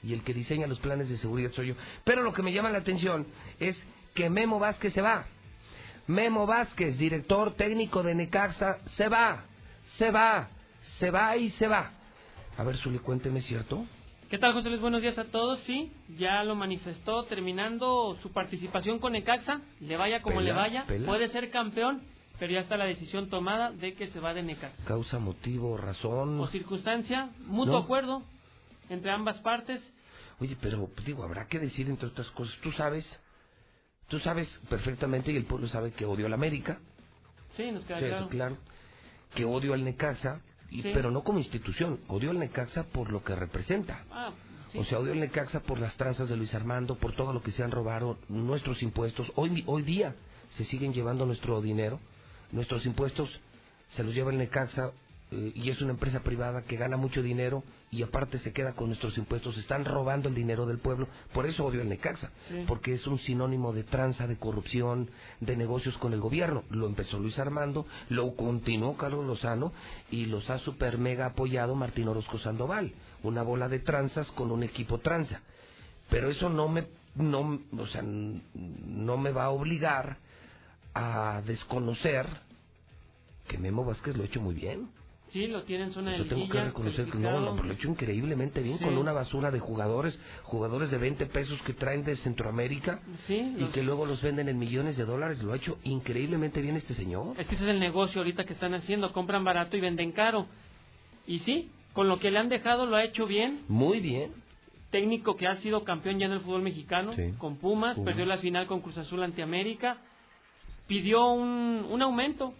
y 0.02 0.12
el 0.12 0.22
que 0.22 0.34
diseña 0.34 0.66
los 0.66 0.78
planes 0.78 1.08
de 1.08 1.16
seguridad 1.16 1.52
soy 1.52 1.68
yo. 1.68 1.74
Pero 2.04 2.22
lo 2.22 2.32
que 2.32 2.42
me 2.42 2.52
llama 2.52 2.70
la 2.70 2.78
atención 2.78 3.26
es 3.58 3.76
que 4.14 4.30
Memo 4.30 4.58
Vázquez 4.58 4.92
se 4.92 5.02
va. 5.02 5.26
Memo 6.06 6.46
Vázquez, 6.46 6.96
director 6.98 7.54
técnico 7.54 8.02
de 8.02 8.14
Necaxa, 8.14 8.78
se 8.96 9.08
va, 9.08 9.44
se 9.98 10.10
va, 10.10 10.48
se 10.98 11.10
va 11.10 11.36
y 11.36 11.50
se 11.50 11.66
va. 11.66 11.90
A 12.56 12.62
ver, 12.62 12.76
Zuli, 12.76 12.98
cuénteme, 12.98 13.40
¿cierto? 13.40 13.84
¿Qué 14.30 14.38
tal, 14.38 14.52
José 14.54 14.68
Luis? 14.70 14.80
Buenos 14.80 15.02
días 15.02 15.16
a 15.18 15.24
todos. 15.26 15.60
Sí, 15.66 15.92
ya 16.18 16.42
lo 16.42 16.56
manifestó 16.56 17.24
terminando 17.24 18.16
su 18.22 18.32
participación 18.32 18.98
con 18.98 19.12
Necaxa. 19.12 19.60
Le 19.80 19.96
vaya 19.96 20.20
como 20.22 20.38
Pela, 20.38 20.48
le 20.48 20.52
vaya, 20.56 20.84
pela. 20.86 21.06
puede 21.06 21.28
ser 21.28 21.50
campeón, 21.50 22.02
pero 22.38 22.52
ya 22.52 22.60
está 22.60 22.76
la 22.76 22.86
decisión 22.86 23.28
tomada 23.30 23.70
de 23.70 23.94
que 23.94 24.08
se 24.08 24.18
va 24.18 24.34
de 24.34 24.42
Necaxa. 24.42 24.84
Causa, 24.84 25.18
motivo, 25.20 25.76
razón. 25.76 26.40
O 26.40 26.46
circunstancia, 26.48 27.30
mutuo 27.46 27.74
No. 27.74 27.78
acuerdo 27.84 28.22
entre 28.90 29.12
ambas 29.12 29.38
partes. 29.38 29.80
Oye, 30.40 30.56
pero 30.60 30.88
pues, 30.88 31.06
digo, 31.06 31.22
habrá 31.22 31.46
que 31.46 31.60
decir 31.60 31.88
entre 31.88 32.08
otras 32.08 32.28
cosas. 32.30 32.56
Tú 32.62 32.72
sabes, 32.72 33.06
tú 34.08 34.18
sabes 34.18 34.48
perfectamente 34.68 35.30
y 35.30 35.36
el 35.36 35.44
pueblo 35.44 35.68
sabe 35.68 35.92
que 35.92 36.04
odio 36.04 36.26
a 36.26 36.28
la 36.30 36.34
América. 36.34 36.80
Sí, 37.56 37.70
nos 37.70 37.84
queda 37.84 38.00
Sí, 38.24 38.28
claro. 38.28 38.58
Que 39.36 39.44
odio 39.44 39.72
al 39.72 39.84
Necaxa, 39.84 40.40
y, 40.70 40.82
Sí. 40.82 40.90
pero 40.92 41.10
no 41.10 41.22
como 41.22 41.38
institución. 41.38 42.00
Odio 42.08 42.30
al 42.30 42.38
Necaxa 42.38 42.84
por 42.84 43.10
lo 43.10 43.22
que 43.22 43.34
representa. 43.34 44.04
Ah, 44.10 44.32
sí. 44.72 44.78
O 44.78 44.84
sea, 44.84 44.98
odio 44.98 45.12
al 45.12 45.20
Necaxa 45.20 45.60
por 45.60 45.78
las 45.78 45.96
tranzas 45.96 46.28
de 46.28 46.36
Luis 46.36 46.54
Armando, 46.54 46.96
por 46.96 47.14
todo 47.14 47.32
lo 47.32 47.42
que 47.42 47.52
se 47.52 47.62
han 47.62 47.70
robado 47.70 48.18
nuestros 48.28 48.82
impuestos. 48.82 49.30
Hoy, 49.36 49.62
hoy 49.66 49.82
día 49.82 50.14
se 50.50 50.64
siguen 50.64 50.92
llevando 50.92 51.26
nuestro 51.26 51.60
dinero. 51.60 52.00
Nuestros 52.52 52.86
impuestos 52.86 53.30
se 53.96 54.02
los 54.04 54.14
lleva 54.14 54.30
el 54.30 54.38
Necaxa 54.38 54.92
eh, 55.30 55.52
y 55.54 55.70
es 55.70 55.80
una 55.80 55.92
empresa 55.92 56.20
privada 56.20 56.62
que 56.62 56.76
gana 56.76 56.96
mucho 56.96 57.22
dinero 57.22 57.62
y 57.90 58.02
aparte 58.02 58.38
se 58.38 58.52
queda 58.52 58.74
con 58.74 58.88
nuestros 58.88 59.16
impuestos. 59.16 59.56
Están 59.58 59.84
robando 59.84 60.28
el 60.28 60.34
dinero 60.34 60.66
del 60.66 60.78
pueblo. 60.78 61.08
Por 61.32 61.46
eso 61.46 61.64
odio 61.64 61.82
al 61.82 61.88
Necaxa. 61.88 62.30
Sí. 62.48 62.64
Porque 62.66 62.94
es 62.94 63.06
un 63.06 63.18
sinónimo 63.20 63.72
de 63.72 63.84
tranza, 63.84 64.26
de 64.26 64.36
corrupción, 64.36 65.10
de 65.40 65.56
negocios 65.56 65.96
con 65.98 66.12
el 66.12 66.20
gobierno. 66.20 66.64
Lo 66.70 66.86
empezó 66.86 67.18
Luis 67.18 67.38
Armando, 67.38 67.86
lo 68.08 68.34
continuó 68.34 68.96
Carlos 68.96 69.24
Lozano 69.24 69.72
y 70.10 70.26
los 70.26 70.50
ha 70.50 70.58
super 70.58 70.98
mega 70.98 71.26
apoyado 71.26 71.74
Martín 71.74 72.08
Orozco 72.08 72.38
Sandoval. 72.38 72.92
Una 73.22 73.42
bola 73.42 73.68
de 73.68 73.78
tranzas 73.78 74.26
con 74.32 74.50
un 74.50 74.62
equipo 74.62 74.98
tranza. 74.98 75.40
Pero 76.10 76.28
eso 76.28 76.48
no 76.48 76.68
me, 76.68 76.86
no, 77.14 77.60
o 77.78 77.86
sea, 77.86 78.02
no 78.02 79.16
me 79.16 79.30
va 79.30 79.44
a 79.44 79.50
obligar 79.50 80.18
a 80.94 81.42
desconocer 81.46 82.26
que 83.48 83.58
Memo 83.58 83.84
Vázquez 83.84 84.16
lo 84.16 84.22
ha 84.22 84.26
hecho 84.26 84.40
muy 84.40 84.54
bien. 84.54 84.88
Sí, 85.30 85.48
lo 85.48 85.64
tiene 85.64 85.84
en 85.84 85.92
zona 85.92 86.12
de 86.12 86.18
Yo 86.18 86.26
tengo 86.26 86.48
que 86.48 86.62
reconocer 86.64 87.06
que 87.10 87.18
no, 87.18 87.40
lo 87.40 87.52
ha 87.62 87.72
hecho 87.72 87.88
increíblemente 87.88 88.62
bien 88.62 88.78
Sí. 88.78 88.84
con 88.84 88.96
una 88.96 89.12
basura 89.12 89.50
de 89.50 89.58
jugadores, 89.58 90.18
jugadores 90.44 90.90
de 90.90 90.98
20 90.98 91.26
pesos 91.26 91.60
que 91.62 91.72
traen 91.74 92.04
de 92.04 92.16
Centroamérica 92.18 93.00
Sí, 93.26 93.56
y 93.58 93.64
que 93.66 93.82
luego 93.82 94.06
los 94.06 94.22
venden 94.22 94.48
en 94.48 94.58
millones 94.58 94.96
de 94.96 95.04
dólares. 95.04 95.42
Lo 95.42 95.52
ha 95.52 95.56
hecho 95.56 95.78
increíblemente 95.84 96.60
bien 96.62 96.76
este 96.76 96.94
señor. 96.94 97.34
Es 97.38 97.46
que 97.48 97.56
ese 97.56 97.64
es 97.64 97.70
el 97.70 97.80
negocio 97.80 98.20
ahorita 98.20 98.44
que 98.44 98.52
están 98.52 98.72
haciendo, 98.74 99.12
compran 99.12 99.44
barato 99.44 99.76
y 99.76 99.80
venden 99.80 100.12
caro. 100.12 100.46
Y 101.26 101.40
sí, 101.40 101.70
con 101.92 102.08
lo 102.08 102.18
que 102.18 102.30
le 102.30 102.38
han 102.38 102.48
dejado 102.48 102.86
lo 102.86 102.94
ha 102.96 103.04
hecho 103.04 103.26
bien. 103.26 103.62
Muy 103.68 103.98
bien. 104.00 104.30
Técnico 104.92 105.36
que 105.36 105.48
ha 105.48 105.56
sido 105.56 105.82
campeón 105.82 106.20
ya 106.20 106.26
en 106.26 106.32
el 106.32 106.40
fútbol 106.40 106.62
mexicano, 106.62 107.12
Sí. 107.14 107.32
con 107.38 107.56
Pumas, 107.56 107.96
Pumas. 107.96 108.06
perdió 108.12 108.24
la 108.26 108.38
final 108.38 108.66
con 108.66 108.80
Cruz 108.80 108.96
Azul 108.96 109.22
ante 109.24 109.42
América, 109.42 109.98
pidió 110.86 111.26
un, 111.32 111.84
un 111.90 112.00
aumento. 112.02 112.54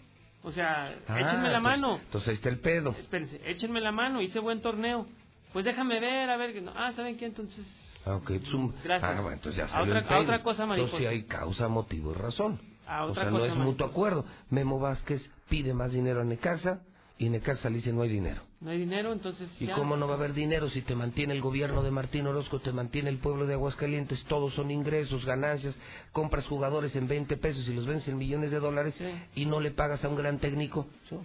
O 0.47 0.53
sea, 0.53 0.95
Ah, 1.09 1.21
échenme 1.21 1.51
la 1.51 1.57
entonces- 1.59 1.63
mano. 1.63 1.99
Entonces 2.05 2.29
ahí 2.29 2.35
está 2.37 2.49
el 2.51 2.61
pedo. 2.61 2.91
Espérense, 2.93 3.41
échenme 3.45 3.81
la 3.81 3.91
mano, 3.91 4.23
hice 4.23 4.39
buen 4.39 4.63
torneo. 4.63 5.07
Pues 5.53 5.65
déjame 5.65 5.99
ver, 6.01 6.31
a 6.31 6.37
ver. 6.37 6.53
que 6.53 6.61
no- 6.61 6.73
Ah, 6.75 6.93
¿saben 6.95 7.17
qué? 7.19 7.27
Entonces, 7.27 7.67
Ah, 8.05 8.15
ok, 8.15 8.31
es 8.31 8.55
un- 8.55 8.73
Gracias. 8.85 9.11
Ah, 9.19 9.21
bueno, 9.21 9.33
entonces 9.33 9.59
ya 9.59 9.65
A 9.65 9.69
salió 9.69 9.87
otra- 9.87 9.99
el 9.99 10.05
pedo. 10.07 10.19
a 10.19 10.21
otra 10.23 10.43
cosa, 10.45 10.63
Entonces 10.63 10.83
mariposa. 10.85 10.99
sí 10.99 11.07
hay 11.07 11.23
causa, 11.25 11.67
motivo 11.67 12.13
y 12.13 12.15
razón. 12.15 12.61
A 12.87 13.05
o 13.05 13.11
otra 13.11 13.25
sea, 13.25 13.33
no 13.33 13.39
cosa, 13.41 13.53
es 13.53 13.59
mutuo 13.59 13.87
acuerdo. 13.89 14.25
Memo 14.51 14.79
Vázquez 14.79 15.29
pide 15.49 15.75
más 15.75 15.91
dinero 15.91 16.21
a 16.21 16.25
Necaxa 16.25 16.83
y 17.19 17.29
Necaxa 17.31 17.71
le 17.71 17.77
dice 17.77 17.93
no 17.93 18.03
hay 18.03 18.11
dinero. 18.11 18.43
no 18.61 18.71
hay 18.71 18.79
dinero, 18.79 19.13
entonces 19.13 19.49
¿Y 19.59 19.67
ya. 19.67 19.75
cómo 19.75 19.97
no 19.97 20.07
va 20.07 20.15
a 20.15 20.17
haber 20.19 20.35
dinero 20.35 20.69
si 20.71 20.83
te 20.83 20.95
mantiene 20.95 21.33
el 21.35 21.41
gobierno 21.41 21.83
de 21.83 21.91
Martín 21.91 22.27
Orozco, 22.27 22.61
te 22.61 22.73
mantiene 22.73 23.09
el 23.11 23.19
pueblo 23.19 23.47
de 23.47 23.55
Aguascalientes? 23.55 24.23
Todos 24.25 24.53
son 24.55 24.71
ingresos, 24.71 25.25
ganancias, 25.25 25.75
compras 26.13 26.47
jugadores 26.47 26.95
en 26.95 27.09
20 27.09 27.37
pesos 27.39 27.67
y 27.69 27.73
los 27.75 27.87
vendes 27.87 28.07
en 28.09 28.19
millones 28.19 28.51
de 28.51 28.59
dólares 28.61 28.95
y 29.35 29.47
no 29.47 29.61
le 29.61 29.71
pagas 29.71 30.05
a 30.05 30.09
un 30.09 30.17
gran 30.17 30.39
técnico. 30.41 30.87
Son, 31.09 31.21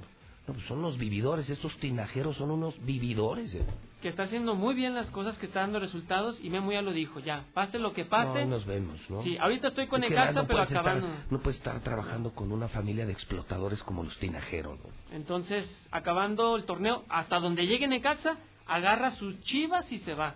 no, 0.47 0.53
pues 0.53 0.65
son 0.67 0.79
unos 0.79 0.97
vividores, 0.97 1.49
estos 1.49 1.75
tinajeros 1.77 2.37
son 2.37 2.51
unos 2.51 2.73
vividores. 2.85 3.53
eh. 3.53 3.61
Que 4.01 4.09
está 4.09 4.23
haciendo 4.23 4.55
muy 4.55 4.73
bien 4.73 4.95
las 4.95 5.09
cosas, 5.11 5.37
que 5.37 5.45
está 5.45 5.59
dando 5.61 5.79
resultados. 5.79 6.37
Y 6.41 6.49
Memo 6.49 6.71
ya 6.71 6.81
lo 6.81 6.91
dijo, 6.91 7.19
ya. 7.19 7.45
Pase 7.53 7.77
lo 7.79 7.93
que 7.93 8.03
No, 8.03 8.09
pase. 8.09 8.39
ahí 8.39 8.47
nos 8.47 8.65
vemos, 8.65 8.99
¿no? 9.09 9.21
Sí, 9.21 9.37
ahorita 9.37 9.67
estoy 9.69 9.87
con 9.87 10.03
Es 10.03 10.09
que 10.09 10.15
no 10.15 10.47
pero 10.47 10.63
estar- 10.63 10.77
acabando. 10.79 11.07
no 11.29 11.39
puedes 11.39 11.57
estar 11.59 11.79
trabajando 11.81 12.33
con 12.33 12.51
una 12.51 12.67
familia 12.67 13.05
de 13.05 13.11
explotadores 13.13 13.81
como 13.83 14.03
los 14.03 14.17
tinajeros, 14.17 14.79
¿no? 14.79 15.15
Entonces, 15.15 15.69
acabando 15.91 16.55
el 16.55 16.63
torneo, 16.65 17.03
hasta 17.09 17.39
donde 17.39 17.67
llegue 17.67 17.87
Necaxa, 17.87 18.37
agarra 18.67 19.11
sus 19.17 19.39
chivas 19.43 19.91
y 19.91 19.99
se 19.99 20.13
va. 20.15 20.33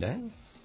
¿Eh? 0.00 0.18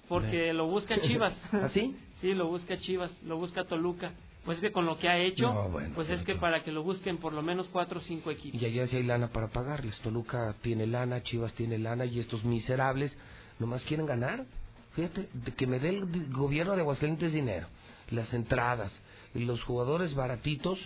Porque 0.08 0.52
lo 0.52 0.66
busca 0.66 1.00
Chivas. 1.00 1.34
¿Ah, 1.52 1.68
sí? 1.72 1.96
Sí, 2.22 2.32
lo 2.32 2.48
busca 2.48 2.78
Chivas, 2.78 3.10
lo 3.24 3.36
busca 3.36 3.64
Toluca. 3.64 4.12
Pues 4.46 4.58
es 4.58 4.62
que 4.62 4.72
con 4.72 4.86
lo 4.86 4.96
que 4.96 5.08
ha 5.08 5.18
hecho, 5.18 5.52
No, 5.52 5.68
bueno, 5.68 5.90
pues 5.94 6.08
es 6.08 6.22
que 6.22 6.36
para 6.36 6.62
que 6.62 6.70
lo 6.70 6.84
busquen 6.84 7.18
por 7.18 7.32
lo 7.32 7.42
menos 7.42 7.66
cuatro 7.72 7.98
o 7.98 8.02
cinco 8.02 8.30
equipos. 8.30 8.62
Y 8.62 8.64
allá 8.64 8.86
sí 8.86 8.96
hay 8.96 9.02
lana 9.02 9.28
para 9.28 9.48
pagarles. 9.48 9.98
Toluca 10.00 10.54
tiene 10.62 10.86
lana, 10.86 11.22
Chivas 11.22 11.52
tiene 11.54 11.78
lana 11.78 12.04
y 12.04 12.20
estos 12.20 12.44
miserables 12.44 13.14
nomás 13.58 13.82
quieren 13.82 14.06
ganar. 14.06 14.46
Fíjate, 14.92 15.28
de 15.32 15.52
que 15.52 15.66
me 15.66 15.80
dé 15.80 15.90
el 15.90 16.32
gobierno 16.32 16.74
de 16.74 16.82
Aguascalientes 16.82 17.32
dinero, 17.32 17.66
las 18.10 18.32
entradas, 18.32 18.92
y 19.34 19.40
los 19.40 19.62
jugadores 19.64 20.14
baratitos. 20.14 20.78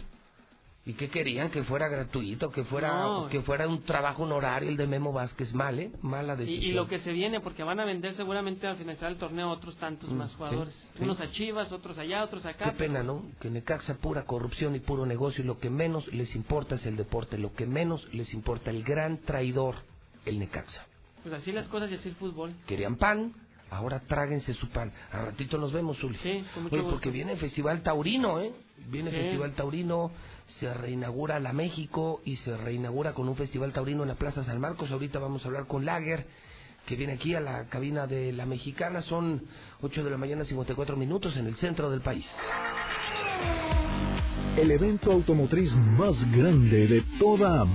¿Y 0.87 0.95
qué 0.95 1.09
querían? 1.11 1.51
Que 1.51 1.63
fuera 1.63 1.89
gratuito, 1.89 2.51
que 2.51 2.65
fuera 2.65 2.95
No. 3.03 3.29
que 3.29 3.43
fuera 3.43 3.69
un 3.69 3.83
trabajo 3.83 4.23
honorario 4.23 4.71
el 4.71 4.79
de 4.79 4.87
Memo 4.87 5.13
Vázquez. 5.13 5.53
Mal, 5.53 5.79
¿eh? 5.79 5.93
Mala 6.01 6.35
Y, 6.35 6.37
decisión. 6.39 6.65
y 6.65 6.73
lo 6.73 6.89
que 6.89 7.01
se 7.01 7.13
viene, 7.13 7.41
porque 7.41 7.63
van 7.63 7.81
a 7.81 7.85
vender 7.85 8.15
seguramente 8.15 8.67
al 8.67 8.77
finalizar 8.79 9.11
el 9.13 9.19
torneo 9.19 9.51
otros 9.51 9.77
tantos 9.77 10.09
Mm, 10.11 10.15
más 10.17 10.31
sí, 10.31 10.37
jugadores. 10.39 10.75
sí. 10.97 11.03
Unos 11.05 11.21
a 11.21 11.31
Chivas, 11.33 11.71
otros 11.71 11.99
allá, 11.99 12.25
otros 12.25 12.47
acá. 12.47 12.65
Qué 12.65 12.73
pena, 12.79 13.03
¿no? 13.03 13.23
Que 13.41 13.51
Necaxa 13.51 13.97
pura 13.99 14.25
corrupción 14.25 14.75
y 14.75 14.81
puro 14.81 15.05
negocio 15.05 15.45
y 15.45 15.47
lo 15.47 15.59
que 15.59 15.69
menos 15.69 16.07
les 16.15 16.35
importa 16.35 16.77
es 16.77 16.87
el 16.87 16.97
deporte, 16.97 17.37
lo 17.37 17.53
que 17.53 17.67
menos 17.67 18.09
les 18.15 18.33
importa 18.33 18.71
el 18.71 18.83
gran 18.83 19.19
traidor, 19.19 19.77
el 20.25 20.39
Necaxa. 20.39 20.87
Pues 21.23 21.35
así 21.35 21.53
las 21.53 21.69
cosas 21.69 21.91
y 21.91 21.97
así 21.97 22.09
el 22.09 22.15
fútbol. 22.15 22.55
Querían 22.67 22.97
pan, 22.97 23.35
ahora 23.71 24.01
tráguense 24.01 24.55
su 24.55 24.71
pan. 24.71 24.91
A 25.13 25.27
ratito 25.27 25.59
nos 25.59 25.73
vemos, 25.73 25.99
Zuli. 25.99 26.17
Sí, 26.23 26.43
con 26.55 26.63
mucho 26.63 26.75
Oye, 26.75 26.83
gusto. 26.85 26.97
porque 26.97 27.11
viene 27.11 27.33
el 27.33 27.39
Festival 27.39 27.83
Taurino, 27.83 28.41
¿eh? 28.41 28.51
Viene 28.89 29.11
Sí. 29.11 29.17
Festival 29.19 29.53
Taurino, 29.53 30.11
se 30.59 30.73
reinaugura 30.75 31.39
la 31.41 31.53
México 31.53 32.21
y 32.25 32.37
se 32.37 32.57
reinaugura 32.57 33.13
con 33.13 33.29
un 33.29 33.37
Festival 33.37 33.73
Taurino 33.73 34.03
en 34.03 34.09
la 34.09 34.15
Plaza 34.15 34.45
San 34.45 34.61
Marcos. 34.61 34.91
Ahorita 34.91 35.19
vamos 35.19 35.45
a 35.45 35.49
hablar 35.49 35.67
con 35.67 35.85
Lager, 35.85 36.27
que 36.87 36.97
viene 36.97 37.15
aquí 37.15 37.35
a 37.35 37.41
la 37.41 37.67
cabina 37.69 38.07
de 38.07 38.33
la 38.33 38.47
Mexicana. 38.47 39.03
Son 39.03 39.43
8 39.81 40.05
de 40.05 40.11
la 40.11 40.17
mañana, 40.17 40.45
54 40.45 40.97
minutos 40.97 41.37
en 41.37 41.47
el 41.47 41.57
centro 41.57 41.91
del 41.91 42.01
país. 42.01 42.27
El 44.57 44.71
evento 44.71 45.13
automotriz 45.13 45.75
más 45.75 46.31
grande 46.33 46.87
de 46.89 47.03
toda 47.19 47.67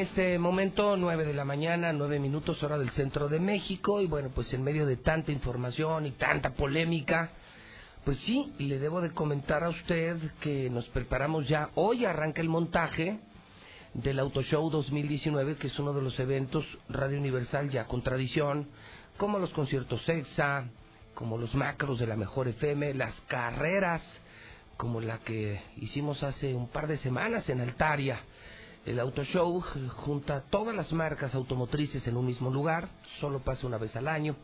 este 0.00 0.38
momento, 0.38 0.96
nueve 0.96 1.24
de 1.26 1.34
la 1.34 1.44
mañana, 1.44 1.92
nueve 1.92 2.18
minutos 2.18 2.62
hora 2.62 2.78
del 2.78 2.90
centro 2.90 3.28
de 3.28 3.38
México, 3.38 4.00
y 4.00 4.06
bueno, 4.06 4.30
pues 4.34 4.52
en 4.54 4.62
medio 4.62 4.86
de 4.86 4.96
tanta 4.96 5.30
información 5.30 6.06
y 6.06 6.12
tanta 6.12 6.54
polémica, 6.54 7.30
pues 8.04 8.18
sí, 8.20 8.52
le 8.58 8.78
debo 8.78 9.02
de 9.02 9.12
comentar 9.12 9.62
a 9.62 9.68
usted 9.68 10.16
que 10.40 10.70
nos 10.70 10.88
preparamos 10.88 11.46
ya, 11.46 11.68
hoy 11.74 12.06
arranca 12.06 12.40
el 12.40 12.48
montaje 12.48 13.20
del 13.92 14.18
Auto 14.20 14.42
Show 14.42 14.70
2019, 14.70 15.56
que 15.56 15.66
es 15.66 15.78
uno 15.78 15.92
de 15.92 16.00
los 16.00 16.18
eventos 16.18 16.64
Radio 16.88 17.18
Universal 17.18 17.68
ya 17.68 17.84
con 17.84 18.02
tradición, 18.02 18.68
como 19.18 19.38
los 19.38 19.52
conciertos 19.52 20.08
EXA, 20.08 20.64
como 21.12 21.36
los 21.36 21.54
macros 21.54 21.98
de 21.98 22.06
la 22.06 22.16
Mejor 22.16 22.48
FM, 22.48 22.94
las 22.94 23.14
carreras, 23.28 24.02
como 24.78 25.02
la 25.02 25.18
que 25.18 25.60
hicimos 25.76 26.22
hace 26.22 26.54
un 26.54 26.68
par 26.68 26.86
de 26.86 26.96
semanas 26.96 27.46
en 27.50 27.60
Altaria. 27.60 28.22
El 28.86 28.98
Auto 28.98 29.22
Show 29.24 29.60
junta 29.90 30.44
todas 30.48 30.74
las 30.74 30.90
marcas 30.92 31.34
automotrices 31.34 32.06
en 32.06 32.16
un 32.16 32.24
mismo 32.24 32.50
lugar, 32.50 32.88
solo 33.20 33.40
pasa 33.40 33.66
una 33.66 33.76
vez 33.76 33.94
al 33.94 34.08
año. 34.08 34.36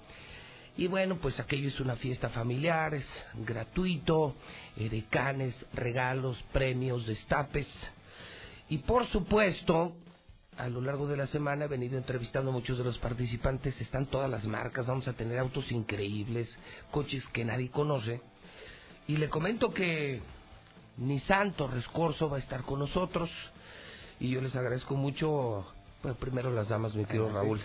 Y 0.76 0.88
bueno, 0.88 1.16
pues 1.16 1.40
aquello 1.40 1.68
es 1.68 1.80
una 1.80 1.96
fiesta 1.96 2.28
familiar, 2.28 2.92
es 2.92 3.06
gratuito, 3.34 4.34
eh, 4.76 4.90
decanes, 4.90 5.54
regalos, 5.72 6.36
premios, 6.52 7.06
destapes. 7.06 7.66
Y 8.68 8.78
por 8.78 9.06
supuesto, 9.06 9.94
a 10.58 10.68
lo 10.68 10.82
largo 10.82 11.08
de 11.08 11.16
la 11.16 11.26
semana 11.28 11.64
he 11.64 11.68
venido 11.68 11.96
entrevistando 11.96 12.50
a 12.50 12.52
muchos 12.52 12.76
de 12.76 12.84
los 12.84 12.98
participantes, 12.98 13.80
están 13.80 14.04
todas 14.04 14.30
las 14.30 14.44
marcas, 14.44 14.86
vamos 14.86 15.08
a 15.08 15.14
tener 15.14 15.38
autos 15.38 15.72
increíbles, 15.72 16.54
coches 16.90 17.26
que 17.32 17.46
nadie 17.46 17.70
conoce. 17.70 18.20
Y 19.08 19.16
le 19.16 19.30
comento 19.30 19.72
que 19.72 20.20
Nissan 20.98 21.54
Torres 21.54 21.88
Corso 21.88 22.28
va 22.28 22.36
a 22.36 22.40
estar 22.40 22.64
con 22.64 22.80
nosotros 22.80 23.30
y 24.20 24.30
yo 24.30 24.40
les 24.40 24.54
agradezco 24.56 24.94
mucho, 24.96 25.66
bueno, 26.02 26.16
primero 26.18 26.50
las 26.50 26.68
damas, 26.68 26.94
mi 26.94 27.04
querido 27.04 27.30
Raúl, 27.30 27.60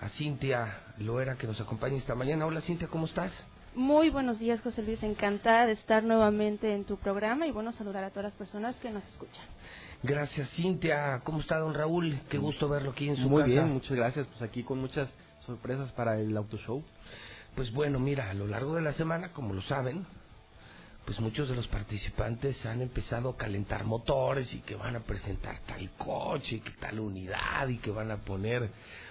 a 0.00 0.08
Cintia 0.10 0.80
Loera 0.98 1.36
que 1.36 1.46
nos 1.46 1.60
acompaña 1.60 1.96
esta 1.96 2.14
mañana. 2.14 2.46
Hola 2.46 2.60
Cintia, 2.62 2.88
¿cómo 2.88 3.06
estás? 3.06 3.32
Muy 3.74 4.10
buenos 4.10 4.38
días, 4.38 4.60
José 4.62 4.82
Luis. 4.82 5.02
Encantada 5.02 5.66
de 5.66 5.72
estar 5.72 6.02
nuevamente 6.02 6.74
en 6.74 6.84
tu 6.84 6.96
programa 6.96 7.46
y 7.46 7.52
bueno, 7.52 7.72
saludar 7.72 8.02
a 8.02 8.10
todas 8.10 8.24
las 8.24 8.34
personas 8.34 8.74
que 8.76 8.90
nos 8.90 9.06
escuchan. 9.06 9.44
Gracias, 10.02 10.48
Cintia. 10.56 11.20
¿Cómo 11.24 11.40
está, 11.40 11.58
don 11.58 11.74
Raúl? 11.74 12.18
Qué 12.28 12.38
gusto 12.38 12.68
verlo 12.68 12.90
aquí 12.90 13.08
en 13.08 13.16
su 13.16 13.28
Muy 13.28 13.42
casa. 13.42 13.52
bien, 13.52 13.68
muchas 13.72 13.96
gracias. 13.96 14.26
Pues 14.26 14.42
aquí 14.42 14.64
con 14.64 14.80
muchas 14.80 15.08
sorpresas 15.40 15.92
para 15.92 16.18
el 16.18 16.36
auto 16.36 16.56
show. 16.58 16.82
Pues 17.54 17.72
bueno, 17.72 18.00
mira, 18.00 18.30
a 18.30 18.34
lo 18.34 18.46
largo 18.46 18.74
de 18.74 18.82
la 18.82 18.92
semana, 18.94 19.32
como 19.32 19.54
lo 19.54 19.62
saben, 19.62 20.04
pues 21.04 21.18
muchos 21.20 21.48
de 21.48 21.56
los 21.56 21.66
participantes 21.68 22.64
han 22.66 22.82
empezado 22.82 23.30
a 23.30 23.36
calentar 23.36 23.84
motores 23.84 24.52
y 24.54 24.60
que 24.60 24.74
van 24.74 24.96
a 24.96 25.00
presentar 25.00 25.60
tal 25.66 25.90
coche, 25.96 26.56
y 26.56 26.60
que 26.60 26.70
tal 26.72 27.00
unidad 27.00 27.68
y 27.68 27.78
que 27.78 27.90
van 27.90 28.10
a 28.10 28.18
poner 28.18 28.70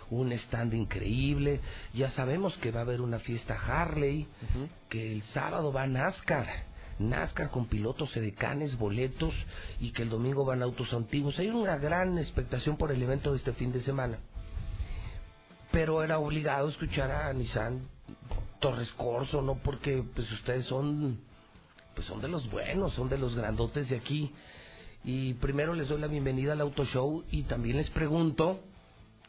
un 0.10 0.32
stand 0.32 0.74
increíble. 0.74 1.60
Ya 1.94 2.10
sabemos 2.12 2.56
que 2.58 2.72
va 2.72 2.82
a 2.82 2.84
haber 2.84 3.02
una 3.02 3.20
fiesta 3.20 3.56
Harley, 3.56 4.28
que 4.90 5.12
el 5.12 5.24
sábado 5.34 5.72
va 5.72 5.88
NASCAR. 5.88 6.70
NASCAR 7.00 7.50
con 7.50 7.68
pilotos 7.68 8.16
edecanes, 8.18 8.78
boletos 8.78 9.34
y 9.80 9.92
que 9.92 10.04
el 10.04 10.10
domingo 10.10 10.46
van 10.46 10.62
autos 10.62 10.94
antiguos. 10.94 11.40
Hay 11.40 11.50
una 11.50 11.78
gran 11.78 12.18
expectación 12.18 12.78
por 12.78 12.92
el 12.92 13.02
evento 13.02 13.32
de 13.32 13.38
este 13.38 13.54
fin 13.54 13.72
de 13.72 13.82
semana. 13.82 14.20
Pero 15.72 16.04
era 16.04 16.20
obligado 16.20 16.68
escuchar 16.68 17.12
a 17.12 17.32
Nissan 17.32 17.88
Torres 18.60 18.92
Corso, 18.94 19.42
no 19.42 19.56
porque 19.56 20.04
pues 20.14 20.30
ustedes 20.32 20.66
son 20.66 21.22
pues 22.00 22.08
son 22.08 22.22
de 22.22 22.30
los 22.30 22.50
buenos, 22.50 22.94
son 22.94 23.10
de 23.10 23.18
los 23.18 23.36
grandotes 23.36 23.90
de 23.90 23.98
aquí. 23.98 24.32
Y 25.04 25.34
primero 25.34 25.74
les 25.74 25.90
doy 25.90 26.00
la 26.00 26.08
bienvenida 26.08 26.54
al 26.54 26.62
Auto 26.62 26.86
Show 26.86 27.26
y 27.30 27.44
también 27.44 27.76
les 27.76 27.90
pregunto 27.90 28.62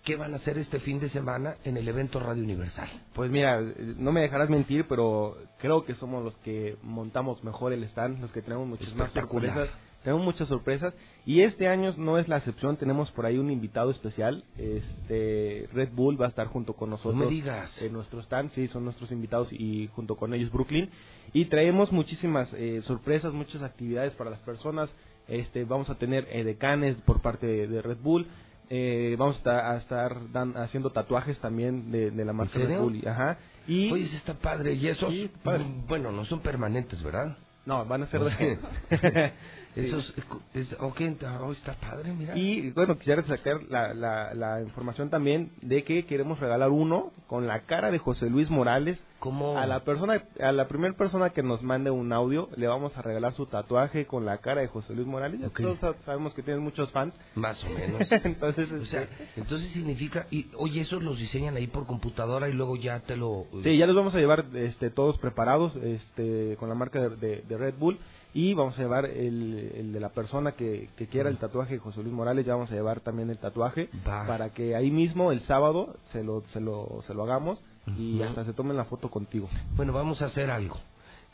qué 0.05 0.15
van 0.15 0.35
a 0.35 0.37
hacer 0.37 0.57
este 0.57 0.79
fin 0.79 1.01
de 1.01 1.09
semana 1.09 1.57
en 1.65 1.77
el 1.77 1.89
evento 1.89 2.21
Radio 2.21 2.45
Universal. 2.45 2.89
Pues 3.13 3.29
mira, 3.29 3.61
no 3.61 4.13
me 4.13 4.21
dejarás 4.21 4.49
mentir, 4.51 4.87
pero 4.89 5.37
creo 5.59 5.85
que 5.85 5.95
somos 5.95 6.23
los 6.23 6.37
que 6.45 6.77
montamos 6.85 7.43
mejor 7.43 7.73
el 7.73 7.83
stand, 7.83 8.21
los 8.21 8.31
que 8.31 8.41
tenemos 8.41 8.69
muchas 8.69 8.95
más 8.95 9.11
sorpresas. 9.11 9.69
Tenemos 10.03 10.25
muchas 10.25 10.49
sorpresas 10.49 10.95
y 11.27 11.43
este 11.43 11.69
año 11.69 11.95
no 11.99 12.17
es 12.19 12.27
la 12.27 12.39
excepción, 12.39 12.77
tenemos 12.79 13.11
por 13.13 13.27
ahí 13.27 13.37
un 13.39 13.51
invitado 13.51 13.91
especial, 13.91 14.45
este 14.57 15.69
Red 15.73 15.91
Bull 15.93 16.21
va 16.21 16.27
a 16.27 16.29
estar 16.31 16.47
junto 16.47 16.75
con 16.75 16.91
nosotros 16.91 17.17
me 17.17 17.27
digas. 17.27 17.81
en 17.83 17.93
nuestro 17.93 18.21
stand, 18.21 18.51
sí, 18.53 18.67
son 18.69 18.85
nuestros 18.85 19.13
invitados 19.13 19.53
y 19.53 19.89
junto 19.95 20.17
con 20.17 20.33
ellos 20.33 20.51
Brooklyn 20.51 20.89
y 21.33 21.45
traemos 21.47 21.93
muchísimas 21.93 22.51
eh, 22.55 22.81
sorpresas, 22.83 23.33
muchas 23.35 23.63
actividades 23.63 24.15
para 24.17 24.31
las 24.31 24.41
personas, 24.41 24.91
este 25.29 25.65
vamos 25.65 25.91
a 25.91 25.97
tener 25.97 26.27
eh, 26.31 26.45
decanes 26.45 26.97
por 27.03 27.21
parte 27.21 27.47
de, 27.47 27.67
de 27.69 27.83
Red 27.83 27.99
Bull, 27.99 28.27
eh, 28.71 29.17
vamos 29.19 29.35
a 29.37 29.39
estar, 29.39 29.65
a 29.67 29.77
estar 29.77 30.33
dan- 30.33 30.57
haciendo 30.57 30.91
tatuajes 30.93 31.39
también 31.41 31.91
de, 31.93 32.11
de 32.11 32.25
la 32.25 32.33
marca 32.33 32.59
Red? 32.59 32.79
Bull, 32.81 33.07
ajá, 33.07 33.39
y 33.69 33.91
Oye, 33.93 34.05
está 34.17 34.33
padre. 34.35 34.73
Y 34.75 34.87
esos, 34.89 35.13
Sí, 35.13 35.31
padre. 35.45 35.65
mm, 35.65 35.87
bueno, 35.87 36.11
no 36.13 36.25
son 36.25 36.41
permanentes, 36.41 37.03
¿verdad? 37.03 37.37
no, 37.67 37.85
van 37.85 38.03
a 38.05 38.07
ser 38.07 38.21
No 38.21 38.27
de- 38.27 38.59
sé. 39.75 39.87
Esos, 39.87 40.15
es, 40.55 40.77
ok, 40.81 41.01
oh, 41.43 41.53
está 41.53 41.75
padre, 41.75 42.13
mira. 42.13 42.37
Y 42.37 42.71
bueno, 42.71 42.99
quisiera 42.99 43.23
sacar 43.23 43.63
la, 43.69 43.95
la, 43.95 44.35
la 44.35 44.61
información 44.63 45.11
también 45.11 45.51
de 45.63 45.85
que 45.85 46.07
queremos 46.07 46.39
regalar 46.41 46.71
uno 46.71 47.13
con 47.27 47.47
la 47.47 47.61
cara 47.61 47.91
de 47.91 47.99
José 47.99 48.29
Luis 48.31 48.51
Morales. 48.51 49.03
¿Cómo? 49.19 49.59
A 49.59 49.67
la 49.67 49.81
persona, 49.85 50.23
a 50.41 50.51
la 50.53 50.67
primera 50.67 50.95
persona 50.97 51.31
que 51.31 51.43
nos 51.43 51.63
mande 51.63 51.91
un 51.91 52.11
audio, 52.13 52.49
le 52.57 52.67
vamos 52.67 52.97
a 52.97 53.03
regalar 53.03 53.35
su 53.35 53.45
tatuaje 53.47 54.07
con 54.07 54.25
la 54.25 54.39
cara 54.39 54.63
de 54.63 54.69
José 54.69 54.95
Luis 54.95 55.07
Morales. 55.07 55.41
Ya 55.41 55.49
Ok. 55.49 55.61
Todos 55.61 55.79
sab- 55.81 55.97
sabemos 56.07 56.33
que 56.35 56.43
tienes 56.43 56.63
muchos 56.63 56.91
fans. 56.91 57.15
Más 57.35 57.63
o 57.65 57.69
menos. 57.71 58.01
Entonces, 58.25 58.73
o 58.73 58.85
sea, 58.87 59.03
este, 59.03 59.29
entonces 59.37 59.71
significa, 59.73 60.27
y 60.31 60.47
oye, 60.57 60.81
esos 60.81 61.03
los 61.03 61.19
diseñan 61.19 61.55
ahí 61.57 61.67
por 61.67 61.87
computadora 61.87 62.49
y 62.49 62.53
luego 62.55 62.77
ya 62.77 63.01
te 63.01 63.17
lo... 63.17 63.45
Sí, 63.63 63.77
ya 63.77 63.87
los 63.87 63.95
vamos 63.95 64.15
a 64.15 64.19
llevar 64.19 64.47
este, 64.55 64.89
todos 64.91 65.19
preparados 65.19 65.77
este, 65.77 66.57
con 66.59 66.69
la 66.71 66.75
marca 66.75 67.01
de, 67.01 67.17
de- 67.17 67.43
de 67.43 67.59
Red 67.59 67.75
Bull 67.79 67.99
y 68.35 68.55
vamos 68.55 68.79
a 68.79 68.83
llevar 68.83 69.07
el, 69.07 69.73
el 69.75 69.93
de 69.93 70.01
la 70.01 70.11
persona 70.11 70.53
que, 70.53 70.89
que 70.97 71.07
quiera 71.09 71.29
el 71.29 71.39
tatuaje 71.39 71.75
de 71.75 71.81
José 71.81 72.03
Luis 72.03 72.15
Morales, 72.15 72.47
ya 72.47 72.55
vamos 72.55 72.71
a 72.71 72.75
llevar 72.75 73.01
también 73.01 73.31
el 73.31 73.39
tatuaje 73.39 73.89
Va. 74.07 74.27
para 74.27 74.51
que 74.51 74.75
ahí 74.77 74.91
mismo 74.91 75.33
el 75.33 75.41
sábado 75.43 75.97
se 76.13 76.23
lo, 76.23 76.43
se 76.49 76.61
lo, 76.61 77.03
se 77.07 77.15
lo 77.15 77.25
hagamos 77.25 77.63
y 77.97 78.17
Ujú. 78.17 78.25
hasta 78.25 78.45
se 78.45 78.53
tomen 78.53 78.77
la 78.77 78.85
foto 78.85 79.11
contigo. 79.11 79.49
Bueno, 79.77 79.93
vamos 79.93 80.23
a 80.23 80.27
hacer 80.27 80.51
algo. 80.51 80.79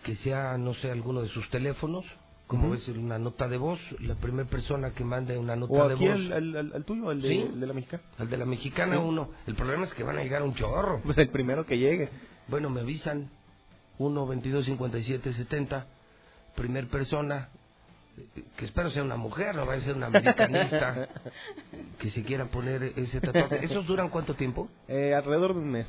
Que 0.05 0.15
sea, 0.17 0.57
no 0.59 0.73
sé, 0.75 0.91
alguno 0.91 1.21
de 1.23 1.29
sus 1.29 1.49
teléfonos, 1.51 2.05
como 2.47 2.65
Ujú. 2.69 2.73
ves, 2.73 2.89
una 2.89 3.19
nota 3.19 3.49
de 3.49 3.57
voz. 3.59 3.81
La 4.01 4.15
primera 4.15 4.49
persona 4.49 4.93
que 4.93 5.05
mande 5.05 5.37
una 5.37 5.57
nota 5.57 5.73
O 5.85 5.89
de 5.89 5.95
aquí 5.95 6.07
voz. 6.07 6.15
el, 6.17 6.33
el, 6.33 6.57
el- 6.57 6.73
el 6.75 6.85
tuyo, 6.85 7.11
el 7.11 7.21
de, 7.21 7.29
¿Sí? 7.29 7.39
el 7.41 7.61
de 7.61 7.67
la 7.67 7.73
mexicana. 7.75 8.03
Al 8.19 8.31
de 8.31 8.37
la 8.37 8.45
mexicana 8.47 8.95
Sí. 8.97 9.03
uno. 9.05 9.31
El 9.47 9.55
problema 9.57 9.85
es 9.85 9.93
que 9.95 10.05
van 10.05 10.17
a 10.19 10.23
llegar 10.23 10.43
un 10.43 10.55
chorro. 10.55 11.01
Pues 11.05 11.19
el 11.19 11.29
primero 11.31 11.67
que 11.67 11.77
llegue. 11.77 12.09
Bueno, 12.49 12.71
me 12.71 12.81
avisan. 12.81 13.31
1 13.99 14.27
22 14.27 14.65
57 14.67 15.33
70. 15.33 15.87
Primer 16.57 16.89
persona. 16.89 17.49
Que 18.57 18.65
espero 18.65 18.89
sea 18.91 19.03
una 19.03 19.17
mujer, 19.17 19.55
no 19.55 19.67
va 19.67 19.75
a 19.75 19.81
ser 19.81 19.95
una 19.95 20.07
americanista. 20.07 21.09
que 21.99 22.11
se 22.11 22.23
quiera 22.23 22.47
poner 22.47 22.83
ese 22.97 23.21
tatuaje. 23.21 23.63
¿Esos 23.65 23.87
duran 23.87 24.09
cuánto 24.09 24.35
tiempo? 24.35 24.69
Eh, 24.89 25.15
alrededor 25.15 25.55
de 25.55 25.61
un 25.61 25.71
mes. 25.71 25.87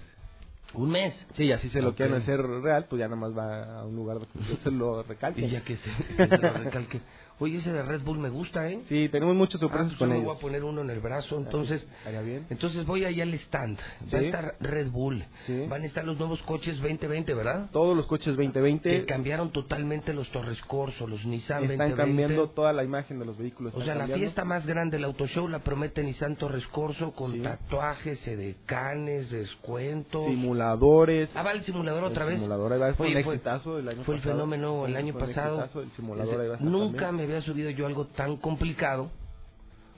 ¿Un 0.74 0.92
mes? 0.92 1.14
Sí, 1.36 1.50
así 1.54 1.70
se 1.70 1.82
lo 1.82 1.92
Ok. 1.92 1.96
quieren 1.96 2.16
hacer 2.16 2.42
real, 2.42 2.86
pues 2.90 3.00
ya 3.00 3.06
nada 3.08 3.16
más 3.16 3.32
va 3.38 3.80
a 3.80 3.86
un 3.86 3.96
lugar 3.96 4.18
donde 4.20 4.58
se 4.58 4.72
lo 4.72 5.02
recalque. 5.04 5.42
Y 5.46 5.50
ya 5.50 5.62
que 5.62 5.78
se, 5.78 5.90
que 6.18 6.28
se 6.28 6.38
lo 6.38 6.54
recalque. 6.54 7.00
Oye, 7.40 7.58
ese 7.58 7.72
de 7.72 7.84
Red 7.84 8.02
Bull 8.02 8.18
me 8.18 8.30
gusta, 8.30 8.68
¿eh? 8.68 8.80
Sí, 8.90 9.10
tenemos 9.10 9.36
muchas 9.36 9.58
Ah, 9.58 9.66
sorpresas 9.66 9.88
pues 9.90 9.98
con 10.00 10.08
yo 10.10 10.14
me 10.14 10.20
ellos. 10.22 10.28
voy 10.30 10.38
a 10.38 10.42
poner 10.42 10.64
uno 10.64 10.82
en 10.82 10.90
el 10.90 11.00
brazo, 11.00 11.38
entonces... 11.38 11.86
Estaría 12.00 12.22
bien. 12.22 12.48
Entonces 12.50 12.84
voy 12.86 13.06
allá 13.06 13.22
al 13.24 13.34
stand. 13.36 13.78
Va 14.12 14.18
a 14.18 14.20
Sí. 14.22 14.26
estar 14.26 14.56
Red 14.60 14.90
Bull. 14.90 15.24
Sí. 15.46 15.66
Van 15.70 15.84
a 15.84 15.86
estar 15.86 16.04
los 16.04 16.18
nuevos 16.18 16.42
coches 16.42 16.78
2020, 16.82 17.34
¿verdad? 17.36 17.70
Todos 17.72 17.96
los 17.96 18.08
coches 18.08 18.36
2020 18.36 18.90
Que 18.90 19.06
cambiaron 19.06 19.52
totalmente 19.52 20.14
los 20.14 20.28
Torres 20.32 20.60
Corso, 20.62 21.06
los 21.06 21.24
Nissan 21.26 21.64
están 21.66 21.78
2020. 21.90 21.96
cambiando 21.96 22.50
toda 22.50 22.74
la 22.74 22.84
imagen 22.84 23.20
de 23.20 23.26
los 23.26 23.38
vehículos. 23.38 23.74
O 23.76 23.78
están 23.82 23.86
sea, 23.86 23.94
la 23.96 24.00
cambiando. 24.02 24.24
fiesta 24.26 24.44
más 24.44 24.66
grande 24.66 24.98
del 24.98 25.06
auto 25.06 25.28
show 25.28 25.48
la 25.48 25.60
promete 25.60 26.04
Nissan 26.04 26.38
Torres 26.38 26.66
Corso 26.68 27.12
con 27.12 27.34
Sí. 27.34 27.40
tatuajes, 27.42 28.28
edecanes, 28.28 29.30
descuentos. 29.30 30.26
simuladores. 30.26 31.30
Ah, 31.36 31.44
va 31.44 31.52
el 31.52 31.64
simulador 31.64 32.04
El 32.04 32.12
otra 32.12 32.26
vez. 32.26 32.36
simulador 32.40 32.74
ahí 32.74 32.80
va, 32.80 32.94
fue 32.96 33.08
Oye, 33.08 33.16
un 33.16 33.22
exitazo 33.22 33.78
el 33.80 33.88
año 33.90 34.04
fue 34.04 34.16
el 34.16 34.22
pasado. 34.22 34.36
fenómeno 34.36 34.86
el 34.86 34.92
Fue- 34.94 35.00
año 35.02 35.14
fue 35.14 35.22
pasado. 35.22 35.56
exitazo, 35.60 35.82
el 35.82 35.92
simulador 35.92 36.42
ahí 36.42 36.48
va 36.48 36.54
a 36.54 36.58
estar 36.58 36.72
Nunca 36.72 37.06
también. 37.08 37.27
me 37.27 37.27
había 37.28 37.42
subido 37.42 37.70
yo 37.70 37.86
algo 37.88 38.06
tan 38.08 38.38
complicado 38.38 39.12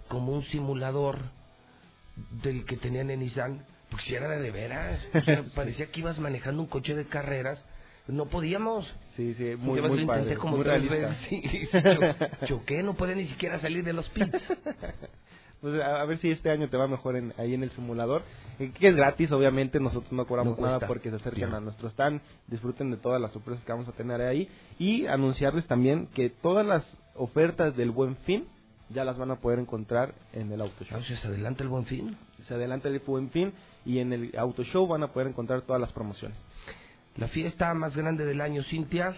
como 0.08 0.34
un 0.34 0.44
simulador 0.44 1.20
del 2.44 2.66
que 2.66 2.78
tenían 2.78 3.10
en 3.10 3.20
Nissan. 3.22 3.66
Porque 3.90 4.06
si 4.06 4.16
era 4.16 4.28
de, 4.28 4.40
de 4.40 4.52
veras. 4.52 5.04
O 5.16 5.22
sea, 5.22 5.44
parecía 5.56 5.88
que 5.92 6.00
ibas 6.02 6.20
manejando 6.20 6.62
un 6.62 6.68
coche 6.68 6.96
de 6.96 7.06
carreras. 7.06 7.64
No 8.08 8.26
podíamos. 8.26 8.92
Sí, 9.16 9.34
sí, 9.36 9.56
muy, 9.58 9.82
muy 9.82 10.02
lo 10.02 10.08
padre, 10.08 10.22
intenté 10.22 10.38
como 10.38 10.58
muy 10.58 10.66
tres 10.66 10.90
veces. 10.90 11.18
Sí, 11.30 11.44
cho- 11.72 12.46
choqué, 12.48 12.82
no 12.82 12.96
puede 12.96 13.16
ni 13.16 13.26
siquiera 13.26 13.60
salir 13.60 13.84
de 13.84 13.94
los 13.94 14.10
pits. 14.10 14.44
Pues 15.62 15.82
a, 15.82 16.02
a 16.02 16.06
ver 16.06 16.18
si 16.20 16.32
este 16.32 16.50
año 16.50 16.70
te 16.70 16.78
va 16.78 16.88
mejor 16.88 17.18
en, 17.18 17.34
ahí 17.38 17.54
en 17.54 17.64
el 17.64 17.72
simulador, 17.72 18.24
eh, 18.60 18.72
que 18.80 18.88
es 18.88 18.96
gratis, 18.96 19.30
obviamente, 19.32 19.80
nosotros 19.80 20.12
no 20.14 20.26
cobramos 20.26 20.58
No 20.58 20.66
nada 20.66 20.88
porque 20.88 21.12
se 21.12 21.30
Bien. 21.32 21.54
a 21.54 21.60
nuestro 21.60 21.90
stand, 21.90 22.22
disfruten 22.48 22.92
de 22.92 22.98
todas 22.98 23.20
las 23.20 23.34
sorpresas 23.34 23.64
que 23.66 23.72
vamos 23.74 23.88
a 23.90 23.92
tener 23.92 24.22
ahí 24.22 24.48
y 24.78 25.06
anunciarles 25.08 25.68
también 25.68 26.08
que 26.08 26.30
todas 26.30 26.66
las 26.66 26.86
ofertas 27.20 27.76
del 27.76 27.92
Buen 27.92 28.16
Fin 28.18 28.48
ya 28.90 29.04
las 29.04 29.18
van 29.18 29.32
a 29.32 29.36
poder 29.36 29.60
encontrar 29.60 30.16
en 30.34 30.52
el 30.52 30.62
Auto 30.62 30.84
Show. 30.84 30.98
Entonces, 30.98 31.24
adelante 31.24 31.64
el 31.64 31.70
buen 31.70 31.86
fin. 31.86 32.18
Se 32.48 32.56
adelanta 32.56 32.88
el 32.88 33.00
buen 33.00 33.30
fin 33.30 33.54
y 33.86 34.00
en 34.00 34.14
el 34.14 34.38
Auto 34.38 34.64
Show 34.64 34.88
van 34.88 35.04
a 35.04 35.14
poder 35.14 35.28
encontrar 35.28 35.62
todas 35.62 35.80
las 35.80 35.92
promociones. 35.92 36.38
La 37.16 37.28
fiesta 37.28 37.74
más 37.74 37.96
grande 37.96 38.26
del 38.26 38.42
año, 38.42 38.64
Cintia, 38.64 39.16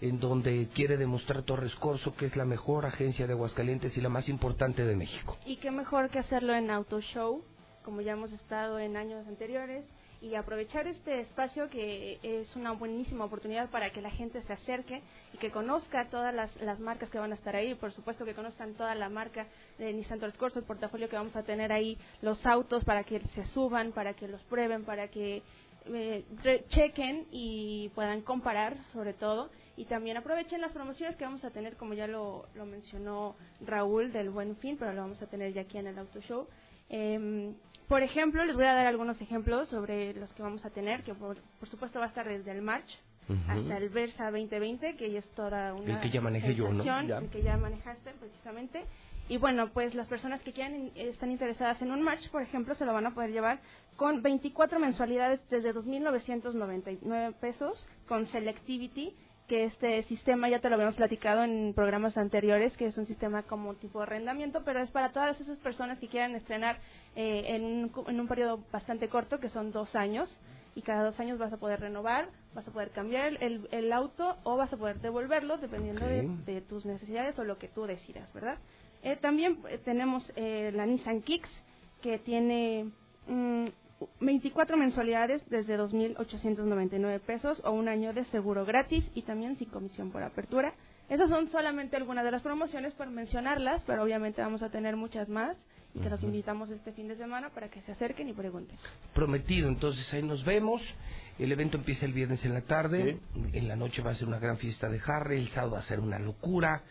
en 0.00 0.18
donde 0.18 0.68
quiere 0.74 0.96
demostrar 0.96 1.42
Torres 1.42 1.74
Corso 1.76 2.14
que 2.16 2.26
es 2.26 2.36
la 2.36 2.44
mejor 2.44 2.84
agencia 2.84 3.26
de 3.26 3.32
Aguascalientes 3.32 3.96
y 3.96 4.00
la 4.00 4.08
más 4.08 4.28
importante 4.28 4.84
de 4.84 4.96
México. 4.96 5.38
Y 5.46 5.56
qué 5.56 5.70
mejor 5.70 6.10
que 6.10 6.18
hacerlo 6.18 6.54
en 6.54 6.70
Auto 6.70 7.00
Show, 7.00 7.42
como 7.84 8.00
ya 8.00 8.12
hemos 8.12 8.32
estado 8.32 8.78
en 8.78 8.96
años 8.96 9.26
anteriores, 9.26 9.84
y 10.20 10.34
aprovechar 10.34 10.86
este 10.86 11.20
espacio 11.20 11.68
que 11.68 12.18
es 12.22 12.54
una 12.56 12.72
buenísima 12.72 13.24
oportunidad 13.24 13.70
para 13.70 13.90
que 13.90 14.00
la 14.00 14.10
gente 14.10 14.42
se 14.42 14.52
acerque 14.52 15.02
y 15.32 15.38
que 15.38 15.50
conozca 15.50 16.08
todas 16.08 16.34
las, 16.34 16.54
las 16.62 16.80
marcas 16.80 17.10
que 17.10 17.18
van 17.18 17.32
a 17.32 17.34
estar 17.34 17.54
ahí, 17.54 17.74
por 17.74 17.92
supuesto 17.92 18.24
que 18.24 18.34
conozcan 18.34 18.74
toda 18.74 18.94
la 18.94 19.08
marca 19.08 19.46
de 19.78 19.92
Nissan 19.92 20.18
Torres 20.20 20.36
Corso, 20.36 20.58
el 20.58 20.64
portafolio 20.64 21.08
que 21.08 21.16
vamos 21.16 21.36
a 21.36 21.42
tener 21.42 21.72
ahí, 21.72 21.98
los 22.22 22.44
autos 22.46 22.84
para 22.84 23.04
que 23.04 23.20
se 23.34 23.44
suban, 23.46 23.92
para 23.92 24.14
que 24.14 24.28
los 24.28 24.42
prueben, 24.44 24.84
para 24.84 25.08
que 25.08 25.42
eh, 25.92 26.24
chequen 26.68 27.26
y 27.30 27.90
puedan 27.94 28.22
comparar 28.22 28.76
sobre 28.92 29.12
todo. 29.12 29.50
Y 29.76 29.84
también 29.84 30.16
aprovechen 30.16 30.62
las 30.62 30.72
promociones 30.72 31.16
que 31.16 31.24
vamos 31.24 31.44
a 31.44 31.50
tener 31.50 31.76
como 31.76 31.92
ya 31.92 32.06
lo, 32.06 32.46
lo 32.54 32.64
mencionó 32.64 33.36
Raúl 33.60 34.10
del 34.10 34.30
Buen 34.30 34.56
Fin 34.56 34.78
pero 34.78 34.94
lo 34.94 35.02
vamos 35.02 35.20
a 35.20 35.26
tener 35.26 35.52
ya 35.52 35.62
aquí 35.62 35.78
en 35.78 35.86
el 35.86 35.98
Auto 35.98 36.20
Show. 36.22 36.46
Em, 36.88 37.54
por 37.88 38.02
ejemplo 38.02 38.44
les 38.44 38.56
voy 38.56 38.64
a 38.64 38.74
dar 38.74 38.86
algunos 38.86 39.20
ejemplos 39.20 39.68
sobre 39.68 40.14
los 40.14 40.32
que 40.34 40.42
vamos 40.42 40.64
a 40.64 40.70
tener 40.70 41.02
que 41.02 41.14
por, 41.14 41.36
por 41.58 41.68
supuesto 41.68 41.98
va 41.98 42.06
a 42.06 42.08
estar 42.08 42.26
desde 42.28 42.50
el 42.50 42.62
March 42.62 42.88
hasta 43.48 43.76
el 43.78 43.88
Versa 43.88 44.30
2020 44.30 44.96
que 44.96 45.10
ya 45.10 45.18
es 45.18 45.28
toda 45.34 45.74
una 45.74 45.94
El 45.96 46.00
que 46.00 46.10
ya 46.10 46.20
manejé 46.20 46.54
yo, 46.54 46.64
¿no? 46.68 46.82
sensación, 46.84 47.08
Ya. 47.08 47.18
el 47.18 47.28
que 47.30 47.42
ya 47.42 47.56
manejaste 47.56 48.12
precisamente 48.12 48.84
y 49.28 49.38
bueno, 49.38 49.70
pues 49.72 49.92
las 49.96 50.06
personas 50.06 50.40
que 50.42 50.52
quieran 50.52 50.92
están 50.94 51.32
interesadas 51.32 51.82
en 51.82 51.90
un 51.90 52.00
match, 52.00 52.28
por 52.30 52.42
ejemplo, 52.42 52.76
se 52.76 52.84
lo 52.84 52.92
van 52.92 53.06
a 53.06 53.10
poder 53.14 53.32
llevar 53.32 53.58
con 53.96 54.22
24 54.22 54.78
mensualidades 54.78 55.40
desde 55.50 55.74
2.999 55.74 57.34
pesos 57.40 57.88
con 58.06 58.26
Selectivity, 58.26 59.12
que 59.48 59.64
este 59.64 60.02
sistema 60.04 60.48
ya 60.48 60.60
te 60.60 60.68
lo 60.68 60.74
habíamos 60.74 60.96
platicado 60.96 61.44
en 61.44 61.72
programas 61.74 62.16
anteriores, 62.16 62.76
que 62.76 62.86
es 62.86 62.98
un 62.98 63.06
sistema 63.06 63.42
como 63.42 63.74
tipo 63.74 64.00
de 64.00 64.04
arrendamiento, 64.04 64.62
pero 64.64 64.80
es 64.80 64.90
para 64.90 65.12
todas 65.12 65.40
esas 65.40 65.58
personas 65.58 65.98
que 65.98 66.08
quieran 66.08 66.34
estrenar 66.34 66.78
eh, 67.14 67.44
en, 67.48 67.64
un, 67.64 67.92
en 68.08 68.20
un 68.20 68.28
periodo 68.28 68.60
bastante 68.72 69.08
corto, 69.08 69.38
que 69.38 69.48
son 69.48 69.72
dos 69.72 69.94
años, 69.94 70.28
y 70.74 70.82
cada 70.82 71.04
dos 71.04 71.18
años 71.20 71.38
vas 71.38 71.52
a 71.52 71.56
poder 71.56 71.80
renovar, 71.80 72.28
vas 72.54 72.68
a 72.68 72.70
poder 72.70 72.90
cambiar 72.90 73.42
el, 73.42 73.66
el 73.70 73.92
auto 73.92 74.36
o 74.44 74.56
vas 74.56 74.72
a 74.72 74.76
poder 74.76 75.00
devolverlo 75.00 75.56
dependiendo 75.56 76.06
de 76.06 76.60
tus 76.60 76.84
necesidades 76.84 77.38
o 77.38 77.44
lo 77.44 77.56
que 77.58 77.68
tú 77.68 77.86
decidas, 77.86 78.30
¿verdad? 78.34 78.58
Eh, 79.02 79.16
también 79.16 79.58
eh, 79.68 79.78
tenemos 79.84 80.32
eh, 80.36 80.72
la 80.74 80.84
Nissan 80.84 81.22
Kicks, 81.22 81.48
que 82.02 82.18
tiene 82.18 82.90
mm, 83.28 83.66
24 84.20 84.76
mensualidades 84.76 85.42
desde 85.48 85.78
2.899 85.78 87.20
pesos 87.20 87.62
o 87.64 87.70
un 87.70 87.88
año 87.88 88.12
de 88.12 88.24
seguro 88.26 88.64
gratis 88.64 89.10
y 89.14 89.22
también 89.22 89.56
sin 89.56 89.70
comisión 89.70 90.10
por 90.10 90.22
apertura. 90.22 90.74
Esas 91.08 91.30
son 91.30 91.48
solamente 91.48 91.96
algunas 91.96 92.24
de 92.24 92.32
las 92.32 92.42
promociones 92.42 92.92
por 92.94 93.08
mencionarlas, 93.08 93.82
pero 93.86 94.02
obviamente 94.02 94.42
vamos 94.42 94.62
a 94.62 94.70
tener 94.70 94.96
muchas 94.96 95.28
más 95.28 95.56
y 95.94 96.00
que 96.00 96.10
los 96.10 96.22
invitamos 96.22 96.68
este 96.70 96.92
fin 96.92 97.08
de 97.08 97.16
semana 97.16 97.50
para 97.50 97.70
que 97.70 97.80
se 97.82 97.92
acerquen 97.92 98.28
y 98.28 98.32
pregunten. 98.32 98.76
Prometido, 99.14 99.68
entonces 99.68 100.12
ahí 100.12 100.22
nos 100.22 100.44
vemos. 100.44 100.82
El 101.38 101.52
evento 101.52 101.78
empieza 101.78 102.04
el 102.04 102.12
viernes 102.12 102.44
en 102.44 102.54
la 102.54 102.62
tarde. 102.62 103.18
En 103.52 103.68
la 103.68 103.76
noche 103.76 104.02
va 104.02 104.10
a 104.10 104.14
ser 104.14 104.28
una 104.28 104.38
gran 104.38 104.58
fiesta 104.58 104.88
de 104.88 105.00
Harry. 105.06 105.38
El 105.38 105.48
sábado 105.50 105.72
va 105.72 105.78
a 105.78 105.82
ser 105.82 106.00
una 106.00 106.18
locura. 106.18 106.82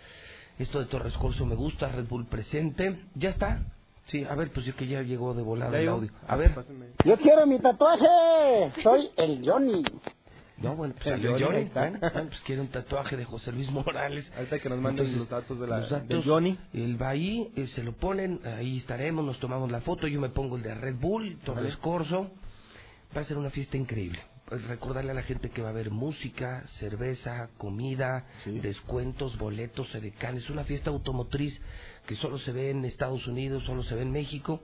Esto 0.58 0.80
de 0.80 0.86
Torres 0.86 1.14
Corso 1.14 1.46
me 1.46 1.56
gusta. 1.56 1.90
Red 1.90 2.08
Bull 2.08 2.26
presente. 2.26 3.02
¿Ya 3.16 3.30
está? 3.30 3.62
Sí, 4.08 4.24
a 4.24 4.36
ver, 4.36 4.52
pues 4.52 4.68
es 4.68 4.76
que 4.76 4.88
ya 4.88 5.02
llegó 5.02 5.34
de 5.34 5.42
volada 5.42 5.80
el 5.80 5.90
audio. 5.90 6.12
A 6.28 6.36
ver. 6.36 6.54
Yo 7.04 7.18
quiero 7.18 7.46
mi 7.48 7.60
tatuaje. 7.60 8.06
Soy 8.84 9.10
el 9.18 9.42
Johnny. 9.44 9.84
No, 10.58 10.76
bueno, 10.76 10.94
pues 10.94 11.08
El 11.08 11.14
salió 11.14 11.32
Johnny, 11.32 11.70
Johnny. 11.74 11.98
pues 12.00 12.40
quiere 12.46 12.62
un 12.62 12.70
tatuaje 12.70 13.18
de 13.18 13.26
José 13.26 13.52
Luis 13.52 13.70
Morales. 13.72 14.32
Ahorita 14.38 14.60
que 14.60 14.70
nos 14.70 14.80
manden 14.80 15.06
Entonces, 15.08 15.18
los 15.18 15.30
datos 15.30 15.60
de 15.60 15.68
la, 15.68 15.80
los 15.80 15.90
datos, 15.90 16.08
del 16.08 16.24
Johnny. 16.24 16.58
Él 16.74 17.02
va 17.02 17.10
ahí, 17.10 17.52
eh, 17.56 17.68
se 17.68 17.84
lo 17.84 17.94
ponen, 17.94 18.40
ahí 18.46 18.78
estaremos, 18.78 19.26
nos 19.26 19.40
tomamos 19.40 19.70
la 19.72 19.82
foto, 19.82 20.08
yo 20.08 20.22
me 20.22 20.30
pongo 20.30 20.56
el 20.56 20.64
de 20.64 20.74
Red 20.76 20.96
Bull, 20.96 21.38
Torres. 21.44 21.76
Corso. 21.78 22.32
Va 23.16 23.22
a 23.22 23.24
ser 23.26 23.38
una 23.38 23.50
fiesta 23.50 23.76
increíble. 23.76 24.20
Pues 24.46 24.64
recordarle 24.68 25.12
a 25.12 25.16
la 25.16 25.24
gente 25.24 25.50
que 25.50 25.62
va 25.62 25.70
a 25.70 25.72
haber 25.72 25.90
música, 25.90 26.64
cerveza, 26.80 27.50
comida, 27.58 28.26
descuentos, 28.46 29.38
boletos, 29.38 29.94
edecanes. 29.96 30.50
una 30.50 30.64
fiesta 30.64 30.92
automotriz 30.92 31.60
que 32.08 32.16
solo 32.16 32.38
se 32.38 32.52
ve 32.52 32.72
en 32.72 32.86
Estados 32.86 33.26
Unidos, 33.28 33.64
solo 33.64 33.84
se 33.84 33.96
ve 33.96 34.02
en 34.04 34.12
México 34.12 34.62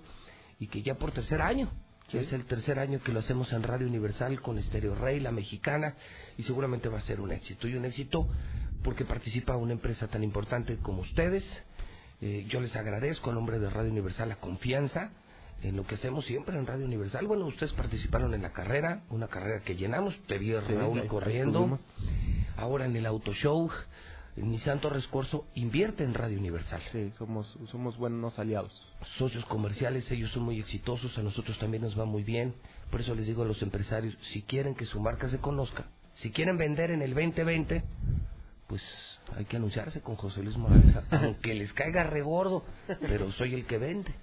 y 0.59 0.67
que 0.67 0.81
ya 0.81 0.95
por 0.95 1.11
tercer 1.11 1.41
año. 1.41 1.69
que 2.09 2.19
Es 2.19 2.33
el 2.33 2.45
tercer 2.45 2.77
año 2.77 2.99
que 3.01 3.11
lo 3.13 3.19
hacemos 3.19 3.51
en 3.53 3.63
Radio 3.63 3.87
Universal 3.87 4.41
con 4.41 4.61
Stereo 4.61 4.95
Rey, 4.95 5.19
la 5.21 5.31
mexicana, 5.31 5.95
y 6.37 6.43
seguramente 6.43 6.89
va 6.89 6.97
a 6.97 7.01
ser 7.01 7.21
un 7.21 7.31
éxito. 7.31 7.67
Y 7.69 7.75
un 7.75 7.85
éxito 7.85 8.27
porque 8.83 9.05
participa 9.05 9.55
una 9.55 9.71
empresa 9.73 10.07
tan 10.07 10.23
importante 10.23 10.77
como 10.77 11.01
ustedes. 11.03 11.43
Eh, 12.19 12.45
yo 12.49 12.59
les 12.59 12.75
agradezco 12.75 13.31
a 13.31 13.33
nombre 13.33 13.59
de 13.59 13.69
Radio 13.69 13.89
Universal 13.91 14.27
la 14.29 14.35
confianza 14.35 15.11
en 15.63 15.75
lo 15.77 15.85
que 15.85 15.95
hacemos 15.95 16.25
siempre 16.25 16.57
en 16.57 16.65
Radio 16.67 16.85
Universal. 16.85 17.25
Bueno, 17.27 17.45
ustedes 17.45 17.71
participaron 17.73 18.33
en 18.33 18.41
la 18.41 18.51
carrera, 18.51 19.03
una 19.09 19.27
carrera 19.27 19.61
que 19.63 19.75
llenamos, 19.75 20.13
te 20.27 20.37
vi 20.37 20.47
Sí, 20.47 20.73
Raúl 20.73 20.99
ahí- 21.01 21.07
corriendo. 21.07 21.79
Ahora 22.57 22.85
en 22.85 22.95
el 22.95 23.05
Auto 23.05 23.33
Show, 23.33 23.69
Nissan 24.37 24.79
Torres 24.79 25.07
Corso 25.07 25.45
invierte 25.55 26.03
en 26.03 26.13
Radio 26.13 26.37
Universal. 26.39 26.81
Sí, 26.91 27.11
somos, 27.17 27.57
somos 27.69 27.97
buenos 27.97 28.39
aliados. 28.39 28.71
Socios 29.17 29.45
comerciales, 29.45 30.09
ellos 30.11 30.31
son 30.31 30.43
muy 30.43 30.59
exitosos, 30.59 31.17
a 31.17 31.23
nosotros 31.23 31.57
también 31.59 31.83
nos 31.83 31.99
va 31.99 32.05
muy 32.05 32.23
bien. 32.23 32.53
Por 32.89 33.01
eso 33.01 33.13
les 33.13 33.27
digo 33.27 33.43
a 33.43 33.45
los 33.45 33.61
empresarios, 33.61 34.17
si 34.31 34.41
quieren 34.43 34.75
que 34.75 34.85
su 34.85 34.99
marca 34.99 35.29
se 35.29 35.39
conozca, 35.39 35.85
si 36.15 36.31
quieren 36.31 36.57
vender 36.57 36.91
en 36.91 37.01
el 37.01 37.13
2020, 37.13 37.83
pues 38.67 38.81
hay 39.35 39.45
que 39.45 39.57
anunciarse 39.57 40.01
con 40.01 40.15
José 40.15 40.41
Luis 40.43 40.55
Morales, 40.55 40.97
aunque 41.11 41.53
les 41.53 41.73
caiga 41.73 42.03
regordo, 42.03 42.63
pero 43.01 43.31
soy 43.33 43.53
el 43.53 43.65
que 43.65 43.77
vende. 43.77 44.13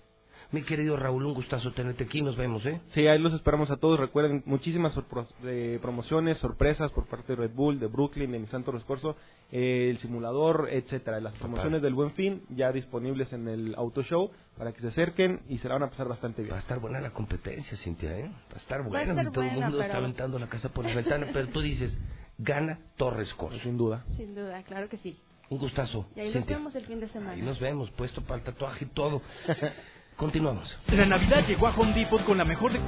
Mi 0.51 0.62
querido 0.62 0.97
Raúl, 0.97 1.27
un 1.27 1.35
gustazo 1.35 1.73
tenerte 1.73 2.05
aquí, 2.05 2.23
nos 2.23 2.35
vemos, 2.35 2.65
¿eh? 2.65 2.81
Sí, 2.95 3.07
ahí 3.07 3.19
los 3.19 3.35
esperamos 3.35 3.70
a 3.70 3.77
todos. 3.77 4.01
Recuerden, 4.01 4.43
muchísimas 4.47 4.97
sorpro- 4.97 5.29
eh, 5.45 5.79
promociones, 5.83 6.39
sorpresas 6.39 6.91
por 6.93 7.07
parte 7.07 7.35
de 7.35 7.37
Red 7.37 7.51
Bull, 7.53 7.79
de 7.79 7.87
Brooklyn, 7.87 8.33
de 8.33 8.39
Nissan 8.39 8.65
Torres 8.65 8.83
Corso, 8.85 9.15
eh, 9.53 9.89
el 9.91 9.99
simulador, 9.99 10.69
etcétera. 10.70 11.20
Las 11.20 11.35
promociones 11.35 11.83
del 11.83 11.93
Buen 11.93 12.12
Fin 12.12 12.45
ya 12.49 12.73
disponibles 12.73 13.31
en 13.35 13.47
el 13.47 13.75
Auto 13.75 14.03
Show 14.03 14.31
para 14.57 14.73
que 14.73 14.81
se 14.81 14.89
acerquen 14.89 15.43
y 15.51 15.59
se 15.59 15.69
la 15.69 15.75
van 15.75 15.83
a 15.83 15.91
pasar 15.91 16.09
bastante 16.09 16.41
bien. 16.41 16.55
Va 16.55 16.59
a 16.59 16.61
estar 16.62 16.81
buena 16.81 16.99
la 17.03 17.11
competencia, 17.11 17.77
Cintia, 17.77 18.19
¿eh? 18.19 18.31
Va 18.51 18.55
a 18.55 18.57
estar 18.57 18.81
Va 18.81 18.85
a 18.87 18.89
buena. 18.89 19.11
estar 19.12 19.31
Todo 19.33 19.45
el 19.45 19.51
buena, 19.51 19.66
mundo 19.69 19.83
está 19.83 19.99
aventando 19.99 20.39
la 20.39 20.49
casa 20.49 20.70
por 20.70 20.87
la 20.87 20.95
ventana, 20.95 21.27
pero 21.31 21.49
tú 21.49 21.61
dices, 21.61 21.95
gana 22.39 22.79
Torres 22.97 23.35
Corso. 23.35 23.59
Sin 23.59 23.77
duda. 23.77 24.07
Sin 24.16 24.35
duda, 24.35 24.62
claro 24.62 24.89
que 24.89 24.97
sí. 24.97 25.20
Un 25.51 25.59
gustazo. 25.59 26.07
Y 26.16 26.20
ahí 26.20 26.35
nos 26.35 26.47
vemos 26.47 26.75
el 26.75 26.85
fin 26.87 27.01
de 27.01 27.09
semana. 27.09 27.33
Ahí 27.33 27.43
nos 27.43 27.61
vemos, 27.61 27.91
puesto 27.91 28.23
para 28.23 28.37
el 28.37 28.45
tatuaje 28.45 28.87
y 28.87 28.89
todo. 28.89 29.20
Continuamos. 30.19 30.77
La 30.89 31.07
Navidad 31.07 31.47
llegó 31.47 31.69
a 31.69 31.70
Home 31.77 31.95
Depot 31.95 32.24
con 32.24 32.39
la 32.39 32.45
mejor 32.45 32.73
de... 32.73 32.81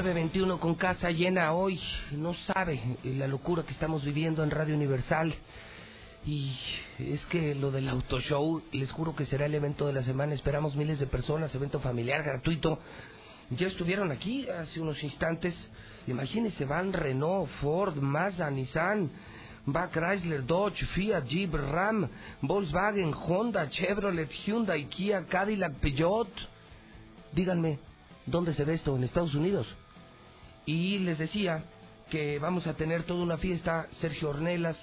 veintiuno 0.00 0.58
con 0.58 0.74
casa 0.74 1.10
llena 1.10 1.52
hoy. 1.52 1.78
No 2.12 2.32
sabe 2.32 2.80
eh, 3.04 3.14
la 3.18 3.26
locura 3.28 3.62
que 3.62 3.72
estamos 3.72 4.02
viviendo 4.04 4.42
en 4.42 4.50
Radio 4.50 4.74
Universal. 4.74 5.34
Y 6.24 6.58
es 6.98 7.24
que 7.26 7.54
lo 7.54 7.70
del 7.70 7.90
auto 7.90 8.20
show, 8.20 8.62
les 8.72 8.90
juro 8.90 9.14
que 9.14 9.26
será 9.26 9.44
el 9.44 9.54
evento 9.54 9.86
de 9.86 9.92
la 9.92 10.02
semana. 10.02 10.32
Esperamos 10.32 10.74
miles 10.76 10.98
de 10.98 11.06
personas, 11.06 11.54
evento 11.54 11.78
familiar, 11.78 12.22
gratuito. 12.22 12.78
Ya 13.50 13.66
estuvieron 13.66 14.10
aquí 14.10 14.48
hace 14.48 14.80
unos 14.80 15.02
instantes. 15.02 15.54
Imagínense, 16.06 16.64
van 16.64 16.92
Renault, 16.92 17.50
Ford, 17.60 17.96
Mazda, 17.96 18.50
Nissan, 18.50 19.10
va 19.74 19.90
Chrysler, 19.90 20.44
Dodge, 20.44 20.84
Fiat, 20.94 21.24
Jeep, 21.26 21.54
Ram, 21.54 22.08
Volkswagen, 22.42 23.12
Honda, 23.12 23.68
Chevrolet, 23.70 24.30
Hyundai, 24.30 24.86
Kia, 24.86 25.26
Cadillac, 25.26 25.74
Peugeot. 25.74 26.28
Díganme, 27.32 27.78
¿dónde 28.26 28.54
se 28.54 28.64
ve 28.64 28.74
esto? 28.74 28.96
¿En 28.96 29.04
Estados 29.04 29.34
Unidos? 29.34 29.66
Y 30.66 30.98
les 31.00 31.18
decía 31.18 31.64
que 32.10 32.38
vamos 32.38 32.66
a 32.66 32.74
tener 32.74 33.04
toda 33.04 33.22
una 33.22 33.36
fiesta. 33.36 33.88
Sergio 34.00 34.30
Ornelas, 34.30 34.78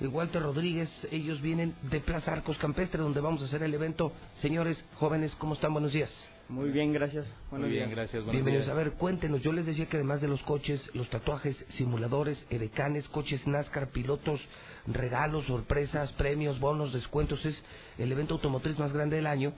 Walter 0.00 0.42
Rodríguez, 0.42 0.90
ellos 1.10 1.40
vienen 1.40 1.74
de 1.82 2.00
Plaza 2.00 2.32
Arcos 2.32 2.56
Campestre, 2.58 3.00
donde 3.00 3.20
vamos 3.20 3.42
a 3.42 3.46
hacer 3.46 3.62
el 3.62 3.74
evento. 3.74 4.12
Señores, 4.40 4.82
jóvenes, 4.96 5.34
¿cómo 5.36 5.54
están? 5.54 5.72
Buenos 5.72 5.92
días. 5.92 6.10
Muy 6.48 6.70
bien, 6.70 6.92
gracias. 6.92 7.26
Buenos 7.50 7.68
días. 7.68 7.90
Bienvenidos. 8.30 8.68
A 8.68 8.74
ver, 8.74 8.92
cuéntenos. 8.92 9.42
Yo 9.42 9.52
les 9.52 9.66
decía 9.66 9.86
que 9.86 9.96
además 9.96 10.20
de 10.20 10.28
los 10.28 10.40
coches, 10.42 10.80
los 10.94 11.10
tatuajes, 11.10 11.56
simuladores, 11.70 12.46
edecanes, 12.50 13.08
coches 13.08 13.44
NASCAR, 13.48 13.88
pilotos, 13.88 14.40
regalos, 14.86 15.46
sorpresas, 15.46 16.12
premios, 16.12 16.60
bonos, 16.60 16.92
descuentos, 16.92 17.44
es 17.44 17.60
el 17.98 18.12
evento 18.12 18.34
automotriz 18.34 18.78
más 18.78 18.92
grande 18.92 19.16
del 19.16 19.26
año. 19.26 19.54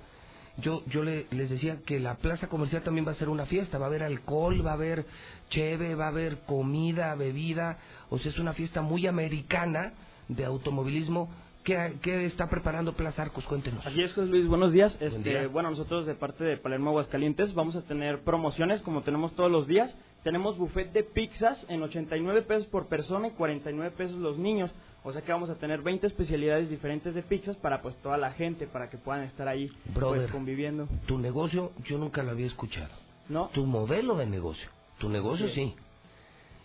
yo 0.56 0.82
yo 0.86 1.02
le, 1.02 1.26
les 1.30 1.50
decía 1.50 1.82
que 1.84 2.00
la 2.00 2.14
plaza 2.16 2.48
comercial 2.48 2.82
también 2.82 3.06
va 3.06 3.12
a 3.12 3.16
ser 3.16 3.28
una 3.28 3.44
fiesta, 3.44 3.76
va 3.76 3.84
a 3.84 3.88
haber 3.88 4.02
alcohol, 4.02 4.66
va 4.66 4.70
a 4.70 4.74
haber 4.74 5.04
cheve, 5.50 5.94
va 5.94 6.06
a 6.06 6.08
haber 6.08 6.38
comida, 6.46 7.14
bebida, 7.16 7.78
o 8.08 8.18
sea, 8.18 8.30
es 8.30 8.38
una 8.38 8.54
fiesta 8.54 8.80
muy 8.80 9.06
americana 9.06 9.92
de 10.28 10.46
automovilismo. 10.46 11.28
¿Qué, 11.68 11.98
qué 12.00 12.24
está 12.24 12.48
preparando 12.48 12.94
Plaza 12.94 13.20
Arcos? 13.20 13.44
Cuéntenos. 13.44 13.86
Así 13.86 14.00
es, 14.02 14.14
José 14.14 14.26
Luis, 14.26 14.46
buenos 14.48 14.72
días. 14.72 14.98
Buen 14.98 15.12
Este, 15.12 15.28
día. 15.28 15.48
Bueno, 15.48 15.68
nosotros 15.68 16.06
de 16.06 16.14
parte 16.14 16.42
de 16.42 16.56
Palermo 16.56 16.88
Aguascalientes 16.88 17.52
vamos 17.52 17.76
a 17.76 17.82
tener 17.82 18.20
promociones 18.22 18.80
como 18.80 19.02
tenemos 19.02 19.34
todos 19.34 19.50
los 19.50 19.66
días. 19.66 19.94
Tenemos 20.24 20.56
buffet 20.56 20.92
de 20.92 21.02
pizzas 21.02 21.62
en 21.68 21.82
89 21.82 22.40
pesos 22.40 22.66
por 22.68 22.86
persona 22.88 23.28
y 23.28 23.32
49 23.32 23.94
pesos 23.98 24.16
los 24.16 24.38
niños. 24.38 24.70
O 25.04 25.12
sea 25.12 25.20
que 25.20 25.30
vamos 25.30 25.50
a 25.50 25.56
tener 25.56 25.82
20 25.82 26.06
especialidades 26.06 26.70
diferentes 26.70 27.14
de 27.14 27.22
pizzas 27.22 27.54
para 27.56 27.82
pues 27.82 27.94
toda 27.96 28.16
la 28.16 28.32
gente, 28.32 28.66
para 28.66 28.88
que 28.88 28.96
puedan 28.96 29.24
estar 29.24 29.46
ahí 29.46 29.70
Brother. 29.94 30.20
pues 30.22 30.32
conviviendo. 30.32 30.88
Tu 31.04 31.18
negocio 31.18 31.72
yo 31.84 31.98
nunca 31.98 32.22
lo 32.22 32.30
había 32.30 32.46
escuchado. 32.46 32.94
¿No? 33.28 33.48
Tu 33.48 33.66
modelo 33.66 34.16
de 34.16 34.24
negocio. 34.24 34.70
Tu 34.96 35.10
negocio 35.10 35.48
Sí. 35.48 35.54
sí. 35.54 35.74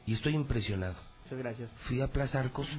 Y 0.05 0.13
estoy 0.13 0.33
impresionado. 0.33 0.95
Muchas 1.25 1.39
gracias. 1.39 1.69
Fui 1.89 1.99
a 1.99 2.07
Plaza 2.07 2.39
Arcos 2.39 2.69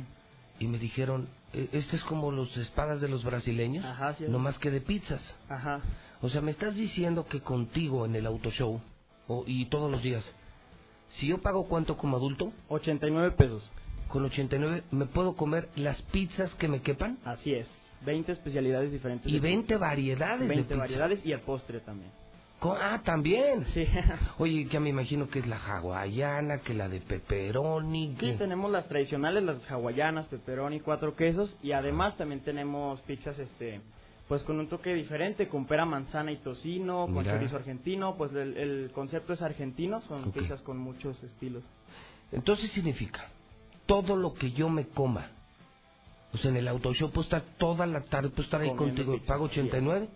y 0.65 0.67
me 0.67 0.79
dijeron, 0.79 1.29
"Eh, 1.53 1.69
este 1.73 1.97
es 1.97 2.03
como 2.05 2.31
los 2.33 2.57
espadas 2.57 3.01
de 3.01 3.09
los 3.09 3.23
brasileños, 3.25 3.85
Ajá, 3.85 4.15
sí 4.15 4.25
no 4.29 4.39
más 4.39 4.59
que 4.59 4.71
de 4.71 4.81
pizzas. 4.81 5.23
Ajá. 5.49 5.81
O 6.23 6.29
sea, 6.31 6.41
me 6.41 6.51
estás 6.51 6.75
diciendo 6.75 7.27
que 7.27 7.41
contigo 7.41 8.07
en 8.07 8.17
el 8.17 8.27
auto 8.27 8.51
show 8.51 8.81
o- 9.29 9.45
y 9.47 9.67
todos 9.67 9.91
los 9.91 10.03
días, 10.03 10.25
si 11.11 11.27
yo 11.29 11.39
pago 11.39 11.67
cuánto 11.69 11.97
como 11.97 12.17
adulto, 12.17 12.53
89 12.69 13.31
pesos. 13.33 13.63
con 14.09 14.25
89 14.25 14.85
me 14.91 15.07
puedo 15.07 15.35
comer 15.35 15.69
las 15.77 16.01
pizzas 16.03 16.55
que 16.55 16.69
me 16.69 16.81
quepan 16.83 17.19
Así 17.25 17.53
es. 17.53 17.67
20 18.05 18.33
especialidades 18.33 18.93
diferentes. 18.93 19.29
y 19.31 19.35
de 19.35 19.41
20 19.41 19.75
pizza. 19.75 19.79
variedades 19.79 20.41
de 20.41 20.47
20 20.49 20.65
pizza. 20.69 20.79
variedades 20.79 21.27
y 21.27 21.33
el 21.33 21.41
postre 21.41 21.81
también. 21.81 22.11
Ah, 22.73 23.01
también. 23.05 23.67
Sí. 23.75 23.87
Oye, 24.39 24.67
que 24.67 24.81
me 24.81 24.89
imagino 24.89 25.29
que 25.29 25.41
es 25.41 25.47
la 25.47 25.57
hawaiana, 25.59 26.61
que 26.61 26.73
la 26.75 26.89
de 26.89 27.01
pepperoni. 27.01 28.09
Sí, 28.13 28.17
que- 28.17 28.33
tenemos 28.35 28.71
las 28.71 28.89
tradicionales, 28.89 29.43
las 29.43 29.71
hawaianas, 29.71 30.27
pepperoni, 30.27 30.81
cuatro 30.81 31.15
quesos 31.15 31.57
y 31.63 31.73
además 31.73 32.17
también 32.17 32.41
tenemos 32.41 33.01
pizzas 33.03 33.39
este 33.39 33.81
pues 34.29 34.43
con 34.45 34.59
un 34.59 34.69
toque 34.69 34.95
diferente, 34.95 35.49
con 35.49 35.67
pera, 35.67 35.85
manzana 35.85 36.33
y 36.33 36.39
tocino, 36.39 37.05
con 37.05 37.19
Mira. 37.19 37.35
chorizo 37.35 37.57
argentino, 37.57 38.17
pues 38.17 38.33
el, 38.33 38.57
el 38.57 38.91
concepto 38.95 39.35
es 39.35 39.43
argentino, 39.43 40.01
son 40.09 40.33
pizzas 40.33 40.63
con 40.63 40.79
muchos 40.79 41.23
estilos. 41.23 41.63
Entonces 42.33 42.73
significa, 42.73 43.29
todo 43.85 44.17
lo 44.17 44.33
que 44.33 44.51
yo 44.53 44.71
me 44.71 44.87
coma, 44.89 45.29
o 46.33 46.39
sea, 46.39 46.51
en 46.51 46.57
el 46.57 46.69
auto 46.69 46.95
show 46.95 47.11
puedo 47.11 47.25
estar 47.25 47.43
toda 47.59 47.85
la 47.87 48.01
tarde, 48.01 48.31
puedo 48.31 48.45
estar 48.45 48.63
ahí 48.63 48.71
Comiendo 48.71 49.03
contigo, 49.03 49.13
pizzas, 49.13 49.29
pago 49.29 49.45
así 49.45 49.61
es. 49.61 49.67
89, 49.67 50.09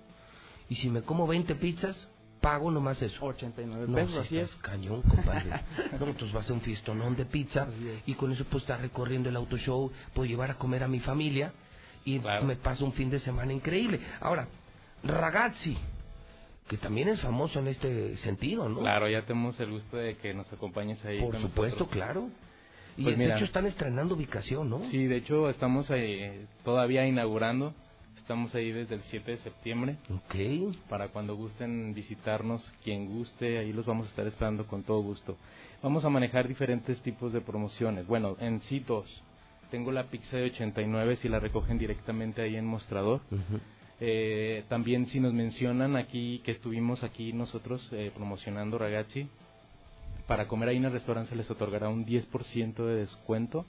y 0.71 0.77
si 0.77 0.89
me 0.89 1.03
como 1.03 1.27
20 1.27 1.55
pizzas, 1.57 2.09
pago 2.51 2.71
nomás 2.71 3.01
eso. 3.03 3.25
89 3.27 3.87
No, 3.89 3.95
pesos, 3.95 4.27
si 4.29 4.39
así 4.39 4.39
es. 4.39 4.55
cañón, 4.63 5.03
compadre. 5.03 5.51
no, 6.01 6.07
entonces 6.07 6.35
va 6.35 6.41
a 6.41 6.45
ser 6.45 6.53
un 6.55 6.61
fiestonón 6.63 7.15
de 7.17 7.25
pizza 7.27 7.67
y 8.07 8.15
con 8.15 8.33
eso 8.33 8.45
puedo 8.45 8.59
estar 8.59 8.81
recorriendo 8.81 9.29
el 9.29 9.37
auto 9.37 9.57
show, 9.59 9.91
puedo 10.15 10.27
llevar 10.27 10.51
a 10.51 10.55
comer 10.55 10.83
a 10.83 10.89
mi 10.89 11.01
familia 11.01 11.53
y 12.05 12.19
me 12.21 12.57
paso 12.57 12.85
un 12.87 12.93
fin 12.95 13.11
de 13.11 13.19
semana 13.19 13.53
increíble. 13.53 14.01
Ahora, 14.21 14.49
Ragazzi, 15.05 15.77
que 16.69 16.77
también 16.79 17.09
es 17.09 17.21
famoso 17.21 17.59
en 17.61 17.69
este 17.69 18.17
sentido, 18.19 18.69
¿no? 18.69 18.81
Claro, 18.81 19.09
ya 19.09 19.23
tenemos 19.23 19.59
el 19.61 19.71
gusto 19.71 19.97
de 19.97 20.17
que 20.17 20.33
nos 20.35 20.51
acompañes 20.53 21.05
ahí. 21.05 21.21
Por 21.21 21.33
con 21.33 21.43
supuesto, 21.43 21.81
nosotros. 21.81 21.91
claro. 21.91 22.31
Y 22.97 23.03
Pues 23.05 23.17
de 23.17 23.25
mira. 23.25 23.37
hecho 23.37 23.45
están 23.45 23.67
estrenando 23.67 24.15
ubicación, 24.15 24.69
¿no? 24.71 24.81
Sí, 24.91 25.07
de 25.07 25.17
hecho 25.19 25.49
estamos 25.51 25.87
eh, 25.91 26.47
todavía 26.65 27.07
inaugurando. 27.07 27.75
Estamos 28.29 28.55
ahí 28.55 28.73
desde 28.73 28.97
el 28.97 29.01
7 29.05 29.31
de 29.31 29.39
septiembre. 29.39 29.97
Ok. 30.11 30.77
Para 30.91 31.09
cuando 31.09 31.35
gusten 31.35 31.95
visitarnos, 31.95 32.63
quien 32.85 33.07
guste, 33.07 33.57
ahí 33.57 33.73
los 33.73 33.87
vamos 33.87 34.07
a 34.07 34.11
estar 34.11 34.27
esperando 34.27 34.67
con 34.67 34.83
todo 34.83 35.01
gusto. 35.01 35.39
Vamos 35.83 36.05
a 36.05 36.11
manejar 36.11 36.47
diferentes 36.47 37.01
tipos 37.01 37.33
de 37.33 37.41
promociones. 37.41 38.07
Bueno, 38.07 38.37
en 38.39 38.61
dos. 38.87 39.07
Tengo 39.71 39.93
la 39.93 40.11
pizza 40.11 40.37
de 40.37 40.51
89 40.51 41.17
si 41.23 41.31
la 41.31 41.41
recogen 41.41 41.79
directamente 41.79 42.43
ahí 42.43 42.57
en 42.57 42.67
mostrador. 42.67 43.23
Eh, 43.99 44.63
también 44.69 45.07
si 45.07 45.21
nos 45.21 45.33
mencionan 45.33 45.97
aquí 45.97 46.43
que 46.45 46.51
estuvimos 46.51 47.05
aquí 47.05 47.33
nosotros 47.33 47.89
eh, 47.93 48.13
promocionando 48.15 48.77
Ragazzi, 48.77 49.27
para 50.29 50.47
comer 50.47 50.69
ahí 50.69 50.77
en 50.77 50.85
el 50.85 50.93
restaurante 50.93 51.31
se 51.31 51.37
les 51.37 51.51
otorgará 51.51 51.89
un 51.89 52.07
10% 52.07 52.75
de 52.87 52.95
descuento 52.97 53.67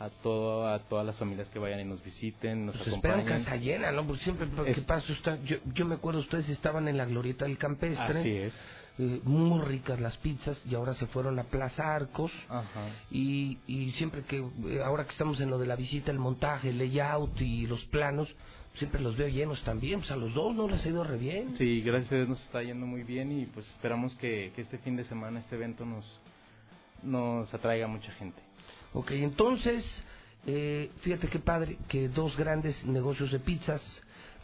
a 0.00 0.10
todo, 0.22 0.66
a 0.68 0.80
todas 0.80 1.06
las 1.06 1.16
familias 1.16 1.48
que 1.50 1.58
vayan 1.58 1.80
y 1.80 1.84
nos 1.84 2.02
visiten, 2.04 2.66
nos 2.66 2.76
Pues 2.76 2.88
acompañen. 2.88 3.24
casa 3.26 3.56
llena, 3.56 3.90
¿no? 3.92 4.06
Porque 4.06 4.22
siempre, 4.24 4.48
¿qué 4.74 4.82
pasa? 4.82 5.10
Está- 5.12 5.38
yo, 5.44 5.56
yo 5.72 5.86
me 5.86 5.94
acuerdo, 5.94 6.20
ustedes 6.20 6.48
estaban 6.50 6.88
en 6.88 6.98
la 6.98 7.06
glorieta 7.06 7.46
del 7.46 7.56
campestre. 7.56 8.20
Así 8.20 8.30
es. 8.36 8.52
eh, 8.98 9.20
muy 9.24 9.58
ricas 9.64 9.98
las 10.00 10.14
pizzas 10.18 10.60
y 10.68 10.74
ahora 10.74 10.92
se 10.92 11.06
fueron 11.06 11.38
a 11.38 11.44
Plaza 11.44 11.94
Arcos. 11.94 12.30
Ajá. 12.50 12.88
Y, 13.10 13.56
y 13.66 13.92
siempre 13.92 14.22
que, 14.24 14.38
eh, 14.66 14.82
ahora 14.84 15.04
que 15.04 15.12
estamos 15.12 15.40
en 15.40 15.48
lo 15.48 15.56
de 15.56 15.66
la 15.66 15.76
visita, 15.76 16.10
el 16.10 16.18
montaje, 16.18 16.68
el 16.68 16.76
layout 16.78 17.40
y 17.40 17.66
los 17.66 17.82
planos, 17.86 18.28
siempre 18.74 19.00
los 19.00 19.16
veo 19.16 19.28
llenos 19.28 19.62
también. 19.64 20.00
Pues 20.00 20.10
a 20.10 20.16
los 20.16 20.32
dos 20.34 20.54
no 20.54 20.68
les 20.68 20.84
ha 20.84 20.88
ido 20.88 21.04
re 21.04 21.16
bien. 21.18 21.56
Sí, 21.58 21.80
gracias 21.82 22.12
a 22.12 22.16
Dios 22.16 22.28
nos 22.28 22.42
está 22.42 22.62
yendo 22.62 22.86
muy 22.86 23.02
bien 23.02 23.32
y 23.40 23.46
pues 23.46 23.66
esperamos 23.70 24.14
que, 24.16 24.52
que 24.54 24.62
este 24.62 24.78
fin 24.78 24.96
de 24.96 25.04
semana 25.04 25.40
este 25.40 25.56
evento 25.56 25.84
nos, 25.84 26.04
nos 27.02 27.52
atraiga 27.52 27.86
mucha 27.86 28.12
gente. 28.12 28.40
Ok, 28.94 29.10
entonces, 29.12 29.84
eh, 30.46 30.90
fíjate 31.00 31.28
qué 31.28 31.38
padre 31.38 31.78
que 31.88 32.08
dos 32.08 32.36
grandes 32.36 32.84
negocios 32.84 33.30
de 33.32 33.38
pizzas 33.40 33.82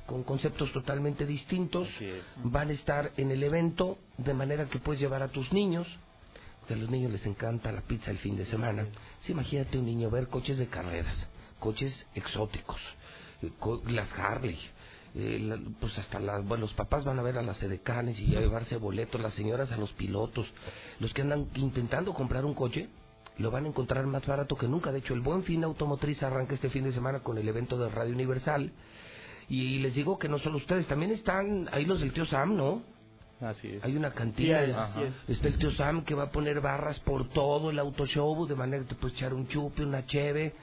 con 0.07 0.23
conceptos 0.25 0.73
totalmente 0.73 1.27
distintos 1.27 1.87
van 2.45 2.71
a 2.71 2.73
estar 2.73 3.13
en 3.19 3.31
el 3.31 3.43
evento 3.43 3.99
de 4.17 4.33
manera 4.33 4.65
que 4.67 4.79
puedes 4.79 5.01
llevar 5.01 5.23
a 5.23 5.29
tus 5.29 5.53
niños. 5.53 5.87
Que 6.67 6.75
a 6.75 6.77
los 6.77 6.91
niños 6.91 7.13
les 7.13 7.25
encanta 7.25 7.73
la 7.73 7.81
pizza 7.83 8.11
el 8.11 8.19
fin 8.19 8.37
de 8.37 8.45
semana. 8.47 8.87
Sí, 9.23 9.33
imagínate 9.33 9.79
un 9.79 9.87
niño 9.87 10.11
ver 10.11 10.29
coches 10.29 10.59
de 10.59 10.67
carreras, 10.67 11.27
coches 11.59 12.07
exóticos, 12.15 12.79
co- 12.79 12.98
las 13.87 14.11
Harley. 14.19 14.59
eh, 15.15 15.39
la- 15.41 15.59
pues 15.81 15.97
hasta 15.99 16.21
la- 16.21 16.39
bueno, 16.41 16.63
los 16.63 16.75
papás 16.75 17.03
van 17.05 17.19
a 17.19 17.23
ver 17.23 17.39
a 17.39 17.43
las 17.43 17.61
edecanes 17.63 18.21
y 18.21 18.37
a 18.37 18.41
llevarse 18.41 18.77
boletos, 18.77 19.21
las 19.21 19.33
señoras 19.35 19.73
a 19.73 19.77
los 19.79 19.91
pilotos, 19.95 20.47
los 21.01 21.13
que 21.15 21.23
andan 21.23 21.47
intentando 21.55 22.13
comprar 22.13 22.45
un 22.45 22.53
coche, 22.55 22.89
lo 23.39 23.51
van 23.51 23.65
a 23.65 23.69
encontrar 23.69 24.07
más 24.07 24.25
barato 24.27 24.55
que 24.57 24.69
nunca. 24.69 24.93
De 24.93 24.99
hecho, 24.99 25.15
el 25.15 25.21
Buen 25.21 25.45
Fin 25.45 25.65
Automotriz 25.65 26.23
arranca 26.23 26.55
este 26.55 26.69
fin 26.69 26.85
de 26.85 26.93
semana 26.93 27.21
con 27.21 27.39
el 27.39 27.49
evento 27.49 27.79
de 27.79 27.89
Radio 27.89 28.13
Universal. 28.13 28.71
Y 29.49 29.79
les 29.79 29.95
digo 29.95 30.19
que 30.19 30.29
no 30.29 30.39
solo 30.39 30.59
ustedes, 30.59 30.87
también 30.87 31.11
están 31.11 31.69
ahí 31.73 31.87
los 31.87 32.01
del 32.01 32.13
tío 32.13 32.27
Sam, 32.27 32.55
¿no? 32.55 32.83
Así 33.41 33.69
es. 33.69 33.83
Hay 33.85 33.97
una 33.97 34.13
cantina. 34.13 34.59
Sí, 34.67 34.73
así 34.73 35.03
es. 35.05 35.31
Está 35.37 35.49
el 35.49 35.59
tío 35.59 35.71
Sam 35.73 36.05
que 36.05 36.15
va 36.15 36.25
a 36.25 36.31
poner 36.31 36.61
barras 36.61 36.99
por 37.01 37.31
todo 37.31 37.71
el 37.71 37.79
auto 37.79 38.05
show, 38.05 38.47
de 38.47 38.55
manera 38.55 38.83
que 38.83 38.91
te 38.91 38.95
puedes 38.95 39.17
echar 39.17 39.33
un 39.33 39.49
chupe, 39.49 39.83
una 39.85 40.05
cheve. 40.05 40.55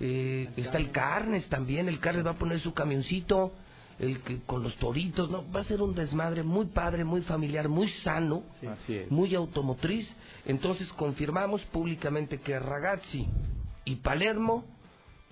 Eh, 0.00 0.48
está 0.56 0.78
el 0.78 0.90
Carnes 0.90 1.48
también, 1.48 1.88
el 1.88 2.00
Carnes 2.00 2.26
va 2.26 2.30
a 2.32 2.38
poner 2.38 2.60
su 2.60 2.74
camioncito, 2.74 3.52
el 3.98 4.20
que 4.20 4.40
con 4.40 4.62
los 4.62 4.74
toritos, 4.76 5.30
¿no? 5.30 5.44
Va 5.52 5.60
a 5.60 5.64
ser 5.64 5.80
un 5.80 5.94
desmadre 5.94 6.42
muy 6.42 6.66
padre, 6.66 7.04
muy 7.04 7.22
familiar, 7.22 7.68
muy 7.68 7.88
sano, 8.02 8.42
Así 8.68 8.96
es. 8.96 9.10
muy 9.10 9.34
automotriz. 9.34 10.12
Entonces 10.46 10.88
confirmamos 10.94 11.62
públicamente 11.66 12.38
que 12.40 12.58
Ragazzi 12.58 13.26
y 13.84 13.96
Palermo 13.96 14.64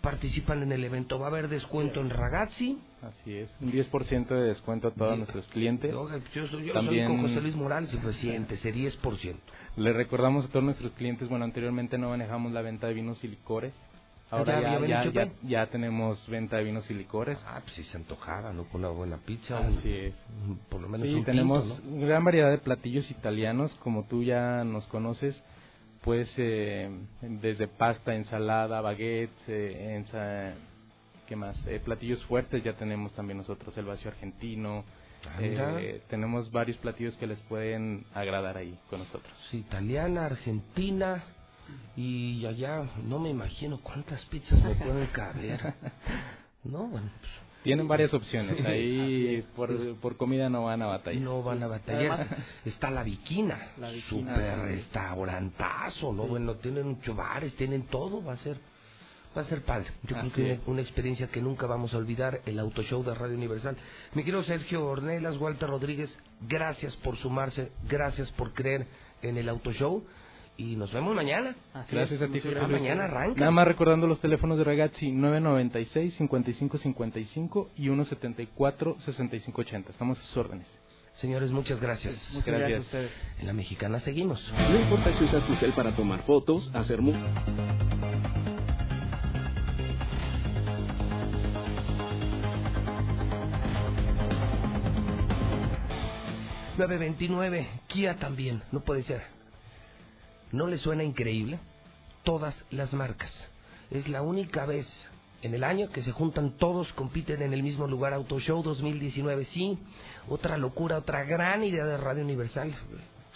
participan 0.03 0.62
en 0.62 0.73
el 0.73 0.85
evento. 0.85 1.19
Va 1.19 1.27
a 1.27 1.31
haber 1.31 1.49
descuento 1.49 2.01
en 2.01 2.11
Ragazzi. 2.11 2.78
Así 3.03 3.35
es, 3.35 3.51
un 3.61 3.73
10% 3.73 4.28
de 4.28 4.43
descuento 4.43 4.89
a 4.89 4.91
todos 4.93 5.16
nuestros 5.16 5.49
clientes. 5.49 5.91
Yo, 5.91 6.07
yo 6.35 6.47
soy, 6.49 6.66
yo 6.66 6.74
También 6.74 7.09
soy 7.09 7.16
con 7.16 7.27
José 7.27 7.41
Luis 7.41 7.57
Morales 7.57 7.91
presidente, 7.97 8.55
ese 8.55 8.74
10%. 8.74 9.37
le 9.77 9.93
recordamos 9.95 10.45
a 10.45 10.49
todos 10.49 10.65
nuestros 10.65 10.93
clientes, 10.93 11.28
bueno, 11.28 11.47
anteriormente 11.47 11.97
no 11.97 12.11
manejamos 12.11 12.53
la 12.53 12.61
venta 12.61 12.89
de 12.89 12.95
vinos 12.95 13.24
y 13.24 13.28
licores. 13.28 13.73
Ahora 14.31 14.61
¿Ya- 14.86 15.05
ya, 15.11 15.32
ya 15.43 15.66
tenemos 15.70 16.27
venta 16.28 16.57
de 16.57 16.65
vinos 16.65 16.89
y 16.90 16.94
licores. 16.94 17.39
Ah, 17.47 17.61
pues 17.62 17.74
si 17.74 17.85
se 17.85 17.97
antojara, 17.97 18.52
¿no? 18.52 18.65
Con 18.65 18.81
una 18.85 18.90
buena 18.90 19.19
pizza. 19.19 19.59
Así 19.59 19.89
un- 19.89 19.94
es. 19.94 20.15
un- 20.47 20.59
Por 20.69 20.81
lo 20.81 20.89
menos 20.89 21.09
Sí, 21.09 21.15
un 21.15 21.24
tenemos 21.24 21.65
tinto, 21.81 21.90
¿no? 21.97 22.07
gran 22.07 22.24
variedad 22.24 22.51
de 22.51 22.59
platillos 22.59 23.11
italianos, 23.11 23.74
como 23.77 24.05
tú 24.05 24.23
ya 24.23 24.62
nos 24.65 24.86
conoces, 24.86 25.43
pues 26.02 26.32
eh, 26.39 26.89
desde 27.23 27.66
pasta, 27.69 28.15
ensalada, 28.15 28.81
baguettes, 28.81 29.48
eh, 29.48 29.97
ensa- 30.05 30.55
¿qué 31.28 31.36
más? 31.36 31.65
Eh, 31.66 31.81
platillos 31.85 32.24
fuertes 32.27 32.62
ya 32.62 32.74
tenemos 32.74 33.12
también 33.15 33.39
nosotros, 33.39 33.77
el 33.77 33.85
vacío 33.85 34.11
argentino, 34.11 34.85
Ah, 35.27 35.36
eh, 35.40 36.02
tenemos 36.09 36.51
varios 36.51 36.78
platillos 36.78 37.16
que 37.19 37.27
les 37.27 37.39
pueden 37.40 38.07
agradar 38.15 38.57
ahí 38.57 38.78
con 38.89 39.01
nosotros. 39.01 39.32
Sí, 39.51 39.59
italiana, 39.59 40.24
argentina 40.27 41.23
y 41.97 42.45
allá 42.47 42.83
no 43.05 43.19
me 43.19 43.31
imagino 43.31 43.81
cuántas 43.83 44.25
pizzas 44.27 44.63
me 44.63 44.75
pueden 44.75 45.07
caber. 45.09 45.75
No, 46.63 46.89
bueno, 46.89 47.09
pues, 47.21 47.33
Tienen 47.63 47.89
varias 47.89 48.13
opciones, 48.13 48.63
ahí 48.67 49.43
por, 49.57 49.97
por 49.97 50.19
comida 50.19 50.51
no 50.51 50.65
van 50.65 50.83
a 50.83 50.87
batallar. 50.89 51.23
no 51.23 51.43
van 51.43 51.63
a 51.63 51.69
batallar. 51.69 52.13
Además- 52.13 52.39
Está 52.67 52.91
la 52.91 53.03
Viquina, 53.03 53.69
La 53.79 53.91
Viquina, 53.91 54.35
super 54.35 54.55
sí. 54.57 54.61
restaurantazo, 54.75 56.13
¿no? 56.13 56.27
Bueno, 56.27 56.57
tienen 56.57 56.89
muchos 56.89 57.17
bares, 57.17 57.55
tienen 57.57 57.85
todo, 57.85 58.23
va 58.23 58.35
a 58.35 58.37
ser 58.37 58.59
Va 59.37 59.43
a 59.43 59.45
ser 59.45 59.63
padre. 59.63 59.87
Yo 60.03 60.17
creo 60.17 60.33
que 60.33 60.53
es. 60.55 60.61
una 60.67 60.83
experiencia 60.83 61.29
que 61.29 61.41
nunca 61.41 61.67
vamos 61.67 61.95
a 61.95 61.99
olvidar, 61.99 62.41
el 62.47 62.59
Auto 62.59 62.83
Show 62.83 63.05
de 63.05 63.15
Radio 63.15 63.37
Universal. 63.37 63.77
Mi 64.15 64.25
querido 64.25 64.43
Sergio 64.43 64.85
Ornelas, 64.85 65.37
Walter 65.39 65.69
Rodríguez, 65.71 66.19
gracias 66.49 66.97
por 66.97 67.17
sumarse, 67.17 67.71
gracias 67.89 68.29
por 68.33 68.53
creer 68.55 68.89
en 69.23 69.37
el 69.39 69.49
Auto 69.49 69.73
Show 69.73 70.05
y 70.61 70.77
nos 70.77 70.93
vemos 70.93 71.15
mañana. 71.15 71.57
Gracias 71.91 72.20
a 72.20 72.28
ti, 72.28 72.39
José 72.41 72.61
Luis. 72.61 72.69
mañana 72.69 73.05
arranca. 73.05 73.41
Nada 73.41 73.51
más 73.51 73.66
recordando 73.66 74.07
los 74.07 74.20
teléfonos 74.20 74.59
de 74.59 74.65
Ragazzi 74.65 75.11
996-5555 75.11 77.69
y 77.77 77.89
174-6580. 77.89 79.89
Estamos 79.89 80.19
a 80.19 80.23
sus 80.23 80.37
órdenes. 80.37 80.69
Señores, 81.15 81.51
muchas 81.51 81.81
gracias. 81.81 82.31
Muchas 82.35 82.55
gracias 82.55 82.78
a 82.78 82.82
ustedes. 82.82 83.11
En 83.39 83.47
la 83.47 83.55
mexicana 83.55 84.01
seguimos. 84.01 84.53
No 84.53 84.78
importa 84.78 85.16
si 85.16 85.24
usas 85.24 85.47
tu 85.47 85.55
cel 85.57 85.73
para 85.73 85.97
tomar 85.97 86.24
fotos, 86.24 86.70
hacer 86.74 87.01
mu... 87.01 87.15
929, 96.77 97.66
Kia 97.89 98.16
también, 98.16 98.62
no 98.73 98.81
puede 98.81 99.03
ser. 99.03 99.40
¿No 100.53 100.67
le 100.67 100.79
suena 100.79 101.05
increíble? 101.05 101.59
Todas 102.25 102.55
las 102.71 102.93
marcas. 102.93 103.33
Es 103.91 104.09
la 104.09 104.23
única 104.23 104.67
vez 104.67 104.87
en 105.43 105.55
el 105.55 105.65
año 105.65 105.91
que 105.91 106.03
se 106.03 106.13
juntan 106.13 106.57
todos, 106.59 106.93
compiten 106.93 107.41
en 107.43 107.53
el 107.53 107.63
mismo 107.63 107.87
lugar. 107.87 108.13
Auto 108.13 108.39
Show 108.41 108.63
2019, 108.63 109.47
sí. 109.47 109.79
Otra 110.29 110.59
locura, 110.59 110.99
otra 110.99 111.25
gran 111.25 111.63
idea 111.63 111.85
de 111.85 111.97
Radio 111.97 112.25
Universal. 112.25 112.75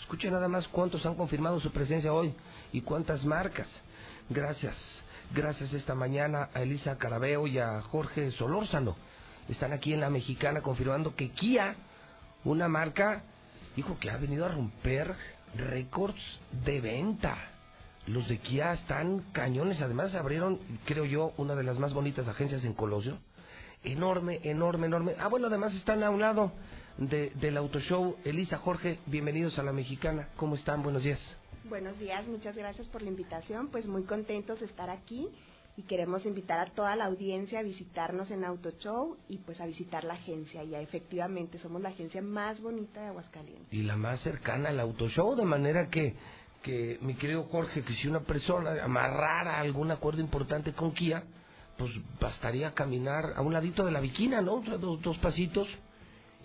Escuchen 0.01 0.33
nada 0.33 0.49
más 0.49 0.69
cuántos 0.69 1.07
han 1.07 1.15
confirmado 1.15 1.61
su 1.61 1.71
presencia 1.73 2.13
hoy 2.13 2.35
y 2.73 2.83
cuántas 2.83 3.25
marcas. 3.25 3.69
Gracias, 4.29 4.77
gracias 5.35 5.73
esta 5.73 5.95
mañana 5.95 6.51
a 6.53 6.63
Elisa 6.63 6.99
Carabeo 6.99 7.47
y 7.47 7.59
a 7.59 7.81
Jorge 7.81 8.31
Solórzano. 8.33 8.97
Están 9.49 9.73
aquí 9.73 9.95
en 9.95 10.01
la 10.01 10.11
mexicana 10.11 10.61
confirmando 10.61 11.15
que 11.15 11.31
Kia, 11.31 11.77
una 12.45 12.69
marca, 12.69 13.23
dijo 13.77 13.99
que 13.99 14.11
ha 14.11 14.17
venido 14.17 14.45
a 14.45 14.49
romper 14.49 15.15
récords 15.57 16.21
de 16.65 16.81
venta. 16.81 17.37
Los 18.07 18.29
de 18.29 18.39
Kia 18.39 18.75
están 18.75 19.21
cañones. 19.33 19.81
Además, 19.81 20.15
abrieron, 20.15 20.59
creo 20.85 21.05
yo, 21.05 21.33
una 21.37 21.55
de 21.55 21.63
las 21.63 21.79
más 21.79 21.95
bonitas 21.95 22.29
agencias 22.29 22.65
en 22.65 22.75
Colosio. 22.75 23.19
Enorme, 23.83 24.41
enorme, 24.45 24.87
enorme. 24.87 25.15
Ah, 25.19 25.29
bueno, 25.29 25.47
además 25.47 25.75
están 25.75 26.03
a 26.03 26.11
un 26.11 26.21
lado 26.21 26.53
de, 26.99 27.31
del 27.37 27.57
Auto 27.57 27.81
Show. 27.81 28.17
Elisa, 28.25 28.59
Jorge, 28.59 28.99
bienvenidos 29.07 29.59
a 29.59 29.63
la 29.63 29.73
mexicana. 29.73 30.29
¿Cómo 30.37 30.55
están? 30.55 30.83
Buenos 30.83 31.03
días. 31.03 31.21
Buenos 31.65 31.99
días, 31.99 32.27
muchas 32.29 32.57
gracias 32.57 32.87
por 32.89 33.01
la 33.01 33.09
invitación. 33.09 33.69
Pues 33.69 33.87
muy 33.87 34.03
contentos 34.05 34.61
de 34.61 34.67
estar 34.67 34.91
aquí 34.91 35.29
y 35.77 35.83
queremos 35.83 36.25
invitar 36.25 36.61
a 36.61 36.67
toda 36.67 36.95
la 36.95 37.07
audiencia 37.07 37.59
a 37.59 37.63
visitarnos 37.63 38.31
en 38.31 38.45
Auto 38.45 38.71
Show 38.79 39.17
y 39.29 39.39
pues 39.39 39.61
a 39.61 39.67
visitar 39.67 40.05
la 40.05 40.15
agencia. 40.15 40.63
Y 40.63 40.75
efectivamente 40.77 41.59
somos 41.59 41.83
la 41.83 41.89
agencia 41.89 42.23
más 42.23 42.61
bonita 42.61 43.01
de 43.01 43.09
Aguascalientes. 43.09 43.73
Y 43.73 43.83
la 43.83 43.97
más 43.97 44.21
cercana 44.21 44.69
al 44.69 44.79
Auto 44.79 45.09
Show, 45.09 45.35
de 45.35 45.45
manera 45.45 45.89
que, 45.89 46.15
que 46.63 46.99
mi 47.01 47.15
querido 47.15 47.45
Jorge, 47.45 47.83
que 47.83 47.93
si 47.95 48.07
una 48.07 48.21
persona 48.21 48.85
amarrara 48.85 49.59
algún 49.59 49.91
acuerdo 49.91 50.21
importante 50.21 50.73
con 50.73 50.93
Kia, 50.93 51.25
pues 51.77 51.91
bastaría 52.21 52.73
caminar 52.73 53.33
a 53.35 53.43
un 53.43 53.53
ladito 53.53 53.85
de 53.85 53.91
la 53.91 54.01
viquina, 54.01 54.41
¿no? 54.41 54.57
O 54.57 54.65
sea, 54.65 54.77
dos, 54.77 55.03
dos 55.03 55.19
pasitos 55.19 55.67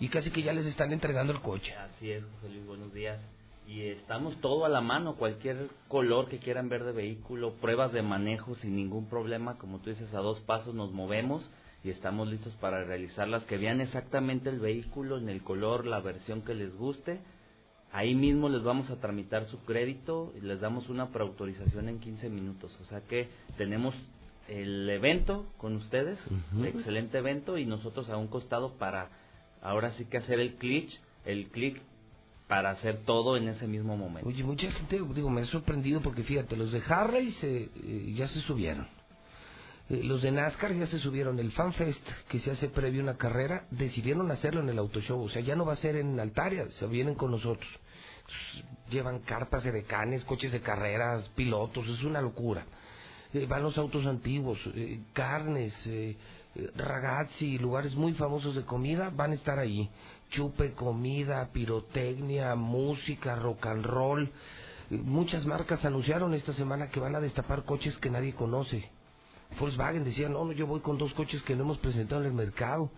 y 0.00 0.08
casi 0.08 0.30
que 0.32 0.42
ya 0.42 0.52
les 0.52 0.66
están 0.66 0.92
entregando 0.92 1.32
el 1.32 1.40
coche. 1.40 1.72
Así 1.76 2.10
es, 2.10 2.24
José 2.24 2.48
Luis, 2.48 2.66
buenos 2.66 2.92
días. 2.92 3.20
Y 3.66 3.82
estamos 3.82 4.36
todo 4.40 4.64
a 4.64 4.68
la 4.68 4.80
mano, 4.80 5.14
cualquier 5.14 5.68
color 5.88 6.28
que 6.28 6.38
quieran 6.38 6.68
ver 6.68 6.84
de 6.84 6.92
vehículo, 6.92 7.54
pruebas 7.54 7.92
de 7.92 8.02
manejo 8.02 8.54
sin 8.56 8.74
ningún 8.74 9.08
problema, 9.08 9.58
como 9.58 9.78
tú 9.78 9.90
dices, 9.90 10.12
a 10.12 10.18
dos 10.18 10.40
pasos 10.40 10.74
nos 10.74 10.90
movemos 10.92 11.48
y 11.84 11.90
estamos 11.90 12.28
listos 12.28 12.52
para 12.54 12.84
realizarlas, 12.84 13.44
que 13.44 13.58
vean 13.58 13.80
exactamente 13.80 14.50
el 14.50 14.58
vehículo 14.58 15.18
en 15.18 15.28
el 15.28 15.42
color, 15.42 15.86
la 15.86 16.00
versión 16.00 16.42
que 16.42 16.54
les 16.54 16.74
guste. 16.76 17.20
Ahí 17.92 18.14
mismo 18.14 18.48
les 18.48 18.62
vamos 18.62 18.90
a 18.90 19.00
tramitar 19.00 19.46
su 19.46 19.58
crédito 19.64 20.32
y 20.36 20.40
les 20.40 20.60
damos 20.60 20.88
una 20.88 21.08
preautorización 21.10 21.88
en 21.88 22.00
15 22.00 22.28
minutos. 22.28 22.76
O 22.82 22.84
sea 22.86 23.00
que 23.02 23.28
tenemos 23.56 23.94
el 24.48 24.88
evento 24.90 25.46
con 25.58 25.76
ustedes, 25.76 26.18
Ujú. 26.26 26.64
excelente 26.64 27.18
evento, 27.18 27.56
y 27.56 27.66
nosotros 27.66 28.10
a 28.10 28.16
un 28.16 28.26
costado 28.26 28.74
para 28.78 29.10
ahora 29.62 29.92
sí 29.92 30.04
que 30.06 30.18
hacer 30.18 30.40
el 30.40 30.54
clic, 30.54 30.90
el 31.24 31.48
clic 31.48 31.80
para 32.50 32.70
hacer 32.70 33.04
todo 33.04 33.36
en 33.36 33.46
ese 33.46 33.68
mismo 33.68 33.96
momento. 33.96 34.28
Oye, 34.28 34.42
mucha 34.42 34.68
gente, 34.72 35.00
digo, 35.14 35.30
me 35.30 35.42
ha 35.42 35.44
sorprendido 35.44 36.00
porque 36.00 36.24
fíjate, 36.24 36.56
los 36.56 36.72
de 36.72 36.82
Harley 36.84 37.30
se, 37.34 37.70
eh, 37.72 38.12
ya 38.16 38.26
se 38.26 38.40
subieron. 38.40 38.88
Eh, 39.88 40.02
los 40.02 40.20
de 40.20 40.32
NASCAR 40.32 40.74
ya 40.74 40.86
se 40.86 40.98
subieron. 40.98 41.38
El 41.38 41.52
FanFest, 41.52 42.04
que 42.28 42.40
se 42.40 42.50
hace 42.50 42.68
previo 42.68 43.02
a 43.02 43.04
una 43.04 43.16
carrera, 43.16 43.66
decidieron 43.70 44.28
hacerlo 44.32 44.62
en 44.62 44.68
el 44.68 44.80
Auto 44.80 45.00
Show. 45.00 45.22
O 45.22 45.28
sea, 45.28 45.40
ya 45.42 45.54
no 45.54 45.64
va 45.64 45.74
a 45.74 45.76
ser 45.76 45.94
en 45.94 46.18
Altaria, 46.18 46.68
se 46.72 46.88
vienen 46.88 47.14
con 47.14 47.30
nosotros. 47.30 47.70
Llevan 48.90 49.20
carpas 49.20 49.62
de 49.62 49.70
decanes, 49.70 50.24
coches 50.24 50.50
de 50.50 50.60
carreras, 50.60 51.28
pilotos, 51.36 51.86
es 51.86 52.02
una 52.02 52.20
locura. 52.20 52.66
Eh, 53.32 53.46
van 53.48 53.62
los 53.62 53.78
autos 53.78 54.04
antiguos, 54.06 54.58
eh, 54.74 55.02
carnes, 55.12 55.72
ragazzi, 56.74 57.58
lugares 57.58 57.94
muy 57.94 58.12
famosos 58.14 58.56
de 58.56 58.64
comida, 58.64 59.12
van 59.14 59.30
a 59.30 59.34
estar 59.34 59.60
ahí. 59.60 59.88
Chupe, 60.30 60.72
comida, 60.72 61.50
pirotecnia, 61.52 62.54
música, 62.54 63.36
rock 63.36 63.66
and 63.66 63.84
roll. 63.84 64.30
Muchas 64.90 65.44
marcas 65.44 65.84
anunciaron 65.84 66.34
esta 66.34 66.52
semana 66.52 66.88
que 66.88 67.00
van 67.00 67.14
a 67.14 67.20
destapar 67.20 67.64
coches 67.64 67.96
que 67.98 68.10
nadie 68.10 68.34
conoce. 68.34 68.90
Volkswagen 69.58 70.04
decía, 70.04 70.28
no, 70.28 70.44
no, 70.44 70.52
yo 70.52 70.66
voy 70.66 70.80
con 70.80 70.98
dos 70.98 71.12
coches 71.14 71.42
que 71.42 71.56
no 71.56 71.64
hemos 71.64 71.78
presentado 71.78 72.20
en 72.20 72.28
el 72.28 72.32
mercado. 72.34 72.90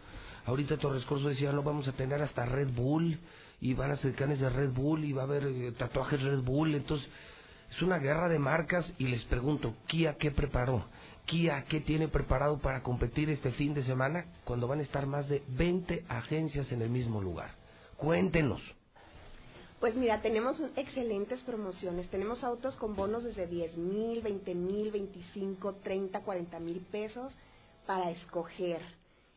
Ahorita 0.44 0.76
Torres 0.76 1.04
Corso 1.04 1.28
decía, 1.28 1.52
no, 1.52 1.62
vamos 1.62 1.88
a 1.88 1.92
tener 1.92 2.20
hasta 2.20 2.44
Red 2.44 2.72
Bull 2.72 3.18
y 3.60 3.74
van 3.74 3.92
a 3.92 3.96
ser 3.96 4.14
canes 4.14 4.40
de 4.40 4.50
Red 4.50 4.72
Bull 4.72 5.04
y 5.04 5.12
va 5.12 5.22
a 5.22 5.24
haber 5.26 5.44
eh, 5.46 5.72
tatuajes 5.72 6.20
Red 6.20 6.40
Bull. 6.40 6.74
Entonces, 6.74 7.08
es 7.70 7.80
una 7.80 7.98
guerra 7.98 8.28
de 8.28 8.38
marcas 8.38 8.92
y 8.98 9.06
les 9.06 9.22
pregunto, 9.24 9.74
Kia, 9.86 10.16
¿qué 10.18 10.30
preparó? 10.30 10.84
Kia, 11.26 11.64
¿qué 11.68 11.80
tiene 11.80 12.08
preparado 12.08 12.58
para 12.58 12.82
competir 12.82 13.30
este 13.30 13.52
fin 13.52 13.74
de 13.74 13.84
semana 13.84 14.26
cuando 14.44 14.66
van 14.66 14.80
a 14.80 14.82
estar 14.82 15.06
más 15.06 15.28
de 15.28 15.42
20 15.48 16.04
agencias 16.08 16.70
en 16.72 16.82
el 16.82 16.90
mismo 16.90 17.20
lugar? 17.20 17.54
Cuéntenos. 17.96 18.60
Pues 19.80 19.96
mira, 19.96 20.22
tenemos 20.22 20.60
excelentes 20.76 21.40
promociones. 21.42 22.08
Tenemos 22.08 22.44
autos 22.44 22.76
con 22.76 22.94
bonos 22.94 23.24
desde 23.24 23.46
10 23.46 23.78
mil, 23.78 24.20
20 24.22 24.54
mil, 24.54 24.92
25, 24.92 25.74
30, 25.82 26.20
40 26.22 26.60
mil 26.60 26.80
pesos 26.82 27.32
para 27.86 28.10
escoger. 28.10 28.80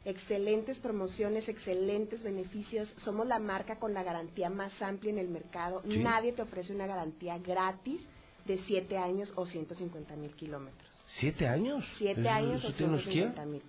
Excelentes 0.03 0.77
promociones, 0.79 1.49
excelentes 1.49 2.21
beneficios. 2.21 2.93
Somos 2.97 3.25
la 3.25 3.39
marca 3.39 3.79
con 3.79 3.95
la 3.95 4.03
garantía 4.03 4.51
más 4.51 4.79
amplia 4.83 5.11
en 5.13 5.17
el 5.17 5.29
mercado. 5.29 5.81
Sí. 5.89 5.97
Nadie 5.97 6.33
te 6.33 6.43
ofrece 6.43 6.75
una 6.75 6.85
garantía 6.85 7.39
gratis 7.39 8.01
de 8.45 8.59
7 8.67 8.99
años 8.99 9.33
o 9.35 9.47
150 9.47 10.15
mil 10.15 10.35
kilómetros. 10.35 10.84
¿Siete 11.19 11.47
años? 11.47 11.83
7 11.97 12.21
¿Eso- 12.21 12.29
años 12.29 12.59
eso 12.59 12.67
o 12.69 12.73
tiene 12.73 12.93
unos 12.93 13.03
Kia? 13.05 13.33
150 13.33 13.45
mil 13.45 13.61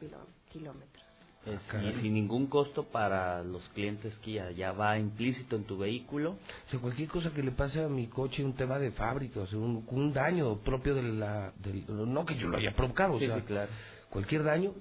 kilómetros. 0.50 1.04
Es- 1.46 1.60
caray. 1.68 1.90
y 1.90 2.00
sin 2.02 2.14
ningún 2.14 2.48
costo 2.48 2.82
para 2.84 3.44
los 3.44 3.62
clientes 3.68 4.12
Kia, 4.18 4.50
ya 4.50 4.72
va 4.72 4.98
implícito 4.98 5.54
en 5.54 5.62
tu 5.64 5.78
vehículo. 5.78 6.32
O 6.32 6.70
sea, 6.70 6.80
cualquier 6.80 7.08
cosa 7.08 7.30
que 7.32 7.40
le 7.42 7.52
pase 7.52 7.80
a 7.84 7.88
mi 7.88 8.08
coche, 8.08 8.44
un 8.44 8.54
tema 8.54 8.80
de 8.80 8.90
fábrica, 8.90 9.40
o 9.40 9.46
sea, 9.46 9.58
un, 9.58 9.84
un 9.88 10.12
daño 10.12 10.56
propio 10.58 10.96
de 10.96 11.02
la... 11.04 11.52
del- 11.58 11.84
no 11.88 12.24
que 12.24 12.34
yo 12.36 12.48
lo 12.48 12.56
haya 12.56 12.72
provocado, 12.72 13.14
o 13.14 13.18
sea, 13.20 13.36
sí, 13.36 13.42
claro. 13.42 13.70
cualquier 14.10 14.42
daño, 14.42 14.72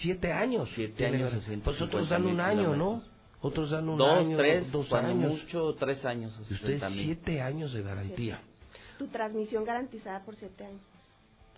siete 0.00 0.32
años. 0.32 0.70
Siete 0.74 1.04
años, 1.06 1.30
Pues 1.62 1.80
otros 1.82 2.08
150 2.08 2.14
dan 2.14 2.26
un 2.26 2.40
año, 2.40 2.74
¿no? 2.74 3.02
Otros 3.40 3.70
dan 3.70 3.86
un 3.88 3.98
dos, 3.98 4.18
año, 4.18 4.36
tres, 4.38 4.72
dos 4.72 4.90
años. 4.94 5.14
mucho, 5.42 5.74
tres 5.78 6.02
años. 6.06 6.36
ustedes 6.40 6.60
60 6.80 6.88
mil. 6.90 7.04
siete 7.04 7.40
años 7.42 7.72
de 7.74 7.82
garantía. 7.82 8.40
Tu 8.98 9.06
transmisión 9.08 9.62
garantizada 9.64 10.24
por 10.24 10.34
7 10.36 10.64
años. 10.64 10.80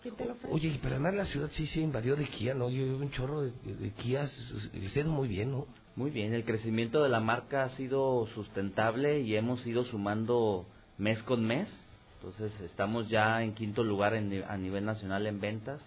¿Quién 0.03 0.15
te 0.15 0.25
lo 0.25 0.33
ofrece? 0.33 0.55
Oye, 0.55 0.79
pero 0.83 0.95
además 0.95 1.15
la 1.15 1.25
ciudad 1.27 1.51
sí 1.53 1.67
se 1.67 1.81
invadió 1.81 2.17
de 2.17 2.25
Kia, 2.27 2.55
¿no? 2.55 2.71
Yo 2.71 2.85
veo 2.85 2.97
un 2.97 3.11
chorro 3.11 3.43
de, 3.43 3.53
de 3.65 4.19
ha 4.19 4.99
ido 5.01 5.11
muy 5.11 5.29
bien, 5.29 5.51
¿no? 5.51 5.67
Muy 5.97 6.11
bien, 6.11 6.33
el 6.33 6.45
crecimiento 6.45 7.03
de 7.03 7.09
la 7.09 7.21
marca 7.21 7.65
ha 7.65 7.71
sido 7.71 8.27
sustentable 8.29 9.21
y 9.21 9.37
hemos 9.37 9.67
ido 9.67 9.85
sumando 9.85 10.67
mes 10.97 11.23
con 11.25 11.45
mes. 11.45 11.69
Entonces 12.17 12.59
estamos 12.61 13.09
ya 13.09 13.43
en 13.43 13.55
quinto 13.55 13.83
lugar 13.83 14.15
en 14.15 14.45
a 14.49 14.57
nivel 14.57 14.85
nacional 14.85 15.27
en 15.27 15.41
ventas. 15.41 15.81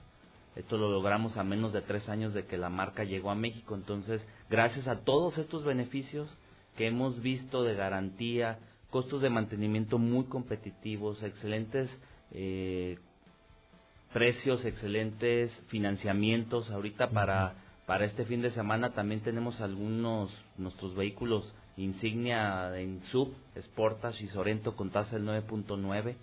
Esto 0.56 0.78
lo 0.78 0.92
logramos 0.92 1.38
a 1.38 1.44
menos 1.44 1.74
de 1.74 1.82
tres 1.82 2.08
años 2.10 2.34
de 2.34 2.46
que 2.46 2.58
la 2.58 2.70
marca 2.70 3.04
llegó 3.04 3.32
a 3.32 3.36
México. 3.36 3.74
Entonces, 3.76 4.24
gracias 4.50 4.88
a 4.88 5.00
todos 5.00 5.38
estos 5.38 5.64
beneficios 5.64 6.36
que 6.78 6.88
hemos 6.88 7.20
visto 7.22 7.64
de 7.64 7.76
garantía, 7.76 8.60
costos 8.92 9.22
de 9.22 9.30
mantenimiento 9.30 9.98
muy 9.98 10.26
competitivos, 10.26 11.24
excelentes 11.24 11.90
eh, 12.32 13.00
precios, 14.14 14.64
excelentes 14.64 15.52
financiamientos. 15.68 16.70
Ahorita 16.72 17.10
para, 17.10 17.56
para 17.86 18.06
este 18.06 18.26
fin 18.26 18.42
de 18.42 18.52
semana 18.52 18.94
también 18.94 19.22
tenemos 19.22 19.60
algunos, 19.60 20.32
nuestros 20.58 20.96
vehículos 20.96 21.54
insignia 21.76 22.78
en 22.80 23.04
sub, 23.06 23.34
Sportage 23.60 24.24
y 24.24 24.28
Sorento 24.28 24.76
con 24.76 24.92
tasa 24.92 25.18
del 25.18 25.26
9.9, 25.26 26.16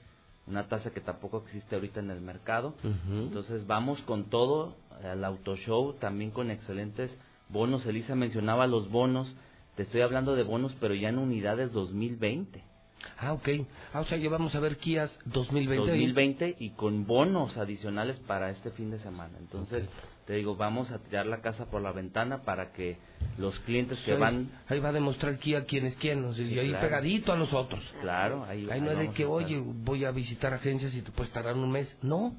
una 0.47 0.69
tasa 0.69 0.91
que 0.91 1.01
tampoco 1.01 1.43
existe 1.45 1.75
ahorita 1.75 2.01
en 2.01 2.11
el 2.11 2.21
mercado. 2.21 2.75
Entonces 3.09 3.67
vamos 3.67 4.01
con 4.03 4.31
todo 4.31 4.77
al 5.03 5.25
auto 5.25 5.57
show, 5.57 5.95
también 5.95 6.31
con 6.31 6.51
excelentes 6.51 7.11
bonos. 7.49 7.85
Elisa 7.87 8.15
mencionaba 8.15 8.67
los 8.67 8.91
bonos, 8.91 9.35
te 9.77 9.83
estoy 9.83 10.03
hablando 10.03 10.37
de 10.37 10.43
bonos, 10.45 10.75
pero 10.81 10.95
ya 10.95 11.09
en 11.09 11.19
unidades 11.19 11.73
2020. 11.73 12.70
Ah, 13.19 13.33
ok. 13.33 13.49
Ah, 13.93 14.01
o 14.01 14.05
sea, 14.05 14.19
ya 14.19 14.29
vamos 14.31 14.55
a 14.55 14.61
ver 14.61 14.77
Kias 14.77 15.11
2020. 15.27 15.91
2020 15.91 16.57
y 16.59 16.71
con 16.71 17.07
bonos 17.07 17.57
adicionales 17.57 18.19
para 18.21 18.51
este 18.51 18.71
fin 18.71 18.91
de 18.91 18.99
semana. 18.99 19.39
Entonces, 19.39 19.85
te 20.27 20.35
digo, 20.35 20.57
vamos 20.57 20.91
a 20.91 20.99
tirar 20.99 21.27
la 21.27 21.41
casa 21.41 21.67
por 21.71 21.83
la 21.83 21.93
ventana 21.93 22.43
para 22.43 22.73
que 22.73 22.99
los 23.39 23.59
clientes 23.61 23.99
que 24.01 24.15
van... 24.15 24.51
Ahí 24.69 24.81
va 24.81 24.91
a 24.91 24.93
demostrar 24.93 25.39
Kia 25.39 25.65
quién 25.65 25.87
es 25.87 25.97
quién, 25.97 26.25
o 26.25 26.35
sea, 26.35 26.45
y 26.45 26.59
ahí 26.59 26.69
claro. 26.69 26.87
pegadito 26.87 27.33
a 27.33 27.37
nosotros. 27.37 27.83
Claro, 28.01 28.45
ahí, 28.45 28.69
Ahí 28.71 28.81
no 28.81 28.91
es 28.91 28.99
de 28.99 29.11
que, 29.11 29.25
oye, 29.25 29.61
voy 29.61 30.05
a 30.05 30.11
visitar 30.11 30.55
agencias 30.55 30.95
y 30.95 31.03
te 31.03 31.11
puedes 31.11 31.33
tardar 31.33 31.57
un 31.57 31.71
mes. 31.71 31.95
No, 32.03 32.35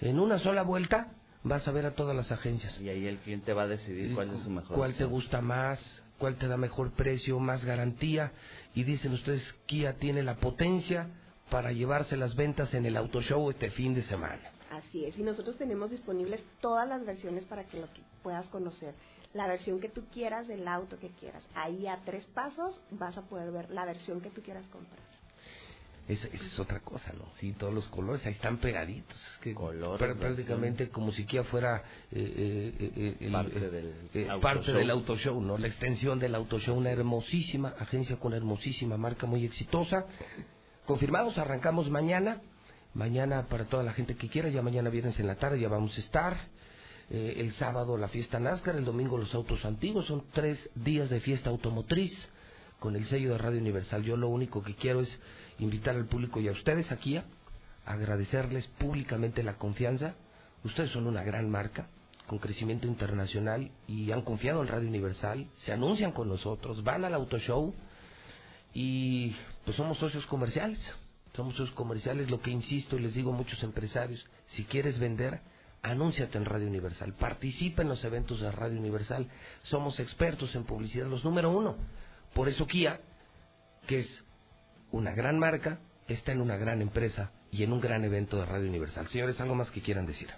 en 0.00 0.18
una 0.18 0.38
sola 0.38 0.62
vuelta 0.62 1.12
vas 1.46 1.66
a 1.68 1.70
ver 1.70 1.86
a 1.86 1.94
todas 1.94 2.14
las 2.14 2.32
agencias. 2.32 2.78
Y 2.80 2.88
ahí 2.88 3.06
el 3.06 3.18
cliente 3.18 3.52
va 3.52 3.62
a 3.62 3.68
decidir 3.68 4.14
cuál 4.14 4.34
es 4.34 4.42
su 4.42 4.50
mejor 4.50 4.76
¿Cuál 4.76 4.94
te 4.94 5.04
gusta 5.04 5.40
más? 5.40 5.80
¿Cuál 6.18 6.36
te 6.36 6.48
da 6.48 6.56
mejor 6.56 6.92
precio, 6.92 7.38
más 7.38 7.64
garantía? 7.64 8.32
Y 8.74 8.84
dicen 8.84 9.12
ustedes, 9.12 9.42
Kia 9.66 9.94
tiene 9.94 10.22
la 10.22 10.36
potencia 10.36 11.08
para 11.50 11.72
llevarse 11.72 12.16
las 12.16 12.34
ventas 12.34 12.74
en 12.74 12.86
el 12.86 12.96
auto 12.96 13.20
show 13.20 13.48
este 13.50 13.70
fin 13.70 13.94
de 13.94 14.02
semana. 14.04 14.50
Así 14.70 15.04
es, 15.04 15.16
y 15.16 15.22
nosotros 15.22 15.56
tenemos 15.56 15.90
disponibles 15.90 16.42
todas 16.60 16.88
las 16.88 17.04
versiones 17.06 17.44
para 17.44 17.64
que 17.64 17.80
lo 17.80 17.86
que 17.92 18.02
puedas 18.22 18.48
conocer. 18.48 18.94
La 19.32 19.46
versión 19.46 19.78
que 19.78 19.88
tú 19.88 20.04
quieras 20.12 20.48
del 20.48 20.66
auto 20.66 20.98
que 20.98 21.10
quieras. 21.10 21.44
Ahí 21.54 21.86
a 21.86 21.98
tres 22.04 22.26
pasos 22.34 22.80
vas 22.90 23.16
a 23.16 23.22
poder 23.22 23.52
ver 23.52 23.70
la 23.70 23.84
versión 23.84 24.20
que 24.20 24.30
tú 24.30 24.42
quieras 24.42 24.66
comprar. 24.68 24.98
Esa, 26.08 26.28
esa 26.28 26.44
es 26.44 26.58
otra 26.60 26.78
cosa, 26.80 27.12
¿no? 27.18 27.24
Sí, 27.40 27.52
todos 27.58 27.74
los 27.74 27.88
colores 27.88 28.24
ahí 28.26 28.32
están 28.32 28.58
pegaditos. 28.58 29.16
Es 29.32 29.38
que 29.40 29.54
Colores, 29.54 30.08
pr- 30.08 30.16
prácticamente 30.18 30.88
como 30.88 31.10
si 31.10 31.24
Kia 31.26 31.42
fuera 31.44 31.82
eh, 32.12 32.74
eh, 32.78 32.90
eh, 32.96 33.16
el- 33.20 33.32
Parte 33.32 33.56
eh, 33.58 33.70
del 33.70 33.94
eh, 34.14 34.28
auto 34.30 34.40
parte 34.40 34.66
show. 34.66 34.76
del 34.76 34.90
auto 34.90 35.16
show, 35.16 35.40
¿no? 35.40 35.58
La 35.58 35.66
extensión 35.66 36.20
del 36.20 36.34
auto 36.36 36.60
show, 36.60 36.76
una 36.76 36.90
hermosísima 36.92 37.74
agencia 37.80 38.16
con 38.20 38.34
hermosísima 38.34 38.96
marca 38.96 39.26
muy 39.26 39.44
exitosa. 39.44 40.06
Confirmados, 40.84 41.38
arrancamos 41.38 41.90
mañana. 41.90 42.40
Mañana 42.94 43.46
para 43.48 43.64
toda 43.66 43.82
la 43.82 43.92
gente 43.92 44.14
que 44.16 44.28
quiera, 44.28 44.48
ya 44.48 44.62
mañana 44.62 44.88
viernes 44.88 45.18
en 45.20 45.26
la 45.26 45.34
tarde 45.34 45.60
ya 45.60 45.68
vamos 45.68 45.96
a 45.96 46.00
estar. 46.00 46.36
Eh, 47.10 47.34
el 47.38 47.52
sábado 47.54 47.96
la 47.96 48.08
fiesta 48.08 48.38
NASCAR, 48.40 48.76
el 48.76 48.84
domingo 48.84 49.18
los 49.18 49.34
autos 49.34 49.64
antiguos, 49.64 50.06
son 50.06 50.24
tres 50.32 50.58
días 50.74 51.10
de 51.10 51.20
fiesta 51.20 51.50
automotriz 51.50 52.12
con 52.78 52.96
el 52.96 53.04
sello 53.06 53.32
de 53.32 53.38
Radio 53.38 53.58
Universal. 53.60 54.02
Yo 54.02 54.16
lo 54.16 54.28
único 54.28 54.62
que 54.62 54.74
quiero 54.76 55.00
es 55.02 55.18
invitar 55.58 55.96
al 55.96 56.06
público 56.06 56.40
y 56.40 56.48
a 56.48 56.52
ustedes 56.52 56.90
aquí 56.92 57.16
a 57.16 57.24
agradecerles 57.84 58.66
públicamente 58.78 59.42
la 59.42 59.56
confianza. 59.56 60.14
Ustedes 60.64 60.90
son 60.90 61.06
una 61.06 61.22
gran 61.22 61.50
marca 61.50 61.88
con 62.26 62.38
crecimiento 62.38 62.86
internacional 62.86 63.70
y 63.86 64.10
han 64.10 64.22
confiado 64.22 64.62
en 64.62 64.68
Radio 64.68 64.88
Universal, 64.88 65.46
se 65.58 65.72
anuncian 65.72 66.12
con 66.12 66.28
nosotros, 66.28 66.82
van 66.82 67.04
al 67.04 67.14
auto 67.14 67.38
show 67.38 67.72
y 68.74 69.34
pues 69.64 69.76
somos 69.76 69.98
socios 69.98 70.26
comerciales. 70.26 70.80
Somos 71.36 71.54
socios 71.54 71.74
comerciales, 71.74 72.30
lo 72.30 72.40
que 72.40 72.50
insisto 72.50 72.96
y 72.96 73.00
les 73.00 73.14
digo 73.14 73.30
a 73.30 73.36
muchos 73.36 73.62
empresarios, 73.62 74.24
si 74.46 74.64
quieres 74.64 74.98
vender, 74.98 75.42
anúnciate 75.82 76.38
en 76.38 76.46
Radio 76.46 76.66
Universal, 76.66 77.12
participa 77.12 77.82
en 77.82 77.88
los 77.88 78.02
eventos 78.04 78.40
de 78.40 78.50
Radio 78.50 78.78
Universal, 78.78 79.28
somos 79.64 80.00
expertos 80.00 80.54
en 80.54 80.64
publicidad, 80.64 81.06
los 81.06 81.24
número 81.24 81.50
uno. 81.50 81.76
Por 82.32 82.48
eso 82.48 82.66
Kia, 82.66 83.02
que 83.86 84.00
es 84.00 84.24
una 84.92 85.12
gran 85.14 85.38
marca, 85.38 85.80
está 86.08 86.32
en 86.32 86.40
una 86.40 86.56
gran 86.56 86.82
empresa 86.82 87.32
y 87.50 87.62
en 87.62 87.72
un 87.72 87.80
gran 87.80 88.04
evento 88.04 88.38
de 88.38 88.46
Radio 88.46 88.68
Universal. 88.68 89.08
Señores, 89.08 89.40
¿algo 89.40 89.54
más 89.54 89.70
que 89.70 89.80
quieran 89.80 90.06
decir? 90.06 90.28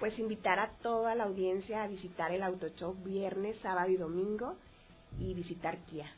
Pues 0.00 0.18
invitar 0.18 0.58
a 0.58 0.70
toda 0.82 1.14
la 1.14 1.24
audiencia 1.24 1.82
a 1.82 1.88
visitar 1.88 2.32
el 2.32 2.42
Auto 2.42 2.68
Show 2.76 2.94
viernes, 3.04 3.56
sábado 3.58 3.90
y 3.90 3.96
domingo 3.96 4.56
y 5.18 5.34
visitar 5.34 5.78
Kia. 5.86 6.10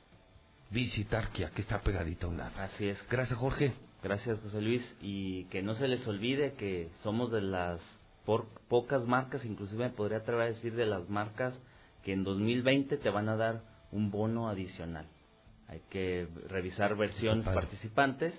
Visitar 0.70 1.28
Kia, 1.30 1.50
que 1.50 1.62
está 1.62 1.80
pegadita 1.80 2.26
a 2.26 2.30
un 2.30 2.38
lado. 2.38 2.58
Así 2.58 2.88
es. 2.88 2.98
Gracias, 3.08 3.38
Jorge. 3.38 3.72
Gracias, 4.02 4.40
José 4.40 4.60
Luis. 4.60 4.82
Y 5.00 5.44
que 5.44 5.62
no 5.62 5.74
se 5.74 5.88
les 5.88 6.06
olvide 6.06 6.54
que 6.54 6.90
somos 7.02 7.30
de 7.30 7.42
las 7.42 7.80
por, 8.24 8.46
pocas 8.68 9.06
marcas, 9.06 9.44
inclusive 9.44 9.84
me 9.84 9.94
podría 9.94 10.18
atrever 10.18 10.42
a 10.42 10.52
decir 10.52 10.74
de 10.74 10.86
las 10.86 11.08
marcas 11.08 11.54
que 12.02 12.12
en 12.12 12.24
2020 12.24 12.96
te 12.96 13.10
van 13.10 13.28
a 13.28 13.36
dar 13.36 13.62
un 13.92 14.10
bono 14.10 14.48
adicional. 14.48 15.06
Hay 15.68 15.80
que 15.90 16.28
revisar 16.48 16.96
versiones 16.96 17.44
participantes, 17.46 18.34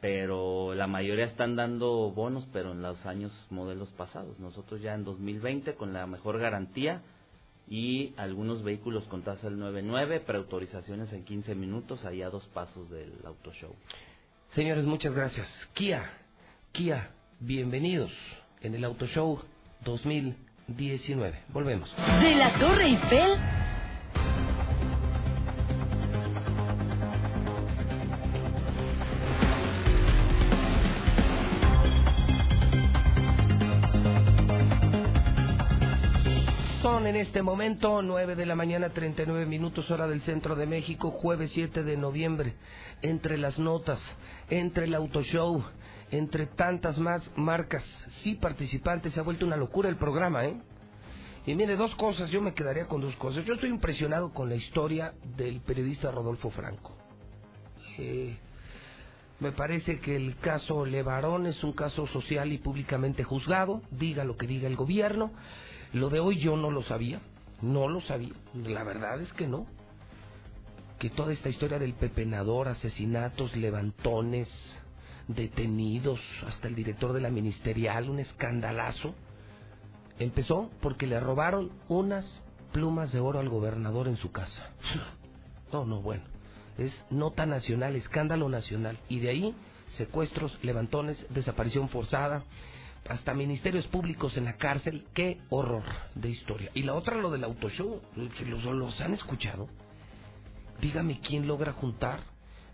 pero 0.00 0.74
la 0.74 0.86
mayoría 0.86 1.26
están 1.26 1.54
dando 1.54 2.10
bonos, 2.10 2.48
pero 2.52 2.72
en 2.72 2.82
los 2.82 3.04
años 3.06 3.32
modelos 3.50 3.90
pasados. 3.92 4.40
Nosotros 4.40 4.80
ya 4.80 4.94
en 4.94 5.04
2020 5.04 5.74
con 5.74 5.92
la 5.92 6.06
mejor 6.06 6.38
garantía 6.38 7.02
y 7.68 8.14
algunos 8.16 8.62
vehículos 8.64 9.04
con 9.04 9.22
tasa 9.22 9.48
del 9.48 9.58
99, 9.58 10.20
preautorizaciones 10.20 11.12
en 11.12 11.24
15 11.24 11.54
minutos, 11.54 12.04
ahí 12.04 12.22
a 12.22 12.30
dos 12.30 12.46
pasos 12.48 12.90
del 12.90 13.12
auto 13.24 13.52
show. 13.52 13.74
Señores, 14.50 14.84
muchas 14.84 15.14
gracias. 15.14 15.48
Kia, 15.72 16.10
Kia, 16.72 17.10
bienvenidos 17.40 18.12
en 18.60 18.74
el 18.74 18.84
Auto 18.84 19.06
Show 19.06 19.40
2019. 19.84 21.44
Volvemos. 21.48 21.94
De 22.20 22.34
la 22.34 22.58
Torre 22.58 22.86
Eiffel 22.86 23.61
este 37.32 37.40
momento 37.40 38.02
9 38.02 38.36
de 38.36 38.44
la 38.44 38.54
mañana 38.54 38.90
39 38.90 39.46
minutos 39.46 39.90
hora 39.90 40.06
del 40.06 40.20
centro 40.20 40.54
de 40.54 40.66
México, 40.66 41.10
jueves 41.10 41.50
7 41.54 41.82
de 41.82 41.96
noviembre. 41.96 42.56
Entre 43.00 43.38
las 43.38 43.58
notas, 43.58 43.98
entre 44.50 44.84
el 44.84 44.94
auto 44.94 45.22
show, 45.22 45.64
entre 46.10 46.44
tantas 46.44 46.98
más 46.98 47.22
marcas, 47.34 47.82
sí 48.22 48.34
participantes, 48.34 49.14
se 49.14 49.20
ha 49.20 49.22
vuelto 49.22 49.46
una 49.46 49.56
locura 49.56 49.88
el 49.88 49.96
programa, 49.96 50.44
¿eh? 50.44 50.60
Y 51.46 51.54
mire, 51.54 51.74
dos 51.76 51.94
cosas, 51.94 52.28
yo 52.28 52.42
me 52.42 52.52
quedaría 52.52 52.86
con 52.86 53.00
dos 53.00 53.16
cosas. 53.16 53.46
Yo 53.46 53.54
estoy 53.54 53.70
impresionado 53.70 54.34
con 54.34 54.50
la 54.50 54.56
historia 54.56 55.14
del 55.38 55.62
periodista 55.62 56.10
Rodolfo 56.10 56.50
Franco. 56.50 56.94
Eh, 57.96 58.36
me 59.40 59.52
parece 59.52 60.00
que 60.00 60.16
el 60.16 60.36
caso 60.36 60.84
Levarón 60.84 61.46
es 61.46 61.64
un 61.64 61.72
caso 61.72 62.06
social 62.08 62.52
y 62.52 62.58
públicamente 62.58 63.24
juzgado, 63.24 63.80
diga 63.90 64.22
lo 64.22 64.36
que 64.36 64.46
diga 64.46 64.68
el 64.68 64.76
gobierno. 64.76 65.32
Lo 65.92 66.08
de 66.08 66.20
hoy 66.20 66.38
yo 66.38 66.56
no 66.56 66.70
lo 66.70 66.82
sabía, 66.82 67.20
no 67.60 67.88
lo 67.88 68.00
sabía, 68.00 68.32
la 68.54 68.82
verdad 68.82 69.20
es 69.20 69.32
que 69.34 69.46
no. 69.46 69.66
Que 70.98 71.10
toda 71.10 71.32
esta 71.32 71.48
historia 71.48 71.78
del 71.78 71.94
pepenador, 71.94 72.68
asesinatos, 72.68 73.56
levantones, 73.56 74.48
detenidos, 75.28 76.20
hasta 76.46 76.68
el 76.68 76.74
director 76.74 77.12
de 77.12 77.20
la 77.20 77.30
ministerial, 77.30 78.08
un 78.08 78.20
escandalazo, 78.20 79.14
empezó 80.18 80.70
porque 80.80 81.06
le 81.06 81.20
robaron 81.20 81.72
unas 81.88 82.24
plumas 82.72 83.12
de 83.12 83.20
oro 83.20 83.38
al 83.38 83.48
gobernador 83.48 84.08
en 84.08 84.16
su 84.16 84.32
casa. 84.32 84.70
No, 85.72 85.86
no, 85.86 86.02
bueno, 86.02 86.24
es 86.76 86.92
nota 87.10 87.46
nacional, 87.46 87.96
escándalo 87.96 88.48
nacional. 88.48 88.98
Y 89.08 89.20
de 89.20 89.30
ahí, 89.30 89.54
secuestros, 89.96 90.58
levantones, 90.62 91.24
desaparición 91.30 91.88
forzada, 91.88 92.44
hasta 93.08 93.34
ministerios 93.34 93.86
públicos 93.88 94.36
en 94.36 94.44
la 94.44 94.56
cárcel, 94.56 95.06
qué 95.14 95.40
horror 95.50 95.82
de 96.14 96.30
historia. 96.30 96.70
Y 96.74 96.82
la 96.82 96.94
otra, 96.94 97.16
lo 97.16 97.30
del 97.30 97.44
auto 97.44 97.68
show, 97.68 98.00
¿los, 98.16 98.64
los 98.64 99.00
han 99.00 99.14
escuchado? 99.14 99.68
Dígame 100.80 101.20
quién 101.20 101.46
logra 101.46 101.72
juntar. 101.72 102.20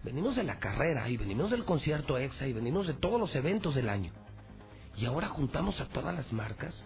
Venimos 0.05 0.37
de 0.37 0.45
la 0.45 0.59
carrera 0.59 1.09
y 1.09 1.17
venimos 1.17 1.51
del 1.51 1.65
concierto 1.65 2.19
EXA 2.19 2.47
y 2.47 2.53
venimos 2.53 2.87
de 2.87 2.95
todos 2.95 3.19
los 3.19 3.35
eventos 3.35 3.75
del 3.75 3.89
año. 3.89 4.13
Y 4.97 5.07
ahora 5.07 5.29
juntamos 5.29 5.81
a 5.81 5.87
todas 5.89 6.15
las 6.15 6.33
marcas. 6.33 6.85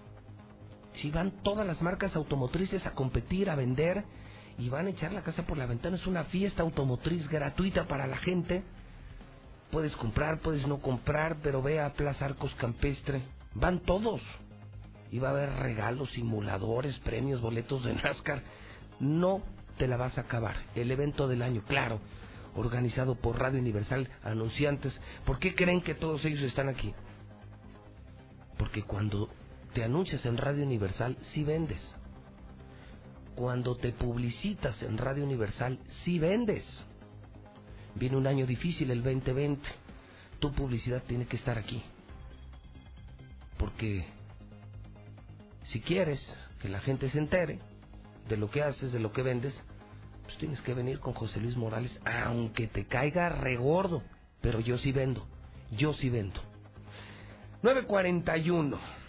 Si 0.97 1.11
van 1.11 1.43
todas 1.43 1.67
las 1.67 1.81
marcas 1.83 2.15
automotrices 2.17 2.87
a 2.87 2.93
competir, 2.93 3.51
a 3.51 3.55
vender 3.55 4.05
y 4.59 4.69
van 4.69 4.87
a 4.87 4.91
echar 4.91 5.13
la 5.13 5.23
casa 5.23 5.47
por 5.47 5.57
la 5.57 5.67
ventana, 5.67 5.97
es 5.97 6.07
una 6.07 6.25
fiesta 6.25 6.63
automotriz 6.63 7.29
gratuita 7.29 7.87
para 7.87 8.07
la 8.07 8.19
gente. 8.19 8.63
Puedes 9.73 9.97
comprar, 9.97 10.41
puedes 10.41 10.67
no 10.67 10.81
comprar, 10.83 11.39
pero 11.43 11.63
ve 11.63 11.81
a 11.81 11.95
Plaza 11.95 12.27
Arcos 12.27 12.55
Campestre. 12.57 13.23
Van 13.55 13.81
todos. 13.81 14.21
Y 15.11 15.19
va 15.19 15.29
a 15.29 15.31
haber 15.31 15.49
regalos, 15.55 16.11
simuladores, 16.11 16.99
premios, 16.99 17.41
boletos 17.41 17.83
de 17.83 17.95
NASCAR. 18.05 18.43
No 19.01 19.43
te 19.79 19.89
la 19.89 19.97
vas 19.97 20.19
a 20.19 20.23
acabar. 20.23 20.57
El 20.75 20.91
evento 20.91 21.27
del 21.27 21.41
año, 21.41 21.63
claro, 21.67 22.01
organizado 22.55 23.15
por 23.15 23.39
Radio 23.39 23.61
Universal, 23.61 24.11
anunciantes. 24.23 25.01
¿Por 25.25 25.39
qué 25.39 25.55
creen 25.55 25.81
que 25.81 25.95
todos 25.95 26.23
ellos 26.27 26.43
están 26.43 26.69
aquí? 26.69 26.93
Porque 28.59 28.83
cuando 28.83 29.31
te 29.73 29.85
anuncias 29.85 30.27
en 30.27 30.37
Radio 30.37 30.67
Universal, 30.67 31.17
sí 31.33 31.45
vendes. 31.45 31.81
Cuando 33.37 33.75
te 33.77 33.93
publicitas 33.93 34.83
en 34.83 34.99
Radio 34.99 35.25
Universal, 35.25 35.79
sí 36.05 36.19
vendes. 36.19 36.63
Viene 37.95 38.17
un 38.17 38.27
año 38.27 38.47
difícil, 38.47 38.91
el 38.91 39.03
2020. 39.03 39.69
tu 40.39 40.53
publicidad 40.53 41.03
tiene 41.07 41.27
que 41.27 41.37
estar 41.37 41.59
aquí. 41.59 41.83
Porque 43.59 44.05
si 45.65 45.81
quieres 45.81 46.21
que 46.61 46.69
la 46.69 46.81
gente 46.81 47.09
se 47.11 47.19
entere 47.19 47.61
de 48.29 48.37
lo 48.37 48.51
que 48.51 48.63
haces, 48.63 48.93
de 48.93 48.99
lo 48.99 49.13
que 49.13 49.23
vendes, 49.23 49.61
pues 50.25 50.37
tienes 50.39 50.61
que 50.63 50.75
venir 50.75 50.99
con 51.01 51.13
José 51.13 51.41
Luis 51.41 51.57
Morales, 51.57 51.99
aunque 52.05 52.67
te 52.67 52.87
caiga 52.87 53.29
regordo. 53.29 54.03
Pero 54.41 54.61
yo 54.61 54.79
sí 54.79 54.91
vendo, 54.91 55.27
yo 55.71 55.93
sí 55.95 56.11
vendo. 56.11 56.41
941. 57.63 59.02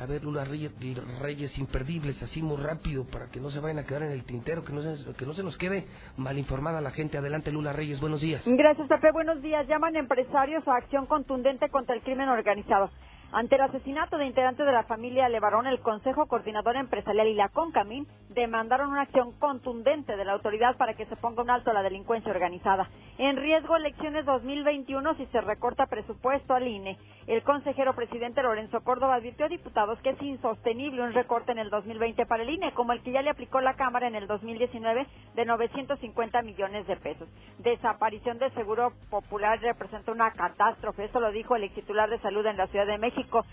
A 0.00 0.06
ver, 0.06 0.22
Reyes, 0.24 0.72
Reyes, 1.20 1.58
imperdibles, 1.58 2.22
así 2.22 2.40
muy 2.40 2.56
rápido, 2.56 3.04
para 3.04 3.26
que 3.26 3.38
no 3.38 3.50
se 3.50 3.60
vayan 3.60 3.80
a 3.80 3.84
quedar 3.84 4.02
en 4.04 4.12
el 4.12 4.24
tintero, 4.24 4.64
que 4.64 4.72
no 4.72 4.80
se, 4.80 5.12
que 5.12 5.26
no 5.26 5.34
se 5.34 5.42
nos 5.42 5.58
quede 5.58 5.86
mal 6.16 6.38
informada 6.38 6.80
la 6.80 6.90
gente. 6.90 7.18
Adelante, 7.18 7.52
Lula 7.52 7.74
Reyes, 7.74 8.00
buenos 8.00 8.22
días. 8.22 8.42
Gracias, 8.46 8.88
Pepe, 8.88 9.12
buenos 9.12 9.42
días. 9.42 9.68
Llaman 9.68 9.96
empresarios 9.96 10.66
a 10.66 10.76
acción 10.76 11.04
contundente 11.04 11.68
contra 11.68 11.94
el 11.94 12.00
crimen 12.00 12.30
organizado. 12.30 12.90
Ante 13.32 13.54
el 13.54 13.60
asesinato 13.60 14.18
de 14.18 14.26
integrantes 14.26 14.66
de 14.66 14.72
la 14.72 14.82
familia 14.82 15.28
Levarón, 15.28 15.68
el 15.68 15.78
Consejo 15.78 16.26
Coordinador 16.26 16.74
Empresarial 16.74 17.28
y 17.28 17.34
la 17.34 17.48
CONCAMIN 17.48 18.08
demandaron 18.30 18.90
una 18.90 19.02
acción 19.02 19.30
contundente 19.38 20.16
de 20.16 20.24
la 20.24 20.32
autoridad 20.32 20.76
para 20.76 20.94
que 20.94 21.06
se 21.06 21.14
ponga 21.14 21.42
un 21.42 21.50
alto 21.50 21.70
a 21.70 21.74
la 21.74 21.82
delincuencia 21.82 22.32
organizada. 22.32 22.88
En 23.18 23.36
riesgo 23.36 23.76
elecciones 23.76 24.24
2021 24.24 25.14
si 25.14 25.26
se 25.26 25.40
recorta 25.42 25.86
presupuesto 25.86 26.54
al 26.54 26.66
INE. 26.66 26.98
El 27.28 27.44
consejero 27.44 27.94
presidente 27.94 28.42
Lorenzo 28.42 28.80
Córdoba 28.80 29.14
advirtió 29.14 29.46
a 29.46 29.48
diputados 29.48 30.00
que 30.00 30.10
es 30.10 30.22
insostenible 30.22 31.02
un 31.02 31.12
recorte 31.12 31.52
en 31.52 31.58
el 31.58 31.70
2020 31.70 32.26
para 32.26 32.42
el 32.42 32.50
INE, 32.50 32.72
como 32.72 32.92
el 32.92 33.02
que 33.02 33.12
ya 33.12 33.22
le 33.22 33.30
aplicó 33.30 33.60
la 33.60 33.74
Cámara 33.74 34.08
en 34.08 34.16
el 34.16 34.26
2019 34.26 35.06
de 35.36 35.44
950 35.44 36.42
millones 36.42 36.84
de 36.88 36.96
pesos. 36.96 37.28
Desaparición 37.58 38.38
del 38.38 38.52
Seguro 38.54 38.92
Popular 39.08 39.60
representa 39.60 40.10
una 40.10 40.32
catástrofe, 40.32 41.04
eso 41.04 41.20
lo 41.20 41.30
dijo 41.30 41.54
el 41.54 41.64
ex 41.64 41.74
titular 41.74 42.10
de 42.10 42.18
Salud 42.18 42.44
en 42.46 42.56
la 42.56 42.66
Ciudad 42.66 42.86
de 42.86 42.98
México 42.98 43.19
México, 43.20 43.44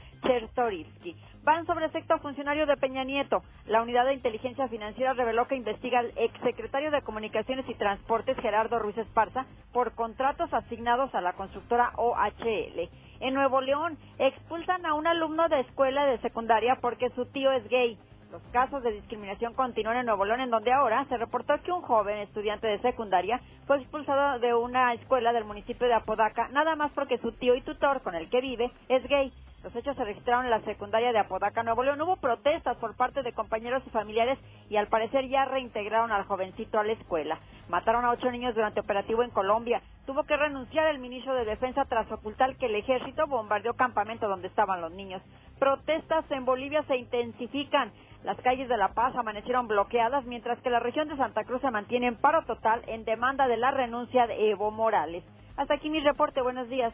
Van 1.44 1.66
sobre 1.66 1.90
sexto 1.90 2.18
funcionario 2.20 2.66
de 2.66 2.76
Peña 2.76 3.04
Nieto. 3.04 3.42
La 3.68 3.82
unidad 3.82 4.06
de 4.06 4.14
inteligencia 4.14 4.68
financiera 4.68 5.14
reveló 5.14 5.48
que 5.48 5.56
investiga 5.56 6.00
al 6.00 6.12
exsecretario 6.18 6.92
de 6.92 7.02
Comunicaciones 7.02 7.68
y 7.70 7.74
Transportes, 7.76 8.38
Gerardo 8.40 8.80
Ruiz 8.80 8.98
Esparza, 8.98 9.46
por 9.72 9.94
contratos 9.94 10.54
asignados 10.54 11.14
a 11.16 11.22
la 11.22 11.34
constructora 11.34 11.92
OHL. 11.96 12.90
En 13.22 13.34
Nuevo 13.34 13.62
León, 13.62 13.98
expulsan 14.20 14.86
a 14.86 14.94
un 14.94 15.08
alumno 15.08 15.48
de 15.48 15.62
escuela 15.62 16.06
de 16.06 16.18
secundaria 16.20 16.78
porque 16.82 17.10
su 17.12 17.26
tío 17.28 17.52
es 17.52 17.68
gay. 17.70 17.98
Los 18.32 18.42
casos 18.52 18.84
de 18.84 18.92
discriminación 18.92 19.54
continúan 19.54 19.98
en 19.98 20.06
Nuevo 20.06 20.26
León, 20.26 20.42
en 20.42 20.50
donde 20.50 20.74
ahora 20.74 21.06
se 21.06 21.16
reportó 21.16 21.62
que 21.64 21.72
un 21.72 21.82
joven 21.82 22.18
estudiante 22.18 22.68
de 22.68 22.80
secundaria 22.80 23.40
fue 23.66 23.78
expulsado 23.78 24.40
de 24.40 24.54
una 24.54 24.94
escuela 24.94 25.32
del 25.32 25.46
municipio 25.46 25.88
de 25.88 25.94
Apodaca, 25.94 26.50
nada 26.50 26.76
más 26.76 26.92
porque 26.92 27.20
su 27.20 27.32
tío 27.32 27.56
y 27.56 27.62
tutor 27.62 28.02
con 28.02 28.16
el 28.16 28.30
que 28.30 28.42
vive 28.42 28.70
es 28.90 29.08
gay. 29.08 29.32
Los 29.64 29.76
hechos 29.76 29.98
se 29.98 30.06
registraron 30.06 30.46
en 30.46 30.52
la 30.52 30.62
secundaria 30.62 31.12
de 31.12 31.20
Apodaca, 31.20 31.64
Nuevo 31.64 31.84
León. 31.84 32.00
Hubo 32.02 32.18
protestas 32.18 32.78
por 32.78 32.96
parte 32.96 33.24
de 33.24 33.34
compañeros 33.34 33.82
y 33.86 33.90
familiares 33.90 34.38
y 34.70 34.78
al 34.78 34.88
parecer 34.88 35.28
ya 35.28 35.46
reintegraron 35.46 36.12
al 36.12 36.26
jovencito 36.26 36.80
a 36.80 36.84
la 36.84 36.94
escuela. 36.94 37.40
Mataron 37.68 38.06
a 38.06 38.12
ocho 38.12 38.30
niños 38.32 38.54
durante 38.54 38.80
operativo 38.80 39.24
en 39.24 39.32
Colombia. 39.32 39.82
Tuvo 40.06 40.24
que 40.24 40.38
renunciar 40.38 40.88
el 40.88 41.00
ministro 41.00 41.34
de 41.34 41.44
Defensa 41.44 41.86
tras 41.86 42.10
ocultar 42.12 42.56
que 42.56 42.68
el 42.68 42.76
ejército 42.76 43.26
bombardeó 43.28 43.74
campamento 43.74 44.28
donde 44.30 44.48
estaban 44.48 44.80
los 44.80 44.92
niños. 44.92 45.22
Protestas 45.60 46.30
en 46.32 46.46
Bolivia 46.46 46.84
se 46.84 46.96
intensifican. 46.96 47.92
Las 48.24 48.38
calles 48.42 48.70
de 48.70 48.78
La 48.78 48.94
Paz 48.94 49.16
amanecieron 49.16 49.68
bloqueadas 49.68 50.24
mientras 50.26 50.60
que 50.62 50.70
la 50.70 50.80
región 50.80 51.08
de 51.08 51.18
Santa 51.18 51.44
Cruz 51.44 51.62
se 51.62 51.72
mantiene 51.72 52.08
en 52.08 52.16
paro 52.16 52.44
total 52.46 52.84
en 52.88 53.06
demanda 53.06 53.48
de 53.48 53.58
la 53.58 53.72
renuncia 53.72 54.28
de 54.28 54.52
Evo 54.52 54.70
Morales. 54.72 55.24
Hasta 55.58 55.74
aquí 55.74 55.90
mi 55.90 56.00
reporte. 56.00 56.42
Buenos 56.42 56.70
días. 56.70 56.94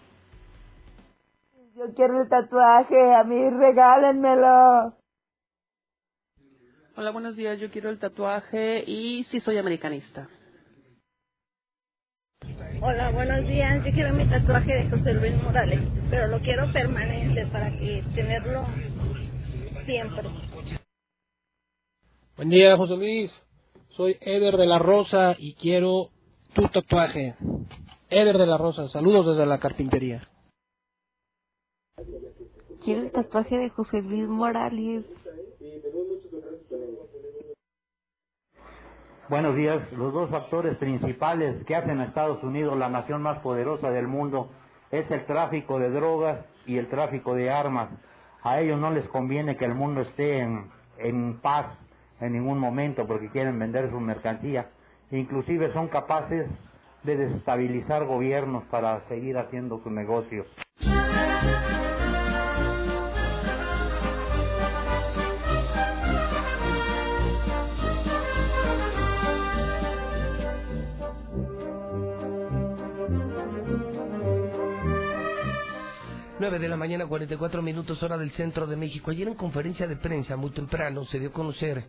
Yo 1.75 1.91
quiero 1.95 2.21
el 2.21 2.29
tatuaje, 2.29 3.15
a 3.15 3.23
mí 3.23 3.49
regálenmelo. 3.49 4.95
Hola, 6.95 7.09
buenos 7.09 7.35
días. 7.35 7.59
Yo 7.59 7.71
quiero 7.71 7.89
el 7.89 7.97
tatuaje 7.97 8.83
y 8.85 9.23
sí 9.31 9.39
soy 9.39 9.57
americanista. 9.57 10.29
Hola, 12.79 13.09
buenos 13.09 13.47
días. 13.47 13.83
Yo 13.83 13.91
quiero 13.91 14.13
mi 14.13 14.25
tatuaje 14.25 14.71
de 14.71 14.89
José 14.91 15.13
Luis 15.15 15.41
Morales, 15.41 15.79
pero 16.11 16.27
lo 16.27 16.39
quiero 16.41 16.71
permanente 16.71 17.47
para 17.47 17.71
que 17.71 18.03
tenerlo 18.13 18.65
siempre. 19.87 20.29
Buen 22.35 22.49
día, 22.49 22.77
José 22.77 22.97
Luis. 22.97 23.31
Soy 23.89 24.15
Eder 24.21 24.57
de 24.57 24.67
la 24.67 24.77
Rosa 24.77 25.35
y 25.39 25.55
quiero 25.55 26.09
tu 26.53 26.67
tatuaje. 26.67 27.33
Eder 28.11 28.37
de 28.37 28.45
la 28.45 28.59
Rosa, 28.59 28.87
saludos 28.89 29.35
desde 29.35 29.47
la 29.47 29.59
carpintería. 29.59 30.27
Quiero 32.83 33.03
el 33.03 33.11
tatuaje 33.11 33.57
de 33.57 33.69
José 33.69 34.01
Luis 34.01 34.27
Morales. 34.27 35.05
Buenos 39.29 39.55
días. 39.55 39.89
Los 39.93 40.11
dos 40.11 40.29
factores 40.29 40.75
principales 40.77 41.63
que 41.65 41.77
hacen 41.77 42.01
a 42.01 42.05
Estados 42.05 42.43
Unidos 42.43 42.77
la 42.77 42.89
nación 42.89 43.21
más 43.21 43.39
poderosa 43.39 43.89
del 43.91 44.07
mundo 44.07 44.49
es 44.91 45.09
el 45.11 45.25
tráfico 45.25 45.79
de 45.79 45.91
drogas 45.91 46.39
y 46.65 46.77
el 46.77 46.89
tráfico 46.89 47.35
de 47.35 47.49
armas. 47.49 47.89
A 48.41 48.59
ellos 48.59 48.77
no 48.77 48.91
les 48.91 49.07
conviene 49.07 49.55
que 49.55 49.65
el 49.65 49.75
mundo 49.75 50.01
esté 50.01 50.39
en, 50.39 51.39
paz 51.41 51.67
en 52.19 52.33
ningún 52.33 52.59
momento 52.59 53.07
porque 53.07 53.29
quieren 53.29 53.57
vender 53.59 53.89
su 53.91 53.99
mercancía. 54.01 54.71
Inclusive 55.09 55.71
son 55.71 55.87
capaces 55.87 56.47
de 57.03 57.15
desestabilizar 57.15 58.05
gobiernos 58.05 58.63
para 58.65 59.07
seguir 59.07 59.37
haciendo 59.37 59.79
su 59.83 59.89
negocio. 59.89 60.43
9 76.43 76.59
de 76.59 76.67
la 76.67 76.75
mañana, 76.75 77.07
44 77.07 77.61
minutos 77.61 78.03
hora 78.03 78.17
del 78.17 78.31
centro 78.31 78.67
de 78.67 78.75
México. 78.75 79.11
Ayer 79.11 79.29
en 79.29 79.35
conferencia 79.35 79.87
de 79.87 79.95
prensa, 79.95 80.35
muy 80.35 80.49
temprano, 80.49 81.05
se 81.05 81.17
dio 81.17 81.29
a 81.29 81.31
conocer 81.31 81.85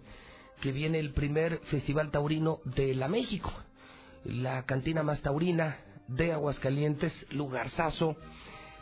que 0.60 0.70
viene 0.70 1.00
el 1.00 1.12
primer 1.12 1.58
Festival 1.64 2.12
Taurino 2.12 2.60
de 2.64 2.94
la 2.94 3.08
México. 3.08 3.52
La 4.22 4.64
cantina 4.64 5.02
más 5.02 5.20
taurina 5.22 5.78
de 6.06 6.32
Aguascalientes, 6.32 7.12
Lugarzazo. 7.30 8.14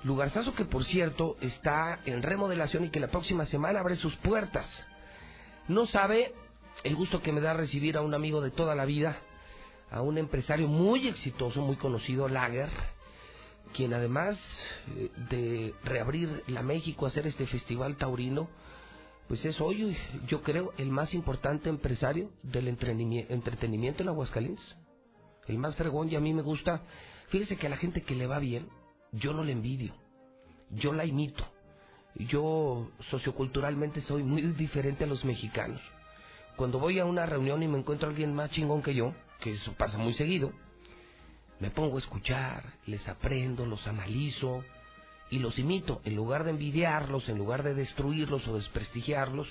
Lugarzazo 0.05 0.55
que, 0.55 0.67
por 0.67 0.85
cierto, 0.85 1.39
está 1.41 2.01
en 2.05 2.23
remodelación 2.23 2.85
y 2.85 2.91
que 2.91 3.01
la 3.01 3.09
próxima 3.09 3.47
semana 3.47 3.81
abre 3.81 3.97
sus 3.97 4.15
puertas. 4.17 4.67
No 5.69 5.87
sabe 5.87 6.35
el 6.85 6.97
gusto 6.97 7.23
que 7.23 7.33
me 7.33 7.41
da 7.41 7.55
recibir 7.55 7.97
a 7.97 8.03
un 8.03 8.13
amigo 8.13 8.43
de 8.43 8.51
toda 8.51 8.75
la 8.75 8.85
vida, 8.85 9.17
a 9.91 10.03
un 10.03 10.19
empresario 10.19 10.69
muy 10.69 11.09
exitoso, 11.09 11.63
muy 11.63 11.77
conocido, 11.77 12.29
Lager 12.29 12.69
quien 13.73 13.95
además 13.95 14.39
eh, 14.97 15.11
de 15.31 15.75
reabrir 15.85 16.45
la 16.47 16.63
México, 16.63 17.07
hacer 17.07 17.27
este 17.27 17.47
festival 17.47 17.97
taurino, 17.97 18.49
pues 19.29 19.45
es 19.45 19.61
hoy, 19.61 19.97
yo 20.27 20.43
creo, 20.43 20.73
el 20.77 20.91
más 20.91 21.15
importante 21.15 21.69
empresario 21.69 22.31
del 22.43 22.69
entretenimiento 22.69 24.03
en 24.03 24.09
Aguascalientes. 24.09 24.77
El 25.47 25.59
más 25.59 25.75
fregón 25.77 26.11
y 26.11 26.17
a 26.17 26.21
mí 26.21 26.33
me 26.33 26.43
gusta. 26.43 26.83
Fíjese 27.29 27.57
que 27.57 27.67
a 27.67 27.71
la 27.71 27.77
gente 27.77 28.03
que 28.03 28.15
le 28.15 28.27
va 28.27 28.39
bien, 28.39 28.69
yo 29.13 29.33
no 29.33 29.43
le 29.43 29.53
envidio, 29.53 29.95
yo 30.71 30.93
la 30.93 31.05
imito. 31.05 31.45
Yo 32.15 32.91
socioculturalmente 33.11 34.03
soy 34.03 34.23
muy 34.23 34.43
diferente 34.43 35.05
a 35.05 35.07
los 35.07 35.25
mexicanos. 35.25 35.81
Cuando 36.57 36.79
voy 36.79 36.99
a 36.99 37.07
una 37.07 37.25
reunión 37.25 37.63
y 37.63 37.69
me 37.69 37.79
encuentro 37.79 38.07
a 38.07 38.11
alguien 38.11 38.35
más 38.35 38.51
chingón 38.51 38.83
que 38.83 38.95
yo, 38.95 39.15
que 39.41 39.53
eso 39.53 39.73
pasa 39.73 39.97
muy 39.97 40.13
seguido, 40.15 40.53
me 41.63 41.71
pongo 41.71 41.95
a 41.95 42.01
escuchar, 42.01 42.65
les 42.87 43.09
aprendo, 43.09 43.65
los 43.65 43.87
analizo 43.87 44.65
y 45.31 45.39
los 45.39 45.61
imito. 45.61 46.01
En 46.05 46.17
lugar 46.17 46.43
de 46.43 46.51
envidiarlos, 46.51 47.29
en 47.29 47.39
lugar 47.39 47.63
de 47.63 47.73
destruirlos 47.73 48.49
o 48.49 48.57
desprestigiarlos, 48.57 49.47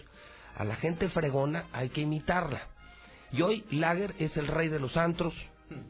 a 0.57 0.65
la 0.65 0.75
gente 0.75 1.07
fregona 1.07 1.67
hay 1.71 1.87
que 1.87 2.01
imitarla. 2.01 2.67
Y 3.31 3.41
hoy 3.43 3.63
Lager 3.71 4.13
es 4.19 4.35
el 4.35 4.47
rey 4.47 4.67
de 4.67 4.81
los 4.81 4.97
antros. 4.97 5.33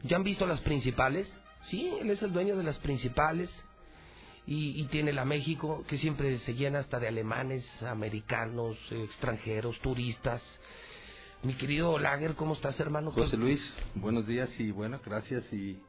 ¿Ya 0.04 0.14
han 0.14 0.22
visto 0.22 0.46
las 0.46 0.60
principales? 0.60 1.26
Sí, 1.68 1.92
él 2.00 2.08
es 2.08 2.22
el 2.22 2.32
dueño 2.32 2.56
de 2.56 2.62
las 2.62 2.78
principales. 2.78 3.50
Y, 4.46 4.84
tiene 4.86 5.12
la 5.12 5.24
México, 5.24 5.84
que 5.88 5.98
siempre 5.98 6.38
se 6.38 6.54
llena 6.54 6.78
hasta 6.78 7.00
de 7.00 7.08
alemanes, 7.08 7.64
americanos, 7.82 8.76
extranjeros, 8.90 9.76
turistas. 9.80 10.40
Mi 11.42 11.54
querido 11.54 11.98
Lager, 11.98 12.34
¿cómo 12.36 12.54
estás, 12.54 12.78
hermano? 12.78 13.10
José 13.10 13.36
Luis, 13.36 13.60
buenos 13.96 14.24
días 14.28 14.50
y 14.60 14.70
bueno, 14.70 15.00
gracias 15.04 15.52
y 15.52 15.80